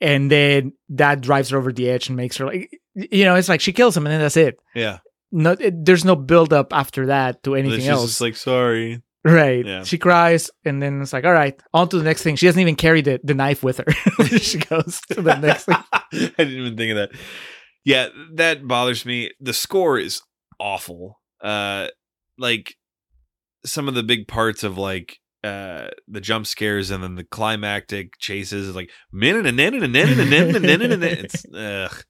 and 0.00 0.30
then 0.30 0.72
that 0.90 1.20
drives 1.20 1.50
her 1.50 1.58
over 1.58 1.72
the 1.72 1.88
edge 1.90 2.08
and 2.08 2.16
makes 2.16 2.36
her 2.38 2.46
like, 2.46 2.70
you 2.94 3.24
know, 3.24 3.34
it's 3.34 3.48
like 3.48 3.60
she 3.60 3.72
kills 3.72 3.96
him, 3.96 4.06
and 4.06 4.12
then 4.12 4.20
that's 4.20 4.36
it. 4.36 4.58
Yeah, 4.74 4.98
No, 5.32 5.52
it, 5.52 5.84
there's 5.84 6.04
no 6.04 6.16
build 6.16 6.52
up 6.52 6.72
after 6.72 7.06
that 7.06 7.42
to 7.44 7.54
anything 7.54 7.86
else. 7.86 8.06
just 8.06 8.20
like 8.20 8.36
sorry. 8.36 9.02
Right. 9.22 9.66
Yeah. 9.66 9.84
She 9.84 9.98
cries 9.98 10.50
and 10.64 10.80
then 10.82 11.02
it's 11.02 11.12
like, 11.12 11.26
all 11.26 11.32
right, 11.34 11.54
on 11.74 11.90
to 11.90 11.98
the 11.98 12.04
next 12.04 12.22
thing. 12.22 12.36
She 12.36 12.46
doesn't 12.46 12.60
even 12.60 12.74
carry 12.74 13.02
the, 13.02 13.20
the 13.22 13.34
knife 13.34 13.62
with 13.62 13.76
her. 13.76 14.24
she 14.38 14.56
goes 14.70 15.02
to 15.10 15.20
the 15.20 15.34
next 15.36 15.64
thing. 15.66 15.76
I 15.92 16.30
didn't 16.38 16.54
even 16.54 16.74
think 16.76 16.92
of 16.92 16.96
that. 16.96 17.10
Yeah, 17.84 18.08
that 18.36 18.66
bothers 18.66 19.04
me. 19.04 19.30
The 19.38 19.52
score 19.52 19.98
is 19.98 20.22
awful. 20.58 21.20
Uh 21.42 21.88
like 22.38 22.76
some 23.66 23.88
of 23.88 23.94
the 23.94 24.02
big 24.02 24.26
parts 24.26 24.64
of 24.64 24.78
like 24.78 25.18
uh 25.42 25.88
the 26.08 26.20
jump 26.20 26.46
scares 26.46 26.90
and 26.90 27.02
then 27.02 27.14
the 27.14 27.24
climactic 27.24 28.18
chases 28.18 28.68
is 28.68 28.76
like 28.76 28.90
it's 31.02 31.46
ugh. 31.54 32.04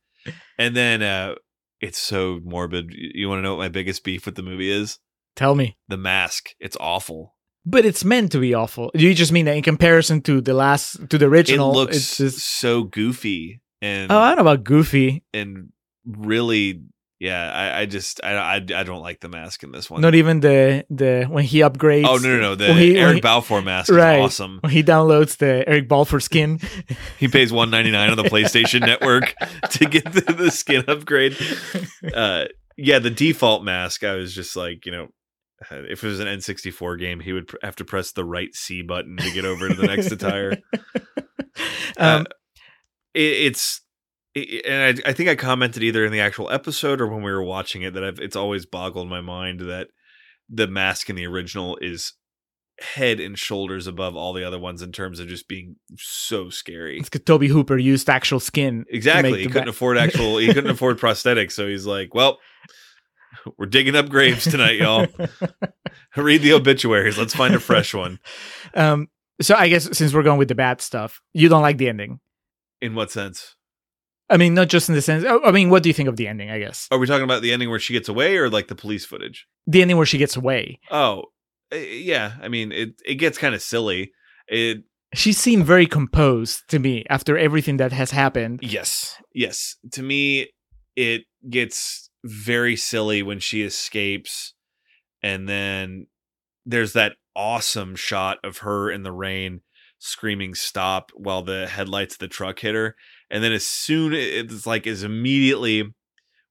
And 0.58 0.76
then 0.76 1.02
uh 1.02 1.34
it's 1.80 1.98
so 1.98 2.40
morbid. 2.44 2.92
You 2.92 3.28
want 3.28 3.38
to 3.38 3.42
know 3.42 3.54
what 3.56 3.62
my 3.62 3.68
biggest 3.68 4.04
beef 4.04 4.26
with 4.26 4.34
the 4.34 4.42
movie 4.42 4.70
is? 4.70 4.98
Tell 5.36 5.54
me. 5.54 5.78
The 5.88 5.96
mask. 5.96 6.50
It's 6.60 6.76
awful. 6.80 7.34
but 7.64 7.84
it's 7.86 8.04
meant 8.04 8.32
to 8.32 8.38
be 8.40 8.52
awful. 8.52 8.90
You 8.94 9.14
just 9.14 9.32
mean 9.32 9.46
that 9.46 9.56
in 9.56 9.62
comparison 9.62 10.20
to 10.22 10.40
the 10.40 10.54
last 10.54 11.08
to 11.10 11.16
the 11.18 11.26
original 11.26 11.70
It 11.72 11.76
looks 11.76 11.96
it's 11.96 12.16
just 12.16 12.38
so 12.40 12.82
goofy 12.84 13.60
and 13.80 14.10
oh, 14.12 14.18
I 14.18 14.34
don't 14.34 14.44
know 14.44 14.50
about 14.50 14.64
goofy. 14.64 15.24
and 15.32 15.70
really, 16.04 16.82
yeah. 17.20 17.52
I, 17.52 17.80
I 17.82 17.86
just 17.86 18.20
I, 18.24 18.32
I 18.34 18.54
I 18.56 18.82
don't 18.82 19.02
like 19.02 19.20
the 19.20 19.28
mask 19.28 19.62
in 19.62 19.70
this 19.70 19.88
one. 19.88 20.00
Not 20.00 20.14
even 20.16 20.40
the 20.40 20.84
the 20.90 21.26
when 21.28 21.44
he 21.44 21.58
upgrades. 21.60 22.06
oh 22.08 22.16
no 22.16 22.28
no 22.36 22.40
no! 22.40 22.54
The 22.56 22.72
he- 22.74 22.98
Eric 22.98 23.16
he- 23.16 23.20
Balfour 23.20 23.62
mask 23.62 23.90
is 23.90 23.96
Right. 23.96 24.18
awesome. 24.20 24.58
When 24.62 24.72
he 24.72 24.82
downloads 24.82 25.36
the 25.36 25.62
Eric 25.68 25.86
Balfour 25.88 26.18
skin. 26.20 26.58
He 27.18 27.28
pays 27.28 27.52
one 27.52 27.70
ninety 27.70 27.90
nine 27.90 28.10
on 28.10 28.16
the 28.16 28.24
PlayStation 28.24 28.80
Network 28.80 29.34
to 29.70 29.84
get 29.86 30.04
the, 30.12 30.22
the 30.32 30.50
skin 30.50 30.84
upgrade. 30.88 31.36
Uh, 32.14 32.46
yeah, 32.78 32.98
the 32.98 33.10
default 33.10 33.62
mask. 33.62 34.02
I 34.04 34.14
was 34.14 34.34
just 34.34 34.56
like, 34.56 34.86
you 34.86 34.92
know, 34.92 35.08
uh, 35.70 35.82
if 35.90 36.02
it 36.02 36.06
was 36.06 36.18
an 36.18 36.28
N 36.28 36.40
sixty 36.40 36.70
four 36.70 36.96
game, 36.96 37.20
he 37.20 37.34
would 37.34 37.48
pr- 37.48 37.56
have 37.62 37.76
to 37.76 37.84
press 37.84 38.12
the 38.12 38.24
right 38.24 38.54
C 38.54 38.80
button 38.80 39.18
to 39.18 39.30
get 39.30 39.44
over 39.44 39.68
to 39.68 39.74
the 39.74 39.86
next 39.86 40.10
attire. 40.10 40.56
um, 41.98 42.22
Uh, 42.22 42.24
it, 43.14 43.20
it's 43.22 43.82
it, 43.82 43.89
and 44.34 45.00
I, 45.04 45.10
I 45.10 45.12
think 45.12 45.28
I 45.28 45.34
commented 45.34 45.82
either 45.82 46.04
in 46.04 46.12
the 46.12 46.20
actual 46.20 46.50
episode 46.50 47.00
or 47.00 47.06
when 47.06 47.22
we 47.22 47.32
were 47.32 47.42
watching 47.42 47.82
it 47.82 47.94
that 47.94 48.04
I've, 48.04 48.20
it's 48.20 48.36
always 48.36 48.66
boggled 48.66 49.08
my 49.08 49.20
mind 49.20 49.60
that 49.60 49.88
the 50.48 50.66
mask 50.66 51.10
in 51.10 51.16
the 51.16 51.26
original 51.26 51.78
is 51.80 52.14
head 52.80 53.20
and 53.20 53.38
shoulders 53.38 53.86
above 53.86 54.16
all 54.16 54.32
the 54.32 54.44
other 54.44 54.58
ones 54.58 54.82
in 54.82 54.92
terms 54.92 55.20
of 55.20 55.28
just 55.28 55.48
being 55.48 55.76
so 55.96 56.48
scary. 56.48 56.98
It's 56.98 57.08
because 57.08 57.24
Tobe 57.24 57.44
Hooper 57.44 57.76
used 57.76 58.08
actual 58.08 58.40
skin. 58.40 58.84
Exactly. 58.88 59.42
He 59.42 59.48
couldn't 59.48 59.68
afford 59.68 59.98
actual. 59.98 60.38
He 60.38 60.52
couldn't 60.52 60.70
afford 60.70 60.98
prosthetics, 61.00 61.52
so 61.52 61.66
he's 61.66 61.86
like, 61.86 62.14
"Well, 62.14 62.38
we're 63.58 63.66
digging 63.66 63.96
up 63.96 64.08
graves 64.08 64.44
tonight, 64.44 64.76
y'all. 64.76 65.06
Read 66.16 66.42
the 66.42 66.54
obituaries. 66.54 67.18
Let's 67.18 67.34
find 67.34 67.54
a 67.54 67.60
fresh 67.60 67.94
one." 67.94 68.18
um, 68.74 69.08
so 69.40 69.54
I 69.54 69.68
guess 69.68 69.96
since 69.96 70.14
we're 70.14 70.22
going 70.22 70.38
with 70.38 70.48
the 70.48 70.54
bad 70.54 70.80
stuff, 70.80 71.20
you 71.32 71.48
don't 71.48 71.62
like 71.62 71.78
the 71.78 71.88
ending. 71.88 72.20
In 72.80 72.94
what 72.94 73.10
sense? 73.10 73.56
I 74.30 74.36
mean, 74.36 74.54
not 74.54 74.68
just 74.68 74.88
in 74.88 74.94
the 74.94 75.02
sense. 75.02 75.24
oh, 75.26 75.40
I 75.44 75.50
mean, 75.50 75.70
what 75.70 75.82
do 75.82 75.88
you 75.88 75.92
think 75.92 76.08
of 76.08 76.16
the 76.16 76.28
ending? 76.28 76.50
I 76.50 76.58
guess 76.58 76.86
Are 76.90 76.98
we 76.98 77.06
talking 77.06 77.24
about 77.24 77.42
the 77.42 77.52
ending 77.52 77.68
where 77.70 77.78
she 77.80 77.92
gets 77.92 78.08
away, 78.08 78.36
or 78.36 78.48
like 78.48 78.68
the 78.68 78.74
police 78.74 79.04
footage? 79.04 79.46
the 79.66 79.82
ending 79.82 79.96
where 79.96 80.06
she 80.06 80.18
gets 80.18 80.36
away. 80.36 80.78
Oh, 80.90 81.24
eh, 81.72 81.78
yeah. 81.78 82.32
I 82.42 82.48
mean, 82.48 82.72
it 82.72 82.90
it 83.04 83.16
gets 83.16 83.38
kind 83.38 83.54
of 83.54 83.62
silly. 83.62 84.12
It 84.48 84.84
She 85.14 85.32
seemed 85.32 85.66
very 85.66 85.86
composed 85.86 86.68
to 86.68 86.78
me 86.78 87.04
after 87.10 87.36
everything 87.36 87.76
that 87.78 87.92
has 87.92 88.10
happened. 88.12 88.60
yes, 88.62 89.16
yes. 89.34 89.76
To 89.92 90.02
me, 90.02 90.48
it 90.96 91.22
gets 91.48 92.10
very 92.24 92.76
silly 92.76 93.22
when 93.22 93.40
she 93.40 93.62
escapes, 93.62 94.54
and 95.22 95.48
then 95.48 96.06
there's 96.66 96.92
that 96.92 97.12
awesome 97.34 97.96
shot 97.96 98.38
of 98.44 98.58
her 98.58 98.90
in 98.90 99.02
the 99.02 99.12
rain 99.12 99.60
screaming 100.00 100.54
stop 100.54 101.10
while 101.14 101.42
the 101.42 101.66
headlights 101.68 102.14
of 102.14 102.18
the 102.18 102.28
truck 102.28 102.58
hit 102.58 102.74
her 102.74 102.96
and 103.30 103.44
then 103.44 103.52
as 103.52 103.66
soon 103.66 104.12
it's 104.12 104.66
like 104.66 104.86
as 104.86 105.02
immediately 105.04 105.84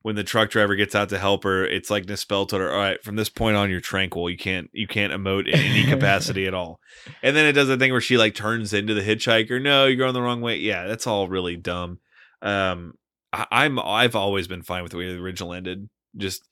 when 0.01 0.15
the 0.15 0.23
truck 0.23 0.49
driver 0.49 0.75
gets 0.75 0.95
out 0.95 1.09
to 1.09 1.17
help 1.17 1.43
her 1.43 1.65
it's 1.65 1.89
like 1.89 2.05
Nispel 2.05 2.47
told 2.47 2.61
her 2.61 2.71
all 2.71 2.79
right 2.79 3.03
from 3.03 3.15
this 3.15 3.29
point 3.29 3.57
on 3.57 3.69
you're 3.69 3.81
tranquil. 3.81 4.29
You 4.29 4.37
can't 4.37 4.69
you 4.71 4.87
can't 4.87 5.13
emote 5.13 5.47
in 5.47 5.59
any 5.59 5.83
capacity 5.89 6.47
at 6.47 6.53
all. 6.53 6.79
And 7.21 7.35
then 7.35 7.45
it 7.45 7.53
does 7.53 7.69
a 7.69 7.77
thing 7.77 7.91
where 7.91 8.01
she 8.01 8.17
like 8.17 8.35
turns 8.35 8.73
into 8.73 8.93
the 8.93 9.01
hitchhiker 9.01 9.61
no 9.61 9.85
you're 9.85 9.97
going 9.97 10.13
the 10.13 10.21
wrong 10.21 10.41
way. 10.41 10.57
Yeah 10.57 10.87
that's 10.87 11.07
all 11.07 11.27
really 11.27 11.57
dumb. 11.57 11.99
Um 12.41 12.93
I, 13.31 13.45
i'm 13.51 13.77
i've 13.77 14.15
always 14.15 14.47
been 14.47 14.63
fine 14.63 14.81
with 14.83 14.91
the 14.91 14.97
way 14.97 15.11
the 15.11 15.19
original 15.19 15.53
ended. 15.53 15.89
Just 16.15 16.43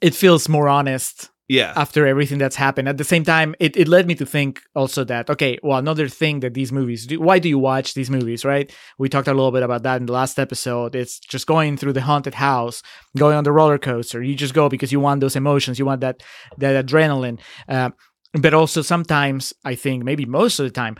It 0.00 0.14
feels 0.14 0.48
more 0.48 0.68
honest 0.68 1.30
yeah 1.48 1.72
after 1.76 2.06
everything 2.06 2.38
that's 2.38 2.56
happened. 2.56 2.88
At 2.88 2.98
the 2.98 3.04
same 3.04 3.24
time, 3.24 3.54
it, 3.60 3.76
it 3.76 3.88
led 3.88 4.06
me 4.06 4.14
to 4.16 4.26
think 4.26 4.62
also 4.74 5.04
that, 5.04 5.28
okay, 5.30 5.58
well, 5.62 5.78
another 5.78 6.08
thing 6.08 6.40
that 6.40 6.54
these 6.54 6.72
movies 6.72 7.06
do, 7.06 7.20
why 7.20 7.38
do 7.38 7.48
you 7.48 7.58
watch 7.58 7.94
these 7.94 8.10
movies, 8.10 8.44
right? 8.44 8.72
We 8.98 9.08
talked 9.08 9.28
a 9.28 9.34
little 9.34 9.52
bit 9.52 9.62
about 9.62 9.82
that 9.82 10.00
in 10.00 10.06
the 10.06 10.12
last 10.12 10.38
episode. 10.38 10.94
It's 10.94 11.18
just 11.18 11.46
going 11.46 11.76
through 11.76 11.92
the 11.92 12.02
haunted 12.02 12.34
house, 12.34 12.82
going 13.16 13.36
on 13.36 13.44
the 13.44 13.52
roller 13.52 13.78
coaster. 13.78 14.22
You 14.22 14.34
just 14.34 14.54
go 14.54 14.68
because 14.68 14.92
you 14.92 15.00
want 15.00 15.20
those 15.20 15.36
emotions, 15.36 15.78
you 15.78 15.86
want 15.86 16.00
that, 16.00 16.22
that 16.58 16.86
adrenaline. 16.86 17.40
Uh, 17.68 17.90
but 18.32 18.54
also 18.54 18.82
sometimes, 18.82 19.52
I 19.64 19.74
think, 19.74 20.02
maybe 20.02 20.26
most 20.26 20.58
of 20.58 20.64
the 20.64 20.72
time, 20.72 20.96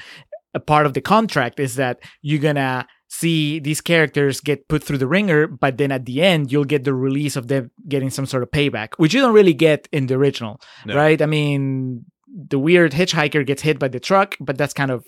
a 0.55 0.61
part 0.61 0.87
of 0.87 0.95
the 0.95 1.01
contract 1.01 1.59
is 1.59 1.75
that 1.77 1.99
you're 2.23 2.41
gonna 2.41 2.87
see 3.21 3.59
these 3.61 3.81
characters 3.81 4.41
get 4.41 4.69
put 4.69 4.83
through 4.85 4.99
the 4.99 5.07
ringer, 5.07 5.47
but 5.47 5.79
then 5.79 5.91
at 5.93 6.05
the 6.07 6.17
end 6.23 6.51
you'll 6.51 6.65
get 6.75 6.83
the 6.85 6.95
release 6.95 7.37
of 7.37 7.47
them 7.49 7.71
getting 7.89 8.11
some 8.11 8.27
sort 8.27 8.43
of 8.43 8.51
payback, 8.51 8.89
which 8.97 9.15
you 9.15 9.21
don't 9.21 9.35
really 9.35 9.55
get 9.55 9.89
in 9.93 10.07
the 10.07 10.15
original, 10.15 10.61
No. 10.87 10.95
right? 10.97 11.21
I 11.23 11.27
mean, 11.27 12.05
the 12.53 12.59
weird 12.59 12.93
hitchhiker 12.93 13.47
gets 13.47 13.63
hit 13.63 13.79
by 13.79 13.89
the 13.89 14.01
truck, 14.01 14.37
but 14.41 14.59
that's 14.59 14.75
kind 14.75 14.91
of 14.91 15.05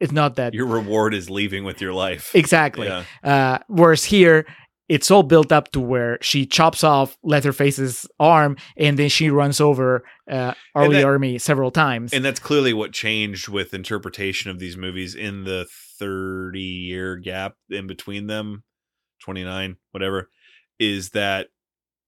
it's 0.00 0.12
not 0.12 0.36
that 0.36 0.54
your 0.54 0.66
reward 0.66 1.14
is 1.14 1.30
leaving 1.30 1.62
with 1.64 1.80
your 1.80 1.92
life 1.92 2.34
exactly. 2.34 2.86
yeah 2.88 3.04
Uh, 3.22 3.58
whereas 3.68 4.04
here, 4.04 4.44
it's 4.88 5.10
all 5.10 5.22
built 5.22 5.50
up 5.52 5.70
to 5.72 5.80
where 5.80 6.18
she 6.20 6.44
chops 6.46 6.82
off 6.84 7.16
Leatherface's 7.22 8.06
arm 8.18 8.56
and 8.76 8.98
then 8.98 9.08
she 9.08 9.30
runs 9.30 9.60
over 9.60 10.02
uh, 10.30 10.52
R. 10.74 10.88
Lee 10.88 11.02
Ermey 11.02 11.40
several 11.40 11.70
times. 11.70 12.12
and 12.12 12.24
that's 12.24 12.40
clearly 12.40 12.72
what 12.74 12.92
changed 12.92 13.48
with 13.48 13.72
interpretation 13.72 14.50
of 14.50 14.58
these 14.58 14.76
movies 14.76 15.14
in 15.14 15.44
the 15.44 15.66
30 15.98 16.60
year 16.60 17.16
gap 17.16 17.54
in 17.70 17.86
between 17.86 18.26
them 18.26 18.64
29 19.22 19.76
whatever 19.92 20.30
is 20.78 21.10
that 21.10 21.48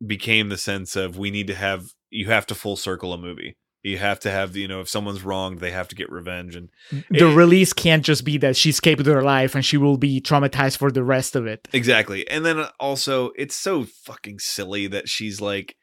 became 0.06 0.48
the 0.48 0.58
sense 0.58 0.96
of 0.96 1.16
we 1.18 1.30
need 1.30 1.46
to 1.46 1.54
have 1.54 1.86
you 2.10 2.26
have 2.26 2.46
to 2.46 2.54
full 2.54 2.76
circle 2.76 3.12
a 3.12 3.18
movie 3.18 3.56
you 3.82 3.98
have 3.98 4.18
to 4.20 4.30
have 4.30 4.56
you 4.56 4.68
know 4.68 4.80
if 4.80 4.88
someone's 4.88 5.22
wronged 5.22 5.60
they 5.60 5.70
have 5.70 5.88
to 5.88 5.94
get 5.94 6.10
revenge 6.10 6.56
and 6.56 6.68
the 7.10 7.28
it- 7.30 7.34
release 7.34 7.72
can't 7.72 8.04
just 8.04 8.24
be 8.24 8.36
that 8.36 8.56
she 8.56 8.70
escaped 8.70 9.06
her 9.06 9.22
life 9.22 9.54
and 9.54 9.64
she 9.64 9.76
will 9.76 9.96
be 9.96 10.20
traumatized 10.20 10.76
for 10.76 10.90
the 10.90 11.04
rest 11.04 11.36
of 11.36 11.46
it. 11.46 11.66
exactly 11.72 12.28
and 12.28 12.44
then 12.44 12.58
uh, 12.58 12.70
also 12.80 13.30
it's 13.36 13.56
so 13.56 13.84
fucking 13.84 14.38
silly 14.38 14.86
that 14.86 15.08
she's 15.08 15.40
like 15.40 15.76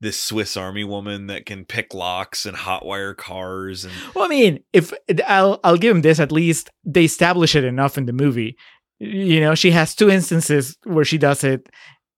this 0.00 0.20
swiss 0.20 0.56
army 0.56 0.84
woman 0.84 1.26
that 1.26 1.44
can 1.44 1.64
pick 1.64 1.92
locks 1.92 2.46
and 2.46 2.56
hotwire 2.56 3.16
cars 3.16 3.84
and 3.84 3.92
Well, 4.14 4.24
I 4.24 4.28
mean, 4.28 4.60
if 4.72 4.92
I'll 5.26 5.60
I'll 5.62 5.76
give 5.76 5.94
him 5.94 6.02
this 6.02 6.18
at 6.18 6.32
least 6.32 6.70
they 6.84 7.04
establish 7.04 7.54
it 7.54 7.64
enough 7.64 7.98
in 7.98 8.06
the 8.06 8.12
movie. 8.12 8.56
You 8.98 9.40
know, 9.40 9.54
she 9.54 9.70
has 9.70 9.94
two 9.94 10.10
instances 10.10 10.76
where 10.84 11.04
she 11.04 11.18
does 11.18 11.42
it 11.44 11.68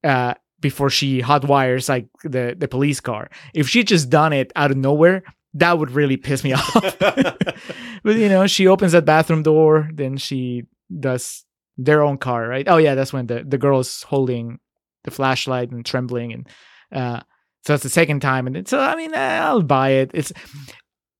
uh, 0.04 0.34
before 0.60 0.90
she 0.90 1.20
hot 1.20 1.44
wires 1.44 1.88
like 1.88 2.06
the 2.24 2.54
the 2.56 2.68
police 2.68 3.00
car. 3.00 3.30
If 3.54 3.68
she 3.68 3.84
just 3.84 4.10
done 4.10 4.32
it 4.32 4.52
out 4.56 4.70
of 4.70 4.76
nowhere, 4.76 5.22
that 5.54 5.78
would 5.78 5.90
really 5.90 6.16
piss 6.16 6.44
me 6.44 6.52
off. 6.54 6.98
but 6.98 8.16
you 8.16 8.28
know, 8.28 8.46
she 8.46 8.66
opens 8.66 8.92
that 8.92 9.04
bathroom 9.04 9.42
door, 9.42 9.90
then 9.92 10.16
she 10.16 10.64
does 11.00 11.44
their 11.76 12.02
own 12.02 12.18
car, 12.18 12.46
right? 12.46 12.68
Oh 12.68 12.76
yeah, 12.76 12.94
that's 12.94 13.12
when 13.12 13.26
the 13.26 13.44
the 13.46 13.58
girl's 13.58 14.02
holding 14.04 14.58
the 15.04 15.10
flashlight 15.10 15.70
and 15.70 15.84
trembling, 15.84 16.32
and 16.32 16.48
uh, 16.92 17.20
so 17.64 17.72
that's 17.72 17.82
the 17.82 17.88
second 17.88 18.20
time. 18.20 18.46
And 18.46 18.66
so 18.66 18.80
I 18.80 18.96
mean, 18.96 19.14
eh, 19.14 19.38
I'll 19.40 19.62
buy 19.62 19.90
it. 19.90 20.10
It's, 20.14 20.32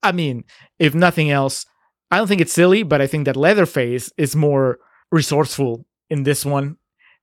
I 0.03 0.13
mean, 0.13 0.45
if 0.79 0.95
nothing 0.95 1.31
else, 1.31 1.67
I 2.11 2.19
don't 2.19 2.27
think 2.27 2.41
it's 2.41 2.53
silly, 2.53 2.83
but 2.83 3.01
I 3.01 3.07
think 3.07 3.27
that 3.27 3.37
Leatherface 3.37 4.13
is 4.17 4.37
more 4.37 4.79
resourceful 5.11 5.87
in 6.11 6.25
this 6.25 6.45
one. 6.45 6.77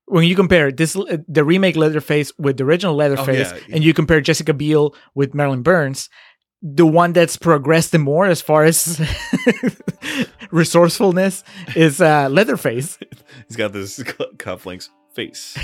When 0.05 0.23
you 0.23 0.35
compare 0.35 0.71
this, 0.71 0.97
the 1.27 1.43
remake 1.43 1.75
Leatherface 1.75 2.31
with 2.39 2.57
the 2.57 2.63
original 2.63 2.95
Leatherface, 2.95 3.51
yeah. 3.51 3.75
and 3.75 3.83
you 3.83 3.93
compare 3.93 4.21
Jessica 4.21 4.53
Biel 4.53 4.95
with 5.13 5.35
Marilyn 5.35 5.61
Burns, 5.61 6.09
the 6.61 6.85
one 6.85 7.13
that's 7.13 7.37
progressed 7.37 7.91
the 7.91 7.99
more 7.99 8.25
as 8.25 8.41
far 8.41 8.63
as 8.63 8.99
resourcefulness 10.51 11.43
is 11.75 12.01
uh, 12.01 12.27
Leatherface. 12.29 12.97
He's 13.47 13.55
got 13.55 13.71
this 13.71 13.99
cufflinks 13.99 14.89
face, 15.13 15.57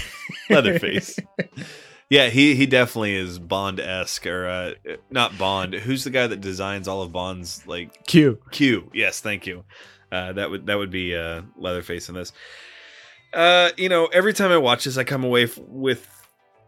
leather 0.49 0.79
face. 0.79 1.17
Yeah, 2.09 2.29
he 2.29 2.55
he 2.55 2.65
definitely 2.67 3.15
is 3.15 3.39
Bond 3.39 3.79
esque 3.79 4.27
or 4.27 4.47
uh, 4.47 4.71
not 5.09 5.37
Bond. 5.37 5.73
Who's 5.73 6.03
the 6.03 6.11
guy 6.11 6.27
that 6.27 6.39
designs 6.39 6.87
all 6.87 7.01
of 7.01 7.11
Bond's 7.11 7.65
like 7.65 8.05
Q. 8.05 8.39
Q? 8.51 8.91
Yes, 8.93 9.21
thank 9.21 9.47
you. 9.47 9.63
Uh, 10.11 10.33
that 10.33 10.49
would 10.49 10.67
that 10.67 10.77
would 10.77 10.91
be 10.91 11.15
uh, 11.15 11.41
Leatherface 11.57 12.07
in 12.09 12.15
this. 12.15 12.31
Uh, 13.33 13.71
you 13.75 13.89
know, 13.89 14.05
every 14.07 14.33
time 14.33 14.51
I 14.51 14.57
watch 14.57 14.85
this, 14.85 14.97
I 14.97 15.03
come 15.03 15.23
away 15.23 15.43
f- 15.43 15.57
with 15.57 16.07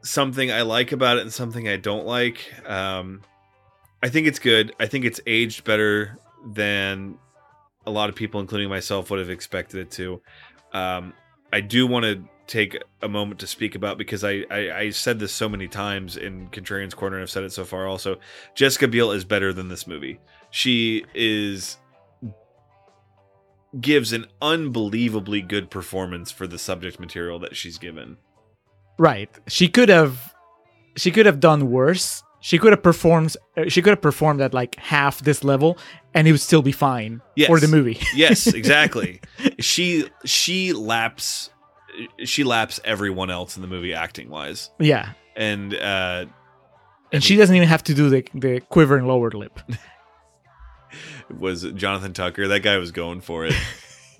something 0.01 0.51
I 0.51 0.63
like 0.63 0.91
about 0.91 1.17
it 1.17 1.21
and 1.21 1.31
something 1.31 1.67
I 1.67 1.77
don't 1.77 2.05
like. 2.05 2.51
Um, 2.67 3.21
I 4.03 4.09
think 4.09 4.27
it's 4.27 4.39
good. 4.39 4.73
I 4.79 4.87
think 4.87 5.05
it's 5.05 5.21
aged 5.27 5.63
better 5.63 6.17
than 6.45 7.17
a 7.85 7.91
lot 7.91 8.09
of 8.09 8.15
people, 8.15 8.41
including 8.41 8.69
myself, 8.69 9.09
would 9.11 9.19
have 9.19 9.29
expected 9.29 9.81
it 9.81 9.91
to. 9.91 10.21
Um, 10.73 11.13
I 11.53 11.61
do 11.61 11.87
want 11.87 12.03
to 12.03 12.23
take 12.47 12.77
a 13.01 13.07
moment 13.09 13.39
to 13.41 13.47
speak 13.47 13.75
about 13.75 13.97
because 13.97 14.23
I, 14.23 14.45
I 14.49 14.71
I 14.71 14.89
said 14.89 15.19
this 15.19 15.33
so 15.33 15.47
many 15.49 15.67
times 15.67 16.15
in 16.17 16.47
Contrarian's 16.47 16.93
Corner 16.93 17.17
and 17.17 17.23
I've 17.23 17.29
said 17.29 17.43
it 17.43 17.51
so 17.51 17.65
far 17.65 17.85
also. 17.87 18.19
Jessica 18.55 18.87
Biel 18.87 19.11
is 19.11 19.23
better 19.25 19.51
than 19.53 19.67
this 19.67 19.85
movie. 19.85 20.19
She 20.49 21.05
is 21.13 21.77
gives 23.79 24.13
an 24.13 24.25
unbelievably 24.41 25.41
good 25.41 25.69
performance 25.69 26.31
for 26.31 26.47
the 26.47 26.57
subject 26.57 26.99
material 26.99 27.37
that 27.39 27.55
she's 27.55 27.77
given. 27.77 28.17
Right. 28.97 29.29
She 29.47 29.67
could 29.67 29.89
have 29.89 30.33
she 30.95 31.11
could 31.11 31.25
have 31.25 31.39
done 31.39 31.69
worse. 31.69 32.23
She 32.39 32.57
could 32.59 32.71
have 32.71 32.81
performed. 32.83 33.35
She 33.67 33.81
could 33.81 33.91
have 33.91 34.01
performed 34.01 34.41
at 34.41 34.53
like 34.53 34.75
half 34.75 35.19
this 35.19 35.43
level, 35.43 35.77
and 36.13 36.27
it 36.27 36.31
would 36.31 36.39
still 36.39 36.61
be 36.61 36.71
fine 36.71 37.21
Yes. 37.35 37.47
for 37.47 37.59
the 37.59 37.67
movie. 37.67 37.99
yes, 38.15 38.47
exactly. 38.53 39.19
she 39.59 40.07
she 40.23 40.71
laps 40.71 41.49
she 42.23 42.43
laps 42.43 42.79
everyone 42.83 43.29
else 43.29 43.55
in 43.55 43.61
the 43.61 43.67
movie 43.67 43.93
acting 43.93 44.29
wise, 44.29 44.69
yeah, 44.79 45.13
and 45.35 45.73
uh, 45.75 46.25
and 47.11 47.23
she 47.23 47.35
doesn't 47.35 47.55
even 47.55 47.67
have 47.67 47.83
to 47.83 47.93
do 47.93 48.09
the 48.09 48.25
the 48.33 48.59
quivering 48.61 49.05
lower 49.05 49.31
lip. 49.31 49.59
was 51.39 51.63
Jonathan 51.73 52.13
Tucker. 52.13 52.47
That 52.47 52.61
guy 52.61 52.77
was 52.77 52.91
going 52.91 53.21
for 53.21 53.45
it. 53.45 53.53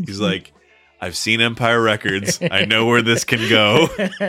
He's 0.05 0.19
like, 0.19 0.53
I've 0.99 1.15
seen 1.15 1.41
Empire 1.41 1.81
Records. 1.81 2.39
I 2.41 2.65
know 2.65 2.85
where 2.85 3.01
this 3.01 3.23
can 3.23 3.49
go. 3.49 3.87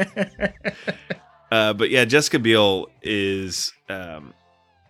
Uh, 1.51 1.73
but 1.73 1.91
yeah, 1.91 2.05
Jessica 2.05 2.39
Biel 2.39 2.89
is, 3.03 3.73
um, 3.89 4.35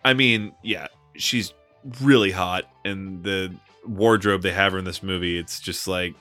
I 0.03 0.13
mean, 0.13 0.51
yeah, 0.63 0.87
she's 1.15 1.53
really 2.01 2.31
hot, 2.31 2.65
and 2.83 3.23
the 3.23 3.55
wardrobe 3.85 4.41
they 4.41 4.51
have 4.51 4.73
her 4.73 4.77
in 4.77 4.85
this 4.85 5.01
movie, 5.01 5.37
it's 5.37 5.59
just 5.59 5.87
like, 5.87 6.15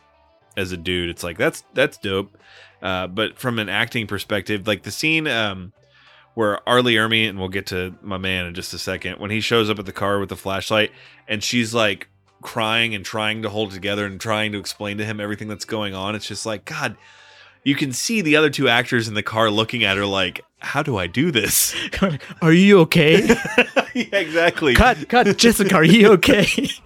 as 0.59 0.73
a 0.73 0.77
dude, 0.77 1.09
it's 1.09 1.23
like 1.23 1.39
that's 1.39 1.65
that's 1.75 1.97
dope. 1.97 2.37
Uh, 2.83 3.07
but 3.07 3.39
from 3.39 3.59
an 3.59 3.69
acting 3.69 4.07
perspective, 4.07 4.67
like 4.67 4.83
the 4.83 4.91
scene 4.91 5.27
um, 5.27 5.73
where 6.35 6.67
R. 6.69 6.83
Lee 6.83 6.95
Ermey, 6.95 7.29
and 7.29 7.39
we'll 7.39 7.49
get 7.49 7.67
to 7.67 7.95
my 8.03 8.19
man 8.19 8.47
in 8.47 8.55
just 8.55 8.75
a 8.75 8.79
second, 8.79 9.19
when 9.19 9.31
he 9.31 9.41
shows 9.41 9.71
up 9.71 9.79
at 9.79 9.87
the 9.87 9.93
car 9.93 10.19
with 10.19 10.29
the 10.29 10.37
flashlight, 10.37 10.93
and 11.27 11.43
she's 11.43 11.73
like 11.75 12.09
crying 12.43 12.95
and 12.95 13.05
trying 13.05 13.43
to 13.43 13.49
hold 13.49 13.71
it 13.71 13.75
together 13.75 14.07
and 14.07 14.21
trying 14.21 14.53
to 14.53 14.59
explain 14.59 14.99
to 14.99 15.05
him 15.05 15.21
everything 15.21 15.49
that's 15.49 15.65
going 15.65 15.95
on. 15.95 16.15
It's 16.15 16.27
just 16.27 16.47
like, 16.47 16.65
God, 16.65 16.97
you 17.65 17.75
can 17.75 17.93
see 17.93 18.21
the 18.21 18.37
other 18.37 18.51
two 18.51 18.69
actors 18.69 19.09
in 19.09 19.15
the 19.15 19.23
car 19.23 19.51
looking 19.51 19.85
at 19.85 19.97
her 19.97 20.07
like, 20.07 20.45
how 20.61 20.83
do 20.83 20.97
I 20.97 21.07
do 21.07 21.31
this? 21.31 21.75
Are 22.43 22.53
you 22.53 22.81
okay? 22.81 23.27
yeah, 23.95 24.07
exactly. 24.13 24.75
cut, 24.75 25.09
cut, 25.09 25.37
Jessica. 25.37 25.75
Are 25.75 25.85
you 25.85 26.13
okay? 26.13 26.47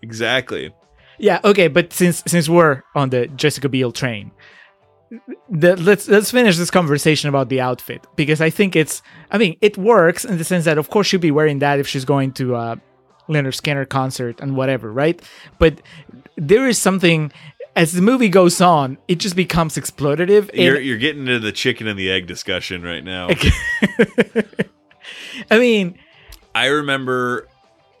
Exactly. 0.00 0.72
Yeah, 1.18 1.40
okay. 1.44 1.68
But 1.68 1.92
since 1.92 2.22
since 2.26 2.48
we're 2.48 2.82
on 2.94 3.10
the 3.10 3.26
Jessica 3.28 3.68
Biel 3.68 3.92
train, 3.92 4.32
the, 5.48 5.76
let's 5.76 6.08
let's 6.08 6.30
finish 6.30 6.56
this 6.56 6.70
conversation 6.70 7.28
about 7.28 7.48
the 7.48 7.60
outfit 7.60 8.06
because 8.16 8.40
I 8.40 8.50
think 8.50 8.76
it's. 8.76 9.02
I 9.30 9.38
mean, 9.38 9.56
it 9.60 9.78
works 9.78 10.24
in 10.24 10.38
the 10.38 10.44
sense 10.44 10.64
that 10.64 10.78
of 10.78 10.90
course 10.90 11.06
she'll 11.06 11.20
be 11.20 11.30
wearing 11.30 11.60
that 11.60 11.78
if 11.78 11.88
she's 11.88 12.04
going 12.04 12.32
to 12.32 12.56
uh, 12.56 12.76
Lynyrd 13.28 13.60
Skynyrd 13.60 13.88
concert 13.88 14.40
and 14.40 14.56
whatever, 14.56 14.92
right? 14.92 15.20
But 15.58 15.80
there 16.36 16.66
is 16.66 16.78
something. 16.78 17.32
As 17.74 17.92
the 17.92 18.00
movie 18.00 18.30
goes 18.30 18.62
on, 18.62 18.96
it 19.06 19.16
just 19.16 19.36
becomes 19.36 19.76
exploitative. 19.76 20.50
You're, 20.54 20.80
you're 20.80 20.96
getting 20.96 21.26
into 21.26 21.40
the 21.40 21.52
chicken 21.52 21.86
and 21.86 21.98
the 21.98 22.10
egg 22.10 22.26
discussion 22.26 22.82
right 22.82 23.04
now. 23.04 23.28
I 25.50 25.58
mean, 25.58 25.98
I 26.54 26.68
remember 26.68 27.48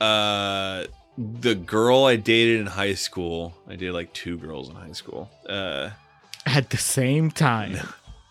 uh, 0.00 0.84
the 1.18 1.54
girl 1.54 2.04
I 2.04 2.16
dated 2.16 2.60
in 2.60 2.66
high 2.66 2.94
school. 2.94 3.54
I 3.66 3.76
dated 3.76 3.94
like 3.94 4.12
two 4.12 4.36
girls 4.36 4.68
in 4.68 4.74
high 4.74 4.92
school. 4.92 5.30
Uh, 5.48 5.90
at 6.44 6.70
the 6.70 6.76
same 6.76 7.30
time, 7.30 7.78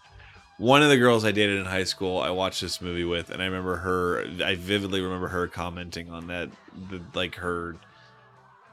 one 0.57 0.83
of 0.83 0.89
the 0.89 0.97
girls 0.97 1.25
I 1.25 1.31
dated 1.31 1.59
in 1.59 1.65
high 1.65 1.83
school, 1.83 2.19
I 2.19 2.29
watched 2.29 2.61
this 2.61 2.81
movie 2.81 3.03
with, 3.03 3.29
and 3.29 3.41
I 3.41 3.45
remember 3.45 3.77
her. 3.77 4.25
I 4.43 4.55
vividly 4.55 5.01
remember 5.01 5.27
her 5.27 5.47
commenting 5.47 6.09
on 6.09 6.27
that, 6.27 6.49
the, 6.89 7.01
like 7.13 7.35
her 7.35 7.75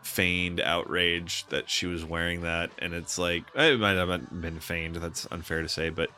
feigned 0.02 0.60
outrage 0.60 1.46
that 1.48 1.70
she 1.70 1.86
was 1.86 2.04
wearing 2.04 2.42
that, 2.42 2.70
and 2.78 2.92
it's 2.92 3.18
like 3.18 3.44
it 3.54 3.80
might 3.80 3.96
have 3.96 4.40
been 4.40 4.60
feigned. 4.60 4.96
That's 4.96 5.26
unfair 5.30 5.62
to 5.62 5.68
say, 5.68 5.90
but 5.90 6.10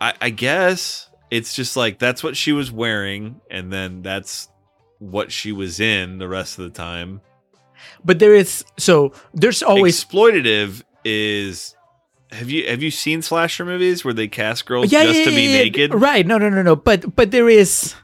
I, 0.00 0.14
I 0.20 0.30
guess 0.30 1.08
it's 1.30 1.54
just 1.54 1.76
like 1.76 1.98
that's 1.98 2.22
what 2.22 2.36
she 2.36 2.52
was 2.52 2.70
wearing, 2.70 3.40
and 3.50 3.72
then 3.72 4.02
that's 4.02 4.48
what 5.02 5.32
she 5.32 5.50
was 5.50 5.80
in 5.80 6.18
the 6.18 6.28
rest 6.28 6.58
of 6.58 6.64
the 6.64 6.70
time. 6.70 7.20
but 8.04 8.18
there 8.18 8.34
is 8.34 8.64
so 8.78 9.12
there's 9.34 9.62
always 9.62 10.04
exploitative 10.04 10.82
is. 11.04 11.74
Have 12.30 12.48
you 12.48 12.66
have 12.66 12.82
you 12.82 12.90
seen 12.90 13.20
slasher 13.20 13.64
movies 13.66 14.06
where 14.06 14.14
they 14.14 14.26
cast 14.26 14.64
girls 14.64 14.90
yeah, 14.90 15.04
just 15.04 15.18
yeah, 15.18 15.24
to 15.26 15.30
be 15.30 15.42
yeah, 15.42 15.58
naked? 15.64 15.92
Right. 15.92 16.26
No, 16.26 16.38
no, 16.38 16.48
no, 16.48 16.62
no. 16.62 16.76
But 16.76 17.14
but 17.14 17.30
there 17.30 17.48
is 17.48 17.94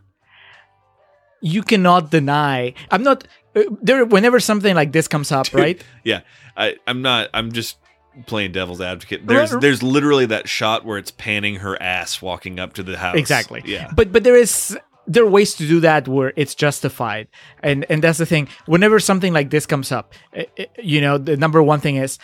you 1.41 1.63
cannot 1.63 2.11
deny. 2.11 2.75
I'm 2.91 3.03
not 3.03 3.27
uh, 3.57 3.63
there 3.81 4.05
whenever 4.05 4.39
something 4.41 4.75
like 4.75 4.93
this 4.93 5.09
comes 5.09 5.33
up, 5.33 5.51
right? 5.55 5.83
Yeah, 6.05 6.21
I, 6.57 6.77
I'm 6.87 7.01
not. 7.01 7.31
I'm 7.33 7.53
just 7.53 7.79
playing 8.27 8.53
devil's 8.53 8.81
advocate. 8.81 9.27
There's 9.27 9.53
Right. 9.53 9.63
there's 9.63 9.83
literally 9.83 10.27
that 10.27 10.49
shot 10.49 10.85
where 10.85 10.99
it's 10.99 11.13
panning 11.13 11.57
her 11.57 11.81
ass 11.81 12.21
walking 12.21 12.59
up 12.61 12.75
to 12.75 12.83
the 12.83 12.99
house. 12.99 13.17
Exactly. 13.17 13.63
Yeah. 13.65 13.91
But 13.95 14.13
but 14.13 14.25
there 14.25 14.37
is 14.37 14.77
there 15.09 15.25
are 15.25 15.31
ways 15.31 15.55
to 15.55 15.67
do 15.67 15.81
that 15.81 16.07
where 16.07 16.33
it's 16.37 16.55
justified, 16.55 17.29
and 17.63 17.87
and 17.89 18.05
that's 18.05 18.19
the 18.19 18.27
thing. 18.27 18.49
Whenever 18.67 19.01
something 19.01 19.33
like 19.33 19.51
this 19.51 19.67
comes 19.67 19.91
up, 19.91 20.13
eh, 20.35 20.45
eh, 20.59 20.67
you 20.79 21.01
know, 21.01 21.19
the 21.19 21.37
number 21.37 21.63
one 21.63 21.81
thing 21.81 21.97
is, 21.97 22.19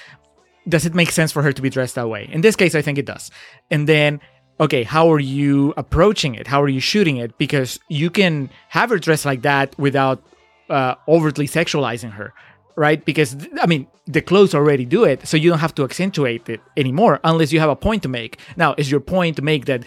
does 0.68 0.84
it 0.86 0.94
make 0.94 1.10
sense 1.10 1.32
for 1.32 1.42
her 1.42 1.52
to 1.52 1.62
be 1.62 1.70
dressed 1.70 1.94
that 1.94 2.08
way? 2.08 2.28
In 2.30 2.42
this 2.42 2.54
case, 2.54 2.74
I 2.74 2.82
think 2.82 2.98
it 2.98 3.06
does. 3.06 3.30
And 3.70 3.88
then. 3.88 4.20
Okay, 4.60 4.84
how 4.84 5.12
are 5.12 5.18
you 5.18 5.74
approaching 5.76 6.36
it? 6.36 6.46
How 6.46 6.62
are 6.62 6.68
you 6.68 6.78
shooting 6.78 7.16
it? 7.16 7.36
Because 7.38 7.80
you 7.88 8.08
can 8.08 8.50
have 8.68 8.90
her 8.90 9.00
dressed 9.00 9.24
like 9.24 9.42
that 9.42 9.76
without 9.80 10.22
uh, 10.70 10.94
overtly 11.08 11.48
sexualizing 11.48 12.12
her, 12.12 12.32
right? 12.76 13.04
Because 13.04 13.36
I 13.60 13.66
mean, 13.66 13.88
the 14.06 14.20
clothes 14.20 14.54
already 14.54 14.84
do 14.84 15.02
it, 15.02 15.26
so 15.26 15.36
you 15.36 15.50
don't 15.50 15.58
have 15.58 15.74
to 15.74 15.82
accentuate 15.82 16.48
it 16.48 16.60
anymore 16.76 17.18
unless 17.24 17.52
you 17.52 17.58
have 17.58 17.68
a 17.68 17.74
point 17.74 18.04
to 18.04 18.08
make. 18.08 18.38
Now, 18.56 18.76
is 18.78 18.92
your 18.92 19.00
point 19.00 19.34
to 19.36 19.42
make 19.42 19.64
that 19.64 19.82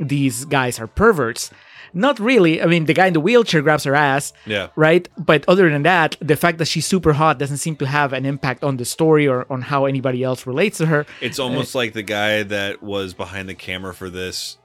these 0.00 0.44
guys 0.44 0.80
are 0.80 0.88
perverts? 0.88 1.52
Not 1.92 2.18
really. 2.18 2.62
I 2.62 2.66
mean, 2.66 2.84
the 2.84 2.94
guy 2.94 3.06
in 3.06 3.12
the 3.12 3.20
wheelchair 3.20 3.62
grabs 3.62 3.84
her 3.84 3.94
ass, 3.94 4.32
Yeah. 4.46 4.68
right? 4.76 5.08
But 5.18 5.44
other 5.48 5.68
than 5.70 5.82
that, 5.82 6.16
the 6.20 6.36
fact 6.36 6.58
that 6.58 6.66
she's 6.66 6.86
super 6.86 7.12
hot 7.12 7.38
doesn't 7.38 7.56
seem 7.58 7.76
to 7.76 7.86
have 7.86 8.12
an 8.12 8.24
impact 8.26 8.62
on 8.64 8.76
the 8.76 8.84
story 8.84 9.26
or 9.26 9.46
on 9.50 9.62
how 9.62 9.86
anybody 9.86 10.22
else 10.22 10.46
relates 10.46 10.78
to 10.78 10.86
her. 10.86 11.06
It's 11.20 11.38
uh, 11.38 11.44
almost 11.44 11.74
like 11.74 11.92
the 11.92 12.02
guy 12.02 12.42
that 12.44 12.82
was 12.82 13.14
behind 13.14 13.48
the 13.48 13.54
camera 13.54 13.94
for 13.94 14.08
this 14.10 14.58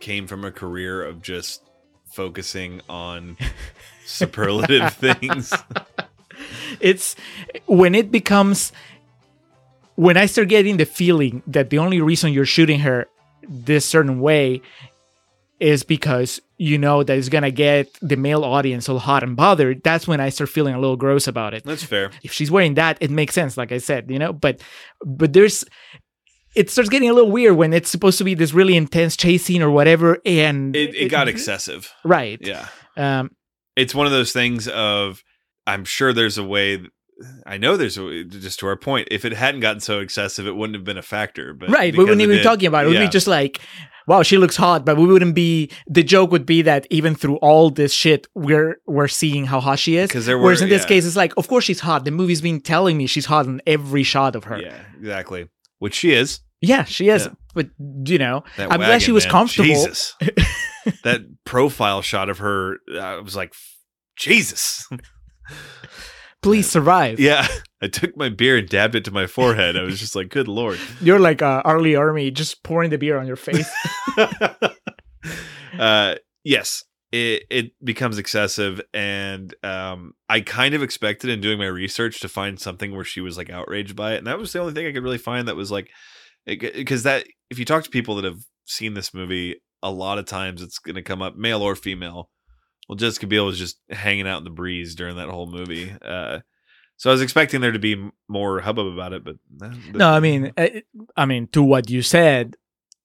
came 0.00 0.26
from 0.26 0.44
a 0.44 0.50
career 0.50 1.02
of 1.02 1.22
just 1.22 1.62
focusing 2.06 2.80
on 2.88 3.36
superlative 4.06 4.92
things. 4.94 5.52
it's 6.80 7.16
when 7.66 7.94
it 7.94 8.10
becomes 8.10 8.72
when 9.96 10.16
I 10.16 10.26
start 10.26 10.48
getting 10.48 10.76
the 10.76 10.86
feeling 10.86 11.42
that 11.46 11.70
the 11.70 11.78
only 11.78 12.00
reason 12.00 12.32
you're 12.32 12.44
shooting 12.46 12.80
her 12.80 13.06
this 13.48 13.84
certain 13.86 14.20
way 14.20 14.60
is 15.64 15.82
because 15.82 16.40
you 16.58 16.76
know 16.78 17.02
that 17.02 17.16
it's 17.18 17.28
gonna 17.30 17.50
get 17.50 17.88
the 18.02 18.16
male 18.16 18.44
audience 18.44 18.88
all 18.88 18.98
hot 18.98 19.22
and 19.22 19.34
bothered. 19.36 19.82
That's 19.82 20.06
when 20.06 20.20
I 20.20 20.28
start 20.28 20.50
feeling 20.50 20.74
a 20.74 20.78
little 20.78 20.96
gross 20.96 21.26
about 21.26 21.54
it. 21.54 21.64
That's 21.64 21.82
fair. 21.82 22.10
If 22.22 22.32
she's 22.32 22.50
wearing 22.50 22.74
that, 22.74 22.98
it 23.00 23.10
makes 23.10 23.34
sense, 23.34 23.56
like 23.56 23.72
I 23.72 23.78
said, 23.78 24.10
you 24.10 24.18
know. 24.18 24.32
But 24.32 24.60
but 25.04 25.32
there's 25.32 25.64
it 26.54 26.70
starts 26.70 26.90
getting 26.90 27.08
a 27.10 27.12
little 27.12 27.30
weird 27.32 27.56
when 27.56 27.72
it's 27.72 27.90
supposed 27.90 28.18
to 28.18 28.24
be 28.24 28.34
this 28.34 28.52
really 28.52 28.76
intense 28.76 29.16
chase 29.16 29.44
scene 29.44 29.62
or 29.62 29.70
whatever, 29.70 30.18
and 30.26 30.76
It, 30.76 30.94
it 30.94 31.08
got 31.08 31.26
excessive. 31.28 31.92
right. 32.04 32.38
Yeah. 32.40 32.68
Um, 32.96 33.30
It's 33.74 33.94
one 33.94 34.06
of 34.06 34.12
those 34.12 34.32
things 34.32 34.68
of 34.68 35.24
I'm 35.66 35.84
sure 35.84 36.12
there's 36.12 36.38
a 36.38 36.44
way 36.44 36.80
I 37.46 37.58
know 37.58 37.76
there's 37.76 37.96
a 37.98 38.24
just 38.24 38.58
to 38.60 38.66
our 38.66 38.76
point. 38.76 39.08
If 39.10 39.24
it 39.24 39.32
hadn't 39.32 39.60
gotten 39.60 39.80
so 39.80 40.00
excessive, 40.00 40.46
it 40.46 40.56
wouldn't 40.56 40.74
have 40.76 40.84
been 40.84 40.98
a 40.98 41.02
factor. 41.02 41.54
But 41.54 41.70
right 41.70 41.92
we 41.96 42.04
wouldn't 42.04 42.20
even 42.20 42.36
be 42.38 42.42
talking 42.42 42.66
about 42.66 42.86
it. 42.86 42.92
Yeah. 42.92 43.04
be 43.04 43.08
just 43.08 43.26
like, 43.26 43.60
wow, 44.06 44.22
she 44.22 44.36
looks 44.36 44.56
hot, 44.56 44.84
but 44.84 44.96
we 44.96 45.06
wouldn't 45.06 45.34
be. 45.34 45.70
The 45.86 46.02
joke 46.02 46.30
would 46.32 46.44
be 46.46 46.62
that 46.62 46.86
even 46.90 47.14
through 47.14 47.36
all 47.36 47.70
this 47.70 47.92
shit, 47.92 48.26
we're 48.34 48.80
we're 48.86 49.08
seeing 49.08 49.46
how 49.46 49.60
hot 49.60 49.78
she 49.78 49.96
is. 49.96 50.10
'Cause 50.10 50.26
there 50.26 50.38
Whereas 50.38 50.60
in 50.62 50.68
this 50.68 50.82
yeah. 50.82 50.88
case, 50.88 51.06
it's 51.06 51.16
like, 51.16 51.32
of 51.36 51.46
course 51.48 51.64
she's 51.64 51.80
hot. 51.80 52.04
The 52.04 52.10
movie's 52.10 52.40
been 52.42 52.60
telling 52.60 52.96
me 52.96 53.06
she's 53.06 53.26
hot 53.26 53.46
in 53.46 53.62
every 53.66 54.02
shot 54.02 54.34
of 54.36 54.44
her. 54.44 54.58
Yeah, 54.60 54.82
exactly. 54.98 55.48
Which 55.78 55.94
she 55.94 56.12
is. 56.12 56.40
Yeah, 56.60 56.84
she 56.84 57.08
is. 57.10 57.26
Yeah. 57.26 57.32
But 57.54 57.68
you 58.06 58.18
know, 58.18 58.42
That 58.56 58.72
I'm 58.72 58.78
glad 58.80 59.02
she 59.02 59.12
was 59.12 59.24
man. 59.24 59.30
comfortable. 59.32 59.68
Jesus. 59.68 60.14
that 61.04 61.20
profile 61.44 62.02
shot 62.02 62.28
of 62.28 62.38
her, 62.38 62.78
uh, 62.92 62.98
I 62.98 63.20
was 63.20 63.36
like, 63.36 63.54
Jesus. 64.16 64.88
Please 66.44 66.70
survive. 66.70 67.18
Yeah. 67.18 67.48
I 67.80 67.88
took 67.88 68.18
my 68.18 68.28
beer 68.28 68.58
and 68.58 68.68
dabbed 68.68 68.94
it 68.94 69.04
to 69.06 69.10
my 69.10 69.26
forehead. 69.26 69.78
I 69.78 69.82
was 69.82 69.98
just 69.98 70.14
like, 70.14 70.28
good 70.28 70.46
Lord. 70.46 70.78
You're 71.00 71.18
like 71.18 71.40
uh, 71.40 71.62
R. 71.64 71.80
Lee 71.80 71.94
Ermey, 71.94 72.30
just 72.30 72.62
pouring 72.62 72.90
the 72.90 72.98
beer 72.98 73.16
on 73.16 73.26
your 73.26 73.36
face. 73.36 73.70
uh, 75.78 76.16
yes, 76.44 76.84
it, 77.12 77.44
it 77.48 77.72
becomes 77.82 78.18
excessive. 78.18 78.82
And 78.92 79.54
um, 79.64 80.12
I 80.28 80.42
kind 80.42 80.74
of 80.74 80.82
expected 80.82 81.30
in 81.30 81.40
doing 81.40 81.56
my 81.58 81.64
research 81.64 82.20
to 82.20 82.28
find 82.28 82.60
something 82.60 82.94
where 82.94 83.04
she 83.04 83.22
was 83.22 83.38
like 83.38 83.48
outraged 83.48 83.96
by 83.96 84.12
it. 84.12 84.18
And 84.18 84.26
that 84.26 84.38
was 84.38 84.52
the 84.52 84.58
only 84.58 84.74
thing 84.74 84.86
I 84.86 84.92
could 84.92 85.02
really 85.02 85.16
find 85.16 85.48
that 85.48 85.56
was 85.56 85.70
like, 85.70 85.88
because 86.44 87.04
that, 87.04 87.26
if 87.48 87.58
you 87.58 87.64
talk 87.64 87.84
to 87.84 87.90
people 87.90 88.16
that 88.16 88.24
have 88.24 88.40
seen 88.66 88.92
this 88.92 89.14
movie, 89.14 89.62
a 89.82 89.90
lot 89.90 90.18
of 90.18 90.26
times 90.26 90.60
it's 90.60 90.78
going 90.78 90.96
to 90.96 91.02
come 91.02 91.22
up, 91.22 91.36
male 91.36 91.62
or 91.62 91.74
female. 91.74 92.28
Well, 92.88 92.96
Jessica 92.96 93.26
Biel 93.26 93.46
was 93.46 93.58
just 93.58 93.78
hanging 93.88 94.28
out 94.28 94.38
in 94.38 94.44
the 94.44 94.50
breeze 94.50 94.94
during 94.94 95.16
that 95.16 95.28
whole 95.28 95.46
movie. 95.46 95.94
Uh, 96.02 96.40
so 96.96 97.10
I 97.10 97.12
was 97.12 97.22
expecting 97.22 97.60
there 97.60 97.72
to 97.72 97.78
be 97.78 98.10
more 98.28 98.60
hubbub 98.60 98.86
about 98.86 99.12
it, 99.12 99.24
but 99.24 99.36
uh, 99.62 99.74
no, 99.92 100.10
I 100.10 100.20
mean, 100.20 100.52
uh, 100.56 100.68
I 101.16 101.26
mean, 101.26 101.48
to 101.48 101.62
what 101.62 101.90
you 101.90 102.02
said, 102.02 102.56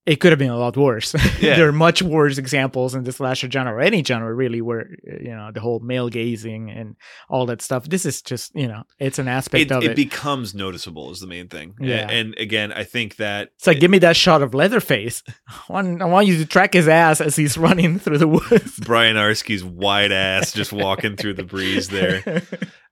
it 0.09 0.19
could 0.19 0.31
have 0.31 0.39
been 0.39 0.49
a 0.49 0.57
lot 0.57 0.75
worse. 0.75 1.13
Yeah. 1.39 1.55
there 1.55 1.67
are 1.69 1.71
much 1.87 2.01
worse 2.01 2.37
examples 2.37 2.95
in 2.95 3.03
the 3.03 3.11
slasher 3.11 3.49
genre 3.49 3.73
or 3.73 3.79
any 3.81 4.03
genre 4.03 4.33
really 4.33 4.61
where 4.61 4.89
you 5.03 5.33
know 5.35 5.51
the 5.53 5.61
whole 5.61 5.79
male 5.79 6.09
gazing 6.09 6.69
and 6.71 6.95
all 7.29 7.45
that 7.45 7.61
stuff. 7.61 7.87
This 7.87 8.05
is 8.05 8.21
just 8.21 8.53
you 8.55 8.67
know 8.67 8.83
it's 8.99 9.19
an 9.19 9.27
aspect 9.27 9.61
It, 9.61 9.71
of 9.71 9.83
it 9.83 9.91
it. 9.91 9.95
becomes 9.95 10.53
noticeable 10.53 11.11
is 11.11 11.19
the 11.19 11.27
main 11.27 11.47
thing. 11.47 11.75
Yeah. 11.79 12.09
And, 12.09 12.35
again, 12.37 12.71
I 12.73 12.83
think 12.83 13.15
that 13.17 13.49
it's 13.55 13.67
like 13.67 13.79
give 13.79 13.91
me 13.91 13.99
that 13.99 14.15
shot 14.17 14.41
of 14.41 14.53
Leatherface. 14.53 15.23
I 15.47 15.73
want, 15.73 16.01
I 16.01 16.05
want 16.05 16.27
you 16.27 16.37
to 16.39 16.45
track 16.45 16.73
his 16.73 16.87
ass 16.87 17.21
as 17.21 17.35
he's 17.35 17.57
running 17.67 17.99
through 17.99 18.17
the 18.17 18.27
woods. 18.27 18.79
Bryniarski's 18.79 19.63
wide 19.63 20.11
ass 20.11 20.51
just 20.51 20.73
walking 20.73 21.15
through 21.15 21.35
the 21.35 21.43
breeze 21.43 21.87
there. 21.89 22.41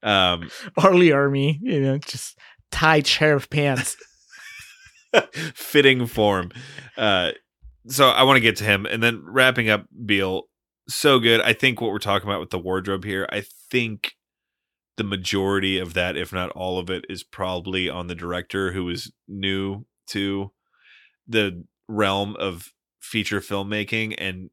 Um, 0.03 0.49
R. 0.77 0.93
Lee 0.93 1.09
Ermey, 1.09 1.57
you 1.61 1.81
know, 1.81 1.97
just 1.97 2.37
tight 2.71 3.07
sheriff 3.07 3.49
pants. 3.49 3.97
fitting 5.55 6.05
form. 6.07 6.51
Uh, 6.97 7.31
so 7.87 8.09
I 8.09 8.23
want 8.23 8.37
to 8.37 8.41
get 8.41 8.57
to 8.57 8.63
him, 8.63 8.85
and 8.85 9.01
then 9.01 9.21
wrapping 9.23 9.69
up 9.69 9.85
Biel. 10.05 10.43
So 10.89 11.19
good. 11.19 11.41
I 11.41 11.53
think 11.53 11.81
what 11.81 11.91
we're 11.91 11.99
talking 11.99 12.29
about 12.29 12.39
with 12.39 12.49
the 12.49 12.59
wardrobe 12.59 13.03
here. 13.03 13.27
I 13.31 13.43
think 13.69 14.13
the 14.97 15.03
majority 15.03 15.77
of 15.77 15.93
that, 15.93 16.17
if 16.17 16.33
not 16.33 16.49
all 16.51 16.79
of 16.79 16.89
it, 16.89 17.05
is 17.09 17.23
probably 17.23 17.89
on 17.89 18.07
the 18.07 18.15
director 18.15 18.71
who 18.71 18.89
is 18.89 19.11
new 19.27 19.85
to 20.07 20.51
the 21.27 21.65
realm 21.87 22.35
of 22.37 22.71
feature 22.99 23.39
filmmaking 23.39 24.15
and 24.17 24.49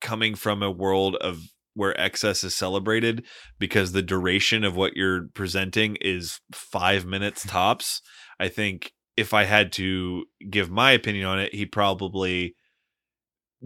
coming 0.00 0.34
from 0.34 0.62
a 0.62 0.70
world 0.70 1.16
of 1.16 1.40
where 1.74 1.98
excess 1.98 2.44
is 2.44 2.54
celebrated 2.54 3.24
because 3.58 3.92
the 3.92 4.02
duration 4.02 4.62
of 4.62 4.76
what 4.76 4.94
you're 4.94 5.28
presenting 5.34 5.96
is 6.00 6.40
five 6.52 7.06
minutes 7.06 7.46
tops. 7.46 8.02
I 8.38 8.48
think 8.48 8.92
if 9.16 9.34
I 9.34 9.44
had 9.44 9.72
to 9.72 10.24
give 10.50 10.70
my 10.70 10.92
opinion 10.92 11.26
on 11.26 11.38
it, 11.38 11.54
he 11.54 11.66
probably 11.66 12.54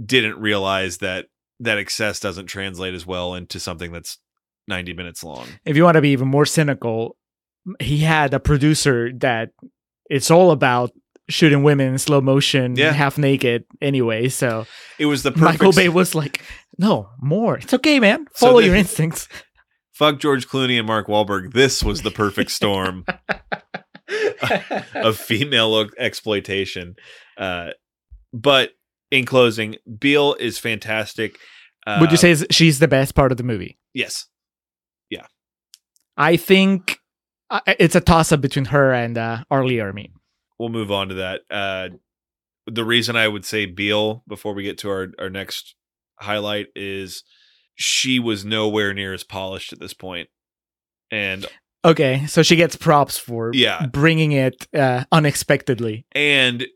didn't 0.04 0.38
realize 0.38 0.98
that 0.98 1.26
that 1.60 1.78
excess 1.78 2.20
doesn't 2.20 2.46
translate 2.46 2.94
as 2.94 3.06
well 3.06 3.34
into 3.34 3.58
something 3.58 3.92
that's 3.92 4.18
90 4.68 4.92
minutes 4.94 5.22
long. 5.24 5.46
if 5.64 5.76
you 5.76 5.84
want 5.84 5.94
to 5.94 6.00
be 6.02 6.10
even 6.10 6.28
more 6.28 6.44
cynical, 6.44 7.16
he 7.80 7.98
had 7.98 8.34
a 8.34 8.40
producer 8.40 9.10
that 9.20 9.50
it's 10.10 10.30
all 10.30 10.50
about 10.50 10.90
shooting 11.28 11.62
women 11.62 11.88
in 11.92 11.98
slow 11.98 12.20
motion, 12.20 12.76
Yeah. 12.76 12.92
half 12.92 13.16
naked 13.18 13.64
anyway. 13.80 14.28
So 14.28 14.66
It 14.98 15.06
was 15.06 15.22
the 15.22 15.32
perfect 15.32 15.60
Michael 15.62 15.72
Bay 15.72 15.88
was 15.88 16.14
like, 16.14 16.42
no, 16.78 17.08
more. 17.20 17.56
It's 17.58 17.72
okay, 17.74 17.98
man. 18.00 18.26
Follow 18.34 18.60
the- 18.60 18.66
your 18.66 18.76
instincts. 18.76 19.28
fuck 19.92 20.18
George 20.20 20.46
Clooney 20.46 20.78
and 20.78 20.86
Mark 20.86 21.06
Wahlberg. 21.08 21.52
This 21.54 21.82
was 21.82 22.02
the 22.02 22.10
perfect 22.10 22.50
storm 22.50 23.04
of 24.94 25.16
female 25.16 25.88
exploitation. 25.98 26.96
Uh, 27.36 27.70
but 28.32 28.70
in 29.10 29.24
closing, 29.24 29.76
Biel 29.98 30.34
is 30.34 30.58
fantastic. 30.58 31.38
Uh, 31.86 31.98
Would 32.00 32.10
you 32.10 32.16
say 32.16 32.34
she's 32.50 32.78
the 32.78 32.88
best 32.88 33.14
part 33.14 33.30
of 33.32 33.38
the 33.38 33.44
movie? 33.44 33.78
yes? 33.94 34.26
Yeah. 35.10 35.26
I 36.16 36.36
think 36.36 36.98
uh, 37.50 37.60
it's 37.78 37.94
a 37.94 38.00
toss 38.00 38.32
up 38.32 38.40
between 38.40 38.66
her 38.66 38.92
and 38.92 39.16
uh, 39.16 39.44
Arlie 39.50 39.80
Army. 39.80 40.12
we'll 40.58 40.68
move 40.68 40.90
on 40.90 41.08
to 41.08 41.14
that. 41.14 41.42
Uh, 41.50 41.88
the 42.66 42.84
reason 42.84 43.14
I 43.14 43.28
would 43.28 43.44
say 43.44 43.66
Biel 43.66 44.24
before 44.26 44.52
we 44.54 44.64
get 44.64 44.78
to 44.78 44.90
our, 44.90 45.08
our 45.18 45.30
next 45.30 45.74
highlight 46.18 46.66
is 46.74 47.22
she 47.76 48.18
was 48.18 48.44
nowhere 48.44 48.92
near 48.92 49.12
as 49.14 49.22
polished 49.22 49.72
at 49.72 49.78
this 49.78 49.94
point. 49.94 50.28
And 51.10 51.46
Okay, 51.86 52.26
so 52.26 52.42
she 52.42 52.56
gets 52.56 52.74
props 52.76 53.16
for 53.16 53.50
Yeah. 53.54 53.86
bringing 53.86 54.32
it 54.32 54.66
uh, 54.74 55.04
unexpectedly. 55.12 56.04
and 56.12 56.66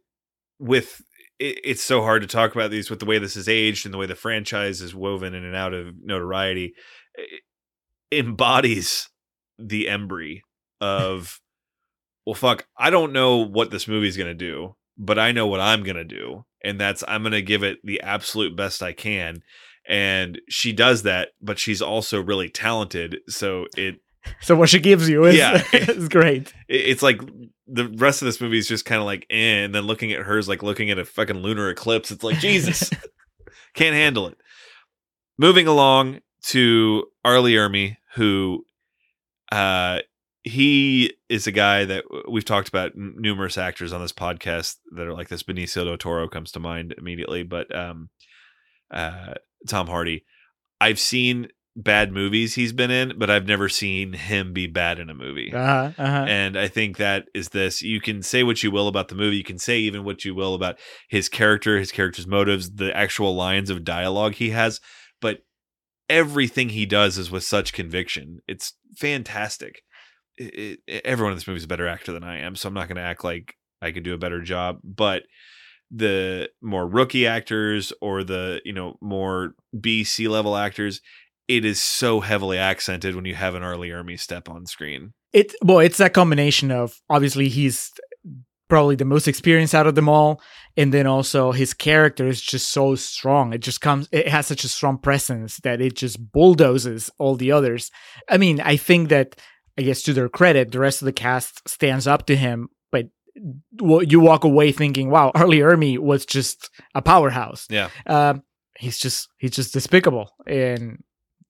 with 0.61 1.03
it, 1.39 1.59
it's 1.65 1.82
so 1.82 2.03
hard 2.03 2.23
to 2.23 2.28
talk 2.28 2.55
about 2.55 2.70
these 2.70 2.89
with 2.91 3.01
the 3.01 3.07
way 3.07 3.19
this 3.19 3.35
is 3.37 3.49
aged 3.49 3.85
and 3.87 3.93
the 3.95 3.99
way 3.99 4.07
the 4.07 4.15
franchise 4.15 4.81
is 4.81 4.95
woven 4.95 5.35
in 5.35 5.45
and 5.45 5.57
out 5.57 5.73
of 5.74 5.95
notoriety 6.03 6.74
it 7.16 7.43
embodies 8.12 9.09
the 9.59 9.87
embry 9.87 10.41
of 10.81 11.41
well 12.27 12.35
fuck 12.35 12.66
i 12.78 12.91
don't 12.91 13.12
know 13.12 13.39
what 13.39 13.70
this 13.70 13.89
movie's 13.89 14.16
going 14.16 14.28
to 14.28 14.35
do 14.35 14.77
but 14.99 15.19
i 15.19 15.32
know 15.32 15.47
what 15.47 15.61
i'm 15.61 15.82
going 15.82 15.97
to 15.97 16.05
do 16.05 16.45
and 16.62 16.78
that's 16.78 17.03
i'm 17.09 17.23
going 17.23 17.32
to 17.32 17.43
give 17.43 17.62
it 17.62 17.78
the 17.85 18.01
absolute 18.03 18.55
best 18.57 18.82
i 18.82 18.93
can 18.93 19.41
and 19.89 20.41
she 20.49 20.73
does 20.73 21.03
that 21.05 21.31
but 21.41 21.59
she's 21.59 21.81
also 21.82 22.20
really 22.23 22.49
talented 22.51 23.19
so 23.28 23.66
it 23.77 23.97
So 24.43 24.55
what 24.57 24.69
she 24.69 24.79
gives 24.81 25.09
you 25.09 25.25
is, 25.25 25.37
Yeah. 25.37 25.63
is 25.73 26.09
great. 26.09 26.53
it's 26.69 27.03
like 27.03 27.21
the 27.67 27.89
rest 27.97 28.21
of 28.23 28.27
this 28.27 28.41
movie 28.41 28.59
is 28.59 28.69
just 28.69 28.85
kind 28.85 29.01
of 29.01 29.07
like 29.07 29.27
eh, 29.31 29.65
and 29.65 29.75
then 29.75 29.85
looking 29.85 30.13
at 30.13 30.21
hers 30.23 30.49
like 30.49 30.63
looking 30.63 30.91
at 30.91 30.99
a 30.99 31.05
fucking 31.05 31.37
lunar 31.39 31.71
eclipse 31.71 32.11
it's 32.11 32.25
like 32.25 32.39
jesus 32.41 32.91
can't 33.75 33.95
handle 33.95 34.27
it 34.27 34.37
moving 35.39 35.67
along 35.69 36.21
to 36.43 37.05
R. 37.25 37.41
Lee 37.41 37.55
Ermey 37.55 37.97
who 38.17 38.65
uh 39.53 40.01
he 40.43 41.15
is 41.29 41.47
a 41.47 41.53
guy 41.53 41.85
that 41.85 42.05
we've 42.29 42.45
talked 42.45 42.69
about 42.69 42.93
n- 42.97 43.15
numerous 43.19 43.57
actors 43.59 43.93
on 43.93 44.01
this 44.01 44.13
podcast 44.13 44.77
that 44.97 45.07
are 45.07 45.13
like 45.15 45.29
this 45.29 45.43
benicio 45.43 45.85
del 45.85 45.97
toro 45.99 46.29
comes 46.29 46.51
to 46.53 46.59
mind 46.61 46.95
immediately 46.99 47.43
but 47.43 47.73
um 47.75 48.09
uh 48.91 49.35
tom 49.69 49.87
hardy 49.87 50.25
i've 50.81 50.99
seen 50.99 51.49
bad 51.77 52.13
movies 52.13 52.55
he's 52.57 52.73
been 52.73 52.91
in 52.91 53.13
but 53.17 53.31
i've 53.31 53.47
never 53.47 53.69
seen 53.69 54.13
him 54.13 54.53
be 54.53 54.67
bad 54.67 54.99
in 54.99 55.09
a 55.09 55.15
movie 55.15 55.53
Uh-huh, 55.55 55.93
uh-huh. 55.97 56.25
and 56.29 56.59
I 56.59 56.67
think 56.69 56.97
that 56.97 57.27
is 57.33 57.51
this. 57.51 57.81
You 57.81 58.01
can 58.01 58.23
say 58.23 58.43
what 58.43 58.63
you 58.63 58.71
will 58.73 58.89
about 58.89 59.09
the 59.09 59.15
movie. 59.15 59.37
You 59.37 59.45
can 59.45 59.59
say 59.59 59.79
even 59.79 60.03
what 60.05 60.25
you 60.25 60.35
will 60.35 60.55
about 60.55 60.79
his 61.09 61.29
character, 61.29 61.79
his 61.79 61.93
character's 61.93 62.27
motives, 62.27 62.75
the 62.75 62.95
actual 62.97 63.35
lines 63.37 63.71
of 63.71 63.85
dialogue 63.85 64.35
he 64.35 64.51
has, 64.51 64.81
but 65.21 65.43
everything 66.09 66.71
he 66.71 66.87
does 66.87 67.17
is 67.19 67.31
with 67.31 67.45
such 67.45 67.73
conviction. 67.73 68.41
It's 68.49 68.75
fantastic. 68.99 69.83
It, 70.37 70.81
it- 70.89 71.03
everyone 71.05 71.33
in 71.33 71.37
this 71.37 71.47
movie 71.47 71.59
is 71.59 71.65
a 71.65 71.69
better 71.69 71.87
actor 71.89 72.13
than 72.13 72.25
I 72.25 72.39
am, 72.41 72.57
so 72.57 72.67
I'm 72.69 72.75
not 72.75 72.89
going 72.89 72.97
to 72.97 73.03
act 73.03 73.23
like 73.25 73.55
I 73.81 73.93
could 73.93 74.03
do 74.03 74.15
a 74.15 74.19
better 74.19 74.43
job. 74.43 74.79
But 74.83 75.23
the 75.91 76.49
more 76.63 76.87
rookie 76.87 77.27
actors 77.27 77.93
or 78.01 78.23
the 78.23 78.61
you 78.65 78.73
know 78.73 78.97
more 79.01 79.55
B 79.79 80.05
C 80.05 80.29
level 80.29 80.57
actors, 80.57 81.01
it 81.51 81.64
is 81.64 81.81
so 81.81 82.20
heavily 82.20 82.59
accented 82.59 83.16
when 83.16 83.24
you 83.24 83.35
have 83.35 83.56
an 83.56 83.64
R. 83.64 83.77
Lee 83.77 83.89
Ermey 83.89 84.18
step 84.18 84.48
on 84.48 84.66
screen. 84.66 85.12
It 85.32 85.52
well, 85.62 85.81
it's 85.81 85.98
that 85.98 86.14
combination 86.14 86.70
of 86.70 87.01
obviously 87.10 87.48
he's 87.48 87.90
probably 88.68 88.94
the 88.94 89.05
most 89.05 89.27
experienced 89.27 89.74
out 89.74 89.89
of 89.89 89.97
them 89.97 90.09
all, 90.09 90.40
and 90.77 90.94
then 90.94 91.09
also 91.09 91.51
his 91.51 91.74
character 91.74 92.28
is 92.28 92.40
just 92.40 92.70
so 92.70 92.94
strong. 92.94 93.52
It 93.52 93.62
just 93.62 93.81
comes. 93.81 94.09
It 94.12 94.28
has 94.28 94.47
such 94.47 94.62
a 94.62 94.68
strong 94.68 94.98
presence 94.98 95.56
that 95.64 95.81
it 95.81 95.97
just 95.97 96.32
bulldozes 96.32 97.10
all 97.18 97.35
the 97.35 97.51
others. 97.51 97.90
I 98.28 98.39
mean, 98.39 98.60
I 98.60 98.77
think 98.77 99.09
that 99.09 99.35
I 99.77 99.82
guess 99.82 100.02
to 100.02 100.12
their 100.12 100.28
credit, 100.28 100.70
the 100.70 100.78
rest 100.78 101.02
of 101.02 101.06
the 101.06 101.12
cast 101.12 101.68
stands 101.68 102.06
up 102.06 102.27
to 102.27 102.36
him, 102.36 102.68
but 102.93 103.09
well, 103.81 104.05
you 104.05 104.20
walk 104.20 104.44
away 104.44 104.70
thinking, 104.70 105.10
"Wow, 105.10 105.32
R. 105.35 105.48
Lee 105.48 105.59
Ermey 105.59 105.98
was 105.98 106.24
just 106.24 106.70
a 106.94 107.02
powerhouse." 107.02 107.66
Yeah. 107.68 107.89
Um, 108.06 108.44
he's 108.78 108.98
just 108.98 109.28
he's 109.39 109.51
just 109.51 109.72
despicable, 109.72 110.31
and 110.47 111.02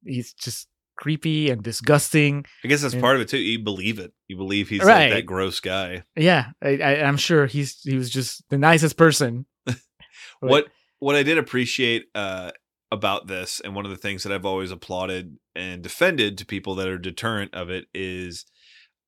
he's 0.04 0.32
just 0.32 0.68
creepy 0.96 1.48
and 1.50 1.62
disgusting. 1.62 2.44
I 2.64 2.68
guess 2.68 2.82
that's 2.82 2.94
Yeah. 2.94 3.00
part 3.00 3.16
of 3.16 3.22
it 3.22 3.28
too. 3.28 3.38
You 3.38 3.58
believe 3.60 3.98
it. 3.98 4.12
You 4.28 4.36
believe 4.36 4.68
he's 4.68 4.82
Right. 4.84 5.10
like 5.10 5.20
that 5.20 5.26
gross 5.26 5.58
guy. 5.60 6.02
Yeah, 6.16 6.46
I, 6.62 6.76
I, 6.78 7.02
I'm 7.02 7.16
sure 7.16 7.46
he's 7.46 7.80
he 7.82 7.96
was 7.96 8.10
just 8.10 8.42
the 8.50 8.58
nicest 8.58 8.96
person. 8.96 9.46
What 10.40 10.68
what 11.00 11.16
I 11.16 11.22
did 11.22 11.36
appreciate 11.38 12.06
uh, 12.14 12.50
about 12.90 13.26
this, 13.26 13.60
and 13.60 13.74
one 13.74 13.84
of 13.84 13.90
the 13.90 13.96
things 13.96 14.22
that 14.22 14.32
I've 14.32 14.46
always 14.46 14.70
applauded 14.70 15.36
and 15.54 15.82
defended 15.82 16.38
to 16.38 16.46
people 16.46 16.74
that 16.76 16.88
are 16.88 16.98
deterrent 16.98 17.54
of 17.54 17.68
it 17.70 17.86
is 17.94 18.44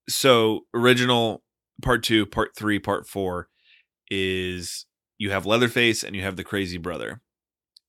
so 0.08 0.66
original 0.74 1.42
part 1.82 2.02
two, 2.02 2.26
part 2.26 2.54
three, 2.56 2.78
part 2.78 3.06
four 3.06 3.48
is 4.10 4.84
you 5.18 5.30
have 5.30 5.46
Leatherface 5.46 6.02
and 6.02 6.14
you 6.14 6.22
have 6.22 6.36
the 6.36 6.44
crazy 6.44 6.76
brother. 6.78 7.20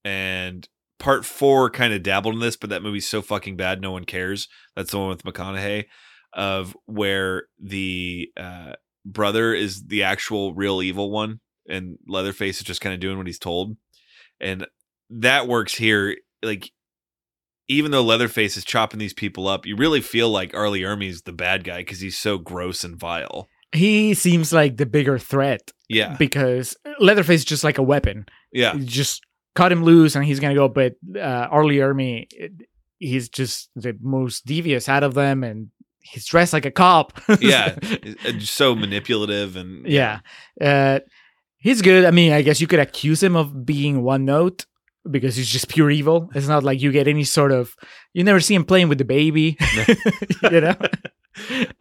And 0.06 0.68
part 1.04 1.26
four 1.26 1.70
kind 1.70 1.94
of 1.94 2.02
dabbled 2.02 2.34
in 2.34 2.40
this, 2.40 2.56
but 2.56 2.70
that 2.70 2.82
movie's 2.82 3.08
so 3.10 3.22
fucking 3.22 3.58
bad, 3.58 3.82
no 3.82 3.92
one 3.92 4.06
cares. 4.06 4.48
That's 4.76 4.92
the 4.92 5.00
one 5.00 5.10
with 5.10 5.24
McConaughey, 5.24 5.84
of 6.32 6.76
where 6.86 7.44
the 7.62 8.30
uh, 8.38 8.74
brother 9.06 9.54
is 9.54 9.84
the 9.88 10.04
actual 10.04 10.54
real 10.56 10.82
evil 10.82 11.12
one, 11.12 11.42
and 11.70 11.98
Leatherface 12.08 12.58
is 12.60 12.64
just 12.64 12.80
kind 12.80 12.94
of 12.94 13.02
doing 13.02 13.18
what 13.18 13.28
he's 13.28 13.38
told. 13.38 13.76
And 14.40 14.66
that 15.10 15.46
works 15.48 15.76
here. 15.76 16.16
Like, 16.42 16.72
even 17.68 17.92
though 17.92 18.02
Leatherface 18.04 18.56
is 18.56 18.64
chopping 18.64 19.00
these 19.00 19.14
people 19.14 19.46
up, 19.48 19.66
you 19.66 19.76
really 19.76 20.02
feel 20.02 20.30
like 20.30 20.54
R. 20.56 20.70
Lee 20.70 20.82
Ermey's 20.84 21.24
the 21.24 21.34
bad 21.34 21.66
guy 21.66 21.80
because 21.82 22.00
he's 22.00 22.18
so 22.18 22.38
gross 22.38 22.84
and 22.86 22.96
vile. 22.98 23.50
he 23.74 24.14
seems 24.14 24.54
like 24.54 24.78
the 24.78 24.86
bigger 24.86 25.18
threat 25.20 25.72
Yeah. 25.90 26.16
because 26.18 26.78
Leatherface 27.00 27.40
is 27.42 27.46
just 27.46 27.64
like 27.64 27.78
a 27.78 27.84
weapon. 27.84 28.26
Yeah. 28.54 28.76
Just 28.78 29.22
cut 29.56 29.72
him 29.72 29.84
loose 29.84 30.16
and 30.16 30.26
he's 30.26 30.40
gonna 30.40 30.56
go. 30.56 30.68
But 30.68 30.96
uh, 31.16 31.48
R. 31.50 31.66
Lee 31.66 31.78
Ermey, 31.78 32.28
he's 33.00 33.30
just 33.30 33.70
the 33.76 33.98
most 34.02 34.46
devious 34.46 34.88
out 34.90 35.04
of 35.04 35.14
them, 35.14 35.44
and 35.44 35.70
he's 36.02 36.26
dressed 36.26 36.54
like 36.54 36.66
a 36.66 36.72
cop. 36.72 37.20
Yeah. 37.40 37.76
So 38.40 38.76
manipulative 38.76 39.56
and 39.56 39.88
yeah. 39.88 40.20
Uh, 40.60 41.00
He's 41.64 41.82
good. 41.82 42.04
I 42.04 42.12
mean, 42.12 42.34
I 42.34 42.42
guess 42.42 42.60
you 42.60 42.68
could 42.68 42.82
accuse 42.82 43.24
him 43.24 43.38
of 43.38 43.66
being 43.66 44.04
one 44.04 44.26
note 44.26 44.66
because 45.10 45.38
he's 45.38 45.48
just 45.48 45.70
pure 45.70 45.90
evil. 45.90 46.30
It's 46.36 46.46
not 46.46 46.62
like 46.62 46.82
you 46.82 46.92
get 46.92 47.08
any 47.08 47.24
sort 47.24 47.54
of. 47.54 47.74
You 48.12 48.26
never 48.26 48.42
see 48.42 48.54
him 48.54 48.66
playing 48.66 48.90
with 48.90 48.98
the 48.98 49.06
baby. 49.06 49.56
you 50.52 50.60
know. 50.60 50.76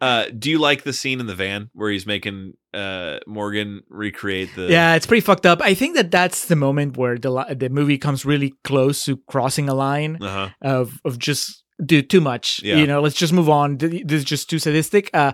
Uh, 0.01 0.25
do 0.37 0.49
you 0.49 0.59
like 0.59 0.83
the 0.83 0.93
scene 0.93 1.19
in 1.19 1.27
the 1.27 1.35
van 1.35 1.69
where 1.73 1.89
he's 1.91 2.05
making 2.05 2.53
uh, 2.73 3.19
Morgan 3.27 3.81
recreate 3.89 4.49
the? 4.55 4.63
Yeah, 4.69 4.95
it's 4.95 5.05
pretty 5.05 5.21
fucked 5.21 5.45
up. 5.45 5.61
I 5.61 5.73
think 5.73 5.95
that 5.95 6.11
that's 6.11 6.47
the 6.47 6.55
moment 6.55 6.97
where 6.97 7.17
the 7.17 7.29
li- 7.31 7.53
the 7.53 7.69
movie 7.69 7.97
comes 7.97 8.25
really 8.25 8.53
close 8.63 9.03
to 9.05 9.17
crossing 9.27 9.69
a 9.69 9.73
line 9.73 10.17
Uh 10.21 10.29
huh. 10.29 10.49
of 10.61 10.99
of 11.05 11.17
just 11.19 11.63
do 11.83 12.01
too 12.01 12.21
much. 12.21 12.61
Yeah. 12.63 12.77
You 12.77 12.87
know, 12.87 13.01
let's 13.01 13.15
just 13.15 13.33
move 13.33 13.49
on. 13.49 13.77
This 13.77 14.03
is 14.19 14.23
just 14.23 14.49
too 14.49 14.59
sadistic. 14.59 15.09
Uh, 15.13 15.33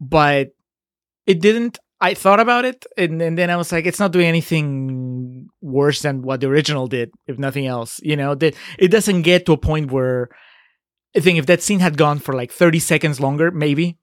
but 0.00 0.48
it 1.26 1.40
didn't. 1.40 1.78
I 2.00 2.14
thought 2.14 2.38
about 2.38 2.64
it, 2.64 2.86
and, 2.96 3.20
and 3.20 3.36
then 3.36 3.50
I 3.50 3.56
was 3.56 3.72
like, 3.72 3.84
it's 3.84 3.98
not 3.98 4.12
doing 4.12 4.26
anything 4.28 5.48
worse 5.60 6.02
than 6.02 6.22
what 6.22 6.40
the 6.40 6.46
original 6.46 6.86
did, 6.86 7.10
if 7.26 7.38
nothing 7.38 7.66
else. 7.66 7.98
You 8.04 8.14
know, 8.14 8.36
that 8.36 8.54
it 8.78 8.88
doesn't 8.88 9.22
get 9.22 9.46
to 9.46 9.52
a 9.52 9.56
point 9.58 9.90
where 9.90 10.28
I 11.18 11.20
think 11.20 11.38
if 11.38 11.46
that 11.46 11.62
scene 11.62 11.80
had 11.80 11.96
gone 11.96 12.18
for 12.18 12.34
like 12.34 12.52
30 12.52 12.78
seconds 12.78 13.20
longer, 13.20 13.50
maybe, 13.50 13.98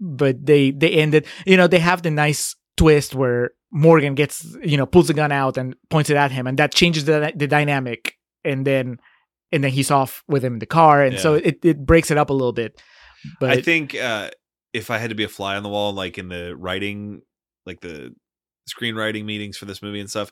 but 0.00 0.44
they 0.44 0.70
they 0.70 0.90
ended. 0.90 1.26
You 1.46 1.56
know, 1.56 1.66
they 1.66 1.78
have 1.78 2.02
the 2.02 2.10
nice 2.10 2.56
twist 2.76 3.14
where 3.14 3.52
Morgan 3.70 4.14
gets 4.14 4.56
you 4.62 4.76
know 4.76 4.86
pulls 4.86 5.08
the 5.08 5.14
gun 5.14 5.32
out 5.32 5.56
and 5.56 5.76
points 5.90 6.10
it 6.10 6.16
at 6.16 6.32
him, 6.32 6.46
and 6.46 6.58
that 6.58 6.74
changes 6.74 7.04
the 7.04 7.32
the 7.34 7.46
dynamic, 7.46 8.14
and 8.44 8.66
then 8.66 8.98
and 9.52 9.64
then 9.64 9.70
he's 9.70 9.90
off 9.90 10.22
with 10.28 10.44
him 10.44 10.54
in 10.54 10.58
the 10.58 10.66
car, 10.66 11.02
and 11.02 11.18
so 11.18 11.34
it 11.34 11.64
it 11.64 11.84
breaks 11.84 12.10
it 12.10 12.18
up 12.18 12.30
a 12.30 12.32
little 12.32 12.52
bit. 12.52 12.80
But 13.40 13.50
I 13.50 13.62
think 13.62 13.94
uh, 13.94 14.30
if 14.72 14.90
I 14.90 14.98
had 14.98 15.10
to 15.10 15.16
be 15.16 15.24
a 15.24 15.28
fly 15.28 15.56
on 15.56 15.62
the 15.62 15.68
wall, 15.68 15.92
like 15.92 16.18
in 16.18 16.28
the 16.28 16.56
writing, 16.56 17.22
like 17.64 17.80
the 17.80 18.14
screenwriting 18.68 19.24
meetings 19.24 19.56
for 19.56 19.64
this 19.64 19.82
movie 19.82 20.00
and 20.00 20.10
stuff, 20.10 20.30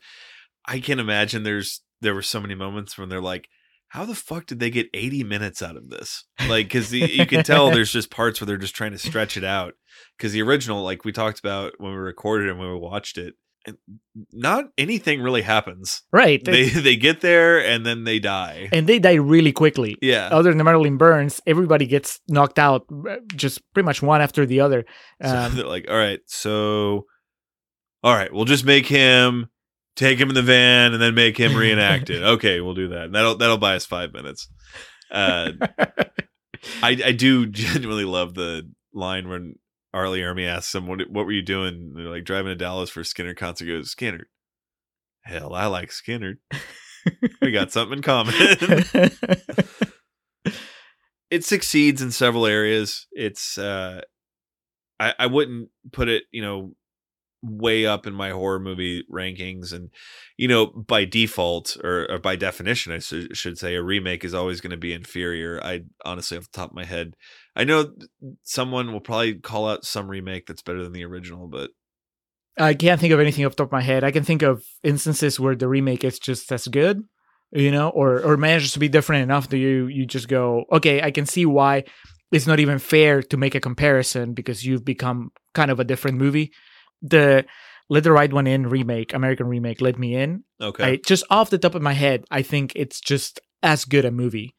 I 0.66 0.80
can 0.80 0.98
imagine 0.98 1.42
there's 1.42 1.80
there 2.00 2.14
were 2.14 2.22
so 2.22 2.40
many 2.40 2.54
moments 2.54 2.98
when 2.98 3.08
they're 3.08 3.20
like, 3.20 3.48
"How 3.94 4.04
the 4.04 4.14
fuck 4.14 4.46
did 4.46 4.58
they 4.60 4.70
get 4.70 4.88
80 4.92 5.24
minutes 5.24 5.62
out 5.62 5.76
of 5.76 5.88
this?" 5.88 6.24
Like, 6.48 6.66
because 6.66 6.92
you 6.92 7.26
can 7.26 7.42
tell 7.44 7.70
there's 7.70 7.92
just 7.92 8.10
parts 8.10 8.40
where 8.40 8.46
they're 8.46 8.56
just 8.58 8.74
trying 8.76 8.92
to 8.92 8.98
stretch 8.98 9.36
it 9.36 9.44
out. 9.44 9.74
Because 10.18 10.32
the 10.32 10.42
original, 10.42 10.82
like 10.82 11.04
we 11.04 11.12
talked 11.12 11.38
about 11.38 11.72
when 11.78 11.92
we 11.92 11.98
recorded 11.98 12.48
and 12.50 12.58
when 12.58 12.70
we 12.70 12.78
watched 12.78 13.16
it, 13.18 13.34
not 14.32 14.66
anything 14.76 15.22
really 15.22 15.40
happens. 15.42 16.02
right, 16.12 16.44
They 16.44 16.68
they 16.68 16.96
get 16.96 17.20
there 17.22 17.64
and 17.64 17.86
then 17.86 18.04
they 18.04 18.18
die. 18.18 18.68
and 18.72 18.86
they 18.86 18.98
die 18.98 19.14
really 19.14 19.52
quickly. 19.52 19.96
Yeah. 20.02 20.28
Other 20.30 20.52
than 20.52 20.62
Marilyn 20.64 20.98
Burns, 20.98 21.40
everybody 21.46 21.86
gets 21.86 22.20
knocked 22.28 22.58
out 22.58 22.84
uh, 23.08 23.16
just 23.34 23.60
pretty 23.72 23.86
much 23.86 24.02
one 24.02 24.20
after 24.20 24.44
the 24.44 24.60
other. 24.60 24.84
So 25.22 25.34
Um, 25.36 25.56
they're 25.56 25.66
like, 25.66 25.86
all 25.88 25.96
right, 25.96 26.20
so 26.26 27.06
all 28.02 28.14
right, 28.14 28.30
we'll 28.32 28.44
just 28.44 28.66
make 28.66 28.86
him 28.86 29.46
take 29.96 30.18
him 30.18 30.28
in 30.28 30.34
the 30.34 30.42
van 30.42 30.92
and 30.92 31.00
then 31.02 31.14
make 31.14 31.38
him 31.38 31.56
reenact 31.56 32.10
it. 32.10 32.22
Okay, 32.34 32.60
we'll 32.60 32.74
do 32.74 32.88
that. 32.88 33.12
That'll 33.12 33.36
that'll 33.36 33.58
buy 33.58 33.76
us 33.76 33.86
five 33.86 34.12
minutes. 34.12 34.48
Uh, 35.10 35.52
I 36.82 36.96
I 37.04 37.12
do 37.12 37.46
genuinely 37.46 38.04
love 38.04 38.34
the 38.34 38.70
line 38.92 39.28
when 39.28 39.56
R. 39.92 40.08
Lee 40.08 40.20
Ermey 40.20 40.46
asks 40.48 40.74
him, 40.74 40.86
"What 40.86 41.00
what 41.10 41.26
were 41.26 41.32
you 41.32 41.42
doing?" 41.42 41.74
And 41.74 41.96
they're 41.96 42.12
like 42.12 42.24
driving 42.24 42.50
to 42.50 42.56
Dallas 42.56 42.90
for 42.90 43.00
a 43.00 43.04
Skynyrd 43.04 43.36
concert. 43.36 43.66
He 43.66 43.72
goes 43.72 43.94
Skynyrd. 43.94 44.24
Hell, 45.22 45.54
I 45.54 45.66
like 45.66 45.90
Skynyrd. 45.90 46.38
we 47.40 47.50
got 47.50 47.70
something 47.72 47.98
in 47.98 48.02
common. 48.02 48.34
it 51.30 51.44
succeeds 51.44 52.02
in 52.02 52.10
several 52.10 52.46
areas. 52.46 53.06
It's 53.12 53.56
uh 53.58 54.00
I, 55.00 55.14
I 55.18 55.26
wouldn't 55.26 55.70
put 55.92 56.08
it, 56.08 56.24
you 56.30 56.40
know, 56.42 56.74
way 57.44 57.86
up 57.86 58.06
in 58.06 58.14
my 58.14 58.30
horror 58.30 58.58
movie 58.58 59.04
rankings 59.12 59.72
and 59.72 59.90
you 60.36 60.48
know 60.48 60.66
by 60.66 61.04
default 61.04 61.76
or, 61.84 62.10
or 62.10 62.18
by 62.18 62.36
definition 62.36 62.92
i 62.92 62.98
su- 62.98 63.28
should 63.34 63.58
say 63.58 63.74
a 63.74 63.82
remake 63.82 64.24
is 64.24 64.34
always 64.34 64.60
going 64.60 64.70
to 64.70 64.76
be 64.76 64.92
inferior 64.92 65.60
i 65.62 65.80
honestly 66.04 66.36
off 66.38 66.50
the 66.50 66.56
top 66.56 66.70
of 66.70 66.76
my 66.76 66.84
head 66.84 67.14
i 67.54 67.64
know 67.64 67.92
someone 68.42 68.92
will 68.92 69.00
probably 69.00 69.34
call 69.34 69.68
out 69.68 69.84
some 69.84 70.08
remake 70.08 70.46
that's 70.46 70.62
better 70.62 70.82
than 70.82 70.92
the 70.92 71.04
original 71.04 71.46
but 71.46 71.70
I 72.56 72.74
can't 72.74 73.00
think 73.00 73.12
of 73.12 73.20
anything 73.20 73.44
off 73.44 73.52
the 73.52 73.56
top 73.56 73.68
of 73.68 73.72
my 73.72 73.82
head. 73.82 74.04
I 74.04 74.12
can 74.12 74.22
think 74.22 74.42
of 74.42 74.64
instances 74.82 75.40
where 75.40 75.56
the 75.56 75.66
remake 75.66 76.04
is 76.04 76.18
just 76.18 76.52
as 76.52 76.68
good, 76.68 77.02
you 77.50 77.70
know, 77.70 77.88
or 77.88 78.22
or 78.22 78.36
manages 78.36 78.72
to 78.72 78.78
be 78.78 78.88
different 78.88 79.24
enough 79.24 79.48
that 79.48 79.58
you 79.58 79.86
you 79.88 80.06
just 80.06 80.28
go, 80.28 80.64
okay, 80.70 81.02
I 81.02 81.10
can 81.10 81.26
see 81.26 81.46
why 81.46 81.84
it's 82.30 82.46
not 82.46 82.60
even 82.60 82.78
fair 82.78 83.22
to 83.22 83.36
make 83.36 83.54
a 83.54 83.60
comparison 83.60 84.34
because 84.34 84.64
you've 84.64 84.84
become 84.84 85.30
kind 85.54 85.70
of 85.70 85.80
a 85.80 85.84
different 85.84 86.18
movie. 86.18 86.52
The 87.02 87.44
Let 87.88 88.04
the 88.04 88.12
Right 88.12 88.32
One 88.32 88.46
In 88.46 88.66
remake, 88.68 89.12
American 89.14 89.46
remake, 89.46 89.80
Let 89.80 89.98
Me 89.98 90.14
In. 90.14 90.44
okay 90.60 90.84
I 90.84 90.96
just 90.96 91.24
off 91.30 91.50
the 91.50 91.58
top 91.58 91.74
of 91.74 91.82
my 91.82 91.92
head, 91.92 92.24
I 92.30 92.42
think 92.42 92.72
it's 92.76 93.00
just 93.00 93.40
as 93.62 93.84
good 93.84 94.04
a 94.04 94.10
movie. 94.10 94.56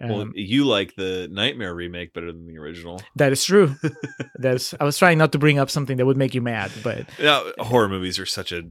well 0.00 0.20
Um, 0.22 0.32
you 0.34 0.64
like 0.64 0.94
the 0.96 1.28
nightmare 1.30 1.74
remake 1.74 2.12
better 2.12 2.32
than 2.32 2.46
the 2.46 2.58
original 2.58 3.00
that 3.16 3.32
is 3.32 3.44
true. 3.44 3.74
That's 4.38 4.74
I 4.78 4.84
was 4.84 4.98
trying 4.98 5.18
not 5.18 5.32
to 5.32 5.38
bring 5.38 5.58
up 5.58 5.70
something 5.70 5.96
that 5.96 6.06
would 6.06 6.16
make 6.16 6.34
you 6.34 6.42
mad, 6.42 6.70
but 6.82 7.08
now 7.20 7.44
horror 7.58 7.88
movies 7.88 8.18
are 8.18 8.26
such 8.26 8.52
a 8.52 8.62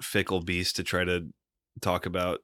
fickle 0.00 0.40
beast 0.40 0.76
to 0.76 0.82
try 0.82 1.04
to 1.04 1.28
talk 1.80 2.06
about 2.06 2.40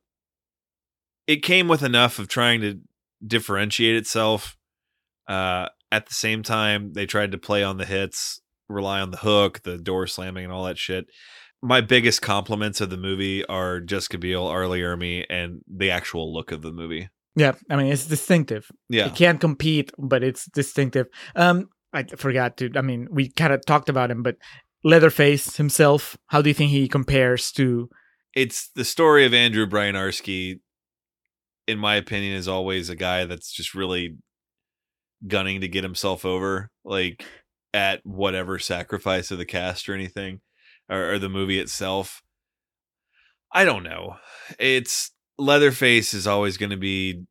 it 1.26 1.42
came 1.42 1.68
with 1.68 1.82
enough 1.82 2.18
of 2.18 2.28
trying 2.28 2.60
to 2.60 2.80
differentiate 3.26 3.96
itself 3.96 4.56
uh 5.26 5.66
at 5.90 6.06
the 6.06 6.14
same 6.14 6.42
time 6.42 6.92
they 6.92 7.04
tried 7.04 7.32
to 7.32 7.38
play 7.38 7.62
on 7.64 7.76
the 7.76 7.84
hits 7.84 8.40
rely 8.68 9.00
on 9.00 9.10
the 9.10 9.18
hook 9.18 9.62
the 9.62 9.78
door 9.78 10.06
slamming 10.06 10.44
and 10.44 10.52
all 10.52 10.64
that 10.64 10.78
shit 10.78 11.06
my 11.62 11.80
biggest 11.80 12.22
compliments 12.22 12.80
of 12.80 12.90
the 12.90 12.96
movie 12.96 13.44
are 13.46 13.80
Jessica 13.80 14.18
Biel, 14.18 14.46
R. 14.46 14.68
Lee 14.68 14.80
Ermey, 14.80 15.24
and 15.28 15.60
the 15.66 15.90
actual 15.90 16.32
look 16.32 16.52
of 16.52 16.62
the 16.62 16.70
movie. 16.70 17.08
yeah, 17.34 17.52
I 17.68 17.76
mean 17.76 17.92
it's 17.92 18.06
distinctive. 18.06 18.70
Yeah, 18.88 19.06
It 19.06 19.16
can't 19.16 19.40
compete, 19.40 19.90
but 19.98 20.22
it's 20.22 20.46
distinctive. 20.46 21.08
Um, 21.34 21.68
I 21.92 22.04
forgot 22.04 22.58
to. 22.58 22.70
I 22.76 22.82
mean, 22.82 23.08
we 23.10 23.30
kind 23.30 23.52
of 23.52 23.64
talked 23.66 23.88
about 23.88 24.10
him, 24.10 24.22
but 24.22 24.36
Leatherface 24.84 25.56
himself. 25.56 26.16
How 26.28 26.42
do 26.42 26.48
you 26.48 26.54
think 26.54 26.70
he 26.70 26.86
compares 26.86 27.50
to? 27.52 27.88
it's 28.34 28.70
the 28.76 28.84
story 28.84 29.26
of 29.26 29.34
Andrew 29.34 29.66
Bryniarski. 29.66 30.60
In 31.66 31.78
my 31.78 31.96
opinion, 31.96 32.34
is 32.34 32.46
always 32.46 32.88
a 32.88 32.94
guy 32.94 33.24
that's 33.24 33.50
just 33.50 33.74
really 33.74 34.16
gunning 35.26 35.60
to 35.60 35.68
get 35.68 35.82
himself 35.82 36.24
over, 36.24 36.70
like 36.84 37.24
at 37.74 38.00
whatever 38.04 38.58
sacrifice 38.58 39.30
of 39.30 39.38
the 39.38 39.44
cast 39.44 39.88
or 39.88 39.94
anything, 39.94 40.40
or, 40.88 41.12
or 41.12 41.18
the 41.18 41.28
movie 41.28 41.60
itself. 41.60 42.22
I 43.52 43.64
don't 43.64 43.82
know. 43.82 44.16
It's 44.58 45.12
Leatherface 45.38 46.14
is 46.14 46.26
always 46.26 46.56
going 46.56 46.70
to 46.70 46.76
be 46.76 47.24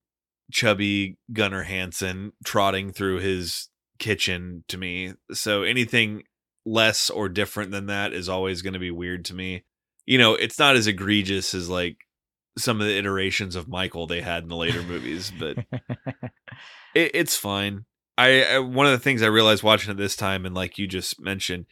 chubby 0.52 1.18
Gunnar 1.32 1.64
Hansen 1.64 2.32
trotting 2.46 2.92
through 2.92 3.20
his 3.20 3.70
kitchen 4.00 4.64
to 4.70 4.78
me. 4.78 5.14
So 5.34 5.64
anything 5.64 6.24
less 6.66 7.10
or 7.10 7.30
different 7.30 7.72
than 7.72 7.88
that 7.88 8.14
is 8.14 8.30
always 8.30 8.62
going 8.62 8.74
to 8.74 8.80
be 8.80 8.92
weird 8.92 9.26
to 9.26 9.34
me. 9.34 9.66
You 10.06 10.18
know, 10.18 10.36
it's 10.36 10.60
not 10.60 10.76
as 10.76 10.88
egregious 10.88 11.54
as 11.54 11.70
like 11.70 11.98
some 12.58 12.82
of 12.82 12.88
the 12.88 12.98
iterations 12.98 13.56
of 13.56 13.68
Michael 13.68 14.08
they 14.08 14.22
had 14.22 14.44
in 14.44 14.50
the 14.50 14.56
later 14.56 14.82
movies, 14.84 15.32
but 15.38 15.58
it, 16.96 17.12
it's 17.14 17.38
fine. 17.38 17.86
I, 18.18 18.44
I 18.44 18.60
one 18.60 18.86
of 18.86 18.92
the 18.92 19.00
things 19.00 19.22
I 19.22 19.28
realized 19.28 19.64
watching 19.64 19.92
it 19.92 19.98
this 19.98 20.16
time, 20.16 20.46
and 20.46 20.56
like 20.56 20.78
you 20.78 20.88
just 20.88 21.20
mentioned, 21.20 21.66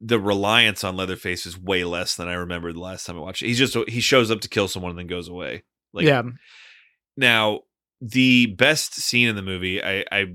the 0.00 0.20
reliance 0.20 0.84
on 0.84 0.96
Leatherface 0.96 1.46
is 1.46 1.58
way 1.58 1.84
less 1.84 2.16
than 2.16 2.28
I 2.28 2.34
remember 2.34 2.72
the 2.72 2.80
last 2.80 3.06
time 3.06 3.16
I 3.16 3.20
watched 3.20 3.42
it. 3.42 3.46
He's 3.46 3.58
just 3.58 3.76
he 3.88 4.00
shows 4.00 4.30
up 4.30 4.40
to 4.40 4.48
kill 4.48 4.68
someone 4.68 4.90
and 4.90 4.98
then 4.98 5.06
goes 5.06 5.28
away. 5.28 5.64
Like 5.92 6.06
yeah, 6.06 6.22
now, 7.16 7.60
the 8.00 8.46
best 8.46 8.94
scene 8.94 9.28
in 9.28 9.36
the 9.36 9.42
movie, 9.42 9.82
I, 9.82 10.04
I 10.12 10.26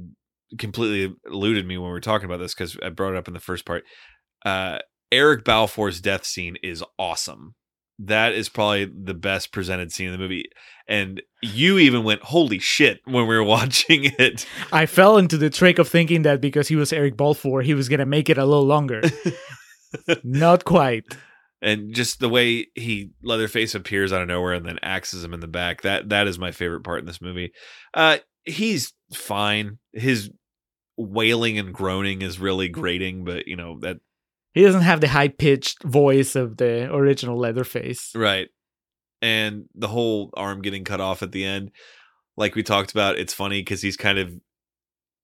completely 0.58 1.16
eluded 1.28 1.66
me 1.66 1.78
when 1.78 1.88
we 1.88 1.94
were 1.94 2.02
talking 2.02 2.26
about 2.26 2.40
this 2.40 2.54
because 2.54 2.78
I 2.84 2.90
brought 2.90 3.14
it 3.14 3.18
up 3.18 3.28
in 3.28 3.34
the 3.34 3.40
first 3.40 3.66
part. 3.66 3.84
Uh, 4.44 4.80
Eric 5.12 5.44
Balfour's 5.44 6.02
death 6.02 6.26
scene 6.26 6.58
is 6.64 6.84
awesome. 6.98 7.56
That 8.06 8.34
is 8.34 8.50
probably 8.50 8.86
the 8.86 9.14
best 9.14 9.52
presented 9.52 9.92
scene 9.92 10.08
in 10.08 10.14
the 10.14 10.18
movie. 10.18 10.46
And 10.88 11.22
you 11.42 11.78
even 11.78 12.04
went, 12.04 12.22
holy 12.22 12.60
shit, 12.60 13.00
when 13.06 13.28
we 13.28 13.36
were 13.36 13.44
watching 13.58 14.06
it. 14.18 14.46
I 14.72 14.86
fell 14.86 15.18
into 15.18 15.38
the 15.38 15.50
trick 15.50 15.80
of 15.80 15.88
thinking 15.88 16.24
that 16.24 16.42
because 16.42 16.68
he 16.68 16.76
was 16.76 16.92
Eric 16.92 17.18
Balfour, 17.18 17.62
he 17.62 17.74
was 17.74 17.90
gonna 17.90 18.06
make 18.06 18.30
it 18.30 18.38
a 18.38 18.46
little 18.46 18.66
longer. 18.66 19.02
Not 20.24 20.64
quite. 20.66 21.06
And 21.62 21.94
just 21.94 22.20
the 22.20 22.30
way 22.30 22.68
he 22.74 23.12
Leatherface 23.22 23.76
appears 23.76 24.12
out 24.12 24.22
of 24.22 24.28
nowhere 24.28 24.54
and 24.54 24.66
then 24.66 24.80
axes 24.82 25.24
him 25.24 25.34
in 25.34 25.42
the 25.42 25.48
back. 25.48 25.84
That 25.84 26.10
that 26.10 26.28
is 26.28 26.40
my 26.40 26.52
favorite 26.52 26.84
part 26.84 27.00
in 27.00 27.06
this 27.06 27.22
movie. 27.22 27.52
Uh 27.94 28.18
he's 28.44 28.94
fine. 29.14 29.78
His 29.94 30.32
wailing 30.98 31.60
and 31.60 31.74
groaning 31.74 32.22
is 32.22 32.40
really 32.40 32.68
grating, 32.68 33.24
but 33.24 33.48
you 33.48 33.56
know, 33.56 33.80
that 33.82 33.98
He 34.54 34.64
doesn't 34.64 34.82
have 34.82 35.02
the 35.02 35.08
high 35.08 35.30
pitched 35.30 35.84
voice 35.84 36.36
of 36.36 36.58
the 36.58 36.94
original 36.94 37.38
Leatherface. 37.38 38.12
Right. 38.16 38.50
And 39.22 39.66
the 39.76 39.88
whole 39.88 40.32
arm 40.36 40.62
getting 40.62 40.84
cut 40.84 41.00
off 41.00 41.22
at 41.22 41.32
the 41.32 41.46
end, 41.46 41.72
like 42.38 42.56
we 42.56 42.64
talked 42.64 42.92
about, 42.92 43.18
it's 43.18 43.34
funny 43.34 43.62
because 43.62 43.82
he's 43.82 43.98
kind 43.98 44.18
of 44.18 44.34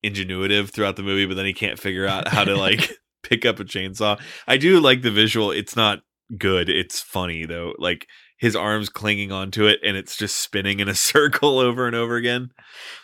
ingenuitive 0.06 0.70
throughout 0.70 0.96
the 0.96 1.04
movie, 1.04 1.26
but 1.26 1.36
then 1.36 1.46
he 1.46 1.54
can't 1.54 1.80
figure 1.80 2.06
out 2.06 2.28
how 2.28 2.44
to 2.44 2.56
like 2.56 2.92
pick 3.24 3.46
up 3.46 3.60
a 3.60 3.64
chainsaw. 3.64 4.20
I 4.48 4.58
do 4.58 4.80
like 4.80 5.02
the 5.02 5.12
visual. 5.12 5.52
It's 5.52 5.76
not 5.76 6.00
good. 6.38 6.70
It's 6.70 7.02
funny 7.02 7.46
though. 7.46 7.74
Like 7.78 8.08
his 8.38 8.56
arms 8.56 8.90
clinging 8.90 9.32
onto 9.32 9.66
it 9.66 9.80
and 9.84 9.98
it's 9.98 10.16
just 10.16 10.38
spinning 10.38 10.80
in 10.80 10.88
a 10.88 10.96
circle 10.96 11.60
over 11.60 11.88
and 11.88 11.96
over 11.96 12.16
again. 12.16 12.52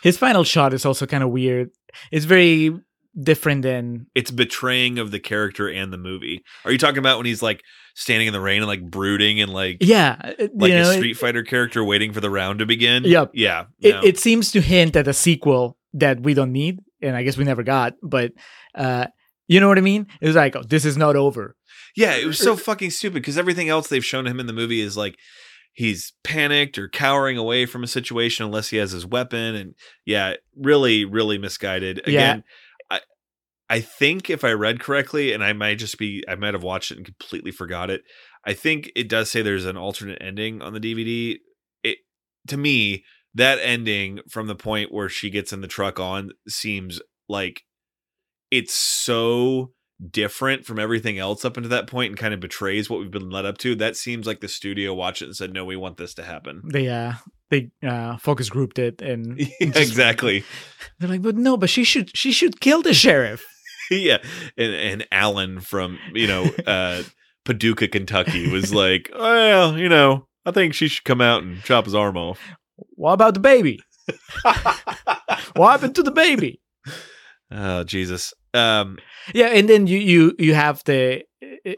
His 0.02 0.18
final 0.18 0.44
shot 0.44 0.74
is 0.74 0.86
also 0.86 1.06
kind 1.06 1.22
of 1.24 1.30
weird. 1.30 1.70
It's 2.10 2.24
very 2.24 2.78
different 3.20 3.62
than 3.62 4.06
It's 4.14 4.30
betraying 4.30 4.98
of 4.98 5.10
the 5.10 5.20
character 5.20 5.68
and 5.68 5.92
the 5.92 5.98
movie. 5.98 6.42
Are 6.64 6.72
you 6.72 6.78
talking 6.78 6.98
about 6.98 7.18
when 7.18 7.26
he's 7.26 7.42
like 7.42 7.62
standing 7.94 8.26
in 8.26 8.32
the 8.32 8.40
rain 8.40 8.58
and 8.58 8.66
like 8.66 8.82
brooding 8.82 9.40
and 9.40 9.52
like 9.52 9.78
yeah, 9.80 10.16
like 10.38 10.70
you 10.70 10.78
know, 10.78 10.90
a 10.90 10.94
Street 10.94 11.14
Fighter 11.14 11.42
character 11.42 11.84
waiting 11.84 12.12
for 12.12 12.20
the 12.20 12.30
round 12.30 12.58
to 12.58 12.66
begin? 12.66 13.04
Yep. 13.04 13.30
Yeah. 13.34 13.66
it, 13.80 13.94
no. 13.94 14.00
it 14.02 14.18
seems 14.18 14.50
to 14.52 14.60
hint 14.60 14.96
at 14.96 15.08
a 15.08 15.14
sequel 15.14 15.76
that 15.94 16.20
we 16.20 16.34
don't 16.34 16.52
need, 16.52 16.80
and 17.00 17.16
I 17.16 17.22
guess 17.22 17.36
we 17.36 17.44
never 17.44 17.62
got. 17.62 17.94
But 18.02 18.32
uh, 18.74 19.06
you 19.46 19.60
know 19.60 19.68
what 19.68 19.78
I 19.78 19.82
mean? 19.82 20.06
It 20.20 20.26
was 20.26 20.36
like, 20.36 20.56
oh, 20.56 20.62
this 20.62 20.84
is 20.84 20.96
not 20.96 21.16
over. 21.16 21.56
Yeah, 21.96 22.16
it 22.16 22.26
was 22.26 22.38
so 22.38 22.56
fucking 22.56 22.90
stupid 22.90 23.14
because 23.14 23.38
everything 23.38 23.68
else 23.68 23.88
they've 23.88 24.04
shown 24.04 24.26
him 24.26 24.40
in 24.40 24.46
the 24.46 24.52
movie 24.52 24.80
is 24.80 24.96
like 24.96 25.16
he's 25.72 26.12
panicked 26.24 26.76
or 26.76 26.88
cowering 26.88 27.36
away 27.36 27.66
from 27.66 27.84
a 27.84 27.88
situation 27.88 28.46
unless 28.46 28.68
he 28.68 28.78
has 28.78 28.90
his 28.90 29.06
weapon 29.06 29.54
and 29.54 29.74
yeah, 30.04 30.34
really 30.56 31.04
really 31.04 31.38
misguided. 31.38 32.00
Again, 32.00 32.42
I 32.42 32.63
I 33.68 33.80
think 33.80 34.28
if 34.28 34.44
I 34.44 34.52
read 34.52 34.80
correctly 34.80 35.32
and 35.32 35.42
I 35.42 35.52
might 35.52 35.76
just 35.76 35.98
be 35.98 36.22
I 36.28 36.34
might 36.34 36.54
have 36.54 36.62
watched 36.62 36.90
it 36.90 36.96
and 36.98 37.06
completely 37.06 37.50
forgot 37.50 37.90
it. 37.90 38.02
I 38.44 38.52
think 38.52 38.90
it 38.94 39.08
does 39.08 39.30
say 39.30 39.42
there's 39.42 39.64
an 39.64 39.76
alternate 39.76 40.18
ending 40.20 40.60
on 40.60 40.74
the 40.74 40.80
DVD. 40.80 41.38
It 41.82 41.98
to 42.48 42.56
me 42.56 43.04
that 43.34 43.58
ending 43.60 44.20
from 44.28 44.46
the 44.46 44.54
point 44.54 44.92
where 44.92 45.08
she 45.08 45.30
gets 45.30 45.52
in 45.52 45.60
the 45.60 45.66
truck 45.66 45.98
on 45.98 46.30
seems 46.48 47.00
like 47.28 47.62
it's 48.50 48.74
so 48.74 49.72
different 50.10 50.64
from 50.64 50.78
everything 50.78 51.18
else 51.18 51.44
up 51.44 51.56
until 51.56 51.70
that 51.70 51.86
point 51.86 52.10
and 52.10 52.18
kind 52.18 52.34
of 52.34 52.40
betrays 52.40 52.90
what 52.90 53.00
we've 53.00 53.10
been 53.10 53.30
led 53.30 53.46
up 53.46 53.58
to. 53.58 53.74
That 53.74 53.96
seems 53.96 54.26
like 54.26 54.40
the 54.40 54.48
studio 54.48 54.92
watched 54.94 55.22
it 55.22 55.26
and 55.26 55.36
said, 55.36 55.52
"No, 55.52 55.64
we 55.64 55.76
want 55.76 55.96
this 55.96 56.14
to 56.14 56.22
happen." 56.22 56.62
They 56.70 56.88
uh, 56.88 57.14
they 57.50 57.70
uh, 57.82 58.16
focus 58.18 58.48
grouped 58.50 58.78
it, 58.78 59.00
and 59.02 59.38
just- 59.60 59.76
exactly. 59.76 60.44
they're 60.98 61.08
like, 61.08 61.22
but 61.22 61.36
no, 61.36 61.56
but 61.56 61.70
she 61.70 61.84
should 61.84 62.16
she 62.16 62.32
should 62.32 62.60
kill 62.60 62.82
the 62.82 62.94
sheriff. 62.94 63.44
yeah, 63.90 64.18
and 64.56 64.74
and 64.74 65.06
Alan 65.12 65.60
from 65.60 65.98
you 66.12 66.26
know 66.26 66.44
uh 66.66 67.02
Paducah, 67.44 67.88
Kentucky, 67.88 68.50
was 68.50 68.72
like, 68.72 69.10
"Well, 69.14 69.78
you 69.78 69.88
know, 69.88 70.26
I 70.46 70.50
think 70.50 70.74
she 70.74 70.88
should 70.88 71.04
come 71.04 71.20
out 71.20 71.42
and 71.42 71.62
chop 71.62 71.84
his 71.84 71.94
arm 71.94 72.16
off." 72.16 72.40
What 72.76 73.12
about 73.12 73.34
the 73.34 73.40
baby? 73.40 73.80
What 75.56 75.70
happened 75.70 75.94
to 75.96 76.02
the 76.02 76.10
baby? 76.10 76.60
oh 77.50 77.84
Jesus. 77.84 78.32
Um, 78.52 78.98
Yeah, 79.32 79.46
and 79.46 79.68
then 79.68 79.86
you 79.86 79.98
you 79.98 80.34
you 80.38 80.54
have 80.54 80.82
the 80.84 81.22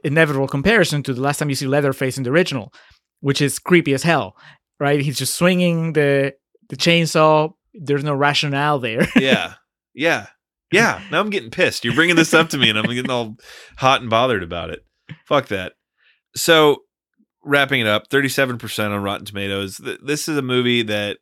inevitable 0.05 0.49
comparison 0.49 1.03
to 1.05 1.15
the 1.15 1.21
last 1.21 1.39
time 1.39 1.49
you 1.49 1.55
see 1.55 1.67
Leatherface 1.67 2.17
in 2.19 2.25
the 2.25 2.31
original, 2.31 2.73
which 3.21 3.41
is 3.43 3.59
creepy 3.59 3.93
as 3.95 4.03
hell, 4.03 4.37
right? 4.81 5.01
He's 5.01 5.19
just 5.19 5.35
swinging 5.37 5.93
the 5.93 6.35
the 6.69 6.77
chainsaw. 6.77 7.53
There's 7.75 8.05
no 8.05 8.15
rationale 8.15 8.79
there. 8.79 9.07
yeah, 9.17 9.55
yeah, 9.95 10.27
yeah. 10.73 11.03
Now 11.11 11.21
I'm 11.21 11.31
getting 11.31 11.51
pissed. 11.51 11.85
You're 11.85 11.95
bringing 11.95 12.17
this 12.17 12.35
up 12.35 12.49
to 12.51 12.59
me, 12.59 12.69
and 12.71 12.79
I'm 12.79 12.87
getting 12.87 13.11
all 13.11 13.37
hot 13.79 14.01
and 14.01 14.11
bothered 14.11 14.43
about 14.43 14.71
it. 14.71 14.85
Fuck 15.27 15.49
that. 15.49 15.75
So, 16.35 16.83
wrapping 17.45 17.81
it 17.81 17.87
up, 17.87 18.09
37% 18.09 18.91
on 18.91 19.03
Rotten 19.03 19.25
Tomatoes. 19.25 19.79
Th- 19.79 20.01
This 20.05 20.29
is 20.29 20.37
a 20.37 20.43
movie 20.43 20.83
that, 20.83 21.19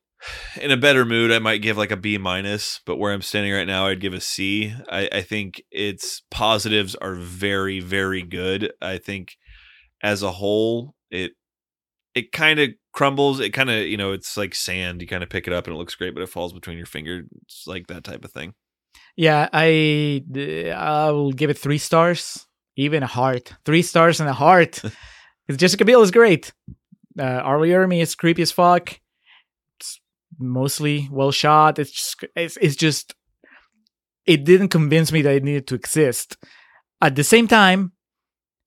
in 0.60 0.70
a 0.70 0.76
better 0.76 1.04
mood, 1.04 1.30
I 1.30 1.38
might 1.38 1.62
give 1.62 1.76
like 1.76 1.90
a 1.90 1.96
B 1.96 2.16
minus, 2.18 2.80
but 2.86 2.96
where 2.96 3.12
I'm 3.12 3.22
standing 3.22 3.52
right 3.52 3.66
now, 3.66 3.86
I'd 3.86 4.00
give 4.00 4.14
a 4.14 4.20
C. 4.20 4.74
I, 4.90 5.08
I 5.12 5.20
think 5.22 5.62
its 5.70 6.22
positives 6.30 6.94
are 6.96 7.14
very, 7.14 7.80
very 7.80 8.22
good. 8.22 8.72
I 8.80 8.98
think 8.98 9.36
as 10.02 10.22
a 10.22 10.32
whole, 10.32 10.94
it 11.10 11.32
it 12.14 12.32
kind 12.32 12.58
of 12.60 12.70
crumbles. 12.92 13.40
It 13.40 13.50
kind 13.50 13.70
of, 13.70 13.86
you 13.86 13.96
know, 13.96 14.12
it's 14.12 14.36
like 14.36 14.54
sand. 14.54 15.02
You 15.02 15.08
kind 15.08 15.22
of 15.22 15.28
pick 15.28 15.46
it 15.46 15.52
up 15.52 15.66
and 15.66 15.74
it 15.74 15.78
looks 15.78 15.94
great, 15.96 16.14
but 16.14 16.22
it 16.22 16.28
falls 16.28 16.52
between 16.52 16.76
your 16.76 16.86
fingers. 16.86 17.26
Like 17.66 17.88
that 17.88 18.04
type 18.04 18.24
of 18.24 18.32
thing. 18.32 18.54
Yeah, 19.16 19.48
I 19.52 20.24
I 20.74 21.10
will 21.10 21.32
give 21.32 21.50
it 21.50 21.58
three 21.58 21.78
stars, 21.78 22.46
even 22.76 23.02
a 23.02 23.06
heart. 23.06 23.52
Three 23.64 23.82
stars 23.82 24.20
and 24.20 24.28
a 24.28 24.34
heart. 24.34 24.80
Because 25.46 25.60
Jessica 25.60 25.84
Biel 25.84 26.00
is 26.00 26.10
great. 26.10 26.52
Uh, 27.18 27.22
R. 27.22 27.60
Lee 27.60 27.68
Ermey 27.68 28.00
is 28.00 28.14
creepy 28.14 28.40
as 28.40 28.50
fuck. 28.50 28.98
It's 29.78 30.00
mostly 30.38 31.06
well 31.12 31.32
shot. 31.32 31.78
It's 31.78 31.90
just, 31.90 32.24
it's, 32.34 32.56
it's 32.56 32.76
just 32.76 33.14
it 34.26 34.44
didn't 34.44 34.68
convince 34.68 35.12
me 35.12 35.22
that 35.22 35.34
it 35.34 35.44
needed 35.44 35.66
to 35.68 35.74
exist. 35.74 36.36
At 37.02 37.14
the 37.14 37.24
same 37.24 37.46
time, 37.46 37.92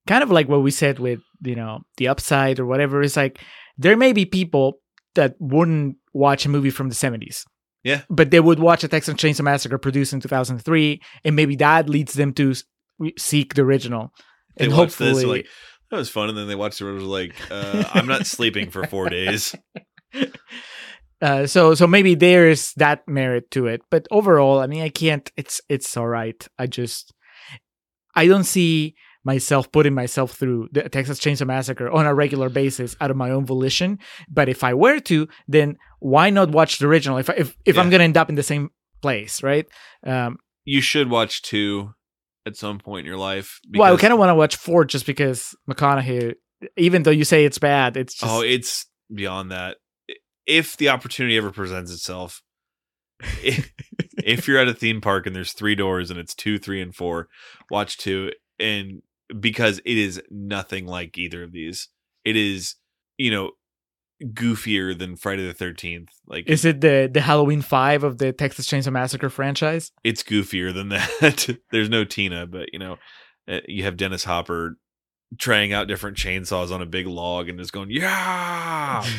kind 0.05 0.21
of 0.23 0.29
like 0.29 0.47
what 0.47 0.61
we 0.61 0.71
said 0.71 0.99
with 0.99 1.19
you 1.41 1.55
know 1.55 1.81
the 1.97 2.07
upside 2.09 2.59
or 2.59 2.65
whatever. 2.65 3.01
It's 3.01 3.17
like 3.17 3.39
there 3.77 3.97
may 3.97 4.13
be 4.13 4.25
people 4.25 4.79
that 5.15 5.35
wouldn't 5.39 5.97
watch 6.13 6.45
a 6.45 6.49
movie 6.49 6.69
from 6.69 6.89
the 6.89 6.95
seventies. 6.95 7.45
Yeah. 7.83 8.01
but 8.09 8.31
they 8.31 8.39
would 8.39 8.59
watch 8.59 8.83
a 8.83 8.87
Texas 8.87 9.13
Chainsaw 9.15 9.43
Massacre 9.43 9.77
produced 9.77 10.11
in 10.11 10.19
two 10.19 10.27
thousand 10.27 10.59
three, 10.59 11.01
and 11.23 11.35
maybe 11.35 11.55
that 11.57 11.87
leads 11.87 12.13
them 12.13 12.33
to 12.33 12.53
seek 13.17 13.53
the 13.53 13.61
original. 13.61 14.11
They 14.57 14.65
and 14.65 14.73
watch 14.73 14.97
this, 14.97 15.13
hopefully, 15.13 15.37
like, 15.37 15.47
that 15.91 15.97
was 15.97 16.09
fun. 16.09 16.29
And 16.29 16.37
then 16.37 16.47
they 16.47 16.55
watch 16.55 16.79
the 16.79 16.85
road 16.85 17.01
like, 17.01 17.35
uh, 17.49 17.83
I'm 17.93 18.07
not 18.07 18.25
sleeping 18.25 18.71
for 18.71 18.85
four 18.87 19.09
days. 19.09 19.55
uh, 21.21 21.47
so 21.47 21.73
so 21.73 21.87
maybe 21.87 22.15
there's 22.15 22.73
that 22.73 23.07
merit 23.07 23.49
to 23.51 23.67
it 23.67 23.81
but 23.89 24.07
overall 24.11 24.59
i 24.59 24.67
mean 24.67 24.83
i 24.83 24.89
can't 24.89 25.31
it's 25.35 25.61
it's 25.69 25.97
all 25.97 26.07
right 26.07 26.47
i 26.59 26.67
just 26.67 27.13
i 28.15 28.27
don't 28.27 28.43
see 28.43 28.95
myself 29.23 29.71
putting 29.71 29.93
myself 29.93 30.33
through 30.33 30.67
the 30.71 30.87
texas 30.89 31.19
chainsaw 31.19 31.45
massacre 31.45 31.89
on 31.89 32.05
a 32.05 32.13
regular 32.13 32.49
basis 32.49 32.95
out 33.01 33.11
of 33.11 33.17
my 33.17 33.31
own 33.31 33.45
volition 33.45 33.97
but 34.29 34.47
if 34.47 34.63
i 34.63 34.73
were 34.73 34.99
to 34.99 35.27
then 35.47 35.75
why 35.99 36.29
not 36.29 36.49
watch 36.51 36.79
the 36.79 36.87
original 36.87 37.17
if 37.17 37.29
if, 37.29 37.55
if 37.65 37.77
i'm 37.77 37.89
gonna 37.89 38.03
end 38.03 38.17
up 38.17 38.29
in 38.29 38.35
the 38.35 38.43
same 38.43 38.69
place 39.01 39.43
right 39.43 39.67
um 40.05 40.37
You 40.65 40.81
should 40.81 41.09
watch 41.09 41.41
two 41.41 41.93
at 42.45 42.55
some 42.55 42.79
point 42.79 43.05
in 43.05 43.09
your 43.09 43.19
life. 43.19 43.59
well 43.75 43.93
i 43.93 43.97
kind 43.97 44.13
of 44.13 44.19
want 44.19 44.29
to 44.29 44.35
watch 44.35 44.55
four 44.55 44.85
just 44.85 45.05
because 45.05 45.55
mcconaughey 45.69 46.35
even 46.75 47.03
though 47.03 47.11
you 47.11 47.23
say 47.23 47.45
it's 47.45 47.59
bad 47.59 47.97
it's 47.97 48.15
just 48.15 48.31
oh, 48.31 48.41
it's 48.41 48.85
beyond 49.13 49.51
that. 49.51 49.77
If 50.45 50.77
the 50.77 50.89
opportunity 50.89 51.37
ever 51.37 51.51
presents 51.51 51.91
itself, 51.91 52.41
if, 53.43 53.71
if 54.23 54.47
you're 54.47 54.59
at 54.59 54.67
a 54.67 54.73
theme 54.73 55.01
park 55.01 55.25
and 55.25 55.35
there's 55.35 55.53
three 55.53 55.75
doors 55.75 56.09
and 56.09 56.19
it's 56.19 56.33
two, 56.33 56.57
three, 56.57 56.81
and 56.81 56.95
four, 56.95 57.27
watch 57.69 57.97
two. 57.97 58.31
And 58.59 59.01
because 59.39 59.79
it 59.79 59.97
is 59.97 60.21
nothing 60.29 60.85
like 60.85 61.17
either 61.17 61.43
of 61.43 61.51
these, 61.51 61.89
it 62.23 62.35
is, 62.35 62.75
you 63.17 63.31
know, 63.31 63.51
goofier 64.23 64.97
than 64.97 65.15
Friday 65.15 65.47
the 65.47 65.53
13th. 65.53 66.09
Like, 66.27 66.47
is 66.47 66.65
it 66.65 66.81
the 66.81 67.09
the 67.11 67.21
halloween 67.21 67.61
five 67.61 68.03
of 68.03 68.17
the 68.17 68.33
texas 68.33 68.67
chainsaw 68.67 68.91
massacre 68.91 69.29
franchise 69.29 69.91
it's 70.03 70.23
goofier 70.23 70.73
than 70.73 70.89
that. 70.89 71.57
There's 71.71 71.89
no 71.89 72.03
Tina, 72.03 72.47
but 72.47 72.69
you 72.73 72.79
know, 72.79 72.97
uh, 73.47 73.59
you 73.67 73.83
have 73.83 73.97
Dennis 73.97 74.23
Hopper 74.23 74.77
trying 75.37 75.73
out 75.73 75.87
different 75.87 76.17
chainsaws 76.17 76.71
on 76.71 76.81
a 76.81 76.85
big 76.85 77.07
log 77.07 77.49
and 77.49 77.59
just 77.59 77.73
going, 77.73 77.91
yeah. 77.91 79.05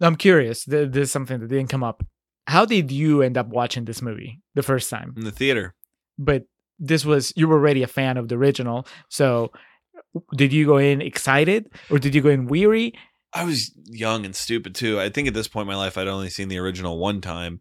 I'm 0.00 0.16
curious. 0.16 0.64
There's 0.64 1.10
something 1.10 1.40
that 1.40 1.48
didn't 1.48 1.68
come 1.68 1.82
up. 1.82 2.04
How 2.46 2.64
did 2.64 2.92
you 2.92 3.22
end 3.22 3.38
up 3.38 3.48
watching 3.48 3.84
this 3.84 4.02
movie 4.02 4.40
the 4.54 4.62
first 4.62 4.90
time? 4.90 5.14
in 5.16 5.24
the 5.24 5.32
theater. 5.32 5.74
But 6.18 6.44
this 6.78 7.04
was 7.04 7.32
you 7.36 7.48
were 7.48 7.56
already 7.56 7.82
a 7.82 7.86
fan 7.86 8.16
of 8.16 8.28
the 8.28 8.36
original. 8.36 8.86
So 9.08 9.52
did 10.36 10.52
you 10.52 10.66
go 10.66 10.76
in 10.78 11.00
excited 11.00 11.70
or 11.90 11.98
did 11.98 12.14
you 12.14 12.20
go 12.20 12.30
in 12.30 12.46
weary? 12.46 12.94
I 13.32 13.44
was 13.44 13.72
young 13.86 14.24
and 14.24 14.34
stupid 14.34 14.74
too. 14.74 15.00
I 15.00 15.08
think 15.08 15.26
at 15.26 15.34
this 15.34 15.48
point 15.48 15.62
in 15.62 15.74
my 15.74 15.76
life, 15.76 15.98
I'd 15.98 16.06
only 16.06 16.30
seen 16.30 16.48
the 16.48 16.58
original 16.58 16.98
one 16.98 17.20
time, 17.20 17.60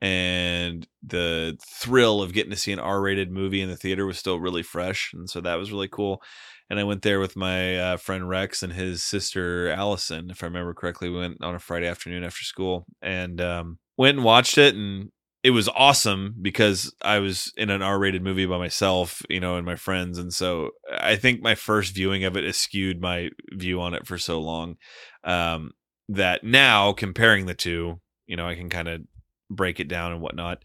and 0.00 0.86
the 1.02 1.58
thrill 1.78 2.22
of 2.22 2.32
getting 2.32 2.50
to 2.52 2.56
see 2.56 2.72
an 2.72 2.78
R-rated 2.78 3.30
movie 3.30 3.60
in 3.60 3.68
the 3.68 3.76
theater 3.76 4.06
was 4.06 4.18
still 4.18 4.40
really 4.40 4.62
fresh, 4.62 5.12
and 5.12 5.28
so 5.28 5.42
that 5.42 5.56
was 5.56 5.72
really 5.72 5.88
cool. 5.88 6.22
And 6.70 6.80
I 6.80 6.84
went 6.84 7.02
there 7.02 7.20
with 7.20 7.36
my 7.36 7.78
uh, 7.78 7.96
friend 7.96 8.28
Rex 8.28 8.62
and 8.62 8.72
his 8.72 9.02
sister 9.02 9.68
Allison, 9.68 10.30
if 10.30 10.42
I 10.42 10.46
remember 10.46 10.72
correctly. 10.72 11.10
We 11.10 11.18
went 11.18 11.42
on 11.42 11.54
a 11.54 11.58
Friday 11.58 11.88
afternoon 11.88 12.24
after 12.24 12.44
school 12.44 12.86
and 13.02 13.40
um, 13.40 13.78
went 13.98 14.16
and 14.16 14.24
watched 14.24 14.56
it, 14.56 14.74
and 14.74 15.10
it 15.42 15.50
was 15.50 15.68
awesome 15.68 16.34
because 16.40 16.94
I 17.00 17.18
was 17.18 17.52
in 17.56 17.70
an 17.70 17.82
R-rated 17.82 18.22
movie 18.22 18.46
by 18.46 18.58
myself, 18.58 19.22
you 19.30 19.40
know, 19.40 19.56
and 19.56 19.64
my 19.64 19.76
friends, 19.76 20.18
and 20.18 20.32
so 20.32 20.70
I 20.92 21.16
think 21.16 21.40
my 21.40 21.54
first 21.54 21.94
viewing 21.94 22.24
of 22.24 22.36
it 22.36 22.44
has 22.44 22.58
skewed 22.58 23.00
my 23.00 23.30
view 23.52 23.80
on 23.80 23.94
it 23.94 24.06
for 24.06 24.18
so 24.18 24.40
long 24.40 24.76
um, 25.24 25.72
that 26.08 26.44
now 26.44 26.92
comparing 26.92 27.46
the 27.46 27.54
two, 27.54 28.00
you 28.26 28.36
know, 28.36 28.46
I 28.46 28.54
can 28.54 28.68
kind 28.68 28.88
of 28.88 29.00
break 29.48 29.80
it 29.80 29.88
down 29.88 30.12
and 30.12 30.20
whatnot. 30.20 30.62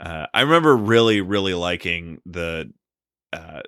Uh, 0.00 0.26
I 0.34 0.40
remember 0.40 0.76
really, 0.76 1.20
really 1.20 1.54
liking 1.54 2.18
the 2.26 2.72
uh, 3.32 3.60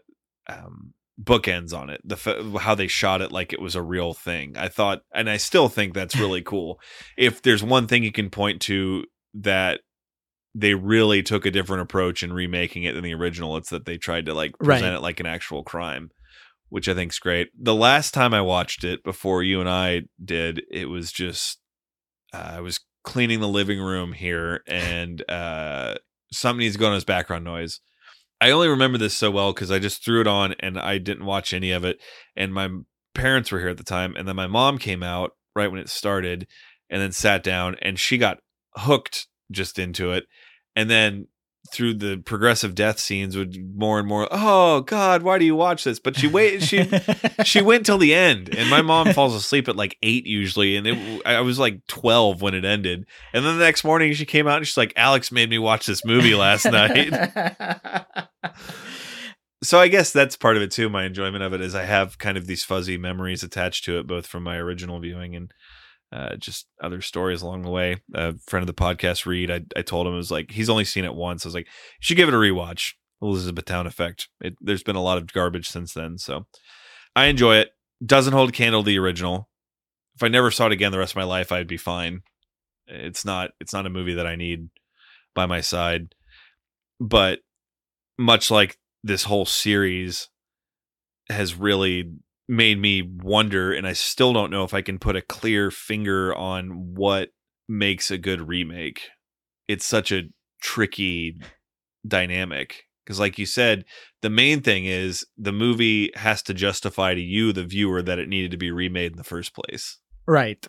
um, 0.49 0.95
bookends 1.23 1.77
on 1.77 1.91
it, 1.91 2.01
the 2.05 2.17
f- 2.17 2.63
how 2.63 2.75
they 2.75 2.89
shot 2.89 3.21
it 3.21 3.31
like 3.31 3.53
it 3.53 3.61
was 3.61 3.75
a 3.75 3.83
real 3.83 4.13
thing. 4.15 4.57
I 4.57 4.69
thought, 4.69 5.03
and 5.15 5.31
I 5.31 5.37
still 5.37 5.69
think 5.69 5.95
that's 5.95 6.17
really 6.17 6.43
cool. 6.43 6.81
If 7.17 7.43
there's 7.43 7.63
one 7.63 7.87
thing 7.87 8.03
you 8.03 8.13
can 8.13 8.31
point 8.31 8.61
to 8.63 9.05
that 9.35 9.81
they 10.55 10.75
really 10.75 11.23
took 11.23 11.47
a 11.47 11.51
different 11.51 11.83
approach 11.83 12.23
in 12.23 12.33
remaking 12.33 12.85
it 12.85 12.93
than 12.93 13.05
the 13.05 13.15
original, 13.15 13.57
it's 13.57 13.71
that 13.71 13.87
they 13.87 13.97
tried 13.97 14.27
to 14.27 14.35
like 14.35 14.59
present 14.59 14.91
Right. 14.93 14.97
it 14.97 15.03
like 15.03 15.21
an 15.21 15.27
actual 15.27 15.63
crime, 15.63 16.11
which 16.69 16.89
I 16.89 16.95
think's 16.95 17.19
great. 17.19 17.49
The 17.59 17.75
last 17.75 18.13
time 18.13 18.35
I 18.35 18.43
watched 18.43 18.85
it 18.85 19.03
before 19.03 19.43
you 19.43 19.61
and 19.61 19.69
I 19.69 20.03
did, 20.23 20.63
it 20.71 20.87
was 20.87 21.11
just 21.13 21.59
uh, 22.35 22.55
I 22.57 22.61
was 22.61 22.81
cleaning 23.05 23.41
the 23.41 23.49
living 23.49 23.81
room 23.81 24.13
here, 24.13 24.63
and 24.67 25.29
uh, 25.31 25.95
something 26.33 26.61
needs 26.61 26.75
to 26.75 26.79
go 26.81 26.87
on 26.89 26.95
as 26.95 27.05
background 27.05 27.45
noise. 27.45 27.81
I 28.41 28.51
only 28.51 28.69
remember 28.69 28.99
this 28.99 29.15
so 29.15 29.31
well 29.31 29.53
because 29.53 29.71
I 29.71 29.79
just 29.79 30.05
threw 30.05 30.21
it 30.21 30.27
on 30.27 30.55
and 30.59 30.79
I 30.79 30.99
didn't 30.99 31.27
watch 31.27 31.55
any 31.55 31.71
of 31.71 31.85
it. 31.85 32.01
And 32.35 32.53
my 32.53 32.69
parents 33.15 33.53
were 33.53 33.61
here 33.61 33.69
at 33.69 33.77
the 33.77 33.85
time, 33.85 34.17
and 34.17 34.27
then 34.27 34.35
my 34.37 34.49
mom 34.49 34.79
came 34.79 35.03
out 35.03 35.33
right 35.55 35.71
when 35.71 35.81
it 35.81 35.89
started, 35.89 36.47
and 36.91 37.01
then 37.01 37.13
sat 37.13 37.43
down, 37.43 37.77
and 37.83 37.99
she 37.99 38.19
got 38.19 38.39
hooked 38.77 39.27
just 39.53 39.79
into 39.79 40.13
it, 40.13 40.25
and 40.75 40.91
then 40.91 41.27
through 41.71 41.95
the 41.95 42.19
progressive 42.19 42.75
death 42.75 42.99
scenes 42.99 43.37
would 43.37 43.57
more 43.77 43.99
and 43.99 44.09
more 44.09 44.27
oh 44.31 44.81
god 44.81 45.23
why 45.23 45.39
do 45.39 45.45
you 45.45 45.55
watch 45.55 45.85
this? 45.85 46.01
But 46.01 46.17
she 46.17 46.27
wait 46.27 46.63
she 46.63 46.91
she 47.45 47.63
went 47.63 47.87
till 47.87 47.99
the 47.99 48.15
end 48.15 48.55
and 48.55 48.69
my 48.69 48.83
mom 48.83 49.13
falls 49.13 49.35
asleep 49.35 49.69
at 49.69 49.77
like 49.77 49.97
8 50.03 50.27
usually 50.27 50.77
and 50.77 50.87
it, 50.87 51.23
i 51.25 51.41
was 51.41 51.59
like 51.59 51.87
12 51.87 52.43
when 52.43 52.55
it 52.55 52.65
ended. 52.65 53.07
And 53.33 53.45
then 53.45 53.59
the 53.59 53.65
next 53.65 53.85
morning 53.85 54.13
she 54.13 54.27
came 54.27 54.49
out 54.49 54.59
and 54.59 54.67
she's 54.67 54.77
like 54.77 54.93
alex 54.97 55.31
made 55.31 55.51
me 55.51 55.59
watch 55.59 55.87
this 55.87 56.05
movie 56.05 56.35
last 56.35 56.65
night. 56.67 57.13
So 59.65 59.79
i 59.79 59.87
guess 59.87 60.13
that's 60.13 60.37
part 60.37 60.57
of 60.57 60.63
it 60.65 60.73
too 60.73 60.89
my 60.89 61.05
enjoyment 61.05 61.45
of 61.45 61.53
it 61.53 61.61
is 61.61 61.77
i 61.77 61.85
have 61.85 62.19
kind 62.19 62.37
of 62.37 62.49
these 62.49 62.65
fuzzy 62.65 62.99
memories 62.99 63.45
attached 63.45 63.85
to 63.85 63.97
it 64.01 64.09
both 64.09 64.27
from 64.27 64.43
my 64.43 64.57
original 64.57 64.99
viewing 64.99 65.37
and 65.37 65.53
uh, 66.13 66.37
just 66.37 66.67
other 66.83 67.01
stories 67.01 67.43
along 67.43 67.63
the 67.63 67.71
way. 67.71 68.03
A 68.15 68.35
friend 68.47 68.63
of 68.63 68.67
the 68.67 68.75
podcast, 68.75 69.25
Reed, 69.25 69.51
I, 69.51 69.63
I 69.77 69.83
told 69.83 70.07
him 70.07 70.13
it 70.15 70.19
was 70.19 70.31
like 70.31 70.51
he's 70.51 70.69
only 70.69 70.85
seen 70.85 71.05
it 71.05 71.15
once. 71.15 71.45
I 71.45 71.49
was 71.49 71.55
like, 71.55 71.67
you 71.67 72.01
should 72.01 72.17
give 72.17 72.29
it 72.29 72.35
a 72.35 72.39
rewatch. 72.39 72.93
Elizabethtown 73.23 73.87
Effect. 73.87 74.29
It, 74.41 74.57
there's 74.61 74.83
been 74.83 74.97
a 74.97 75.03
lot 75.03 75.17
of 75.17 75.33
garbage 75.33 75.69
since 75.69 75.95
then, 75.95 76.19
so 76.19 76.47
I 77.15 77.27
enjoy 77.27 77.57
it. 77.57 77.71
Doesn't 78.05 78.33
hold 78.33 78.53
candle 78.53 78.83
to 78.83 78.87
the 78.87 78.99
original. 78.99 79.49
If 80.17 80.23
I 80.25 80.29
never 80.29 80.51
saw 80.51 80.67
it 80.67 80.73
again 80.73 80.93
the 80.93 80.99
rest 80.99 81.13
of 81.13 81.17
my 81.17 81.25
life, 81.25 81.53
I'd 81.53 81.69
be 81.69 81.77
fine. 81.77 82.23
It's 82.89 83.25
not. 83.25 83.53
It's 83.61 83.73
not 83.73 83.87
a 83.87 83.91
movie 83.91 84.15
that 84.15 84.27
I 84.27 84.35
need 84.35 84.69
by 85.35 85.47
my 85.47 85.61
side. 85.61 86.15
But 87.01 87.39
much 88.19 88.51
like 88.51 88.77
this 89.05 89.25
whole 89.25 89.47
series 89.47 90.29
has 91.29 91.55
really 91.55 92.13
made 92.53 92.79
me 92.79 93.01
wonder 93.03 93.73
and 93.73 93.87
I 93.87 93.95
still 93.95 94.35
don't 94.35 94.51
know 94.51 94.63
if 94.63 94.75
I 94.75 94.83
can 94.83 94.99
put 94.99 95.17
a 95.17 95.23
clear 95.23 95.71
finger 95.71 96.35
on 96.35 96.95
what 96.95 97.31
makes 97.67 98.11
a 98.11 98.19
good 98.19 98.47
remake. 98.47 99.09
It's 99.69 99.87
such 99.87 100.13
a 100.13 100.25
tricky 100.61 101.41
dynamic 102.07 102.85
because 103.05 103.19
like 103.19 103.39
you 103.39 103.47
said, 103.47 103.87
the 104.21 104.29
main 104.29 104.61
thing 104.61 104.85
is 104.85 105.25
the 105.39 105.51
movie 105.51 106.11
has 106.15 106.43
to 106.43 106.53
justify 106.53 107.15
to 107.15 107.21
you 107.23 107.55
the 107.55 107.65
viewer 107.65 108.03
that 108.03 108.19
it 108.19 108.29
needed 108.29 108.51
to 108.51 108.59
be 108.59 108.71
remade 108.71 109.13
in 109.13 109.19
the 109.19 109.25
first 109.25 109.55
place. 109.55 109.99
right. 110.27 110.67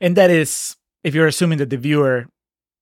And 0.00 0.16
that 0.16 0.30
is 0.30 0.76
if 1.04 1.14
you're 1.14 1.26
assuming 1.26 1.58
that 1.58 1.68
the 1.68 1.76
viewer 1.76 2.24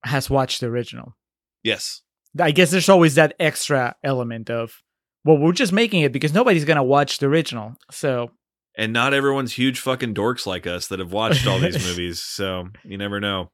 has 0.05 0.29
watched 0.29 0.61
the 0.61 0.67
original. 0.67 1.17
Yes. 1.63 2.01
I 2.39 2.51
guess 2.51 2.71
there's 2.71 2.87
always 2.87 3.15
that 3.15 3.33
extra 3.41 3.95
element 4.05 4.49
of 4.49 4.81
well, 5.25 5.37
we're 5.37 5.51
just 5.51 5.73
making 5.73 6.03
it 6.03 6.13
because 6.13 6.33
nobody's 6.33 6.63
gonna 6.65 6.83
watch 6.83 7.17
the 7.17 7.25
original. 7.25 7.73
So 7.91 8.31
And 8.77 8.93
not 8.93 9.13
everyone's 9.13 9.53
huge 9.53 9.79
fucking 9.81 10.13
dorks 10.13 10.45
like 10.45 10.65
us 10.67 10.87
that 10.87 10.99
have 10.99 11.11
watched 11.11 11.45
all 11.47 11.59
these 11.59 11.85
movies, 11.87 12.21
so 12.21 12.69
you 12.83 12.97
never 12.97 13.19
know. 13.19 13.51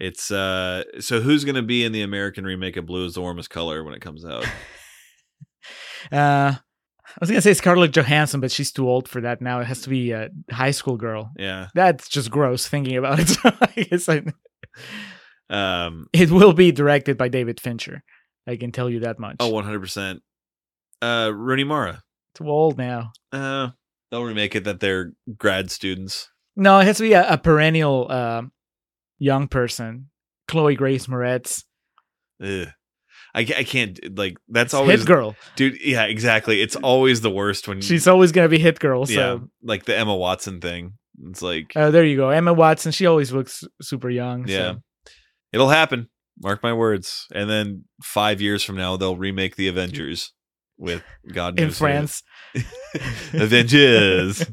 It's 0.00 0.30
uh 0.30 0.84
so 1.00 1.20
who's 1.20 1.44
going 1.44 1.56
to 1.56 1.62
be 1.62 1.82
in 1.84 1.90
the 1.90 2.02
American 2.02 2.44
remake 2.44 2.76
of 2.76 2.86
Blue 2.86 3.04
is 3.04 3.14
the 3.14 3.20
Warmest 3.20 3.50
Color 3.50 3.82
when 3.82 3.94
it 3.94 4.00
comes 4.00 4.24
out? 4.24 4.44
uh 6.12 6.54
I 6.54 7.16
was 7.20 7.30
gonna 7.30 7.40
say 7.40 7.54
Scarlett 7.54 7.92
Johansson, 7.92 8.40
but 8.40 8.52
she's 8.52 8.70
too 8.70 8.88
old 8.88 9.08
for 9.08 9.20
that 9.22 9.40
now. 9.40 9.60
It 9.60 9.64
has 9.66 9.80
to 9.82 9.88
be 9.88 10.12
a 10.12 10.28
high 10.52 10.70
school 10.70 10.96
girl. 10.96 11.32
Yeah. 11.36 11.68
That's 11.74 12.08
just 12.08 12.30
gross 12.30 12.68
thinking 12.68 12.96
about 12.96 13.18
it. 13.18 13.28
So 13.28 13.40
I 13.60 13.86
guess 13.90 14.08
I, 14.08 14.22
Um 15.50 16.06
it 16.12 16.30
will 16.30 16.52
be 16.52 16.70
directed 16.70 17.16
by 17.16 17.28
David 17.28 17.60
Fincher. 17.60 18.04
I 18.46 18.56
can 18.56 18.70
tell 18.72 18.88
you 18.88 19.00
that 19.00 19.18
much. 19.18 19.36
oh 19.40 19.50
100%. 19.52 20.20
Uh 21.02 21.30
Rooney 21.34 21.64
Mara. 21.64 22.02
too 22.34 22.48
old 22.48 22.78
now. 22.78 23.12
Uh 23.32 23.68
they'll 24.10 24.24
remake 24.24 24.54
it 24.56 24.64
that 24.64 24.80
they're 24.80 25.12
grad 25.36 25.70
students. 25.70 26.28
No, 26.56 26.78
it 26.80 26.84
has 26.86 26.96
to 26.96 27.02
be 27.04 27.12
a, 27.12 27.34
a 27.34 27.38
perennial 27.38 28.06
uh, 28.10 28.42
young 29.18 29.46
person. 29.48 30.10
Chloe 30.48 30.74
Grace 30.74 31.06
Moretz. 31.06 31.64
Ugh. 32.42 32.68
I, 33.34 33.40
I 33.40 33.64
can't 33.64 34.00
like 34.18 34.38
that's 34.48 34.68
It's 34.68 34.74
always 34.74 35.00
hit 35.00 35.06
girl. 35.06 35.36
dude 35.54 35.76
yeah 35.84 36.04
exactly 36.04 36.62
it's 36.62 36.76
always 36.76 37.20
the 37.20 37.30
worst 37.30 37.68
when 37.68 37.80
She's 37.82 38.08
always 38.08 38.32
gonna 38.32 38.48
be 38.48 38.58
hit 38.58 38.80
girl. 38.80 39.04
yeah 39.08 39.38
like 39.62 39.84
the 39.84 39.96
Emma 39.96 40.16
Watson 40.16 40.60
thing 40.60 40.94
it's 41.24 41.42
like 41.42 41.72
uh, 41.76 41.90
there 41.90 42.04
you 42.04 42.16
go. 42.16 42.30
Emma 42.30 42.52
Watson. 42.52 42.92
She 42.92 43.04
always 43.06 43.32
looks 43.32 43.64
super 43.82 44.08
young. 44.08 44.46
Yeah. 44.48 44.74
So. 44.74 45.12
It'll 45.52 45.68
happen. 45.68 46.08
Mark 46.40 46.62
my 46.62 46.72
words. 46.72 47.26
And 47.34 47.50
then 47.50 47.84
five 48.02 48.40
years 48.40 48.62
from 48.62 48.76
now, 48.76 48.96
they'll 48.96 49.16
remake 49.16 49.56
the 49.56 49.66
Avengers 49.68 50.32
with 50.78 51.02
God 51.32 51.58
In. 51.58 51.70
France. 51.70 52.22
Avengers. 53.32 54.44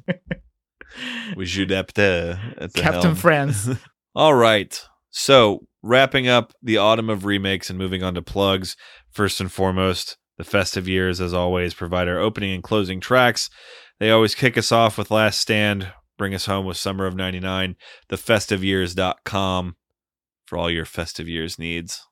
with 1.35 1.47
Jude 1.47 1.71
at 1.71 1.93
the 1.93 2.39
Captain 2.75 3.01
helm. 3.01 3.15
France. 3.15 3.69
All 4.15 4.33
right. 4.33 4.81
So 5.11 5.65
wrapping 5.81 6.27
up 6.27 6.53
the 6.61 6.77
autumn 6.77 7.09
of 7.09 7.25
remakes 7.25 7.69
and 7.69 7.79
moving 7.79 8.03
on 8.03 8.15
to 8.15 8.21
plugs. 8.21 8.75
First 9.11 9.39
and 9.39 9.51
foremost, 9.51 10.17
the 10.37 10.43
festive 10.43 10.87
years, 10.87 11.21
as 11.21 11.33
always, 11.33 11.73
provide 11.73 12.09
our 12.09 12.19
opening 12.19 12.53
and 12.53 12.63
closing 12.63 12.99
tracks. 12.99 13.49
They 13.99 14.11
always 14.11 14.35
kick 14.35 14.57
us 14.57 14.73
off 14.73 14.97
with 14.97 15.11
Last 15.11 15.39
Stand, 15.39 15.93
bring 16.17 16.33
us 16.33 16.47
home 16.47 16.65
with 16.65 16.75
Summer 16.75 17.05
of 17.05 17.15
99, 17.15 17.77
thefestiveyears.com 18.09 19.75
for 20.45 20.57
all 20.57 20.69
your 20.69 20.85
festive 20.85 21.29
years 21.29 21.57
needs. 21.57 22.05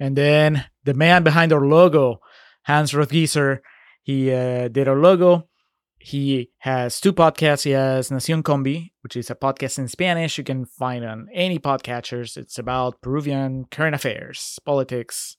And 0.00 0.16
then 0.16 0.64
the 0.82 0.94
man 0.94 1.22
behind 1.22 1.52
our 1.52 1.64
logo, 1.64 2.18
Hans 2.64 2.92
Rothgiesser, 2.92 3.60
he 4.02 4.32
uh, 4.32 4.68
did 4.68 4.88
our 4.88 4.96
logo. 4.96 5.48
He 5.98 6.50
has 6.58 7.00
two 7.00 7.12
podcasts. 7.12 7.62
He 7.62 7.70
has 7.70 8.10
Nacion 8.10 8.42
Combi, 8.42 8.90
which 9.02 9.16
is 9.16 9.30
a 9.30 9.36
podcast 9.36 9.78
in 9.78 9.86
Spanish 9.86 10.36
you 10.36 10.44
can 10.44 10.64
find 10.64 11.04
on 11.04 11.28
any 11.32 11.60
podcatchers. 11.60 12.36
It's 12.36 12.58
about 12.58 13.00
Peruvian 13.02 13.66
current 13.70 13.94
affairs, 13.94 14.58
politics, 14.64 15.36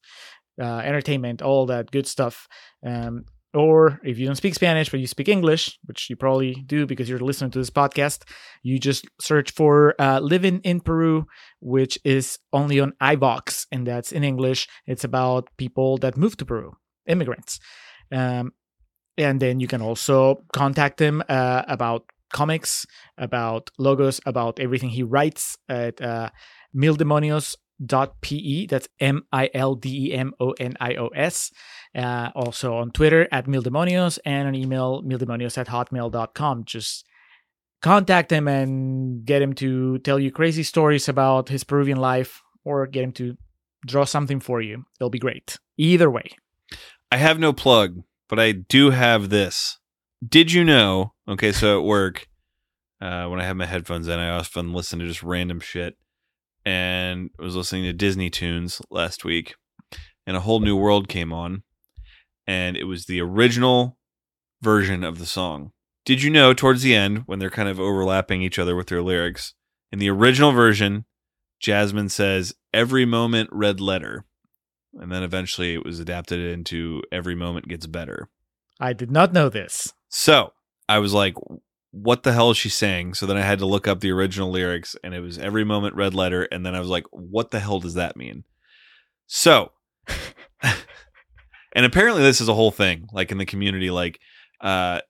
uh, 0.61 0.77
entertainment, 0.79 1.41
all 1.41 1.65
that 1.65 1.91
good 1.91 2.07
stuff. 2.07 2.47
Um, 2.85 3.25
or 3.53 3.99
if 4.03 4.17
you 4.17 4.25
don't 4.25 4.35
speak 4.35 4.55
Spanish 4.55 4.89
but 4.89 4.99
you 4.99 5.07
speak 5.07 5.29
English, 5.29 5.77
which 5.85 6.09
you 6.09 6.15
probably 6.15 6.55
do 6.65 6.85
because 6.85 7.07
you're 7.07 7.19
listening 7.19 7.51
to 7.51 7.59
this 7.59 7.69
podcast, 7.69 8.23
you 8.63 8.79
just 8.79 9.05
search 9.21 9.51
for 9.51 9.95
uh, 9.99 10.19
"Living 10.19 10.59
in 10.63 10.79
Peru," 10.79 11.25
which 11.59 11.99
is 12.03 12.39
only 12.51 12.79
on 12.79 12.93
iVoox, 13.01 13.67
and 13.71 13.85
that's 13.85 14.11
in 14.11 14.23
English. 14.23 14.67
It's 14.87 15.03
about 15.03 15.49
people 15.57 15.97
that 15.97 16.17
moved 16.17 16.39
to 16.39 16.45
Peru, 16.45 16.73
immigrants. 17.07 17.59
Um, 18.11 18.53
and 19.17 19.39
then 19.39 19.59
you 19.59 19.67
can 19.67 19.81
also 19.81 20.43
contact 20.53 20.99
him 20.99 21.23
uh, 21.29 21.63
about 21.67 22.05
comics, 22.31 22.85
about 23.17 23.69
logos, 23.77 24.19
about 24.25 24.59
everything 24.59 24.89
he 24.89 25.03
writes 25.03 25.57
at 25.69 26.01
uh, 26.01 26.29
mildemonios.pe. 26.75 28.65
That's 28.65 28.87
M 28.99 29.23
I 29.31 29.49
L 29.53 29.75
D 29.75 30.07
E 30.07 30.13
M 30.13 30.33
O 30.39 30.51
N 30.51 30.73
I 30.81 30.95
O 30.95 31.07
S. 31.07 31.51
Uh, 31.95 32.29
also 32.35 32.75
on 32.75 32.91
Twitter 32.91 33.27
at 33.31 33.45
mildemonios 33.45 34.19
and 34.25 34.47
on 34.47 34.55
email 34.55 35.03
mildemonios 35.03 35.57
at 35.57 35.67
hotmail.com. 35.67 36.65
Just 36.65 37.05
contact 37.81 38.31
him 38.31 38.47
and 38.47 39.23
get 39.25 39.41
him 39.41 39.53
to 39.53 39.99
tell 39.99 40.19
you 40.19 40.31
crazy 40.31 40.63
stories 40.63 41.07
about 41.07 41.49
his 41.49 41.63
Peruvian 41.63 41.99
life 41.99 42.41
or 42.65 42.87
get 42.87 43.03
him 43.03 43.11
to 43.11 43.37
draw 43.85 44.05
something 44.05 44.39
for 44.39 44.61
you. 44.61 44.85
It'll 44.99 45.09
be 45.09 45.19
great. 45.19 45.59
Either 45.77 46.09
way. 46.09 46.31
I 47.13 47.17
have 47.17 47.37
no 47.37 47.53
plug, 47.53 48.01
but 48.27 48.39
I 48.39 48.53
do 48.53 48.89
have 48.89 49.29
this. 49.29 49.77
Did 50.27 50.51
you 50.51 50.63
know? 50.63 51.13
Okay, 51.27 51.51
so 51.51 51.77
at 51.77 51.85
work, 51.85 52.27
uh, 52.99 53.27
when 53.27 53.39
I 53.39 53.43
have 53.43 53.55
my 53.55 53.67
headphones 53.67 54.07
in, 54.07 54.17
I 54.17 54.29
often 54.31 54.73
listen 54.73 54.97
to 54.97 55.05
just 55.05 55.21
random 55.21 55.59
shit. 55.59 55.95
And 56.65 57.29
I 57.39 57.43
was 57.43 57.55
listening 57.55 57.83
to 57.83 57.93
Disney 57.93 58.31
tunes 58.31 58.81
last 58.89 59.23
week, 59.23 59.53
and 60.25 60.35
a 60.35 60.39
whole 60.39 60.59
new 60.59 60.75
world 60.75 61.07
came 61.07 61.31
on, 61.31 61.61
and 62.47 62.75
it 62.75 62.85
was 62.85 63.05
the 63.05 63.21
original 63.21 63.99
version 64.63 65.03
of 65.03 65.19
the 65.19 65.27
song. 65.27 65.71
Did 66.05 66.23
you 66.23 66.31
know? 66.31 66.51
Towards 66.55 66.81
the 66.81 66.95
end, 66.95 67.25
when 67.27 67.37
they're 67.37 67.51
kind 67.51 67.69
of 67.69 67.79
overlapping 67.79 68.41
each 68.41 68.57
other 68.57 68.75
with 68.75 68.87
their 68.87 69.03
lyrics, 69.03 69.53
in 69.91 69.99
the 69.99 70.09
original 70.09 70.51
version, 70.51 71.05
Jasmine 71.59 72.09
says, 72.09 72.55
"Every 72.73 73.05
moment, 73.05 73.51
red 73.51 73.79
letter." 73.79 74.25
And 74.99 75.11
then 75.11 75.23
eventually 75.23 75.73
it 75.73 75.85
was 75.85 75.99
adapted 75.99 76.39
into 76.39 77.01
every 77.11 77.35
moment 77.35 77.67
gets 77.67 77.87
better. 77.87 78.29
I 78.79 78.93
did 78.93 79.11
not 79.11 79.33
know 79.33 79.49
this. 79.49 79.93
so 80.09 80.53
i 80.89 80.99
was 80.99 81.13
like 81.13 81.35
what 81.91 82.23
the 82.23 82.33
hell 82.33 82.49
is 82.49 82.57
she 82.57 82.69
saying? 82.69 83.13
So 83.13 83.25
then 83.27 83.37
i 83.37 83.41
had 83.41 83.59
to 83.59 83.65
look 83.67 83.87
up 83.87 83.99
the 83.99 84.11
original 84.11 84.49
lyrics 84.51 84.95
and 85.03 85.13
it 85.13 85.19
was 85.21 85.37
every 85.37 85.63
moment 85.63 85.95
red 85.95 86.13
letter 86.15 86.43
and 86.43 86.65
then 86.65 86.73
i 86.75 86.79
was 86.79 86.89
like 86.89 87.05
what 87.11 87.51
the 87.51 87.59
hell 87.59 87.79
does 87.79 87.93
that 87.93 88.17
mean? 88.17 88.43
So 89.27 89.71
and 91.73 91.85
apparently 91.85 92.23
this 92.23 92.41
is 92.41 92.49
a 92.49 92.53
whole 92.53 92.71
thing 92.71 93.07
like 93.13 93.31
in 93.31 93.37
the 93.37 93.45
community 93.45 93.89
like 93.91 94.19
uh 94.61 95.01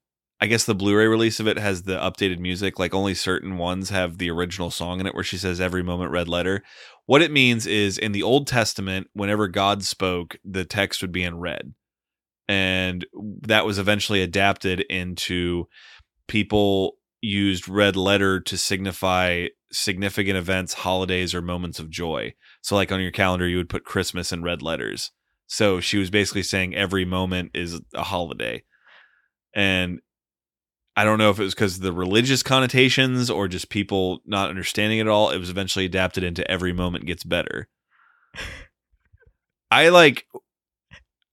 I 0.43 0.45
guess 0.47 0.65
the 0.65 0.75
Blu-ray 0.75 1.07
release 1.07 1.39
of 1.39 1.47
it 1.47 1.57
has 1.57 1.83
the 1.83 1.97
updated 1.97 2.37
music. 2.37 2.77
Like 2.77 2.93
only 2.93 3.13
certain 3.13 3.57
ones 3.57 3.91
have 3.91 4.17
the 4.17 4.29
original 4.29 4.71
song 4.71 4.99
in 4.99 5.07
it, 5.07 5.15
where 5.15 5.23
she 5.23 5.37
says 5.37 5.61
"Every 5.61 5.83
moment, 5.83 6.11
red 6.11 6.27
letter." 6.27 6.63
What 7.05 7.21
it 7.21 7.31
means 7.31 7.65
is 7.65 7.97
in 7.97 8.11
the 8.11 8.23
Old 8.23 8.45
Testament, 8.45 9.07
whenever 9.13 9.47
God 9.47 9.83
spoke, 9.83 10.35
the 10.43 10.65
text 10.65 11.01
would 11.01 11.13
be 11.13 11.23
in 11.23 11.39
red, 11.39 11.73
and 12.49 13.05
that 13.43 13.65
was 13.65 13.79
eventually 13.79 14.21
adapted 14.21 14.81
into 14.81 15.69
people 16.27 16.97
used 17.21 17.69
red 17.69 17.95
letter 17.95 18.41
to 18.41 18.57
signify 18.57 19.47
significant 19.71 20.35
events, 20.35 20.73
holidays, 20.73 21.33
or 21.33 21.41
moments 21.41 21.79
of 21.79 21.89
joy. 21.89 22.33
So, 22.61 22.75
like 22.75 22.91
on 22.91 22.99
your 22.99 23.11
calendar, 23.11 23.47
you 23.47 23.55
would 23.55 23.69
put 23.69 23.85
Christmas 23.85 24.33
in 24.33 24.43
red 24.43 24.61
letters. 24.61 25.11
So 25.47 25.79
she 25.79 25.97
was 25.97 26.09
basically 26.09 26.43
saying 26.43 26.75
every 26.75 27.05
moment 27.05 27.51
is 27.53 27.79
a 27.93 28.03
holiday. 28.03 28.63
And 29.55 30.01
I 30.95 31.03
don't 31.03 31.17
know 31.17 31.31
if 31.31 31.39
it 31.39 31.43
was 31.43 31.55
because 31.55 31.77
of 31.77 31.83
the 31.83 31.93
religious 31.93 32.43
connotations 32.43 33.29
or 33.29 33.47
just 33.47 33.69
people 33.69 34.19
not 34.25 34.49
understanding 34.49 34.99
it 34.99 35.07
all. 35.07 35.31
It 35.31 35.39
was 35.39 35.49
eventually 35.49 35.85
adapted 35.85 36.23
into 36.23 36.49
every 36.49 36.73
moment 36.73 37.05
gets 37.05 37.23
better. 37.23 37.67
I 39.71 39.89
like 39.89 40.25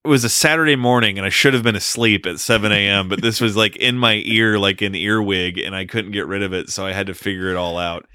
it 0.03 0.07
was 0.07 0.23
a 0.23 0.29
Saturday 0.29 0.75
morning 0.75 1.19
and 1.19 1.25
I 1.25 1.29
should 1.29 1.53
have 1.53 1.61
been 1.61 1.75
asleep 1.75 2.25
at 2.25 2.39
7 2.39 2.71
a.m., 2.71 3.07
but 3.07 3.21
this 3.21 3.39
was 3.39 3.55
like 3.55 3.75
in 3.75 3.99
my 3.99 4.21
ear, 4.25 4.57
like 4.57 4.81
an 4.81 4.95
earwig, 4.95 5.59
and 5.59 5.75
I 5.75 5.85
couldn't 5.85 6.11
get 6.11 6.25
rid 6.25 6.41
of 6.41 6.53
it. 6.53 6.69
So 6.69 6.85
I 6.85 6.91
had 6.91 7.05
to 7.07 7.13
figure 7.13 7.49
it 7.49 7.55
all 7.55 7.77
out. 7.77 8.07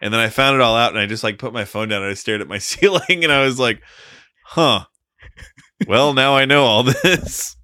And 0.00 0.12
then 0.12 0.20
I 0.20 0.30
found 0.30 0.56
it 0.56 0.60
all 0.60 0.76
out 0.76 0.92
and 0.92 1.00
I 1.00 1.06
just 1.06 1.24
like 1.24 1.38
put 1.38 1.52
my 1.52 1.64
phone 1.64 1.88
down 1.88 2.02
and 2.02 2.10
I 2.10 2.14
stared 2.14 2.40
at 2.40 2.48
my 2.48 2.58
ceiling 2.58 3.22
and 3.22 3.32
I 3.32 3.44
was 3.44 3.60
like, 3.60 3.80
huh. 4.46 4.86
Well, 5.86 6.12
now 6.12 6.34
I 6.34 6.44
know 6.44 6.64
all 6.64 6.82
this. 6.82 7.56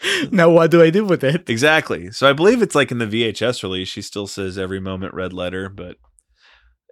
now 0.30 0.50
what 0.50 0.70
do 0.70 0.82
I 0.82 0.90
do 0.90 1.04
with 1.04 1.24
it? 1.24 1.48
Exactly. 1.48 2.10
So 2.10 2.28
I 2.28 2.32
believe 2.32 2.62
it's 2.62 2.74
like 2.74 2.90
in 2.90 2.98
the 2.98 3.06
VHS 3.06 3.62
release, 3.62 3.88
she 3.88 4.02
still 4.02 4.26
says 4.26 4.58
every 4.58 4.80
moment 4.80 5.14
red 5.14 5.32
letter, 5.32 5.68
but 5.68 5.96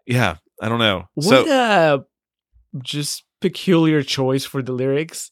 yeah, 0.07 0.37
I 0.61 0.69
don't 0.69 0.79
know. 0.79 1.05
What 1.15 1.25
so 1.25 1.47
a 1.49 2.05
just 2.83 3.25
peculiar 3.41 4.03
choice 4.03 4.45
for 4.45 4.63
the 4.63 4.73
lyrics. 4.73 5.31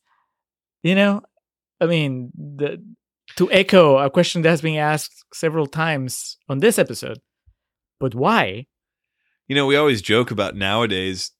You 0.82 0.94
know, 0.94 1.22
I 1.80 1.86
mean, 1.86 2.30
the, 2.34 2.82
to 3.36 3.50
echo 3.50 3.98
a 3.98 4.10
question 4.10 4.42
that 4.42 4.50
has 4.50 4.60
been 4.60 4.76
asked 4.76 5.24
several 5.32 5.66
times 5.66 6.36
on 6.48 6.58
this 6.58 6.78
episode, 6.78 7.20
but 7.98 8.14
why? 8.14 8.66
you 9.48 9.54
know, 9.54 9.66
we 9.66 9.76
always 9.76 10.02
joke 10.02 10.30
about 10.30 10.56
nowadays 10.56 11.32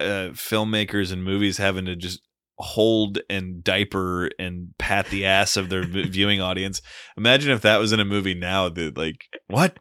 uh, 0.00 0.30
filmmakers 0.32 1.12
and 1.12 1.24
movies 1.24 1.58
having 1.58 1.84
to 1.86 1.96
just 1.96 2.20
hold 2.58 3.18
and 3.28 3.62
diaper 3.62 4.30
and 4.38 4.74
pat 4.78 5.06
the 5.08 5.26
ass 5.26 5.56
of 5.56 5.68
their 5.68 5.84
viewing 5.84 6.40
audience. 6.40 6.80
Imagine 7.16 7.52
if 7.52 7.62
that 7.62 7.78
was 7.78 7.92
in 7.92 8.00
a 8.00 8.04
movie 8.04 8.34
now. 8.34 8.68
That 8.68 8.96
like, 8.96 9.26
what? 9.48 9.78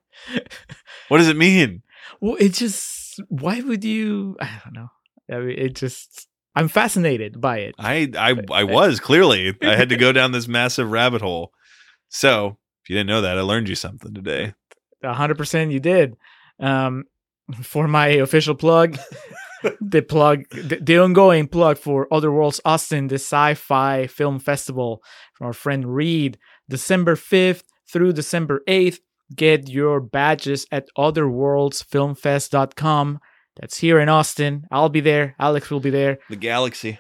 What 1.08 1.18
does 1.20 1.30
it 1.30 1.38
mean? 1.38 1.84
Well, 2.22 2.36
it 2.40 2.54
just 2.54 3.22
why 3.30 3.62
would 3.62 3.84
you? 3.84 4.38
I 4.40 4.62
don't 4.64 4.74
know. 4.74 4.90
I 5.32 5.40
mean, 5.40 5.58
it 5.58 5.76
just 5.76 6.28
I'm 6.56 6.68
fascinated 6.68 7.42
by 7.42 7.60
it. 7.60 7.76
I 7.78 8.12
I 8.18 8.36
I 8.52 8.64
was 8.64 9.00
clearly 9.00 9.54
I 9.62 9.76
had 9.76 9.90
to 9.90 9.98
go 9.98 10.12
down 10.12 10.32
this 10.32 10.48
massive 10.50 10.92
rabbit 10.92 11.22
hole. 11.22 11.52
So 12.10 12.58
if 12.84 12.90
you 12.90 12.96
didn't 12.96 13.10
know 13.10 13.22
that, 13.22 13.38
I 13.38 13.42
learned 13.42 13.70
you 13.70 13.76
something 13.76 14.14
today. 14.14 14.54
A 15.04 15.14
hundred 15.14 15.38
percent, 15.38 15.72
you 15.72 15.80
did. 15.80 16.16
Um, 16.60 17.06
for 17.62 17.88
my 17.88 18.08
official 18.08 18.56
plug, 18.56 18.98
the 19.82 20.02
plug, 20.02 20.44
the, 20.52 20.80
the 20.82 20.98
ongoing 20.98 21.48
plug 21.48 21.78
for 21.78 22.08
Other 22.14 22.32
Worlds 22.32 22.62
Austin, 22.66 23.08
the 23.08 23.16
Sci-Fi 23.16 24.08
Film 24.08 24.40
Festival 24.40 25.02
from 25.34 25.48
our 25.48 25.54
friend 25.54 25.96
Reed, 25.96 26.38
December 26.70 27.16
fifth 27.16 27.64
through 27.92 28.14
December 28.14 28.62
eighth. 28.68 29.00
Get 29.36 29.70
your 29.70 30.00
badges 30.02 30.68
at 30.72 30.88
otherworldsfilmfest.com. 30.98 33.20
That's 33.60 33.78
here 33.78 34.00
in 34.00 34.10
Austin. 34.10 34.66
I'll 34.72 34.90
be 34.90 35.02
there. 35.02 35.36
Alex 35.40 35.72
will 35.72 35.80
be 35.80 35.90
there. 35.90 36.20
The 36.30 36.36
galaxy. 36.36 37.00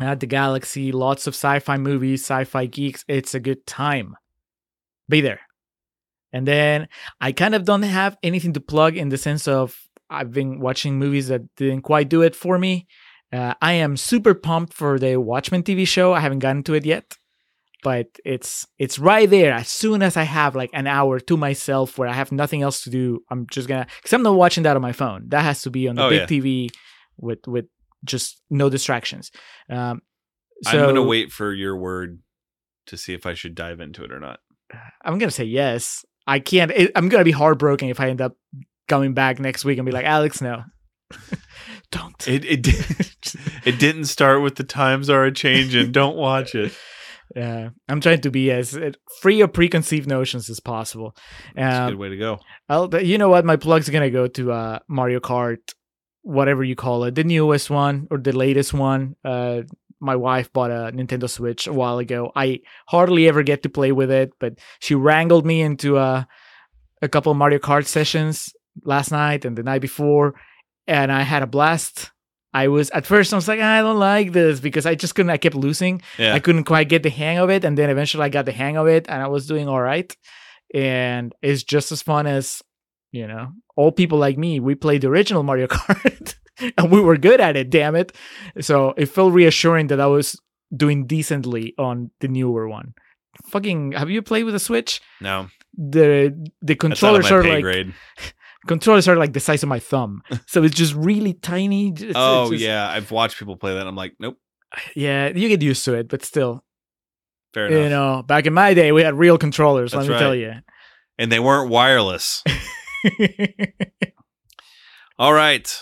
at 0.00 0.20
the 0.20 0.26
Galaxy, 0.26 0.92
lots 0.92 1.26
of 1.26 1.34
sci-fi 1.34 1.76
movies, 1.78 2.22
sci-fi 2.22 2.66
geeks. 2.66 3.04
It's 3.08 3.34
a 3.34 3.40
good 3.40 3.66
time. 3.66 4.14
Be 5.08 5.20
there. 5.20 5.40
And 6.32 6.46
then 6.46 6.88
I 7.20 7.32
kind 7.32 7.54
of 7.54 7.64
don't 7.64 7.82
have 7.82 8.16
anything 8.22 8.52
to 8.54 8.60
plug 8.60 8.96
in 8.96 9.08
the 9.08 9.18
sense 9.18 9.48
of 9.48 9.76
I've 10.10 10.32
been 10.32 10.60
watching 10.60 10.98
movies 10.98 11.28
that 11.28 11.42
didn't 11.56 11.82
quite 11.82 12.08
do 12.08 12.22
it 12.22 12.36
for 12.36 12.58
me. 12.58 12.86
Uh, 13.32 13.54
I 13.60 13.72
am 13.74 13.96
super 13.96 14.34
pumped 14.34 14.72
for 14.74 14.98
the 14.98 15.16
Watchmen 15.16 15.62
TV 15.62 15.86
show. 15.86 16.12
I 16.12 16.20
haven't 16.20 16.38
gotten 16.40 16.62
to 16.64 16.74
it 16.74 16.84
yet, 16.84 17.16
but 17.82 18.06
it's 18.24 18.66
it's 18.78 18.98
right 18.98 19.28
there. 19.28 19.52
As 19.54 19.68
soon 19.68 20.02
as 20.02 20.16
I 20.16 20.22
have 20.22 20.54
like 20.54 20.70
an 20.72 20.86
hour 20.86 21.18
to 21.20 21.36
myself 21.36 21.98
where 21.98 22.08
I 22.08 22.12
have 22.12 22.30
nothing 22.30 22.62
else 22.62 22.82
to 22.82 22.90
do, 22.90 23.20
I'm 23.30 23.46
just 23.50 23.66
gonna 23.66 23.86
because 23.96 24.12
I'm 24.12 24.22
not 24.22 24.36
watching 24.36 24.62
that 24.64 24.76
on 24.76 24.82
my 24.82 24.92
phone. 24.92 25.24
That 25.28 25.42
has 25.42 25.62
to 25.62 25.70
be 25.70 25.88
on 25.88 25.96
the 25.96 26.04
Oh, 26.04 26.10
big 26.10 26.20
yeah. 26.20 26.26
TV 26.26 26.68
with 27.16 27.46
with 27.48 27.66
just 28.04 28.40
no 28.50 28.68
distractions. 28.70 29.32
Um, 29.68 30.02
I'm 30.66 30.78
gonna 30.86 31.02
wait 31.02 31.32
for 31.32 31.52
your 31.52 31.76
word 31.76 32.20
to 32.86 32.96
see 32.96 33.14
if 33.14 33.26
I 33.26 33.34
should 33.34 33.54
dive 33.56 33.80
into 33.80 34.04
it 34.04 34.12
or 34.12 34.20
not. 34.20 34.38
I'm 35.04 35.18
gonna 35.18 35.30
say 35.32 35.44
yes. 35.44 36.04
I 36.26 36.38
can't. 36.38 36.70
It, 36.70 36.92
I'm 36.94 37.08
gonna 37.08 37.24
be 37.24 37.32
heartbroken 37.32 37.88
if 37.88 37.98
I 37.98 38.10
end 38.10 38.20
up 38.20 38.36
coming 38.88 39.14
back 39.14 39.38
next 39.40 39.64
week 39.64 39.78
and 39.78 39.86
be 39.86 39.92
like, 39.92 40.04
Alex, 40.06 40.40
no, 40.40 40.62
don't. 41.90 42.26
It 42.28 42.44
it 42.44 42.62
did, 42.62 42.84
it 43.64 43.78
didn't 43.78 44.06
start 44.06 44.42
with 44.42 44.56
the 44.56 44.64
times 44.64 45.08
are 45.10 45.24
a 45.24 45.32
changing. 45.32 45.92
Don't 46.00 46.16
watch 46.16 46.54
it. 46.54 46.72
Yeah, 47.34 47.70
I'm 47.88 48.00
trying 48.00 48.20
to 48.22 48.30
be 48.30 48.50
as 48.52 48.76
uh, 48.76 48.92
free 49.20 49.40
of 49.40 49.52
preconceived 49.52 50.06
notions 50.08 50.48
as 50.50 50.60
possible. 50.60 51.16
That's 51.54 51.76
a 51.76 51.82
Um, 51.84 51.90
good 51.90 51.98
way 51.98 52.08
to 52.10 52.16
go. 52.16 52.38
I'll, 52.68 52.94
you 53.02 53.18
know 53.18 53.28
what? 53.28 53.44
My 53.44 53.56
plug's 53.56 53.88
gonna 53.88 54.10
go 54.10 54.28
to 54.28 54.52
uh, 54.52 54.78
Mario 54.88 55.20
Kart, 55.20 55.58
whatever 56.22 56.62
you 56.62 56.76
call 56.76 57.04
it, 57.04 57.14
the 57.14 57.24
newest 57.24 57.70
one 57.70 58.06
or 58.10 58.18
the 58.18 58.32
latest 58.32 58.72
one. 58.74 59.16
Uh, 59.24 59.62
my 60.00 60.16
wife 60.16 60.52
bought 60.52 60.70
a 60.70 60.92
Nintendo 60.92 61.28
Switch 61.28 61.66
a 61.66 61.72
while 61.72 61.98
ago. 61.98 62.30
I 62.36 62.60
hardly 62.88 63.26
ever 63.26 63.42
get 63.42 63.62
to 63.62 63.68
play 63.70 63.90
with 63.90 64.10
it, 64.10 64.30
but 64.38 64.58
she 64.80 64.94
wrangled 64.94 65.46
me 65.46 65.62
into 65.62 65.96
a 65.98 66.26
a 67.02 67.08
couple 67.08 67.32
Mario 67.34 67.58
Kart 67.58 67.86
sessions 67.86 68.52
last 68.82 69.10
night 69.10 69.44
and 69.44 69.56
the 69.56 69.62
night 69.62 69.80
before, 69.80 70.34
and 70.86 71.12
I 71.12 71.22
had 71.22 71.42
a 71.42 71.46
blast. 71.46 72.10
I 72.52 72.68
was 72.68 72.88
at 72.90 73.04
first 73.04 73.32
I 73.32 73.36
was 73.36 73.48
like 73.48 73.60
I 73.60 73.80
don't 73.80 73.98
like 73.98 74.30
this 74.32 74.60
because 74.60 74.86
I 74.86 74.94
just 74.94 75.14
couldn't. 75.14 75.30
I 75.30 75.36
kept 75.38 75.56
losing. 75.56 76.02
Yeah. 76.18 76.34
I 76.34 76.38
couldn't 76.40 76.64
quite 76.64 76.88
get 76.88 77.02
the 77.02 77.10
hang 77.10 77.38
of 77.38 77.50
it, 77.50 77.64
and 77.64 77.76
then 77.76 77.90
eventually 77.90 78.24
I 78.24 78.28
got 78.28 78.44
the 78.46 78.52
hang 78.52 78.76
of 78.76 78.86
it, 78.86 79.06
and 79.08 79.22
I 79.22 79.26
was 79.28 79.46
doing 79.46 79.68
all 79.68 79.80
right. 79.80 80.14
And 80.72 81.32
it's 81.42 81.62
just 81.62 81.92
as 81.92 82.02
fun 82.02 82.26
as 82.26 82.62
you 83.12 83.26
know, 83.28 83.52
old 83.76 83.94
people 83.96 84.18
like 84.18 84.36
me. 84.38 84.58
We 84.60 84.74
played 84.74 85.02
the 85.02 85.08
original 85.08 85.42
Mario 85.44 85.66
Kart, 85.68 86.34
and 86.76 86.90
we 86.90 87.00
were 87.00 87.16
good 87.16 87.40
at 87.40 87.56
it. 87.56 87.70
Damn 87.70 87.96
it! 87.96 88.12
So 88.60 88.94
it 88.96 89.06
felt 89.06 89.32
reassuring 89.32 89.88
that 89.88 90.00
I 90.00 90.06
was 90.06 90.40
doing 90.74 91.06
decently 91.06 91.74
on 91.78 92.10
the 92.20 92.28
newer 92.28 92.68
one. 92.68 92.94
Fucking, 93.46 93.92
have 93.92 94.10
you 94.10 94.22
played 94.22 94.44
with 94.44 94.54
a 94.54 94.60
Switch? 94.60 95.00
no, 95.20 95.48
The 95.76 96.30
the 96.62 96.74
that's 96.74 97.02
out 97.02 97.16
of 97.16 97.24
controllers 97.24 97.30
are 97.32 97.42
like 97.44 97.62
grade. 97.62 97.94
controllers 98.66 99.06
are 99.08 99.16
like 99.16 99.32
the 99.32 99.40
size 99.40 99.62
of 99.62 99.68
my 99.68 99.78
thumb, 99.78 100.22
so 100.46 100.62
it's 100.62 100.74
just 100.74 100.94
really 100.94 101.32
tiny. 101.34 101.88
It's- 101.88 102.02
it's 102.10 102.12
Oh 102.16 102.50
just- 102.50 102.62
yeah, 102.62 102.88
I've 102.88 103.10
watched 103.10 103.38
people 103.38 103.56
play 103.56 103.72
that. 103.74 103.80
and 103.80 103.88
I'm 103.88 103.96
like, 103.96 104.14
nope, 104.18 104.36
yeah. 104.96 105.28
You 105.28 105.48
get 105.48 105.62
used 105.62 105.84
to 105.86 105.94
it, 105.94 106.08
but 106.08 106.24
still, 106.24 106.64
fair 107.52 107.66
enough. 107.66 107.82
you 107.82 107.88
know, 107.90 108.22
back 108.26 108.46
in 108.46 108.52
my 108.54 108.74
day, 108.74 108.92
we 108.92 109.02
had 109.02 109.14
real 109.14 109.38
controllers. 109.38 109.92
That's 109.92 110.08
let 110.08 110.14
me 110.14 110.18
tell 110.18 110.34
you. 110.34 110.54
and 111.18 111.30
they 111.32 111.40
weren't 111.40 111.70
wireless. 111.70 112.42
All 115.18 115.32
right, 115.32 115.72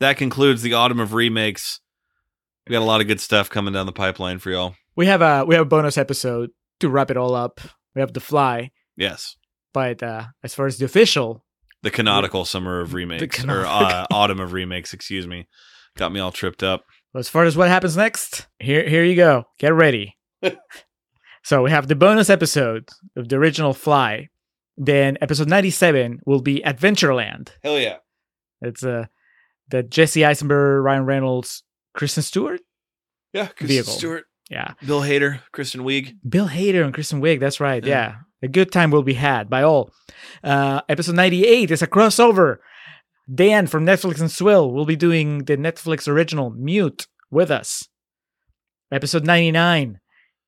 that 0.00 0.16
concludes 0.16 0.62
the 0.62 0.74
autumn 0.74 0.98
of 1.00 1.14
remakes. 1.14 1.80
We 2.66 2.72
got 2.72 2.82
a 2.82 2.84
lot 2.84 3.00
of 3.00 3.06
good 3.06 3.20
stuff 3.20 3.48
coming 3.48 3.72
down 3.74 3.86
the 3.86 3.92
pipeline 3.92 4.38
for 4.38 4.50
y'all. 4.50 4.74
we 4.96 5.06
have 5.06 5.22
a 5.22 5.44
we 5.44 5.54
have 5.54 5.62
a 5.62 5.68
bonus 5.68 5.96
episode 5.96 6.50
to 6.80 6.88
wrap 6.88 7.10
it 7.10 7.16
all 7.16 7.34
up. 7.34 7.60
We 7.94 8.00
have 8.00 8.12
the 8.12 8.20
fly, 8.20 8.70
Yes, 8.96 9.36
but 9.72 10.02
uh, 10.02 10.26
as 10.42 10.54
far 10.54 10.66
as 10.66 10.78
the 10.78 10.84
official, 10.84 11.44
the 11.82 11.90
canonical 11.90 12.44
summer 12.44 12.80
of 12.80 12.94
remakes 12.94 13.44
or 13.44 13.64
uh, 13.66 14.06
autumn 14.12 14.40
of 14.40 14.52
remakes. 14.52 14.92
Excuse 14.92 15.26
me, 15.26 15.46
got 15.96 16.12
me 16.12 16.20
all 16.20 16.32
tripped 16.32 16.62
up. 16.62 16.84
as 17.14 17.28
far 17.28 17.44
as 17.44 17.56
what 17.56 17.68
happens 17.68 17.96
next, 17.96 18.46
here 18.58 18.88
here 18.88 19.04
you 19.04 19.16
go. 19.16 19.44
Get 19.58 19.72
ready. 19.74 20.16
so 21.44 21.62
we 21.62 21.70
have 21.70 21.88
the 21.88 21.94
bonus 21.96 22.30
episode 22.30 22.88
of 23.16 23.28
the 23.28 23.36
original 23.36 23.74
Fly. 23.74 24.28
Then 24.76 25.18
episode 25.20 25.48
ninety 25.48 25.70
seven 25.70 26.20
will 26.24 26.40
be 26.40 26.62
Adventureland. 26.64 27.50
Hell 27.62 27.78
yeah! 27.78 27.96
It's 28.62 28.82
uh 28.84 29.06
the 29.68 29.82
Jesse 29.82 30.24
Eisenberg, 30.24 30.82
Ryan 30.84 31.04
Reynolds, 31.04 31.62
Kristen 31.94 32.22
Stewart. 32.22 32.60
Yeah, 33.32 33.46
Kristen 33.46 33.68
Vehicle. 33.68 33.92
Stewart, 33.92 34.24
Yeah, 34.50 34.72
Bill 34.84 35.00
Hader, 35.02 35.40
Kristen 35.52 35.82
Wiig. 35.82 36.14
Bill 36.28 36.48
Hader 36.48 36.82
and 36.84 36.92
Kristen 36.94 37.20
Wiig. 37.20 37.38
That's 37.40 37.60
right. 37.60 37.84
Yeah. 37.84 37.90
Yeah. 37.94 38.14
A 38.42 38.48
good 38.48 38.72
time 38.72 38.90
will 38.90 39.02
be 39.02 39.14
had 39.14 39.50
by 39.50 39.62
all. 39.62 39.90
Uh, 40.42 40.80
episode 40.88 41.14
98 41.16 41.70
is 41.70 41.82
a 41.82 41.86
crossover. 41.86 42.56
Dan 43.32 43.66
from 43.66 43.84
Netflix 43.86 44.20
and 44.20 44.30
Swill 44.30 44.70
will 44.72 44.86
be 44.86 44.96
doing 44.96 45.44
the 45.44 45.56
Netflix 45.56 46.08
original 46.08 46.50
Mute 46.50 47.06
with 47.30 47.50
us. 47.50 47.88
Episode 48.90 49.24
99 49.24 50.00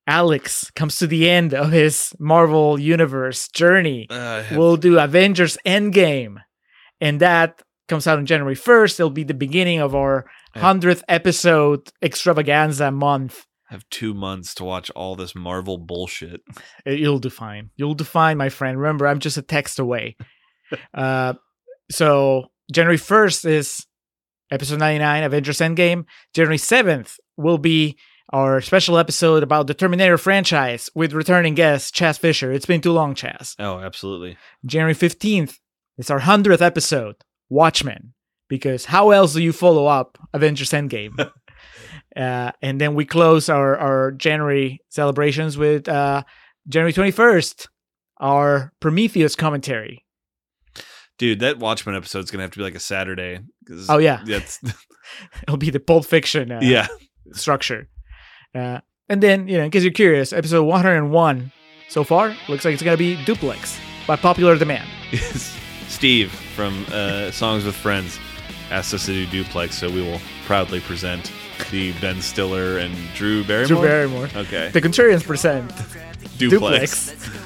Alex 0.07 0.71
comes 0.75 0.97
to 0.99 1.07
the 1.07 1.31
end 1.31 1.55
of 1.55 1.71
his 1.71 2.13
Marvel 2.19 2.79
Universe 2.81 3.47
journey. 3.49 4.09
Uh, 4.11 4.43
We'll 4.53 4.77
do 4.77 4.99
Avengers 4.99 5.57
Endgame. 5.65 6.39
And 7.01 7.21
that 7.21 7.63
comes 7.89 8.07
out 8.09 8.19
on 8.19 8.27
January 8.27 8.57
1st. 8.57 8.99
It'll 8.99 9.11
be 9.11 9.23
the 9.23 9.35
beginning 9.35 9.79
of 9.81 9.95
our 9.95 10.27
100th 10.57 11.03
episode 11.09 11.89
extravaganza 12.03 12.91
month. 12.91 13.47
Have 13.73 13.89
two 13.89 14.13
months 14.15 14.55
to 14.55 14.65
watch 14.65 14.91
all 14.91 15.17
this 15.17 15.35
Marvel 15.35 15.79
bullshit. 15.79 16.43
You'll 16.87 17.19
do 17.19 17.31
fine. 17.31 17.71
You'll 17.77 17.95
do 17.95 18.05
fine, 18.05 18.37
my 18.37 18.51
friend. 18.51 18.79
Remember, 18.79 19.07
I'm 19.07 19.19
just 19.19 19.39
a 19.39 19.43
text 19.43 19.79
away. 19.79 20.17
uh, 20.95 21.35
so 21.91 22.47
January 22.71 22.99
1st 22.99 23.47
is 23.47 23.87
episode 24.51 24.79
99, 24.79 25.25
Avengers 25.25 25.59
Endgame. 25.59 26.05
January 26.35 26.59
7th 26.59 27.19
will 27.37 27.59
be 27.59 27.97
our 28.33 28.61
special 28.61 28.99
episode 28.99 29.43
about 29.43 29.67
the 29.67 29.75
Terminator 29.75 30.19
franchise 30.19 30.89
with 30.95 31.13
returning 31.13 31.55
guest 31.55 31.95
Chaz 31.95 32.19
Fisher. 32.19 32.53
It's 32.53 32.67
been 32.67 32.81
too 32.81 32.93
long, 32.93 33.15
Chaz. 33.15 33.55
Oh, 33.59 33.79
absolutely. 33.79 34.37
January 34.65 34.95
15th 34.95 35.59
is 35.99 36.11
our 36.11 36.21
100th 36.21 36.63
episode, 36.63 37.17
Watchmen, 37.49 38.15
because 38.49 38.87
how 38.87 39.11
else 39.11 39.33
do 39.33 39.43
you 39.43 39.53
follow 39.53 39.87
up 39.87 40.19
Avengers 40.33 40.71
Endgame? 40.71 41.31
uh, 42.17 42.53
and 42.61 42.81
then 42.81 42.95
we 42.95 43.05
close 43.05 43.49
our, 43.49 43.77
our 43.77 44.13
January 44.13 44.81
celebrations 44.89 45.57
with 45.57 45.89
uh, 45.89 46.23
January 46.69 46.93
21st, 46.93 47.69
our 48.21 48.73
Prometheus 48.81 49.35
commentary. 49.35 50.05
Dude, 51.19 51.41
that 51.41 51.59
Watchmen 51.59 51.95
episode's 51.95 52.31
gonna 52.31 52.43
have 52.43 52.51
to 52.53 52.59
be 52.59 52.65
like 52.65 52.75
a 52.75 52.81
Saturday. 52.81 53.41
Oh, 53.89 53.99
yeah. 53.99 54.23
That's 54.27 54.61
It'll 55.43 55.57
be 55.57 55.71
the 55.71 55.81
Pulp 55.81 56.05
Fiction 56.05 56.51
uh, 56.51 56.61
yeah. 56.63 56.89
structure. 57.33 57.89
Uh, 58.55 58.81
and 59.09 59.23
then, 59.23 59.49
you 59.49 59.59
know, 59.59 59.65
in 59.65 59.71
case 59.71 59.83
you're 59.83 59.93
curious, 59.93 60.33
episode 60.33 60.65
101 60.65 61.53
so 61.89 62.05
far 62.05 62.35
looks 62.49 62.65
like 62.65 62.75
it's 62.75 62.83
going 62.83 62.97
to 62.97 62.99
be 62.99 63.23
Duplex 63.25 63.79
by 64.07 64.17
popular 64.17 64.57
demand. 64.57 64.89
Steve 65.89 66.33
from 66.57 66.87
uh, 66.91 67.31
Songs 67.31 67.65
with 67.65 67.77
Friends 67.77 68.19
asked 68.71 68.95
us 68.95 69.07
to 69.07 69.13
do 69.13 69.27
duplex, 69.27 69.77
so 69.77 69.91
we 69.91 70.01
will 70.01 70.21
proudly 70.47 70.81
present 70.81 71.31
the 71.71 71.93
Ben 72.01 72.21
Stiller 72.21 72.79
and 72.79 72.95
Drew 73.15 73.45
Barrymore. 73.45 73.67
Drew 73.67 73.89
Barrymore. 73.89 74.29
Okay. 74.35 74.71
The 74.71 74.81
Contrarians 74.81 75.25
present 75.25 75.71
duplex. 76.39 77.11
Duplex. 77.11 77.43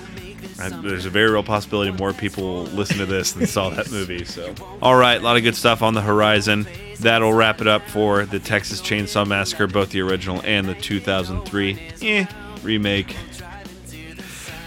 Uh, 0.58 0.80
There's 0.80 1.04
a 1.04 1.10
very 1.10 1.30
real 1.30 1.42
possibility 1.42 1.90
more 1.90 2.12
people 2.12 2.64
listen 2.64 2.96
to 2.98 3.06
this 3.06 3.32
than 3.32 3.46
saw 3.46 3.68
that 3.70 3.90
movie. 3.90 4.24
So, 4.24 4.54
all 4.80 4.96
right, 4.96 5.20
a 5.20 5.24
lot 5.24 5.36
of 5.36 5.42
good 5.42 5.54
stuff 5.54 5.82
on 5.82 5.94
the 5.94 6.00
horizon. 6.00 6.66
That'll 7.00 7.34
wrap 7.34 7.60
it 7.60 7.66
up 7.66 7.82
for 7.88 8.24
the 8.24 8.38
Texas 8.38 8.80
Chainsaw 8.80 9.26
Massacre, 9.26 9.66
both 9.66 9.90
the 9.90 10.00
original 10.00 10.40
and 10.44 10.66
the 10.66 10.74
2003 10.74 11.78
eh, 12.00 12.26
remake. 12.62 13.14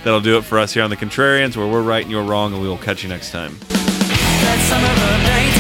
That'll 0.03 0.21
do 0.21 0.37
it 0.37 0.43
for 0.43 0.59
us 0.59 0.73
here 0.73 0.83
on 0.83 0.89
the 0.89 0.97
Contrarians, 0.97 1.57
where 1.57 1.67
we're 1.67 1.81
right 1.81 2.03
and 2.03 2.11
you're 2.11 2.23
wrong, 2.23 2.53
and 2.53 2.61
we 2.61 2.67
will 2.67 2.77
catch 2.77 3.03
you 3.03 3.09
next 3.09 3.31
time. 3.31 3.57
That 3.69 4.59
summer 4.69 4.87
of 4.87 5.58